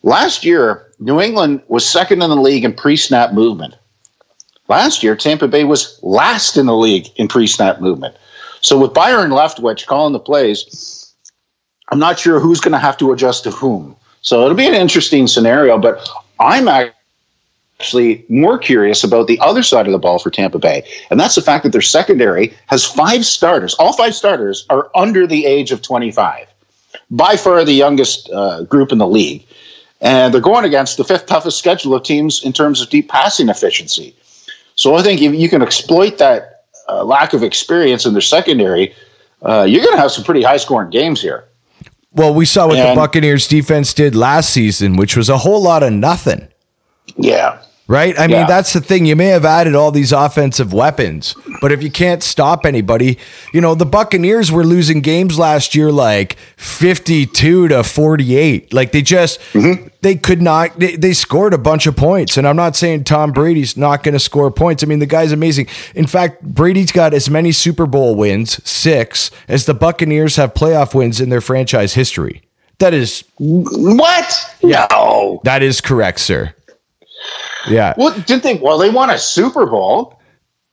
Last 0.02 0.44
year, 0.44 0.86
New 0.98 1.20
England 1.20 1.62
was 1.68 1.88
second 1.88 2.22
in 2.22 2.30
the 2.30 2.36
league 2.36 2.64
in 2.64 2.74
pre-snap 2.74 3.32
movement. 3.32 3.74
Last 4.68 5.02
year, 5.02 5.16
Tampa 5.16 5.48
Bay 5.48 5.64
was 5.64 5.98
last 6.02 6.56
in 6.56 6.66
the 6.66 6.76
league 6.76 7.08
in 7.16 7.26
pre-snap 7.26 7.80
movement. 7.80 8.16
So 8.60 8.78
with 8.78 8.94
Byron 8.94 9.30
Leftwich 9.30 9.86
calling 9.86 10.12
the 10.12 10.20
plays, 10.20 11.12
I'm 11.90 11.98
not 11.98 12.18
sure 12.18 12.38
who's 12.38 12.60
going 12.60 12.72
to 12.72 12.78
have 12.78 12.96
to 12.98 13.12
adjust 13.12 13.44
to 13.44 13.50
whom. 13.50 13.96
So 14.24 14.42
it'll 14.42 14.56
be 14.56 14.66
an 14.66 14.74
interesting 14.74 15.26
scenario, 15.26 15.78
but 15.78 16.08
I'm 16.40 16.66
actually 16.66 18.24
more 18.30 18.58
curious 18.58 19.04
about 19.04 19.26
the 19.26 19.38
other 19.40 19.62
side 19.62 19.84
of 19.84 19.92
the 19.92 19.98
ball 19.98 20.18
for 20.18 20.30
Tampa 20.30 20.58
Bay. 20.58 20.82
And 21.10 21.20
that's 21.20 21.34
the 21.34 21.42
fact 21.42 21.62
that 21.64 21.72
their 21.72 21.82
secondary 21.82 22.54
has 22.68 22.86
five 22.86 23.26
starters. 23.26 23.74
All 23.74 23.92
five 23.92 24.14
starters 24.14 24.64
are 24.70 24.90
under 24.94 25.26
the 25.26 25.44
age 25.44 25.72
of 25.72 25.82
25, 25.82 26.46
by 27.10 27.36
far 27.36 27.62
the 27.66 27.74
youngest 27.74 28.30
uh, 28.30 28.62
group 28.62 28.92
in 28.92 28.98
the 28.98 29.06
league. 29.06 29.46
And 30.00 30.32
they're 30.32 30.40
going 30.40 30.64
against 30.64 30.96
the 30.96 31.04
fifth 31.04 31.26
toughest 31.26 31.58
schedule 31.58 31.94
of 31.94 32.02
teams 32.02 32.42
in 32.42 32.54
terms 32.54 32.80
of 32.80 32.88
deep 32.88 33.10
passing 33.10 33.50
efficiency. 33.50 34.16
So 34.74 34.94
I 34.94 35.02
think 35.02 35.20
if 35.20 35.34
you 35.34 35.50
can 35.50 35.60
exploit 35.60 36.16
that 36.16 36.64
uh, 36.88 37.04
lack 37.04 37.34
of 37.34 37.42
experience 37.42 38.06
in 38.06 38.14
their 38.14 38.22
secondary, 38.22 38.94
uh, 39.42 39.66
you're 39.68 39.84
going 39.84 39.94
to 39.94 40.00
have 40.00 40.12
some 40.12 40.24
pretty 40.24 40.42
high 40.42 40.56
scoring 40.56 40.88
games 40.88 41.20
here. 41.20 41.44
Well, 42.14 42.32
we 42.32 42.44
saw 42.44 42.68
what 42.68 42.78
And- 42.78 42.90
the 42.90 42.94
Buccaneers 43.00 43.46
defense 43.48 43.92
did 43.92 44.14
last 44.14 44.50
season, 44.50 44.96
which 44.96 45.16
was 45.16 45.28
a 45.28 45.38
whole 45.38 45.60
lot 45.62 45.82
of 45.82 45.92
nothing. 45.92 46.48
Yeah. 47.16 47.56
Right? 47.86 48.18
I 48.18 48.26
Yeah. 48.26 48.38
mean, 48.38 48.46
that's 48.46 48.72
the 48.72 48.80
thing. 48.80 49.04
You 49.04 49.16
may 49.16 49.26
have 49.26 49.44
added 49.44 49.74
all 49.74 49.90
these 49.90 50.12
offensive 50.12 50.72
weapons, 50.72 51.34
but 51.64 51.72
if 51.72 51.82
you 51.82 51.90
can't 51.90 52.22
stop 52.22 52.66
anybody, 52.66 53.16
you 53.54 53.58
know, 53.62 53.74
the 53.74 53.86
Buccaneers 53.86 54.52
were 54.52 54.64
losing 54.64 55.00
games 55.00 55.38
last 55.38 55.74
year 55.74 55.90
like 55.90 56.34
52 56.58 57.68
to 57.68 57.82
48. 57.82 58.74
Like 58.74 58.92
they 58.92 59.00
just, 59.00 59.40
mm-hmm. 59.54 59.88
they 60.02 60.14
could 60.14 60.42
not, 60.42 60.78
they, 60.78 60.96
they 60.96 61.14
scored 61.14 61.54
a 61.54 61.58
bunch 61.58 61.86
of 61.86 61.96
points. 61.96 62.36
And 62.36 62.46
I'm 62.46 62.56
not 62.56 62.76
saying 62.76 63.04
Tom 63.04 63.32
Brady's 63.32 63.78
not 63.78 64.02
going 64.02 64.12
to 64.12 64.18
score 64.18 64.50
points. 64.50 64.82
I 64.82 64.86
mean, 64.86 64.98
the 64.98 65.06
guy's 65.06 65.32
amazing. 65.32 65.68
In 65.94 66.06
fact, 66.06 66.42
Brady's 66.42 66.92
got 66.92 67.14
as 67.14 67.30
many 67.30 67.50
Super 67.50 67.86
Bowl 67.86 68.14
wins, 68.14 68.62
six, 68.68 69.30
as 69.48 69.64
the 69.64 69.72
Buccaneers 69.72 70.36
have 70.36 70.52
playoff 70.52 70.94
wins 70.94 71.18
in 71.18 71.30
their 71.30 71.40
franchise 71.40 71.94
history. 71.94 72.42
That 72.78 72.92
is 72.92 73.24
what? 73.38 74.54
No. 74.62 75.40
That 75.44 75.62
is 75.62 75.80
correct, 75.80 76.20
sir. 76.20 76.54
Yeah. 77.66 77.94
Well, 77.96 78.14
didn't 78.20 78.42
they? 78.42 78.56
Well, 78.56 78.76
they 78.76 78.90
won 78.90 79.08
a 79.08 79.16
Super 79.16 79.64
Bowl. 79.64 80.20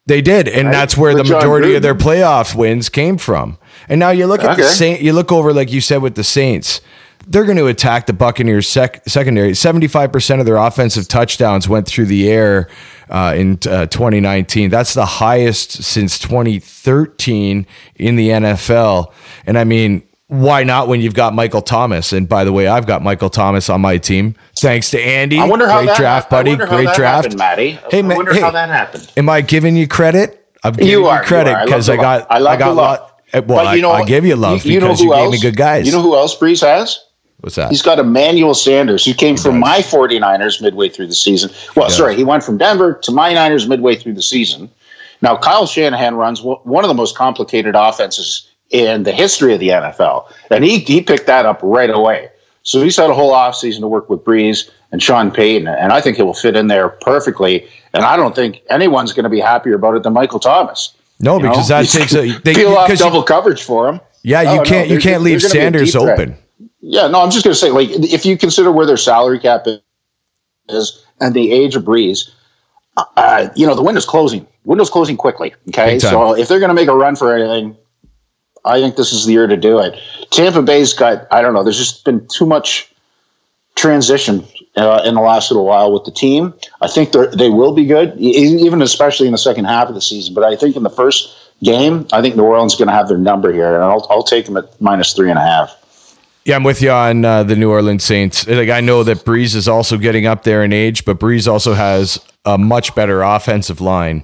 They 0.08 0.22
did, 0.22 0.48
and 0.48 0.68
Right? 0.68 0.72
that's 0.74 0.98
where 0.98 1.14
With 1.14 1.24
the 1.24 1.30
John 1.30 1.38
majority 1.38 1.76
of 1.76 1.82
their 1.84 1.96
playoff 1.96 2.56
wins 2.56 2.90
came 2.90 3.18
from. 3.18 3.58
And 3.88 4.00
now 4.00 4.10
you 4.10 4.26
look 4.26 4.44
at 4.44 4.58
the 4.58 4.64
Saint, 4.64 5.02
you 5.02 5.14
look 5.14 5.32
over 5.32 5.54
like 5.54 5.72
you 5.72 5.80
said 5.82 6.02
with 6.02 6.16
the 6.16 6.24
Saints. 6.24 6.82
They're 7.28 7.46
going 7.46 7.58
to 7.60 7.68
attack 7.68 8.08
the 8.08 8.14
Buccaneers 8.14 8.68
sec- 8.68 9.08
secondary. 9.08 9.54
Seventy-five 9.54 10.12
percent 10.12 10.40
of 10.40 10.48
their 10.48 10.56
offensive 10.58 11.08
touchdowns 11.08 11.70
went 11.70 11.86
through 11.88 12.08
the 12.08 12.28
air 12.28 12.68
uh, 13.12 13.36
in 13.38 13.60
uh, 13.70 13.86
2019. 13.86 14.72
That's 14.72 14.96
the 14.96 15.06
highest 15.06 15.84
since 15.84 16.18
2013 16.18 17.68
in 17.96 18.16
the 18.16 18.30
NFL. 18.30 19.12
And 19.46 19.56
I 19.58 19.66
mean, 19.66 20.02
why 20.32 20.64
not 20.64 20.88
when 20.88 21.02
you've 21.02 21.14
got 21.14 21.34
Michael 21.34 21.62
Thomas? 21.62 22.14
And 22.14 22.28
by 22.30 22.46
the 22.46 22.54
way, 22.54 22.66
I've 22.68 22.88
got 22.88 23.02
Michael 23.04 23.30
Thomas 23.30 23.70
on 23.70 23.82
my 23.82 23.98
team. 23.98 24.34
Thanks 24.58 24.90
to 24.92 25.00
Andy. 25.02 25.38
I 25.38 25.46
wonder 25.46 25.68
how 25.68 25.80
Great 25.80 25.88
that 25.88 25.98
draft, 25.98 26.30
buddy. 26.30 26.52
wonder 26.52 26.66
how 26.68 26.76
Great 26.78 26.86
that 26.86 26.96
draft. 26.96 27.24
happened, 27.26 27.38
Matty. 27.38 27.72
Hey, 27.92 28.00
I 28.00 28.02
man, 28.02 28.16
wonder 28.16 28.34
hey. 28.34 28.40
how 28.40 28.50
that 28.52 28.70
happened. 28.70 29.12
Am 29.18 29.28
I 29.28 29.42
giving 29.42 29.76
you 29.76 29.90
credit? 29.90 30.48
I'm 30.64 30.72
giving 30.72 30.88
You 30.90 31.00
you, 31.02 31.06
are, 31.08 31.22
you 31.22 31.28
credit 31.28 31.52
are. 31.52 31.58
I 31.58 31.66
because 31.66 31.90
I 31.90 31.98
got. 31.98 32.28
I 32.32 32.38
love 32.40 32.54
I 32.54 32.58
got 32.58 32.76
lot. 32.76 33.02
love. 33.02 33.12
Eh, 33.34 33.40
well, 33.46 33.66
But 33.66 33.76
you 33.76 33.82
know, 33.82 33.92
I, 33.92 34.00
I 34.00 34.06
gave 34.06 34.24
you 34.26 34.38
love 34.38 34.66
you 34.66 34.80
know 34.80 34.88
because 34.88 35.00
who 35.00 35.06
you, 35.08 35.12
gave 35.14 35.20
else? 35.26 35.32
me 35.34 35.40
good 35.42 35.58
guys. 35.58 35.86
You 35.86 35.92
know 35.92 36.02
who 36.02 36.16
else 36.16 36.38
Brees 36.38 36.62
has? 36.66 36.98
What's 37.42 37.56
that? 37.58 37.70
He's 37.70 37.82
got 37.82 38.00
Emmanuel 38.00 38.54
Sanders, 38.54 39.04
who 39.04 39.14
came 39.14 39.36
from 39.36 39.60
my 39.60 39.80
49ers 39.80 40.62
midway 40.62 40.88
through 40.90 41.08
the 41.08 41.16
season. 41.16 41.50
Well, 41.76 41.88
does. 41.88 41.98
sorry, 41.98 42.16
he 42.16 42.24
went 42.24 42.44
from 42.44 42.58
Denver 42.58 42.94
to 43.04 43.12
my 43.12 43.34
Niners 43.34 43.68
midway 43.68 43.96
through 43.98 44.14
the 44.14 44.22
season. 44.22 44.70
Now, 45.22 45.36
Kyle 45.36 45.66
Shanahan 45.66 46.16
runs 46.16 46.42
one 46.42 46.84
of 46.86 46.88
the 46.88 46.94
most 46.94 47.18
complicated 47.18 47.76
offenses 47.76 48.48
in 48.72 49.04
the 49.04 49.12
history 49.12 49.54
of 49.54 49.60
the 49.60 49.70
NFL, 49.70 50.32
and 50.50 50.64
he, 50.64 50.80
he 50.80 51.02
picked 51.02 51.28
that 51.28 51.46
up 51.46 51.60
right 51.64 51.90
away. 51.90 52.30
So 52.64 52.82
he's 52.82 52.96
had 52.98 53.10
a 53.10 53.14
whole 53.14 53.32
offseason 53.34 53.80
to 53.82 53.88
work 53.88 54.10
with 54.10 54.24
Brees 54.24 54.70
and 54.92 55.02
Sean 55.02 55.32
Payton, 55.32 55.68
and 55.68 55.92
I 55.92 56.00
think 56.02 56.18
he 56.18 56.24
will 56.24 56.34
fit 56.34 56.56
in 56.56 56.68
there 56.68 56.90
perfectly. 56.90 57.68
And 57.94 58.04
I 58.06 58.16
don't 58.18 58.36
think 58.36 58.62
anyone's 58.70 59.14
going 59.14 59.24
to 59.24 59.30
be 59.30 59.40
happier 59.40 59.76
about 59.76 59.96
it 59.96 60.04
than 60.04 60.14
Michael 60.14 60.40
Thomas. 60.40 60.94
No, 61.20 61.38
You 61.38 61.44
know? 61.44 61.50
because 61.50 61.68
that 61.70 61.86
takes 61.90 62.14
a 62.14 62.28
they, 62.40 62.54
peel 62.54 62.74
off 62.76 62.88
because 62.88 63.00
you- 63.00 63.06
double 63.06 63.24
coverage 63.24 63.64
for 63.64 63.90
him. 63.90 64.00
yeah, 64.24 64.42
you 64.54 64.62
Oh, 64.62 64.64
can't 64.64 64.90
you 64.90 65.00
can't 65.00 65.24
leave 65.24 65.42
they're 65.42 65.50
gonna 65.50 65.78
be 65.78 65.84
a 65.84 65.88
Sanders 65.88 65.96
open. 65.96 66.38
Yeah, 66.82 67.08
no, 67.08 67.22
I'm 67.22 67.30
just 67.32 67.44
going 67.44 67.54
to 67.54 67.60
say, 67.60 67.70
like, 67.70 67.90
if 67.92 68.26
you 68.26 68.38
consider 68.38 68.72
where 68.72 68.86
their 68.86 68.98
salary 68.98 69.40
cap 69.40 69.66
is 70.70 71.06
and 71.20 71.34
the 71.34 71.52
age 71.52 71.76
of 71.76 71.84
Brees, 71.84 72.30
uh, 72.98 73.50
you 73.56 73.66
know, 73.68 73.76
the 73.76 73.82
window's 73.84 74.06
closing. 74.06 74.48
Window's 74.66 74.90
closing 74.90 75.16
quickly. 75.18 75.54
Okay, 75.70 76.00
so 76.00 76.36
if 76.36 76.48
they're 76.48 76.60
going 76.60 76.70
to 76.70 76.76
make 76.76 76.88
a 76.88 76.96
run 76.96 77.16
for 77.16 77.36
anything, 77.36 77.76
I 78.66 78.80
think 78.80 78.96
this 78.96 79.12
is 79.14 79.26
the 79.26 79.34
year 79.34 79.48
to 79.48 79.58
do 79.58 79.80
it. 79.80 80.00
Tampa 80.30 80.62
Bay's 80.62 80.94
got, 80.94 81.28
I 81.32 81.42
don't 81.42 81.54
know, 81.54 81.64
there's 81.64 81.78
just 81.78 82.06
been 82.06 82.28
too 82.28 82.46
much 82.46 82.92
transition 83.76 84.46
uh, 84.76 85.02
in 85.06 85.16
the 85.16 85.22
last 85.22 85.52
little 85.52 85.66
while 85.66 85.92
with 85.92 86.06
the 86.06 86.12
team. 86.12 86.54
I 86.82 86.88
think 86.88 87.12
they 87.12 87.50
will 87.50 87.74
be 87.74 87.86
good, 87.86 88.18
even 88.18 88.82
especially 88.82 89.28
in 89.28 89.32
the 89.32 89.38
second 89.38 89.66
half 89.66 89.90
of 89.90 89.96
the 89.96 90.02
season. 90.02 90.34
But 90.34 90.44
I 90.44 90.56
think 90.56 90.76
in 90.76 90.84
the 90.84 90.90
first 90.90 91.36
game, 91.64 92.08
I 92.14 92.22
think 92.22 92.36
New 92.36 92.44
Orleans 92.44 92.74
is 92.74 92.78
going 92.78 92.88
to 92.88 92.94
have 92.94 93.08
their 93.08 93.18
number 93.18 93.52
here, 93.52 93.74
and 93.74 93.84
I'll, 93.84 94.06
I'll 94.10 94.24
take 94.24 94.46
them 94.46 94.58
at 94.58 94.80
minus 94.82 95.14
three 95.14 95.30
and 95.30 95.40
a 95.40 95.44
half. 95.44 95.78
Yeah, 96.44 96.56
I'm 96.56 96.64
with 96.64 96.82
you 96.82 96.90
on 96.90 97.24
uh, 97.24 97.44
the 97.44 97.56
New 97.56 97.70
Orleans 97.70 98.04
Saints. 98.04 98.48
Like 98.48 98.70
I 98.70 98.82
know 98.82 99.04
that 99.04 99.20
Brees 99.20 99.56
is 99.56 99.68
also 99.68 99.98
getting 99.98 100.26
up 100.26 100.44
there 100.44 100.64
in 100.64 100.74
age, 100.74 101.06
but 101.06 101.20
Brees 101.20 101.48
also 101.48 101.76
has 101.76 102.20
a 102.46 102.58
much 102.58 102.96
better 102.96 103.22
offensive 103.22 103.80
line. 103.80 104.24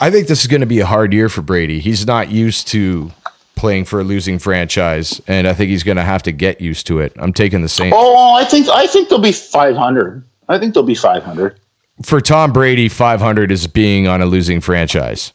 I 0.00 0.10
think 0.10 0.26
this 0.26 0.40
is 0.40 0.48
going 0.48 0.60
to 0.60 0.66
be 0.66 0.80
a 0.80 0.86
hard 0.86 1.12
year 1.12 1.28
for 1.28 1.42
Brady. 1.42 1.78
He's 1.78 2.04
not 2.04 2.30
used 2.30 2.66
to 2.68 3.12
playing 3.56 3.84
for 3.86 3.98
a 4.00 4.04
losing 4.04 4.38
franchise, 4.38 5.20
and 5.26 5.48
I 5.48 5.54
think 5.54 5.70
he's 5.70 5.82
going 5.82 5.96
to 5.96 6.04
have 6.04 6.22
to 6.24 6.32
get 6.32 6.60
used 6.60 6.86
to 6.86 7.00
it. 7.00 7.12
I'm 7.16 7.32
taking 7.32 7.62
the 7.62 7.68
Saints. 7.68 7.96
Oh, 7.98 8.34
I 8.34 8.44
think 8.44 8.68
I 8.68 8.86
think 8.86 9.08
they'll 9.08 9.18
be 9.18 9.32
500. 9.32 10.22
I 10.48 10.58
think 10.58 10.74
they'll 10.74 10.82
be 10.84 10.94
500. 10.94 11.58
For 12.02 12.20
Tom 12.20 12.52
Brady, 12.52 12.88
500 12.88 13.50
is 13.50 13.66
being 13.66 14.06
on 14.06 14.20
a 14.22 14.26
losing 14.26 14.60
franchise. 14.60 15.32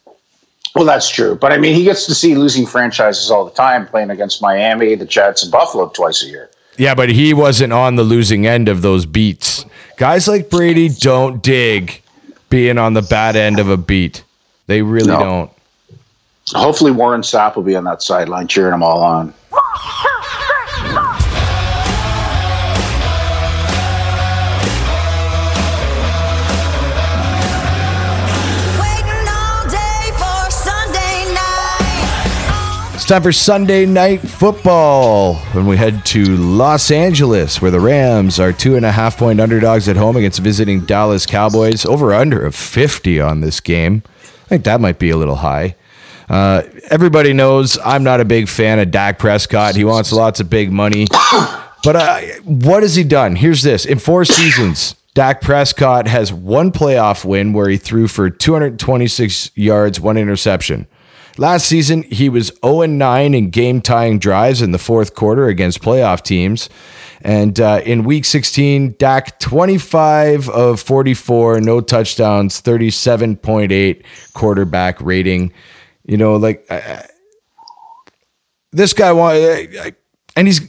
Well, 0.74 0.86
that's 0.86 1.10
true, 1.10 1.36
but 1.36 1.52
I 1.52 1.58
mean, 1.58 1.76
he 1.76 1.84
gets 1.84 2.06
to 2.06 2.16
see 2.16 2.34
losing 2.36 2.66
franchises 2.66 3.30
all 3.30 3.44
the 3.44 3.52
time, 3.52 3.86
playing 3.88 4.10
against 4.10 4.42
Miami, 4.42 4.96
the 4.96 5.06
Jets, 5.06 5.44
and 5.44 5.52
Buffalo 5.52 5.90
twice 5.90 6.24
a 6.24 6.28
year. 6.28 6.50
Yeah, 6.78 6.96
but 6.96 7.10
he 7.10 7.34
wasn't 7.34 7.74
on 7.74 7.96
the 7.98 8.04
losing 8.04 8.48
end 8.48 8.70
of 8.70 8.82
those 8.82 9.06
beats. 9.06 9.66
Guys 9.98 10.30
like 10.30 10.50
Brady 10.50 10.88
don't 10.88 11.44
dig 11.44 12.02
being 12.50 12.78
on 12.78 12.94
the 12.94 13.02
bad 13.02 13.36
end 13.36 13.60
of 13.60 13.68
a 13.70 13.76
beat. 13.76 14.24
They 14.68 14.82
really 14.82 15.08
No. 15.12 15.20
don't. 15.20 15.52
Hopefully, 16.54 16.92
Warren 16.92 17.22
Sapp 17.22 17.56
will 17.56 17.64
be 17.64 17.76
on 17.76 17.84
that 17.86 18.02
sideline 18.02 18.48
cheering 18.48 18.72
them 18.72 18.84
all 18.84 19.02
on. 19.02 19.34
It's 32.94 33.08
time 33.08 33.24
for 33.24 33.32
Sunday 33.32 33.86
night 33.86 34.20
football 34.20 35.36
when 35.54 35.66
we 35.66 35.76
head 35.76 36.06
to 36.08 36.24
Los 36.38 36.92
Angeles, 36.92 37.62
where 37.62 37.72
the 37.72 37.80
Rams 37.80 38.40
are 38.40 38.54
two 38.54 38.76
and 38.76 38.86
a 38.86 38.92
half 38.92 39.18
point 39.18 39.40
underdogs 39.42 39.90
at 39.90 39.96
home 39.96 40.18
against 40.18 40.40
visiting 40.40 40.82
Dallas 40.82 41.26
Cowboys. 41.26 41.86
Over 41.86 42.14
under 42.14 42.46
of 42.46 42.54
50 42.54 43.20
on 43.20 43.42
this 43.42 43.60
game. 43.60 44.04
I 44.46 44.48
think 44.50 44.66
that 44.66 44.82
might 44.82 45.00
be 45.00 45.10
a 45.10 45.18
little 45.18 45.38
high. 45.38 45.76
Uh, 46.32 46.64
everybody 46.90 47.34
knows 47.34 47.78
I'm 47.84 48.04
not 48.06 48.22
a 48.22 48.26
big 48.26 48.48
fan 48.48 48.80
of 48.80 48.90
Dak 48.90 49.20
Prescott. 49.20 49.76
He 49.76 49.84
wants 49.84 50.14
lots 50.14 50.40
of 50.40 50.50
big 50.50 50.72
money. 50.72 51.08
But 51.84 51.96
uh, 51.96 52.22
what 52.46 52.84
has 52.84 52.96
he 52.96 53.04
done? 53.04 53.36
Here's 53.36 53.64
this 53.64 53.86
in 53.86 54.00
four 54.00 54.24
seasons, 54.24 54.96
Dak 55.14 55.42
Prescott 55.42 56.08
has 56.08 56.32
one 56.32 56.72
playoff 56.72 57.26
win 57.26 57.52
where 57.52 57.68
he 57.68 57.76
threw 57.76 58.08
for 58.08 58.30
226 58.30 59.52
yards, 59.56 60.00
one 60.00 60.16
interception. 60.16 60.88
Last 61.38 61.66
season, 61.66 62.04
he 62.04 62.30
was 62.30 62.52
0 62.64 62.86
9 62.86 63.34
in 63.34 63.50
game 63.50 63.82
tying 63.82 64.20
drives 64.20 64.62
in 64.62 64.72
the 64.72 64.78
fourth 64.78 65.16
quarter 65.16 65.48
against 65.48 65.82
playoff 65.82 66.22
teams. 66.22 66.70
And 67.22 67.60
uh, 67.60 67.82
in 67.84 68.04
week 68.04 68.24
16, 68.24 68.96
Dak 68.98 69.38
25 69.40 70.50
of 70.50 70.80
44, 70.80 71.60
no 71.60 71.82
touchdowns, 71.82 72.62
37.8 72.62 74.04
quarterback 74.34 75.02
rating. 75.02 75.52
You 76.06 76.18
know, 76.18 76.36
like 76.36 76.66
uh, 76.70 77.02
this 78.72 78.94
guy 78.94 79.12
want, 79.12 79.38
uh, 79.38 79.92
and 80.36 80.48
he's. 80.48 80.62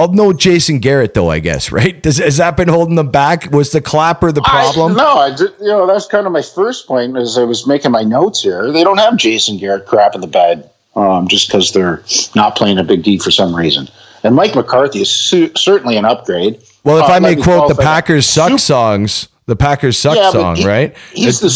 I'll 0.00 0.12
know 0.12 0.32
Jason 0.32 0.78
Garrett 0.78 1.14
though. 1.14 1.28
I 1.28 1.40
guess 1.40 1.72
right. 1.72 2.00
Does 2.00 2.18
has 2.18 2.36
that 2.36 2.56
been 2.56 2.68
holding 2.68 2.94
them 2.94 3.10
back? 3.10 3.50
Was 3.50 3.72
the 3.72 3.80
clapper 3.80 4.30
the 4.30 4.42
problem? 4.42 4.92
I, 4.92 4.94
no, 4.94 5.08
I 5.18 5.34
did, 5.34 5.50
you 5.60 5.66
know 5.66 5.88
that's 5.88 6.06
kind 6.06 6.24
of 6.24 6.32
my 6.32 6.42
first 6.42 6.86
point 6.86 7.16
as 7.16 7.36
I 7.36 7.42
was 7.42 7.66
making 7.66 7.90
my 7.90 8.04
notes 8.04 8.40
here. 8.40 8.70
They 8.70 8.84
don't 8.84 8.98
have 8.98 9.16
Jason 9.16 9.58
Garrett 9.58 9.86
crap 9.86 10.14
in 10.14 10.20
the 10.20 10.28
bed 10.28 10.70
um, 10.94 11.26
just 11.26 11.48
because 11.48 11.72
they're 11.72 12.04
not 12.36 12.54
playing 12.56 12.78
a 12.78 12.84
big 12.84 13.02
D 13.02 13.18
for 13.18 13.32
some 13.32 13.52
reason. 13.54 13.88
And 14.22 14.36
Mike 14.36 14.54
McCarthy 14.54 15.00
is 15.00 15.10
su- 15.10 15.50
certainly 15.56 15.96
an 15.96 16.04
upgrade. 16.04 16.60
Well, 16.84 16.98
if 16.98 17.04
Uh, 17.04 17.14
I 17.14 17.18
may 17.18 17.34
quote 17.34 17.68
the. 17.68 17.74
Packers 17.74 18.24
suck 18.26 18.56
songs, 18.60 19.26
the 19.48 19.56
Packers 19.56 19.98
suck 19.98 20.14
Yeah, 20.16 20.30
song, 20.30 20.56
he- 20.56 20.66
right? 20.66 20.94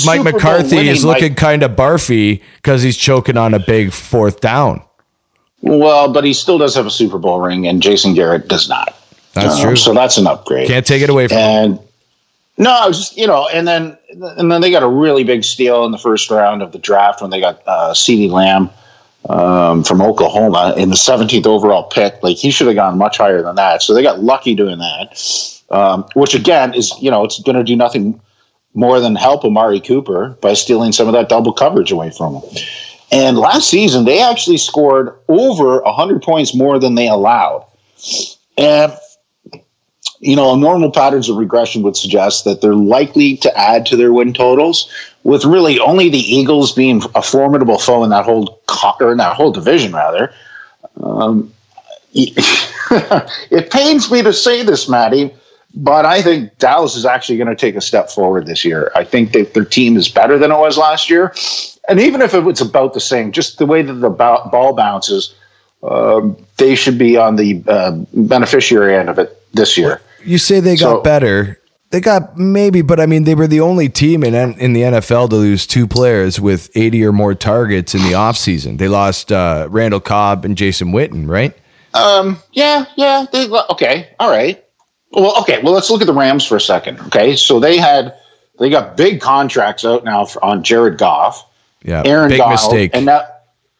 Mike 0.06 0.24
McCarthy 0.24 0.88
is 0.88 1.04
looking 1.04 1.34
kind 1.34 1.62
of 1.62 1.72
barfy 1.72 2.40
because 2.56 2.82
he's 2.82 2.96
choking 2.96 3.36
on 3.36 3.52
a 3.54 3.58
big 3.60 3.92
fourth 3.92 4.40
down. 4.40 4.82
Well, 5.60 6.10
but 6.12 6.24
he 6.24 6.32
still 6.32 6.56
does 6.58 6.74
have 6.74 6.86
a 6.86 6.90
Super 6.90 7.18
Bowl 7.18 7.40
ring, 7.40 7.68
and 7.68 7.80
Jason 7.82 8.14
Garrett 8.14 8.48
does 8.48 8.68
not. 8.68 8.94
That's 9.34 9.56
Um, 9.56 9.60
true. 9.62 9.76
So 9.76 9.92
that's 9.94 10.16
an 10.16 10.26
upgrade. 10.26 10.66
Can't 10.68 10.84
take 10.86 11.02
it 11.02 11.10
away 11.10 11.28
from 11.28 11.36
him. 11.36 11.78
no, 12.58 12.70
I 12.72 12.88
was 12.88 12.98
just 12.98 13.16
you 13.16 13.26
know, 13.26 13.46
and 13.52 13.68
then 13.68 13.96
and 14.38 14.50
then 14.50 14.60
they 14.62 14.70
got 14.70 14.82
a 14.82 14.88
really 14.88 15.22
big 15.22 15.44
steal 15.44 15.84
in 15.84 15.92
the 15.92 15.98
first 15.98 16.30
round 16.30 16.62
of 16.62 16.72
the 16.72 16.78
draft 16.78 17.20
when 17.20 17.30
they 17.30 17.40
got 17.40 17.62
uh, 17.66 17.92
CeeDee 17.92 18.30
Lamb 18.30 18.70
um, 19.28 19.84
from 19.84 20.02
Oklahoma 20.02 20.74
in 20.76 20.88
the 20.90 20.96
17th 20.96 21.46
overall 21.46 21.84
pick. 21.84 22.14
Like 22.22 22.36
he 22.38 22.50
should 22.50 22.66
have 22.66 22.76
gone 22.76 22.98
much 22.98 23.18
higher 23.18 23.42
than 23.42 23.54
that. 23.56 23.82
So 23.82 23.94
they 23.94 24.02
got 24.02 24.20
lucky 24.20 24.54
doing 24.54 24.78
that, 24.78 25.16
um, 25.72 26.04
which 26.14 26.34
again 26.34 26.74
is 26.74 26.92
you 27.00 27.10
know 27.10 27.24
it's 27.24 27.40
going 27.42 27.56
to 27.56 27.64
do 27.64 27.76
nothing 27.76 28.20
more 28.74 29.00
than 29.00 29.14
help 29.14 29.44
Amari 29.44 29.80
Cooper 29.80 30.36
by 30.40 30.54
stealing 30.54 30.92
some 30.92 31.06
of 31.06 31.12
that 31.12 31.28
double 31.28 31.52
coverage 31.52 31.92
away 31.92 32.10
from 32.10 32.36
him. 32.36 32.42
And 33.10 33.36
last 33.36 33.68
season, 33.68 34.06
they 34.06 34.22
actually 34.22 34.56
scored 34.56 35.14
over 35.28 35.82
100 35.82 36.22
points 36.22 36.54
more 36.54 36.78
than 36.78 36.94
they 36.94 37.08
allowed. 37.08 37.66
And, 38.56 38.92
you 40.20 40.34
know, 40.34 40.54
normal 40.54 40.90
patterns 40.90 41.28
of 41.28 41.36
regression 41.36 41.82
would 41.82 41.96
suggest 41.96 42.44
that 42.44 42.62
they're 42.62 42.74
likely 42.74 43.36
to 43.38 43.58
add 43.58 43.84
to 43.86 43.96
their 43.96 44.14
win 44.14 44.32
totals, 44.32 44.90
with 45.24 45.44
really 45.44 45.78
only 45.78 46.08
the 46.08 46.18
Eagles 46.18 46.72
being 46.72 47.02
a 47.14 47.20
formidable 47.20 47.78
foe 47.78 48.02
in 48.02 48.10
that 48.10 48.24
whole, 48.24 48.58
co- 48.66 48.96
or 49.00 49.12
in 49.12 49.18
that 49.18 49.36
whole 49.36 49.52
division, 49.52 49.92
rather. 49.92 50.32
Um, 51.02 51.52
it 52.14 53.70
pains 53.70 54.10
me 54.10 54.22
to 54.22 54.32
say 54.32 54.62
this, 54.62 54.88
Maddie, 54.88 55.34
but 55.74 56.04
I 56.04 56.22
think 56.22 56.56
Dallas 56.58 56.96
is 56.96 57.06
actually 57.06 57.38
going 57.38 57.48
to 57.48 57.56
take 57.56 57.76
a 57.76 57.80
step 57.80 58.10
forward 58.10 58.46
this 58.46 58.64
year. 58.64 58.92
I 58.94 59.04
think 59.04 59.32
that 59.32 59.54
their 59.54 59.64
team 59.64 59.96
is 59.96 60.08
better 60.08 60.38
than 60.38 60.50
it 60.50 60.58
was 60.58 60.76
last 60.76 61.08
year. 61.08 61.34
And 61.88 61.98
even 61.98 62.20
if 62.22 62.34
it 62.34 62.40
was 62.40 62.60
about 62.60 62.94
the 62.94 63.00
same, 63.00 63.32
just 63.32 63.58
the 63.58 63.66
way 63.66 63.82
that 63.82 63.94
the 63.94 64.10
ball 64.10 64.74
bounces, 64.74 65.34
um, 65.82 66.36
they 66.58 66.74
should 66.74 66.98
be 66.98 67.16
on 67.16 67.36
the 67.36 67.62
uh, 67.66 67.92
beneficiary 68.14 68.94
end 68.94 69.08
of 69.08 69.18
it 69.18 69.36
this 69.52 69.76
year. 69.76 70.00
You 70.24 70.38
say 70.38 70.60
they 70.60 70.76
got 70.76 70.96
So- 70.96 71.00
better. 71.02 71.58
They 71.90 72.00
got 72.00 72.38
maybe, 72.38 72.80
but 72.80 72.98
I 73.00 73.04
mean, 73.04 73.24
they 73.24 73.34
were 73.34 73.46
the 73.46 73.60
only 73.60 73.90
team 73.90 74.24
in 74.24 74.34
in 74.34 74.72
the 74.72 74.80
NFL 74.80 75.28
to 75.28 75.36
lose 75.36 75.66
two 75.66 75.86
players 75.86 76.40
with 76.40 76.70
80 76.74 77.04
or 77.04 77.12
more 77.12 77.34
targets 77.34 77.94
in 77.94 78.00
the 78.00 78.12
offseason. 78.12 78.78
They 78.78 78.88
lost 78.88 79.30
uh, 79.30 79.68
Randall 79.70 80.00
Cobb 80.00 80.46
and 80.46 80.56
Jason 80.56 80.92
Witten, 80.92 81.28
right? 81.28 81.54
Um, 81.92 82.38
yeah, 82.52 82.86
yeah. 82.96 83.26
They, 83.30 83.46
okay, 83.50 84.08
all 84.18 84.30
right. 84.30 84.64
Well, 85.12 85.38
okay. 85.42 85.60
Well, 85.62 85.72
let's 85.74 85.90
look 85.90 86.00
at 86.00 86.06
the 86.06 86.12
Rams 86.14 86.46
for 86.46 86.56
a 86.56 86.60
second. 86.60 86.98
Okay, 87.00 87.36
so 87.36 87.60
they 87.60 87.76
had 87.78 88.14
they 88.58 88.70
got 88.70 88.96
big 88.96 89.20
contracts 89.20 89.84
out 89.84 90.04
now 90.04 90.24
for, 90.24 90.42
on 90.44 90.62
Jared 90.62 90.98
Goff, 90.98 91.46
Yeah, 91.82 92.02
Aaron 92.04 92.28
big 92.30 92.38
Donald, 92.38 92.52
mistake. 92.54 92.90
and 92.94 93.06
now 93.06 93.22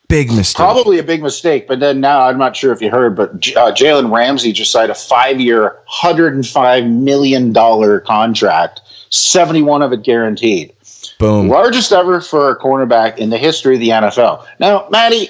big 0.09 0.31
mistake. 0.31 0.57
Probably 0.57 0.99
a 0.99 1.03
big 1.03 1.23
mistake, 1.23 1.67
but 1.67 1.81
then 1.81 2.01
now 2.01 2.27
I'm 2.27 2.37
not 2.39 2.55
sure 2.55 2.73
if 2.73 2.83
you 2.83 2.91
heard, 2.91 3.17
but 3.17 3.41
J- 3.41 3.55
uh, 3.55 3.73
Jalen 3.73 4.13
Ramsey 4.15 4.53
just 4.53 4.71
signed 4.71 4.91
a 4.91 4.95
five-year, 4.95 5.79
hundred 5.87 6.35
and 6.35 6.47
five 6.47 6.85
million 6.85 7.53
dollar 7.53 8.01
contract, 8.01 8.81
seventy-one 9.11 9.81
of 9.83 9.93
it 9.95 10.03
guaranteed, 10.03 10.75
Boom. 11.19 11.49
largest 11.49 11.93
ever 11.93 12.21
for 12.21 12.51
a 12.51 12.59
cornerback 12.59 13.17
in 13.17 13.31
the 13.31 13.39
history 13.39 13.75
of 13.75 13.81
the 13.81 13.89
NFL. 13.89 14.45
Now, 14.59 14.87
Maddie, 14.91 15.29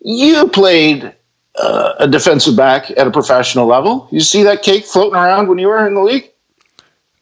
you 0.00 0.48
played 0.48 1.14
uh, 1.58 1.94
a 1.98 2.08
defensive 2.08 2.56
back 2.56 2.90
at 2.90 3.06
a 3.06 3.10
professional 3.10 3.66
level. 3.66 4.08
You 4.10 4.20
see 4.20 4.42
that 4.44 4.62
cake 4.62 4.84
floating 4.84 5.14
around 5.14 5.48
when 5.48 5.58
you 5.58 5.68
were 5.68 5.86
in 5.86 5.94
the 5.94 6.02
league? 6.02 6.30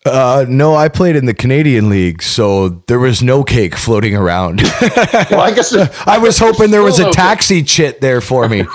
Uh, 0.06 0.44
no, 0.48 0.74
I 0.74 0.88
played 0.88 1.16
in 1.16 1.24
the 1.24 1.32
Canadian 1.32 1.88
League, 1.88 2.22
so 2.22 2.68
there 2.88 2.98
was 2.98 3.22
no 3.22 3.42
cake 3.42 3.74
floating 3.74 4.14
around. 4.14 4.60
Well, 5.30 5.40
I 5.40 5.50
guess 5.54 5.74
I 6.06 6.18
was 6.18 6.38
hoping 6.38 6.70
there 6.70 6.82
was 6.82 6.98
a 6.98 7.10
taxi 7.10 7.62
chit 7.62 8.02
there 8.02 8.20
for 8.20 8.48
me. 8.48 8.66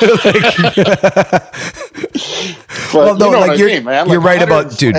But 2.92 2.94
well, 2.94 3.12
you 3.14 3.18
no, 3.18 3.30
know 3.30 3.40
like 3.40 3.48
what 3.48 3.50
I 3.50 3.54
you're, 3.54 3.68
mean, 3.68 3.84
man. 3.84 4.08
you're 4.08 4.20
right 4.20 4.42
about, 4.42 4.78
dude. 4.78 4.96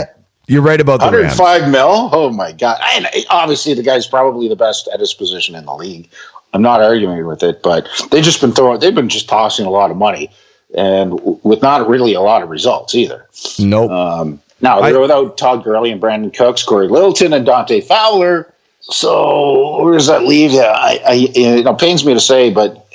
You're 0.48 0.62
right 0.62 0.82
about 0.82 1.00
the 1.00 1.06
Rams. 1.06 1.40
105 1.40 1.72
mil. 1.72 2.10
Oh 2.12 2.32
my 2.32 2.52
god! 2.52 2.80
And 2.94 3.08
obviously, 3.30 3.74
the 3.74 3.84
guy's 3.84 4.08
probably 4.08 4.48
the 4.48 4.56
best 4.56 4.90
at 4.94 5.00
his 5.00 5.14
position 5.14 5.56
in 5.56 5.66
the 5.66 5.74
league. 5.74 6.10
I'm 6.54 6.62
not 6.62 6.82
arguing 6.82 7.26
with 7.26 7.44
it, 7.44 7.62
but 7.62 7.88
they've 8.12 8.24
just 8.24 8.42
been 8.42 8.52
throwing. 8.52 8.80
They've 8.80 8.96
been 8.96 9.10
just 9.10 9.30
tossing 9.30 9.66
a 9.66 9.70
lot 9.70 9.92
of 9.92 9.98
money, 9.98 10.32
and 10.76 11.20
with 11.44 11.62
not 11.62 11.88
really 11.88 12.14
a 12.14 12.22
lot 12.22 12.42
of 12.42 12.50
results 12.50 12.96
either. 12.96 13.28
Nope. 13.60 13.92
Um, 13.92 14.42
now 14.62 14.82
they're 14.82 15.00
without 15.00 15.38
Todd 15.38 15.64
Gurley 15.64 15.92
and 15.92 16.02
Brandin 16.02 16.36
Cooks, 16.36 16.64
Cory 16.64 16.88
Littleton, 16.88 17.34
and 17.34 17.46
Dante 17.46 17.82
Fowler. 17.82 18.52
So 18.82 19.84
where 19.84 19.94
does 19.94 20.08
that 20.08 20.24
leave 20.24 20.52
you? 20.52 20.62
I, 20.62 21.00
I, 21.06 21.28
it 21.36 21.66
know, 21.66 21.76
pains 21.76 22.06
me 22.06 22.14
to 22.14 22.20
say, 22.20 22.50
but 22.52 22.88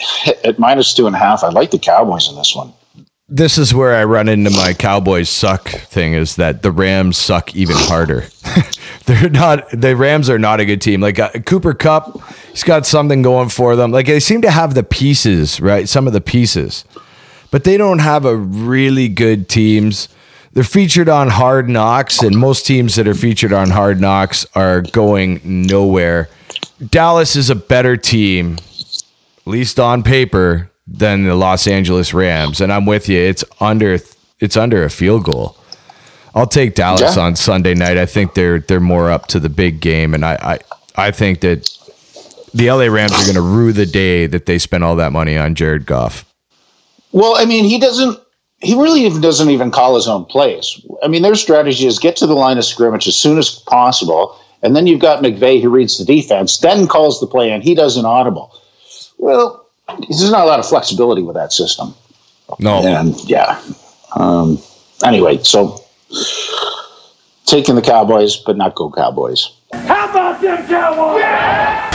at 0.42 0.58
minus 0.58 0.92
two 0.92 1.06
and 1.06 1.14
a 1.14 1.18
half, 1.18 1.44
I 1.44 1.50
like 1.50 1.70
the 1.70 1.78
Cowboys 1.78 2.28
in 2.28 2.36
this 2.36 2.54
one. 2.54 2.72
This 3.28 3.56
is 3.56 3.72
where 3.72 3.94
I 3.94 4.04
run 4.04 4.28
into 4.28 4.50
my 4.50 4.74
Cowboys 4.74 5.30
suck 5.30 5.68
thing 5.68 6.12
is 6.12 6.36
that 6.36 6.62
the 6.62 6.70
Rams 6.70 7.16
suck 7.16 7.56
even 7.56 7.76
harder. 7.76 8.26
They're 9.06 9.30
not 9.30 9.70
the 9.70 9.96
Rams 9.96 10.28
are 10.28 10.38
not 10.38 10.60
a 10.60 10.66
good 10.66 10.82
team. 10.82 11.00
Like 11.00 11.18
uh, 11.18 11.30
Cooper 11.46 11.72
Kupp, 11.72 12.22
he's 12.50 12.62
got 12.62 12.84
something 12.84 13.22
going 13.22 13.48
for 13.48 13.76
them. 13.76 13.92
Like 13.92 14.06
they 14.06 14.20
seem 14.20 14.42
to 14.42 14.50
have 14.50 14.74
the 14.74 14.82
pieces, 14.82 15.58
right? 15.58 15.88
Some 15.88 16.06
of 16.06 16.12
the 16.12 16.20
pieces. 16.20 16.84
But 17.50 17.64
they 17.64 17.78
don't 17.78 18.00
have 18.00 18.26
a 18.26 18.36
really 18.36 19.08
good 19.08 19.48
teams. 19.48 20.08
They're 20.52 20.62
featured 20.62 21.08
on 21.08 21.30
Hard 21.30 21.68
Knocks 21.68 22.22
and 22.22 22.36
most 22.36 22.66
teams 22.66 22.94
that 22.96 23.08
are 23.08 23.14
featured 23.14 23.54
on 23.54 23.70
Hard 23.70 24.00
Knocks 24.02 24.46
are 24.54 24.82
going 24.82 25.40
nowhere. 25.44 26.28
Dallas 26.90 27.36
is 27.36 27.48
a 27.48 27.54
better 27.54 27.96
team 27.96 28.58
at 29.46 29.50
least 29.50 29.78
on 29.78 30.02
paper, 30.02 30.70
than 30.86 31.24
the 31.24 31.34
Los 31.34 31.66
Angeles 31.66 32.12
Rams. 32.14 32.60
And 32.60 32.72
I'm 32.72 32.86
with 32.86 33.08
you. 33.08 33.18
It's 33.18 33.44
under 33.60 33.98
it's 34.40 34.56
under 34.56 34.84
a 34.84 34.90
field 34.90 35.24
goal. 35.24 35.56
I'll 36.34 36.46
take 36.46 36.74
Dallas 36.74 37.16
Yeah. 37.16 37.22
on 37.22 37.36
Sunday 37.36 37.74
night. 37.74 37.96
I 37.96 38.06
think 38.06 38.34
they're 38.34 38.58
they're 38.60 38.80
more 38.80 39.10
up 39.10 39.26
to 39.28 39.40
the 39.40 39.48
big 39.48 39.80
game, 39.80 40.14
and 40.14 40.24
I 40.24 40.58
I, 40.96 41.06
I 41.08 41.10
think 41.10 41.40
that 41.40 41.70
the 42.52 42.70
LA 42.70 42.86
Rams 42.86 43.12
are 43.12 43.22
going 43.24 43.34
to 43.34 43.40
rue 43.40 43.72
the 43.72 43.86
day 43.86 44.26
that 44.26 44.46
they 44.46 44.58
spent 44.58 44.84
all 44.84 44.96
that 44.96 45.12
money 45.12 45.36
on 45.36 45.54
Jared 45.54 45.86
Goff. 45.86 46.24
Well, 47.12 47.36
I 47.36 47.44
mean, 47.44 47.64
he 47.64 47.78
doesn't. 47.78 48.18
He 48.60 48.74
really 48.74 49.04
even 49.04 49.20
doesn't 49.20 49.50
even 49.50 49.70
call 49.70 49.94
his 49.94 50.08
own 50.08 50.24
plays. 50.24 50.80
I 51.02 51.08
mean, 51.08 51.22
their 51.22 51.34
strategy 51.34 51.86
is 51.86 51.98
get 51.98 52.16
to 52.16 52.26
the 52.26 52.34
line 52.34 52.56
of 52.58 52.64
scrimmage 52.64 53.06
as 53.06 53.14
soon 53.16 53.36
as 53.38 53.50
possible, 53.50 54.36
and 54.62 54.74
then 54.74 54.86
you've 54.86 55.00
got 55.00 55.22
McVay 55.22 55.60
who 55.60 55.68
reads 55.68 55.98
the 55.98 56.04
defense, 56.04 56.58
then 56.58 56.86
calls 56.86 57.20
the 57.20 57.26
play, 57.26 57.50
and 57.50 57.62
he 57.62 57.74
does 57.74 57.96
an 57.96 58.04
audible. 58.06 58.52
Well, 59.18 59.63
there's 59.86 60.30
not 60.30 60.44
a 60.44 60.46
lot 60.46 60.58
of 60.58 60.66
flexibility 60.66 61.22
with 61.22 61.36
that 61.36 61.52
system. 61.52 61.94
No, 62.58 62.86
and 62.86 63.14
yeah. 63.28 63.60
Um, 64.16 64.58
anyway, 65.04 65.38
so 65.42 65.84
taking 67.46 67.74
the 67.74 67.82
Cowboys, 67.82 68.36
but 68.36 68.56
not 68.56 68.74
go 68.74 68.90
Cowboys. 68.90 69.50
How 69.72 70.10
about 70.10 70.40
them 70.40 70.66
Cowboys? 70.66 71.20
Yeah! 71.20 71.90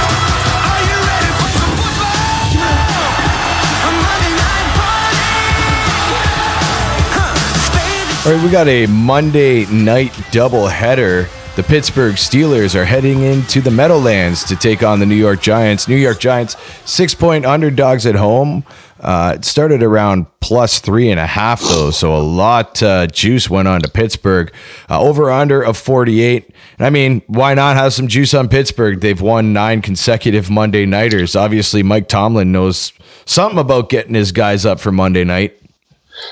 All 8.25 8.35
right, 8.35 8.43
we 8.43 8.51
got 8.51 8.67
a 8.67 8.85
Monday 8.85 9.65
night 9.67 10.11
doubleheader. 10.31 11.27
The 11.59 11.67
Pittsburgh 11.67 12.15
Steelers 12.15 12.73
are 12.73 12.85
heading 12.85 13.21
into 13.21 13.59
the 13.59 13.69
Meadowlands 13.69 14.45
to 14.45 14.55
take 14.55 14.81
on 14.81 15.01
the 15.01 15.05
New 15.05 15.13
York 15.13 15.41
Giants. 15.41 15.89
New 15.89 15.97
York 15.97 16.17
Giants, 16.17 16.55
six 16.89 17.13
point 17.13 17.45
underdogs 17.45 18.05
at 18.05 18.15
home. 18.15 18.63
Uh, 18.97 19.33
it 19.35 19.43
started 19.43 19.83
around 19.83 20.27
plus 20.39 20.79
three 20.79 21.11
and 21.11 21.19
a 21.19 21.25
half, 21.27 21.59
though, 21.59 21.91
so 21.91 22.15
a 22.15 22.23
lot 22.23 22.81
uh, 22.81 23.07
juice 23.07 23.49
went 23.49 23.67
on 23.67 23.81
to 23.81 23.89
Pittsburgh. 23.89 24.53
Uh, 24.89 25.01
over 25.01 25.29
under 25.29 25.61
of 25.61 25.75
48. 25.75 26.49
And 26.77 26.87
I 26.87 26.89
mean, 26.89 27.23
why 27.27 27.55
not 27.55 27.75
have 27.75 27.93
some 27.93 28.07
juice 28.07 28.33
on 28.33 28.47
Pittsburgh? 28.47 29.01
They've 29.01 29.19
won 29.19 29.51
nine 29.51 29.81
consecutive 29.81 30.49
Monday 30.49 30.85
Nighters. 30.85 31.35
Obviously, 31.35 31.83
Mike 31.83 32.07
Tomlin 32.07 32.53
knows 32.53 32.93
something 33.25 33.59
about 33.59 33.89
getting 33.89 34.13
his 34.13 34.31
guys 34.31 34.65
up 34.65 34.79
for 34.79 34.93
Monday 34.93 35.25
night. 35.25 35.61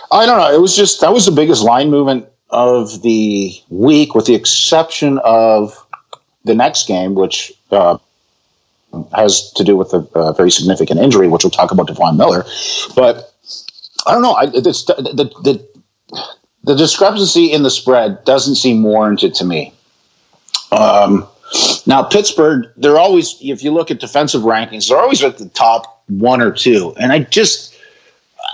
I 0.09 0.25
don't 0.25 0.37
know. 0.37 0.55
It 0.55 0.61
was 0.61 0.73
just 0.73 1.01
that 1.01 1.11
was 1.11 1.25
the 1.25 1.33
biggest 1.33 1.63
line 1.63 1.89
movement 1.89 2.27
of 2.49 3.01
the 3.01 3.53
week, 3.69 4.15
with 4.15 4.25
the 4.25 4.35
exception 4.35 5.19
of 5.23 5.85
the 6.45 6.55
next 6.55 6.87
game, 6.87 7.15
which 7.15 7.51
uh, 7.71 7.97
has 9.13 9.51
to 9.53 9.63
do 9.63 9.75
with 9.75 9.93
a, 9.93 9.99
a, 10.15 10.33
very 10.33 10.49
significant 10.49 10.99
injury, 10.99 11.27
which 11.27 11.43
we'll 11.43 11.51
talk 11.51 11.71
about 11.71 11.87
Devon 11.87 12.17
Miller. 12.17 12.45
But 12.95 13.33
I 14.05 14.13
don't 14.13 14.21
know. 14.21 14.33
I, 14.33 14.45
the, 14.45 14.61
the, 14.61 15.25
the, 15.43 15.67
the 16.63 16.75
discrepancy 16.75 17.51
in 17.51 17.63
the 17.63 17.69
spread 17.69 18.23
doesn't 18.23 18.55
seem 18.55 18.83
warranted 18.83 19.33
to 19.35 19.45
me. 19.45 19.73
Um, 20.71 21.27
now, 21.85 22.03
Pittsburgh, 22.03 22.67
they're 22.75 22.97
always, 22.97 23.37
if 23.41 23.63
you 23.63 23.71
look 23.71 23.89
at 23.91 23.99
defensive 23.99 24.41
rankings, 24.41 24.89
they're 24.89 24.99
always 24.99 25.23
at 25.23 25.37
the 25.37 25.49
top 25.49 26.03
one 26.07 26.41
or 26.41 26.51
two. 26.51 26.93
And 26.99 27.11
I 27.11 27.19
just, 27.19 27.66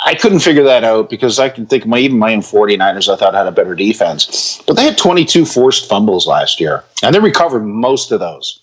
I 0.06 0.16
couldn't 0.16 0.40
figure 0.40 0.64
that 0.64 0.84
out 0.84 1.10
because 1.10 1.40
I 1.40 1.50
can 1.50 1.66
think 1.66 1.86
my 1.86 1.98
even 2.00 2.20
my 2.20 2.34
own 2.34 2.42
49ers 2.42 3.12
I 3.12 3.16
thought 3.16 3.34
had 3.34 3.48
a 3.48 3.52
better 3.52 3.76
defense. 3.76 4.62
But 4.68 4.76
they 4.76 4.84
had 4.84 4.98
22 4.98 5.46
forced 5.46 5.88
fumbles 5.88 6.28
last 6.28 6.60
year, 6.60 6.84
and 7.02 7.16
they 7.16 7.20
recovered 7.20 7.64
most 7.64 8.12
of 8.12 8.20
those. 8.20 8.60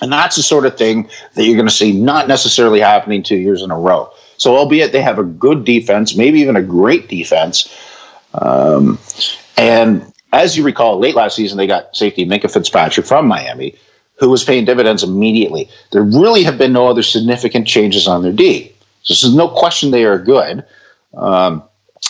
And 0.00 0.12
that's 0.12 0.36
the 0.36 0.42
sort 0.42 0.66
of 0.66 0.78
thing 0.78 1.08
that 1.34 1.44
you're 1.44 1.56
going 1.56 1.66
to 1.66 1.74
see 1.74 1.92
not 1.92 2.28
necessarily 2.28 2.80
happening 2.80 3.22
two 3.22 3.36
years 3.36 3.62
in 3.62 3.72
a 3.72 3.78
row. 3.78 4.10
So, 4.36 4.56
albeit 4.56 4.92
they 4.92 5.02
have 5.02 5.18
a 5.18 5.24
good 5.24 5.64
defense, 5.64 6.16
maybe 6.16 6.40
even 6.40 6.54
a 6.54 6.62
great 6.62 7.08
defense. 7.08 7.68
Um, 8.34 8.98
and 9.56 10.12
as 10.32 10.56
you 10.56 10.62
recall, 10.62 11.00
late 11.00 11.16
last 11.16 11.34
season, 11.34 11.58
they 11.58 11.66
got 11.66 11.96
safety 11.96 12.24
Minkah 12.24 12.52
Fitzpatrick 12.52 13.06
from 13.06 13.26
Miami, 13.26 13.74
who 14.20 14.30
was 14.30 14.44
paying 14.44 14.64
dividends 14.64 15.02
immediately. 15.02 15.68
There 15.90 16.02
really 16.02 16.44
have 16.44 16.58
been 16.58 16.72
no 16.72 16.86
other 16.86 17.02
significant 17.02 17.66
changes 17.66 18.06
on 18.06 18.22
their 18.22 18.32
D. 18.32 18.72
So, 19.14 19.26
there's 19.26 19.36
no 19.36 19.48
question 19.48 19.90
they 19.90 20.04
are 20.04 20.18
good. 20.18 20.64
Um, 21.14 21.62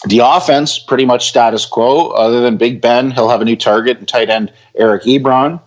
the 0.06 0.20
offense, 0.22 0.78
pretty 0.78 1.04
much 1.04 1.28
status 1.28 1.64
quo, 1.64 2.10
other 2.10 2.40
than 2.40 2.56
Big 2.56 2.80
Ben. 2.80 3.10
He'll 3.10 3.28
have 3.28 3.40
a 3.40 3.44
new 3.44 3.56
target 3.56 3.98
and 3.98 4.06
tight 4.06 4.30
end 4.30 4.52
Eric 4.76 5.04
Ebron. 5.04 5.60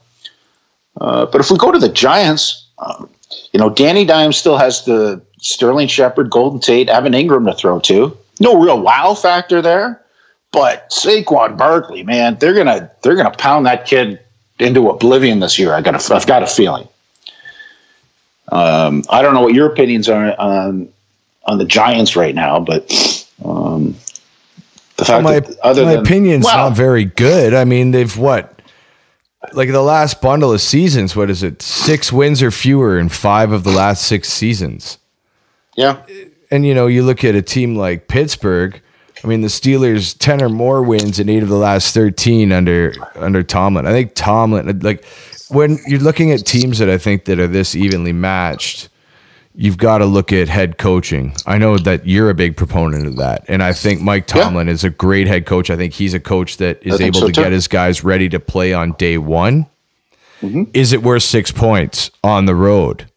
Uh, 1.00 1.26
but 1.26 1.42
if 1.42 1.50
we 1.50 1.58
go 1.58 1.72
to 1.72 1.80
the 1.80 1.90
Giants, 1.90 2.68
um, 2.80 3.10
you 3.52 3.60
know, 3.60 3.70
Danny 3.70 4.06
Dimes 4.06 4.38
still 4.38 4.58
has 4.58 4.86
the 4.86 5.22
Sterling 5.40 5.88
Shepard, 5.88 6.30
Golden 6.30 6.60
Tate, 6.60 6.90
Evan 6.90 7.14
Engram 7.14 7.50
to 7.50 7.56
throw 7.56 7.80
to. 7.82 8.16
No 8.40 8.60
real 8.60 8.80
wow 8.80 9.14
factor 9.14 9.62
there, 9.62 10.02
but 10.52 10.90
Saquon 10.90 11.58
Barkley, 11.58 12.04
man, 12.04 12.38
they're 12.40 12.54
gonna 12.54 12.92
they're 13.02 13.16
gonna 13.16 13.32
pound 13.32 13.66
that 13.66 13.86
kid 13.86 14.20
into 14.60 14.90
oblivion 14.90 15.40
this 15.40 15.60
year. 15.60 15.74
I 15.74 15.82
got 15.82 15.96
a, 15.96 16.16
I've 16.16 16.28
got 16.28 16.44
a 16.44 16.48
feeling. 16.48 16.88
Um, 18.52 19.04
I 19.10 19.22
don't 19.22 19.34
know 19.34 19.42
what 19.42 19.54
your 19.54 19.72
opinions 19.72 20.10
are 20.10 20.40
on 20.40 20.90
on 21.46 21.58
the 21.58 21.66
Giants 21.66 22.16
right 22.16 22.36
now, 22.36 22.60
but 22.60 22.84
um, 23.44 23.96
the 24.98 25.06
fact 25.06 25.24
well, 25.24 25.34
my, 25.34 25.40
that 25.40 25.60
other 25.60 25.86
my 25.86 25.96
than, 25.96 26.06
opinion's 26.06 26.46
well, 26.46 26.70
not 26.70 26.78
very 26.78 27.06
good. 27.06 27.54
I 27.54 27.66
mean, 27.66 27.92
they've 27.92 28.16
what 28.18 28.62
like 29.54 29.70
the 29.72 29.82
last 29.82 30.22
bundle 30.22 30.54
of 30.54 30.62
seasons, 30.62 31.16
what 31.16 31.30
is 31.30 31.44
it? 31.44 31.62
Six 31.62 32.12
wins 32.12 32.44
or 32.44 32.52
fewer 32.52 33.00
in 33.00 33.10
five 33.10 33.52
of 33.52 33.64
the 33.64 33.72
last 33.72 34.06
six 34.06 34.30
seasons. 34.30 35.00
Yeah. 35.76 36.04
And 36.52 36.66
you 36.66 36.74
know, 36.74 36.88
you 36.88 37.04
look 37.04 37.24
at 37.24 37.36
a 37.36 37.42
team 37.42 37.76
like 37.76 38.08
Pittsburgh. 38.08 38.80
I 39.24 39.28
mean, 39.28 39.42
the 39.42 39.48
Steelers 39.48 40.18
ten 40.18 40.42
or 40.42 40.50
more 40.50 40.84
wins 40.84 41.20
in 41.20 41.30
eight 41.30 41.44
of 41.44 41.50
the 41.50 41.56
last 41.56 41.94
thirteen 41.94 42.52
under 42.52 42.94
under 43.16 43.44
Tomlin. 43.44 43.86
I 43.86 43.92
think 43.92 44.14
Tomlin, 44.16 44.80
like 44.80 45.06
when 45.50 45.80
you're 45.88 46.00
looking 46.00 46.32
at 46.32 46.46
teams 46.46 46.80
that 46.80 46.90
I 46.90 46.98
think 46.98 47.26
that 47.26 47.40
are 47.40 47.48
this 47.48 47.76
evenly 47.76 48.14
matched, 48.14 48.90
you've 49.56 49.78
got 49.78 50.00
to 50.00 50.06
look 50.06 50.32
at 50.32 50.50
head 50.50 50.78
coaching. 50.78 51.34
I 51.46 51.58
know 51.58 51.78
that 51.78 52.08
you're 52.08 52.30
a 52.30 52.34
big 52.34 52.56
proponent 52.56 53.08
of 53.08 53.18
that. 53.18 53.46
And 53.48 53.62
I 53.62 53.74
think 53.74 54.02
Mike 54.02 54.28
Tomlin 54.28 54.68
yeah. 54.68 54.74
is 54.74 54.84
a 54.84 54.90
great 54.90 55.28
head 55.28 55.46
coach. 55.46 55.70
I 55.70 55.76
think 55.76 55.94
he's 55.94 56.14
a 56.14 56.20
coach 56.20 56.58
that 56.58 56.82
is 56.86 57.02
able 57.02 57.22
so 57.22 57.28
to 57.28 57.34
too. 57.34 57.42
get 57.44 57.52
his 57.52 57.68
guys 57.68 58.04
ready 58.04 58.30
to 58.30 58.40
play 58.40 58.74
on 58.74 58.94
day 58.94 59.18
one. 59.18 59.68
Mm-hmm. 60.42 60.64
Is 60.74 60.94
it 60.94 61.04
worth 61.04 61.24
six 61.24 61.52
points 61.52 62.10
on 62.24 62.46
the 62.46 62.56
road? 62.56 63.08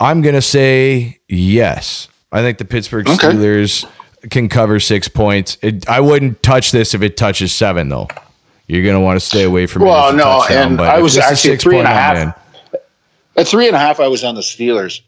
I'm 0.00 0.22
going 0.22 0.34
to 0.34 0.42
say 0.42 1.18
yes. 1.28 2.08
I 2.30 2.42
think 2.42 2.58
the 2.58 2.64
Pittsburgh 2.64 3.08
okay. 3.08 3.28
Steelers 3.28 3.88
can 4.30 4.48
cover 4.48 4.80
six 4.80 5.08
points. 5.08 5.56
It, 5.62 5.88
I 5.88 6.00
wouldn't 6.00 6.42
touch 6.42 6.72
this 6.72 6.94
if 6.94 7.02
it 7.02 7.16
touches 7.16 7.52
seven, 7.52 7.88
though. 7.88 8.08
You're 8.66 8.82
going 8.82 8.94
to 8.94 9.00
want 9.00 9.18
to 9.18 9.24
stay 9.24 9.42
away 9.42 9.66
from 9.66 9.82
well, 9.82 10.10
it. 10.10 10.16
Well, 10.16 10.48
no, 10.48 10.54
and 10.54 10.80
I 10.80 11.00
was 11.00 11.18
actually 11.18 11.56
three 11.58 11.78
and 11.78 11.86
a 11.86 11.90
half. 11.90 12.38
At 13.36 13.48
three 13.48 13.66
and 13.66 13.76
a 13.76 13.78
half, 13.78 14.00
I 14.00 14.08
was 14.08 14.24
on 14.24 14.34
the 14.34 14.40
Steelers. 14.40 15.00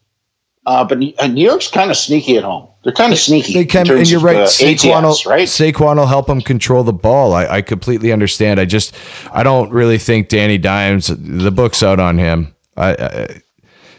Uh, 0.67 0.85
but 0.85 0.99
New 0.99 1.15
York's 1.35 1.69
kind 1.69 1.91
of 1.91 1.97
sneaky 1.97 2.37
at 2.37 2.43
home. 2.43 2.69
They're 2.83 2.93
kind 2.93 3.13
of 3.13 3.19
sneaky. 3.19 3.55
They 3.55 3.65
can, 3.65 3.89
and 3.89 4.11
you're 4.11 4.21
right. 4.21 4.49
Saquon, 4.49 5.05
ATS, 5.05 5.25
will, 5.25 5.31
right. 5.31 5.49
Saquon 5.49 5.97
will 5.97 6.07
help 6.07 6.27
them 6.27 6.41
control 6.41 6.83
the 6.83 6.93
ball. 6.93 7.35
I, 7.35 7.47
I 7.47 7.63
completely 7.63 8.13
understand. 8.13 8.59
I 8.59 8.65
just, 8.65 8.95
I 9.33 9.45
don't 9.45 9.71
really 9.71 9.99
think 9.99 10.29
Danny 10.29 10.59
Dimes. 10.59 11.07
The 11.07 11.53
book's 11.53 11.85
out 11.85 12.01
on 12.01 12.19
him. 12.19 12.55
I, 12.77 12.93
I 12.95 13.41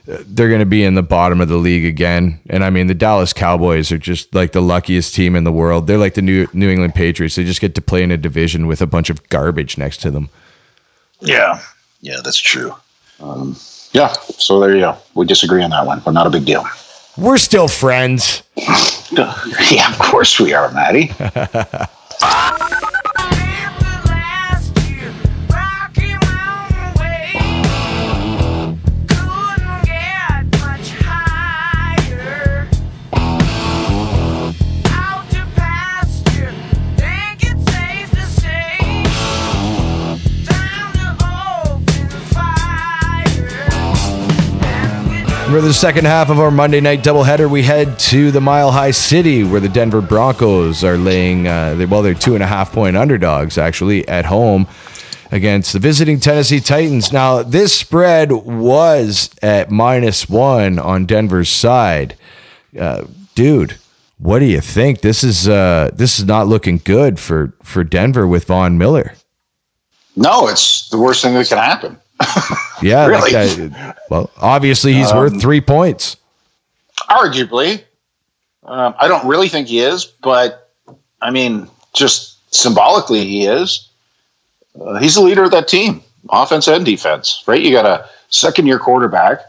they're 0.08 0.48
going 0.48 0.62
to 0.62 0.66
be 0.66 0.84
in 0.84 0.96
the 0.96 1.04
bottom 1.04 1.42
of 1.42 1.50
the 1.50 1.58
league 1.58 1.86
again. 1.86 2.40
And 2.50 2.64
I 2.64 2.70
mean, 2.70 2.88
the 2.88 2.96
Dallas 2.96 3.34
Cowboys 3.34 3.92
are 3.92 3.98
just 3.98 4.34
like 4.34 4.54
the 4.54 4.62
luckiest 4.62 5.14
team 5.14 5.36
in 5.36 5.44
the 5.44 5.52
world. 5.52 5.88
They're 5.88 5.98
like 5.98 6.14
the 6.14 6.22
New 6.22 6.48
New 6.54 6.70
England 6.70 6.96
Patriots. 6.96 7.36
They 7.36 7.44
just 7.44 7.62
get 7.62 7.76
to 7.76 7.82
play 7.82 8.04
in 8.04 8.12
a 8.12 8.18
division 8.18 8.68
with 8.68 8.82
a 8.82 8.88
bunch 8.88 9.10
of 9.10 9.28
garbage 9.30 9.78
next 9.78 9.98
to 10.02 10.12
them. 10.12 10.30
Yeah, 11.20 11.62
yeah, 12.00 12.22
that's 12.24 12.40
true. 12.40 12.74
Um, 13.20 13.58
yeah, 13.92 14.12
so 14.14 14.60
there 14.60 14.74
you 14.74 14.82
go. 14.82 14.98
We 15.16 15.26
disagree 15.26 15.64
on 15.64 15.72
that 15.72 15.86
one, 15.86 16.02
but 16.04 16.12
not 16.12 16.28
a 16.28 16.30
big 16.30 16.46
deal. 16.46 16.66
We're 17.18 17.38
still 17.38 17.68
friends. 17.68 18.44
yeah, 18.56 19.92
of 19.92 20.00
course 20.00 20.40
we 20.40 20.54
are, 20.54 20.72
Maddie. 20.72 21.12
For 45.50 45.62
the 45.62 45.74
second 45.74 46.06
half 46.06 46.30
of 46.30 46.42
our 46.42 46.52
Monday 46.52 46.82
night 46.82 47.04
doubleheader, 47.04 47.50
we 47.50 47.64
head 47.64 47.98
to 48.00 48.32
the 48.32 48.42
Mile 48.42 48.70
High 48.70 48.92
City 48.92 49.46
where 49.46 49.62
the 49.62 49.70
Denver 49.70 50.02
Broncos 50.02 50.84
are 50.84 50.98
laying, 50.98 51.48
uh, 51.48 51.74
they, 51.76 51.86
well, 51.86 52.02
they're 52.02 52.14
two 52.14 52.36
and 52.36 52.44
a 52.44 52.48
half 52.48 52.74
point 52.74 52.98
underdogs 52.98 53.58
actually 53.58 54.06
at 54.10 54.26
home 54.26 54.68
against 55.32 55.72
the 55.72 55.80
visiting 55.80 56.20
Tennessee 56.20 56.60
Titans. 56.60 57.14
Now, 57.14 57.44
this 57.44 57.74
spread 57.74 58.34
was 58.34 59.30
at 59.42 59.72
minus 59.72 60.28
one 60.28 60.80
on 60.80 61.06
Denver's 61.06 61.50
side. 61.50 62.18
Uh, 62.78 63.06
dude, 63.34 63.78
what 64.18 64.40
do 64.40 64.46
you 64.46 64.60
think? 64.60 65.00
This 65.00 65.24
is 65.24 65.48
uh, 65.48 65.92
this 65.94 66.20
is 66.20 66.26
not 66.26 66.48
looking 66.48 66.82
good 66.84 67.22
for 67.22 67.54
for 67.64 67.86
Denver 67.86 68.28
with 68.28 68.46
Von 68.46 68.78
Miller. 68.78 69.14
No, 70.18 70.50
it's 70.50 70.90
the 70.90 71.00
worst 71.00 71.24
thing 71.24 71.36
that 71.36 71.48
can 71.48 71.58
happen. 71.58 71.98
Yeah, 72.82 73.08
really? 73.08 73.32
Guy, 73.32 73.96
well, 74.10 74.30
obviously 74.38 74.94
he's 74.94 75.12
um, 75.12 75.18
worth 75.18 75.42
three 75.42 75.62
points. 75.62 76.18
Arguably, 77.10 77.84
um, 78.64 78.94
I 79.00 79.08
don't 79.08 79.28
really 79.28 79.50
think 79.50 79.68
he 79.68 79.80
is, 79.80 80.06
but 80.06 80.72
I 81.22 81.32
mean, 81.32 81.68
just 81.94 82.54
symbolically, 82.54 83.24
he 83.26 83.46
is. 83.46 83.90
Uh, 84.80 85.00
he's 85.00 85.16
the 85.16 85.22
leader 85.22 85.44
of 85.44 85.52
that 85.52 85.68
team, 85.68 86.02
offense 86.30 86.68
and 86.68 86.86
defense. 86.86 87.44
Right? 87.48 87.62
You 87.62 87.72
got 87.72 87.86
a 87.86 88.10
second-year 88.30 88.80
quarterback. 88.80 89.42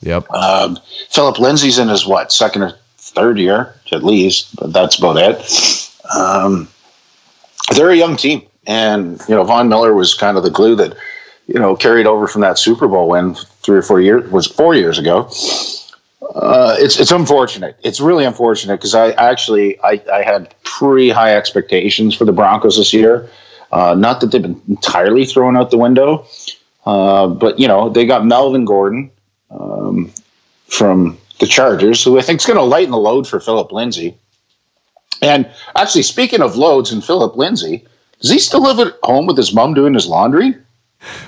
Yep. 0.00 0.30
Um, 0.30 0.78
Phillip 1.10 1.38
Lindsay's 1.38 1.78
in 1.78 1.88
his 1.88 2.06
what 2.06 2.32
second 2.32 2.62
or 2.62 2.72
third 2.98 3.38
year 3.38 3.74
at 3.92 4.04
least, 4.04 4.54
but 4.56 4.72
that's 4.72 4.98
about 4.98 5.16
it. 5.16 5.90
Um, 6.14 6.68
they're 7.74 7.90
a 7.90 7.96
young 7.96 8.16
team, 8.16 8.42
and 8.66 9.20
you 9.28 9.34
know 9.34 9.44
Von 9.44 9.68
Miller 9.68 9.94
was 9.94 10.14
kind 10.14 10.36
of 10.36 10.42
the 10.42 10.50
glue 10.50 10.74
that 10.76 10.96
you 11.48 11.58
know, 11.58 11.74
carried 11.74 12.06
over 12.06 12.28
from 12.28 12.42
that 12.42 12.58
Super 12.58 12.86
Bowl 12.86 13.08
win 13.08 13.34
three 13.34 13.78
or 13.78 13.82
four 13.82 14.00
years 14.00 14.30
was 14.30 14.46
four 14.46 14.74
years 14.74 14.98
ago. 14.98 15.28
Uh, 16.34 16.76
it's 16.78 17.00
it's 17.00 17.10
unfortunate. 17.10 17.76
It's 17.82 18.00
really 18.00 18.24
unfortunate 18.24 18.76
because 18.76 18.94
I 18.94 19.10
actually 19.12 19.80
I, 19.80 20.00
I 20.12 20.22
had 20.22 20.54
pretty 20.62 21.08
high 21.08 21.34
expectations 21.34 22.14
for 22.14 22.26
the 22.26 22.32
Broncos 22.32 22.76
this 22.76 22.92
year. 22.92 23.28
Uh, 23.72 23.94
not 23.94 24.20
that 24.20 24.30
they've 24.30 24.42
been 24.42 24.60
entirely 24.68 25.24
thrown 25.24 25.56
out 25.56 25.70
the 25.70 25.78
window, 25.78 26.26
uh, 26.84 27.26
but 27.26 27.58
you 27.58 27.66
know 27.66 27.88
they 27.88 28.04
got 28.04 28.26
Melvin 28.26 28.66
Gordon 28.66 29.10
um, 29.50 30.12
from 30.66 31.16
the 31.40 31.46
Chargers, 31.46 32.04
who 32.04 32.18
I 32.18 32.22
think 32.22 32.40
is 32.40 32.46
going 32.46 32.58
to 32.58 32.62
lighten 32.62 32.90
the 32.90 32.98
load 32.98 33.26
for 33.26 33.40
Phillip 33.40 33.72
Lindsay. 33.72 34.16
And 35.22 35.50
actually, 35.76 36.02
speaking 36.02 36.42
of 36.42 36.56
loads 36.56 36.92
and 36.92 37.02
Phillip 37.02 37.36
Lindsay, 37.36 37.86
does 38.20 38.30
he 38.30 38.38
still 38.38 38.62
live 38.62 38.78
at 38.80 38.94
home 39.02 39.26
with 39.26 39.36
his 39.36 39.54
mom 39.54 39.72
doing 39.72 39.94
his 39.94 40.06
laundry? 40.06 40.54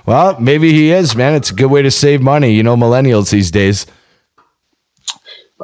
Well, 0.07 0.39
maybe 0.41 0.73
he 0.73 0.91
is, 0.91 1.15
man. 1.15 1.35
It's 1.35 1.51
a 1.51 1.55
good 1.55 1.71
way 1.71 1.83
to 1.83 1.91
save 1.91 2.21
money. 2.21 2.53
You 2.53 2.63
know, 2.63 2.77
millennials 2.77 3.31
these 3.31 3.51
days. 3.51 3.87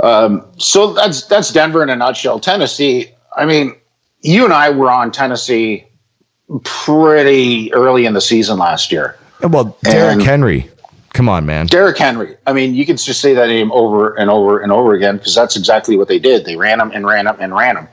Um, 0.02 0.46
so 0.58 0.92
that's 0.92 1.26
that's 1.26 1.52
Denver 1.52 1.82
in 1.82 1.88
a 1.90 1.96
nutshell. 1.96 2.38
Tennessee. 2.38 3.10
I 3.36 3.46
mean, 3.46 3.74
you 4.20 4.44
and 4.44 4.52
I 4.52 4.70
were 4.70 4.90
on 4.90 5.10
Tennessee 5.10 5.86
pretty 6.64 7.72
early 7.72 8.06
in 8.06 8.12
the 8.14 8.20
season 8.20 8.58
last 8.58 8.92
year. 8.92 9.16
Well, 9.42 9.76
Derrick 9.82 10.14
And- 10.14 10.22
Henry. 10.22 10.70
Come 11.12 11.30
on, 11.30 11.46
man. 11.46 11.64
Derrick 11.66 11.96
Henry. 11.96 12.36
I 12.46 12.52
mean, 12.52 12.74
you 12.74 12.84
can 12.84 12.98
just 12.98 13.22
say 13.22 13.32
that 13.32 13.46
name 13.46 13.72
over 13.72 14.12
and 14.18 14.28
over 14.28 14.58
and 14.60 14.70
over 14.70 14.92
again 14.92 15.16
because 15.16 15.34
that's 15.34 15.56
exactly 15.56 15.96
what 15.96 16.08
they 16.08 16.18
did. 16.18 16.44
They 16.44 16.56
ran 16.56 16.78
him 16.78 16.90
and 16.92 17.06
ran 17.06 17.26
him 17.26 17.36
and 17.40 17.54
ran 17.56 17.78
him. 17.78 17.88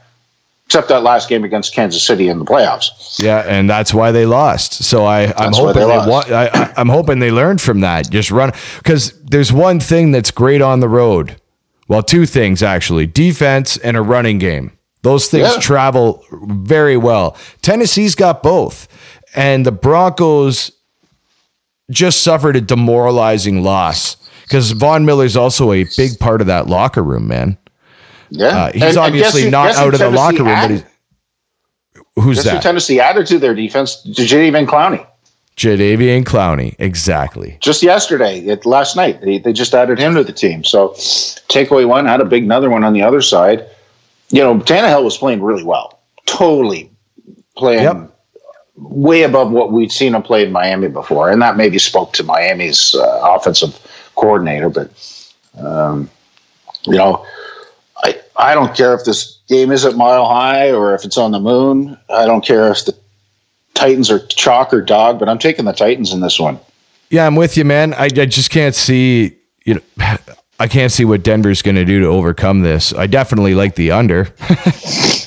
Except 0.74 0.90
that 0.90 1.04
last 1.04 1.30
game 1.30 1.44
against 1.44 1.76
Kansas 1.76 2.02
City 2.02 2.30
in 2.30 2.40
the 2.40 2.46
playoffs. 2.46 3.22
Yeah, 3.24 3.42
and 3.48 3.70
that's 3.70 3.94
why 3.94 4.12
they 4.12 4.26
lost. 4.26 4.84
So 4.84 5.06
I, 5.06 5.32
I'm 5.38 5.54
hoping 5.54 5.74
they 5.84 5.88
they, 5.88 6.10
wa- 6.10 6.24
I, 6.28 6.74
I'm 6.76 6.90
hoping 6.90 7.20
they 7.20 7.30
learned 7.30 7.62
from 7.62 7.82
that. 7.82 8.10
Just 8.10 8.32
run 8.32 8.52
because 8.80 9.14
there's 9.22 9.54
one 9.54 9.80
thing 9.80 10.10
that's 10.10 10.32
great 10.32 10.64
on 10.64 10.80
the 10.80 10.90
road. 10.90 11.40
Well, 11.88 12.02
two 12.02 12.26
things 12.26 12.64
actually: 12.64 13.06
defense 13.06 13.78
and 13.78 13.96
a 13.96 14.02
running 14.02 14.40
game. 14.40 14.72
Those 15.04 15.28
things 15.28 15.54
Yeah. 15.54 15.60
travel 15.60 16.26
very 16.32 16.98
well. 16.98 17.38
Tennessee's 17.62 18.16
got 18.16 18.42
both, 18.42 18.88
and 19.36 19.68
the 19.68 19.72
Broncos 19.72 20.72
just 21.92 22.24
suffered 22.24 22.56
a 22.56 22.62
demoralizing 22.62 23.62
loss 23.62 24.18
because 24.42 24.72
Von 24.72 25.06
Miller's 25.06 25.38
also 25.38 25.72
a 25.72 25.86
big 25.96 26.18
part 26.20 26.42
of 26.42 26.48
that 26.48 26.66
locker 26.66 27.04
room, 27.04 27.28
man. 27.28 27.60
Yeah, 28.36 28.48
Uh, 28.48 28.72
he's 28.74 28.82
And- 28.82 28.90
and 28.90 28.98
obviously 28.98 29.44
who- 29.44 29.52
not 29.52 29.76
out 29.76 29.94
of 29.94 30.00
the 30.00 30.10
locker 30.10 30.38
room, 30.38 30.46
but 30.46 30.52
added? 30.58 30.86
he's 31.96 32.04
who's 32.24 32.38
Guess 32.38 32.46
who 32.46 32.52
that? 32.52 32.64
Tennessee 32.64 33.00
added 33.00 33.28
to 33.28 33.38
their 33.40 33.54
defense? 33.54 34.02
Jadeveon 34.08 34.66
Clowney. 34.66 35.06
Jadeveon 35.56 36.24
Clowney, 36.24 36.76
exactly. 36.80 37.58
Just 37.62 37.84
yesterday, 37.84 38.40
it, 38.40 38.66
last 38.66 38.96
night, 38.96 39.22
they, 39.22 39.38
they 39.38 39.54
just 39.54 39.76
added 39.76 40.00
him 40.00 40.16
to 40.16 40.24
the 40.24 40.34
team. 40.34 40.64
So 40.64 40.90
takeaway 41.48 41.88
one, 41.88 42.08
had 42.08 42.22
a 42.22 42.26
big 42.26 42.44
another 42.44 42.72
one 42.72 42.84
on 42.84 42.94
the 42.94 43.04
other 43.04 43.22
side. 43.22 43.66
You 44.30 44.42
know, 44.42 44.56
Tannehill 44.56 45.04
was 45.04 45.16
playing 45.18 45.44
really 45.44 45.64
well. 45.64 46.00
Totally 46.26 46.90
playing 47.56 48.10
way 48.76 49.22
above 49.22 49.52
what 49.52 49.72
we'd 49.72 49.92
seen 49.92 50.16
him 50.16 50.24
play 50.24 50.44
in 50.44 50.52
Miami 50.52 50.88
before. 50.88 51.30
And 51.30 51.40
that 51.44 51.56
maybe 51.56 51.78
spoke 51.78 52.14
to 52.14 52.24
Miami's 52.24 52.96
uh, 52.96 53.20
offensive 53.22 53.78
coordinator. 54.16 54.70
But, 54.70 54.90
um, 55.64 56.10
you 56.88 56.96
know, 56.96 57.24
I, 58.36 58.54
don't 58.54 58.76
care 58.76 58.94
if 58.94 59.06
this 59.06 59.40
game 59.48 59.72
is 59.72 59.86
at 59.86 59.96
Mile 59.96 60.26
High 60.26 60.72
or 60.72 60.94
if 60.96 61.06
it's 61.06 61.18
on 61.18 61.32
the 61.32 61.40
moon. 61.40 61.98
I 62.10 62.26
don't 62.26 62.44
care 62.44 62.72
if 62.72 62.86
the 62.86 62.96
Titans 63.74 64.10
are 64.10 64.20
chalk 64.28 64.74
or 64.74 64.82
dog, 64.82 65.20
but 65.20 65.30
I'm 65.30 65.40
taking 65.40 65.66
the 65.66 65.72
Titans 65.74 66.14
in 66.14 66.22
this 66.22 66.40
one. 66.40 66.60
Yeah, 67.10 67.28
I'm 67.28 67.36
with 67.36 67.58
you, 67.58 67.66
man. 67.66 67.94
I, 67.94 68.06
I 68.06 68.10
just 68.10 68.50
can't 68.50 68.76
see, 68.76 69.38
you 69.66 69.76
know, 69.76 69.82
I 70.60 70.68
can't 70.68 70.92
see 70.92 71.04
what 71.04 71.24
Denver's 71.24 71.62
going 71.62 71.76
to 71.76 71.84
do 71.84 72.00
to 72.00 72.06
overcome 72.06 72.62
this. 72.62 72.94
I 72.94 73.08
definitely 73.08 73.56
like 73.56 73.76
the 73.76 73.92
under, 73.92 74.26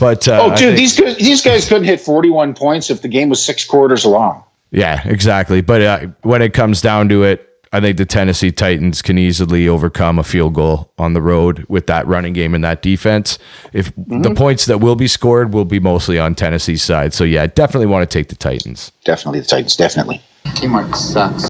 but 0.00 0.26
uh, 0.28 0.40
oh, 0.40 0.56
dude, 0.56 0.58
think- 0.58 0.76
these 0.76 0.98
guys, 0.98 1.16
these 1.18 1.42
guys 1.42 1.68
couldn't 1.68 1.84
hit 1.84 2.00
41 2.00 2.54
points 2.54 2.90
if 2.90 3.02
the 3.02 3.08
game 3.08 3.28
was 3.28 3.44
six 3.44 3.64
quarters 3.64 4.06
long. 4.06 4.44
yeah, 4.70 5.06
exactly. 5.06 5.60
But 5.60 5.82
uh, 5.82 6.06
when 6.22 6.42
it 6.42 6.54
comes 6.54 6.80
down 6.80 7.08
to 7.10 7.24
it, 7.24 7.48
I 7.76 7.80
think 7.82 7.98
the 7.98 8.06
Tennessee 8.06 8.50
Titans 8.50 9.02
can 9.02 9.18
easily 9.18 9.68
overcome 9.68 10.18
a 10.18 10.24
field 10.24 10.54
goal 10.54 10.90
on 10.96 11.12
the 11.12 11.20
road 11.20 11.66
with 11.68 11.86
that 11.88 12.06
running 12.06 12.32
game 12.32 12.54
and 12.54 12.64
that 12.64 12.80
defense. 12.80 13.38
If 13.74 13.94
Mm-hmm. 13.96 14.22
the 14.22 14.34
points 14.34 14.64
that 14.64 14.78
will 14.78 14.96
be 14.96 15.06
scored 15.08 15.52
will 15.52 15.66
be 15.66 15.78
mostly 15.78 16.18
on 16.18 16.34
Tennessee's 16.34 16.82
side, 16.82 17.12
so 17.12 17.22
yeah, 17.24 17.46
definitely 17.46 17.86
want 17.86 18.08
to 18.08 18.18
take 18.18 18.28
the 18.28 18.34
Titans. 18.36 18.92
Definitely 19.04 19.40
the 19.40 19.46
Titans. 19.46 19.76
Definitely. 19.76 20.22
Teamwork 20.54 20.94
sucks. 20.96 21.48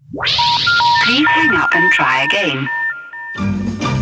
Please 1.05 1.27
hang 1.29 1.55
up 1.55 1.71
and 1.75 1.93
try 1.93 2.25
again. 2.25 3.96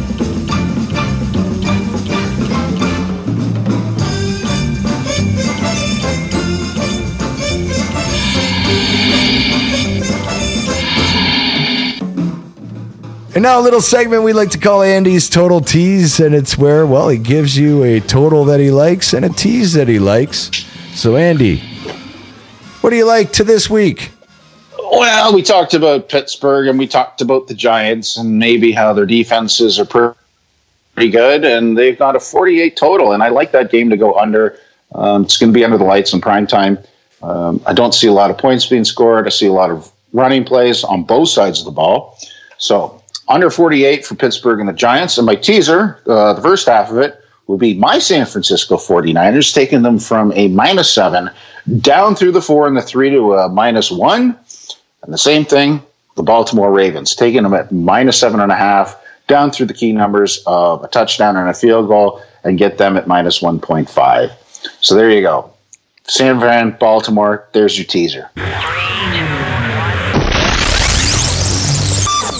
And 13.34 13.42
now 13.42 13.58
a 13.58 13.62
little 13.62 13.80
segment 13.80 14.22
we 14.22 14.32
like 14.32 14.50
to 14.50 14.58
call 14.58 14.84
Andy's 14.84 15.28
Total 15.28 15.60
Tease, 15.60 16.20
and 16.20 16.36
it's 16.36 16.56
where, 16.56 16.86
well, 16.86 17.08
he 17.08 17.18
gives 17.18 17.58
you 17.58 17.82
a 17.82 17.98
total 17.98 18.44
that 18.44 18.60
he 18.60 18.70
likes 18.70 19.12
and 19.12 19.24
a 19.24 19.28
tease 19.28 19.72
that 19.72 19.88
he 19.88 19.98
likes. 19.98 20.52
So, 20.94 21.16
Andy, 21.16 21.58
what 22.80 22.90
do 22.90 22.96
you 22.96 23.04
like 23.04 23.32
to 23.32 23.42
this 23.42 23.68
week? 23.68 24.12
Well, 24.78 25.34
we 25.34 25.42
talked 25.42 25.74
about 25.74 26.08
Pittsburgh 26.08 26.68
and 26.68 26.78
we 26.78 26.86
talked 26.86 27.20
about 27.20 27.48
the 27.48 27.54
Giants 27.54 28.16
and 28.16 28.38
maybe 28.38 28.70
how 28.70 28.92
their 28.92 29.04
defenses 29.04 29.80
are 29.80 30.14
pretty 30.94 31.10
good, 31.10 31.44
and 31.44 31.76
they've 31.76 31.98
got 31.98 32.14
a 32.14 32.20
48 32.20 32.76
total. 32.76 33.10
And 33.10 33.20
I 33.20 33.30
like 33.30 33.50
that 33.50 33.72
game 33.72 33.90
to 33.90 33.96
go 33.96 34.14
under. 34.14 34.56
Um, 34.94 35.24
it's 35.24 35.38
going 35.38 35.52
to 35.52 35.54
be 35.54 35.64
under 35.64 35.76
the 35.76 35.82
lights 35.82 36.12
in 36.12 36.20
prime 36.20 36.46
time. 36.46 36.78
Um, 37.20 37.60
I 37.66 37.72
don't 37.72 37.94
see 37.94 38.06
a 38.06 38.12
lot 38.12 38.30
of 38.30 38.38
points 38.38 38.66
being 38.66 38.84
scored. 38.84 39.26
I 39.26 39.30
see 39.30 39.46
a 39.46 39.52
lot 39.52 39.72
of 39.72 39.90
running 40.12 40.44
plays 40.44 40.84
on 40.84 41.02
both 41.02 41.30
sides 41.30 41.58
of 41.58 41.64
the 41.64 41.72
ball. 41.72 42.16
So 42.58 43.02
under 43.28 43.50
48 43.50 44.04
for 44.04 44.14
Pittsburgh 44.14 44.60
and 44.60 44.68
the 44.68 44.72
Giants. 44.72 45.18
And 45.18 45.26
my 45.26 45.34
teaser, 45.34 46.00
uh, 46.06 46.32
the 46.34 46.42
first 46.42 46.66
half 46.66 46.90
of 46.90 46.98
it, 46.98 47.20
will 47.46 47.58
be 47.58 47.74
my 47.74 47.98
San 47.98 48.26
Francisco 48.26 48.76
49ers, 48.76 49.52
taking 49.52 49.82
them 49.82 49.98
from 49.98 50.32
a 50.34 50.48
minus 50.48 50.90
seven 50.90 51.30
down 51.80 52.14
through 52.14 52.32
the 52.32 52.40
four 52.40 52.66
and 52.66 52.76
the 52.76 52.82
three 52.82 53.10
to 53.10 53.34
a 53.34 53.48
minus 53.48 53.90
one. 53.90 54.38
And 55.02 55.12
the 55.12 55.18
same 55.18 55.44
thing, 55.44 55.82
the 56.16 56.22
Baltimore 56.22 56.72
Ravens, 56.72 57.14
taking 57.14 57.42
them 57.42 57.54
at 57.54 57.70
minus 57.70 58.18
seven 58.18 58.40
and 58.40 58.50
a 58.50 58.56
half 58.56 58.98
down 59.26 59.50
through 59.50 59.66
the 59.66 59.74
key 59.74 59.92
numbers 59.92 60.42
of 60.46 60.82
a 60.84 60.88
touchdown 60.88 61.36
and 61.36 61.48
a 61.48 61.54
field 61.54 61.88
goal 61.88 62.22
and 62.44 62.58
get 62.58 62.78
them 62.78 62.96
at 62.96 63.06
minus 63.06 63.40
1.5. 63.40 64.32
So 64.80 64.94
there 64.94 65.10
you 65.10 65.22
go. 65.22 65.50
San 66.06 66.38
Fran, 66.38 66.76
Baltimore, 66.78 67.48
there's 67.52 67.78
your 67.78 67.86
teaser. 67.86 68.30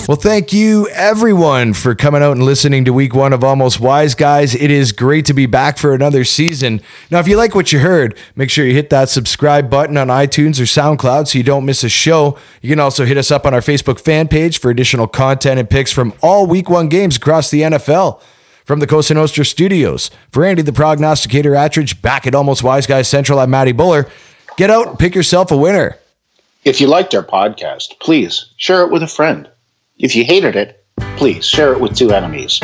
Well, 0.07 0.17
thank 0.17 0.53
you 0.53 0.87
everyone 0.89 1.73
for 1.73 1.95
coming 1.95 2.21
out 2.21 2.33
and 2.33 2.43
listening 2.43 2.85
to 2.85 2.93
week 2.93 3.15
one 3.15 3.33
of 3.33 3.43
Almost 3.43 3.79
Wise 3.79 4.13
Guys. 4.13 4.53
It 4.53 4.69
is 4.69 4.91
great 4.91 5.25
to 5.25 5.33
be 5.33 5.47
back 5.47 5.79
for 5.79 5.95
another 5.95 6.23
season. 6.23 6.79
Now, 7.09 7.17
if 7.17 7.27
you 7.27 7.35
like 7.37 7.55
what 7.55 7.73
you 7.73 7.79
heard, 7.79 8.15
make 8.35 8.51
sure 8.51 8.67
you 8.67 8.75
hit 8.75 8.91
that 8.91 9.09
subscribe 9.09 9.67
button 9.67 9.97
on 9.97 10.09
iTunes 10.09 10.59
or 10.59 10.65
SoundCloud 10.65 11.27
so 11.27 11.39
you 11.39 11.43
don't 11.43 11.65
miss 11.65 11.83
a 11.83 11.89
show. 11.89 12.37
You 12.61 12.69
can 12.69 12.79
also 12.79 13.03
hit 13.03 13.17
us 13.17 13.31
up 13.31 13.47
on 13.47 13.55
our 13.55 13.61
Facebook 13.61 13.99
fan 13.99 14.27
page 14.27 14.59
for 14.59 14.69
additional 14.69 15.07
content 15.07 15.59
and 15.59 15.67
picks 15.67 15.91
from 15.91 16.13
all 16.21 16.45
week 16.45 16.69
one 16.69 16.87
games 16.87 17.17
across 17.17 17.49
the 17.49 17.61
NFL. 17.61 18.21
From 18.63 18.81
the 18.81 18.87
Cosa 18.87 19.15
Nostra 19.15 19.43
studios, 19.43 20.11
for 20.31 20.45
Andy 20.45 20.61
the 20.61 20.71
Prognosticator 20.71 21.53
Attridge, 21.53 21.99
back 22.03 22.27
at 22.27 22.35
Almost 22.35 22.61
Wise 22.61 22.85
Guys 22.85 23.07
Central, 23.07 23.39
I'm 23.39 23.49
Matty 23.49 23.71
Buller. 23.71 24.07
Get 24.55 24.69
out 24.69 24.87
and 24.87 24.99
pick 24.99 25.15
yourself 25.15 25.49
a 25.49 25.57
winner. 25.57 25.97
If 26.63 26.79
you 26.79 26.85
liked 26.85 27.15
our 27.15 27.23
podcast, 27.23 27.99
please 27.99 28.53
share 28.57 28.83
it 28.83 28.91
with 28.91 29.01
a 29.01 29.07
friend. 29.07 29.49
If 29.97 30.13
you 30.13 30.25
hated 30.25 30.57
it, 30.57 30.83
please 31.15 31.45
share 31.45 31.71
it 31.71 31.79
with 31.79 31.95
two 31.95 32.11
enemies. 32.11 32.59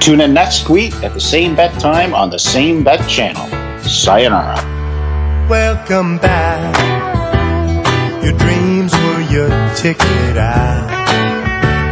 Tune 0.00 0.22
in 0.22 0.32
next 0.32 0.70
week 0.70 0.94
at 1.04 1.12
the 1.12 1.20
same 1.20 1.54
bet 1.54 1.78
time 1.78 2.14
on 2.14 2.30
the 2.30 2.38
same 2.38 2.82
bet 2.82 3.06
channel. 3.06 3.44
Sayonara. 3.82 4.56
Welcome 5.46 6.16
back. 6.16 6.72
Your 8.24 8.32
dreams 8.38 8.94
were 8.94 9.20
your 9.30 9.50
ticket 9.76 10.38
out. 10.38 10.88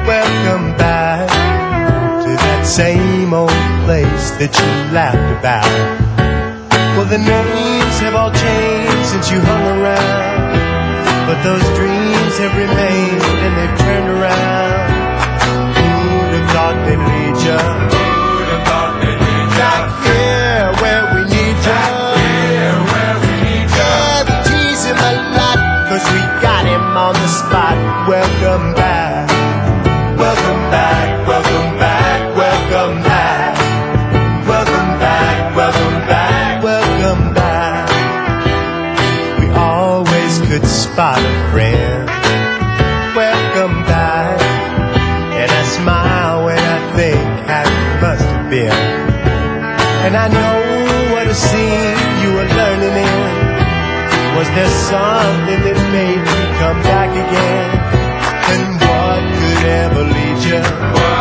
Welcome 0.06 0.74
back 0.78 1.28
to 2.24 2.30
that 2.30 2.64
same 2.64 3.34
old 3.34 3.50
place 3.84 4.30
that 4.40 4.56
you 4.56 4.94
laughed 4.94 5.38
about. 5.38 5.68
Well, 6.96 7.04
the 7.04 7.18
names 7.18 7.98
have 8.00 8.14
all 8.14 8.32
changed 8.32 9.06
since 9.06 9.30
you 9.30 9.38
hung 9.38 9.82
around, 9.82 11.28
but 11.28 11.42
those 11.44 11.62
dreams 11.76 12.38
have 12.38 12.56
remained 12.56 13.20
and 13.20 13.52
they've 13.58 13.78
turned 13.78 14.08
around. 14.18 14.61
They'd 17.42 18.01
there 54.54 54.68
something 54.68 55.60
that 55.64 55.78
made 55.92 56.20
me 56.20 56.40
come 56.60 56.80
back 56.82 57.10
again? 57.10 57.68
And 58.52 58.68
what 58.84 59.20
could 59.38 59.64
ever 59.64 60.04
lead 60.12 61.06
you? 61.06 61.11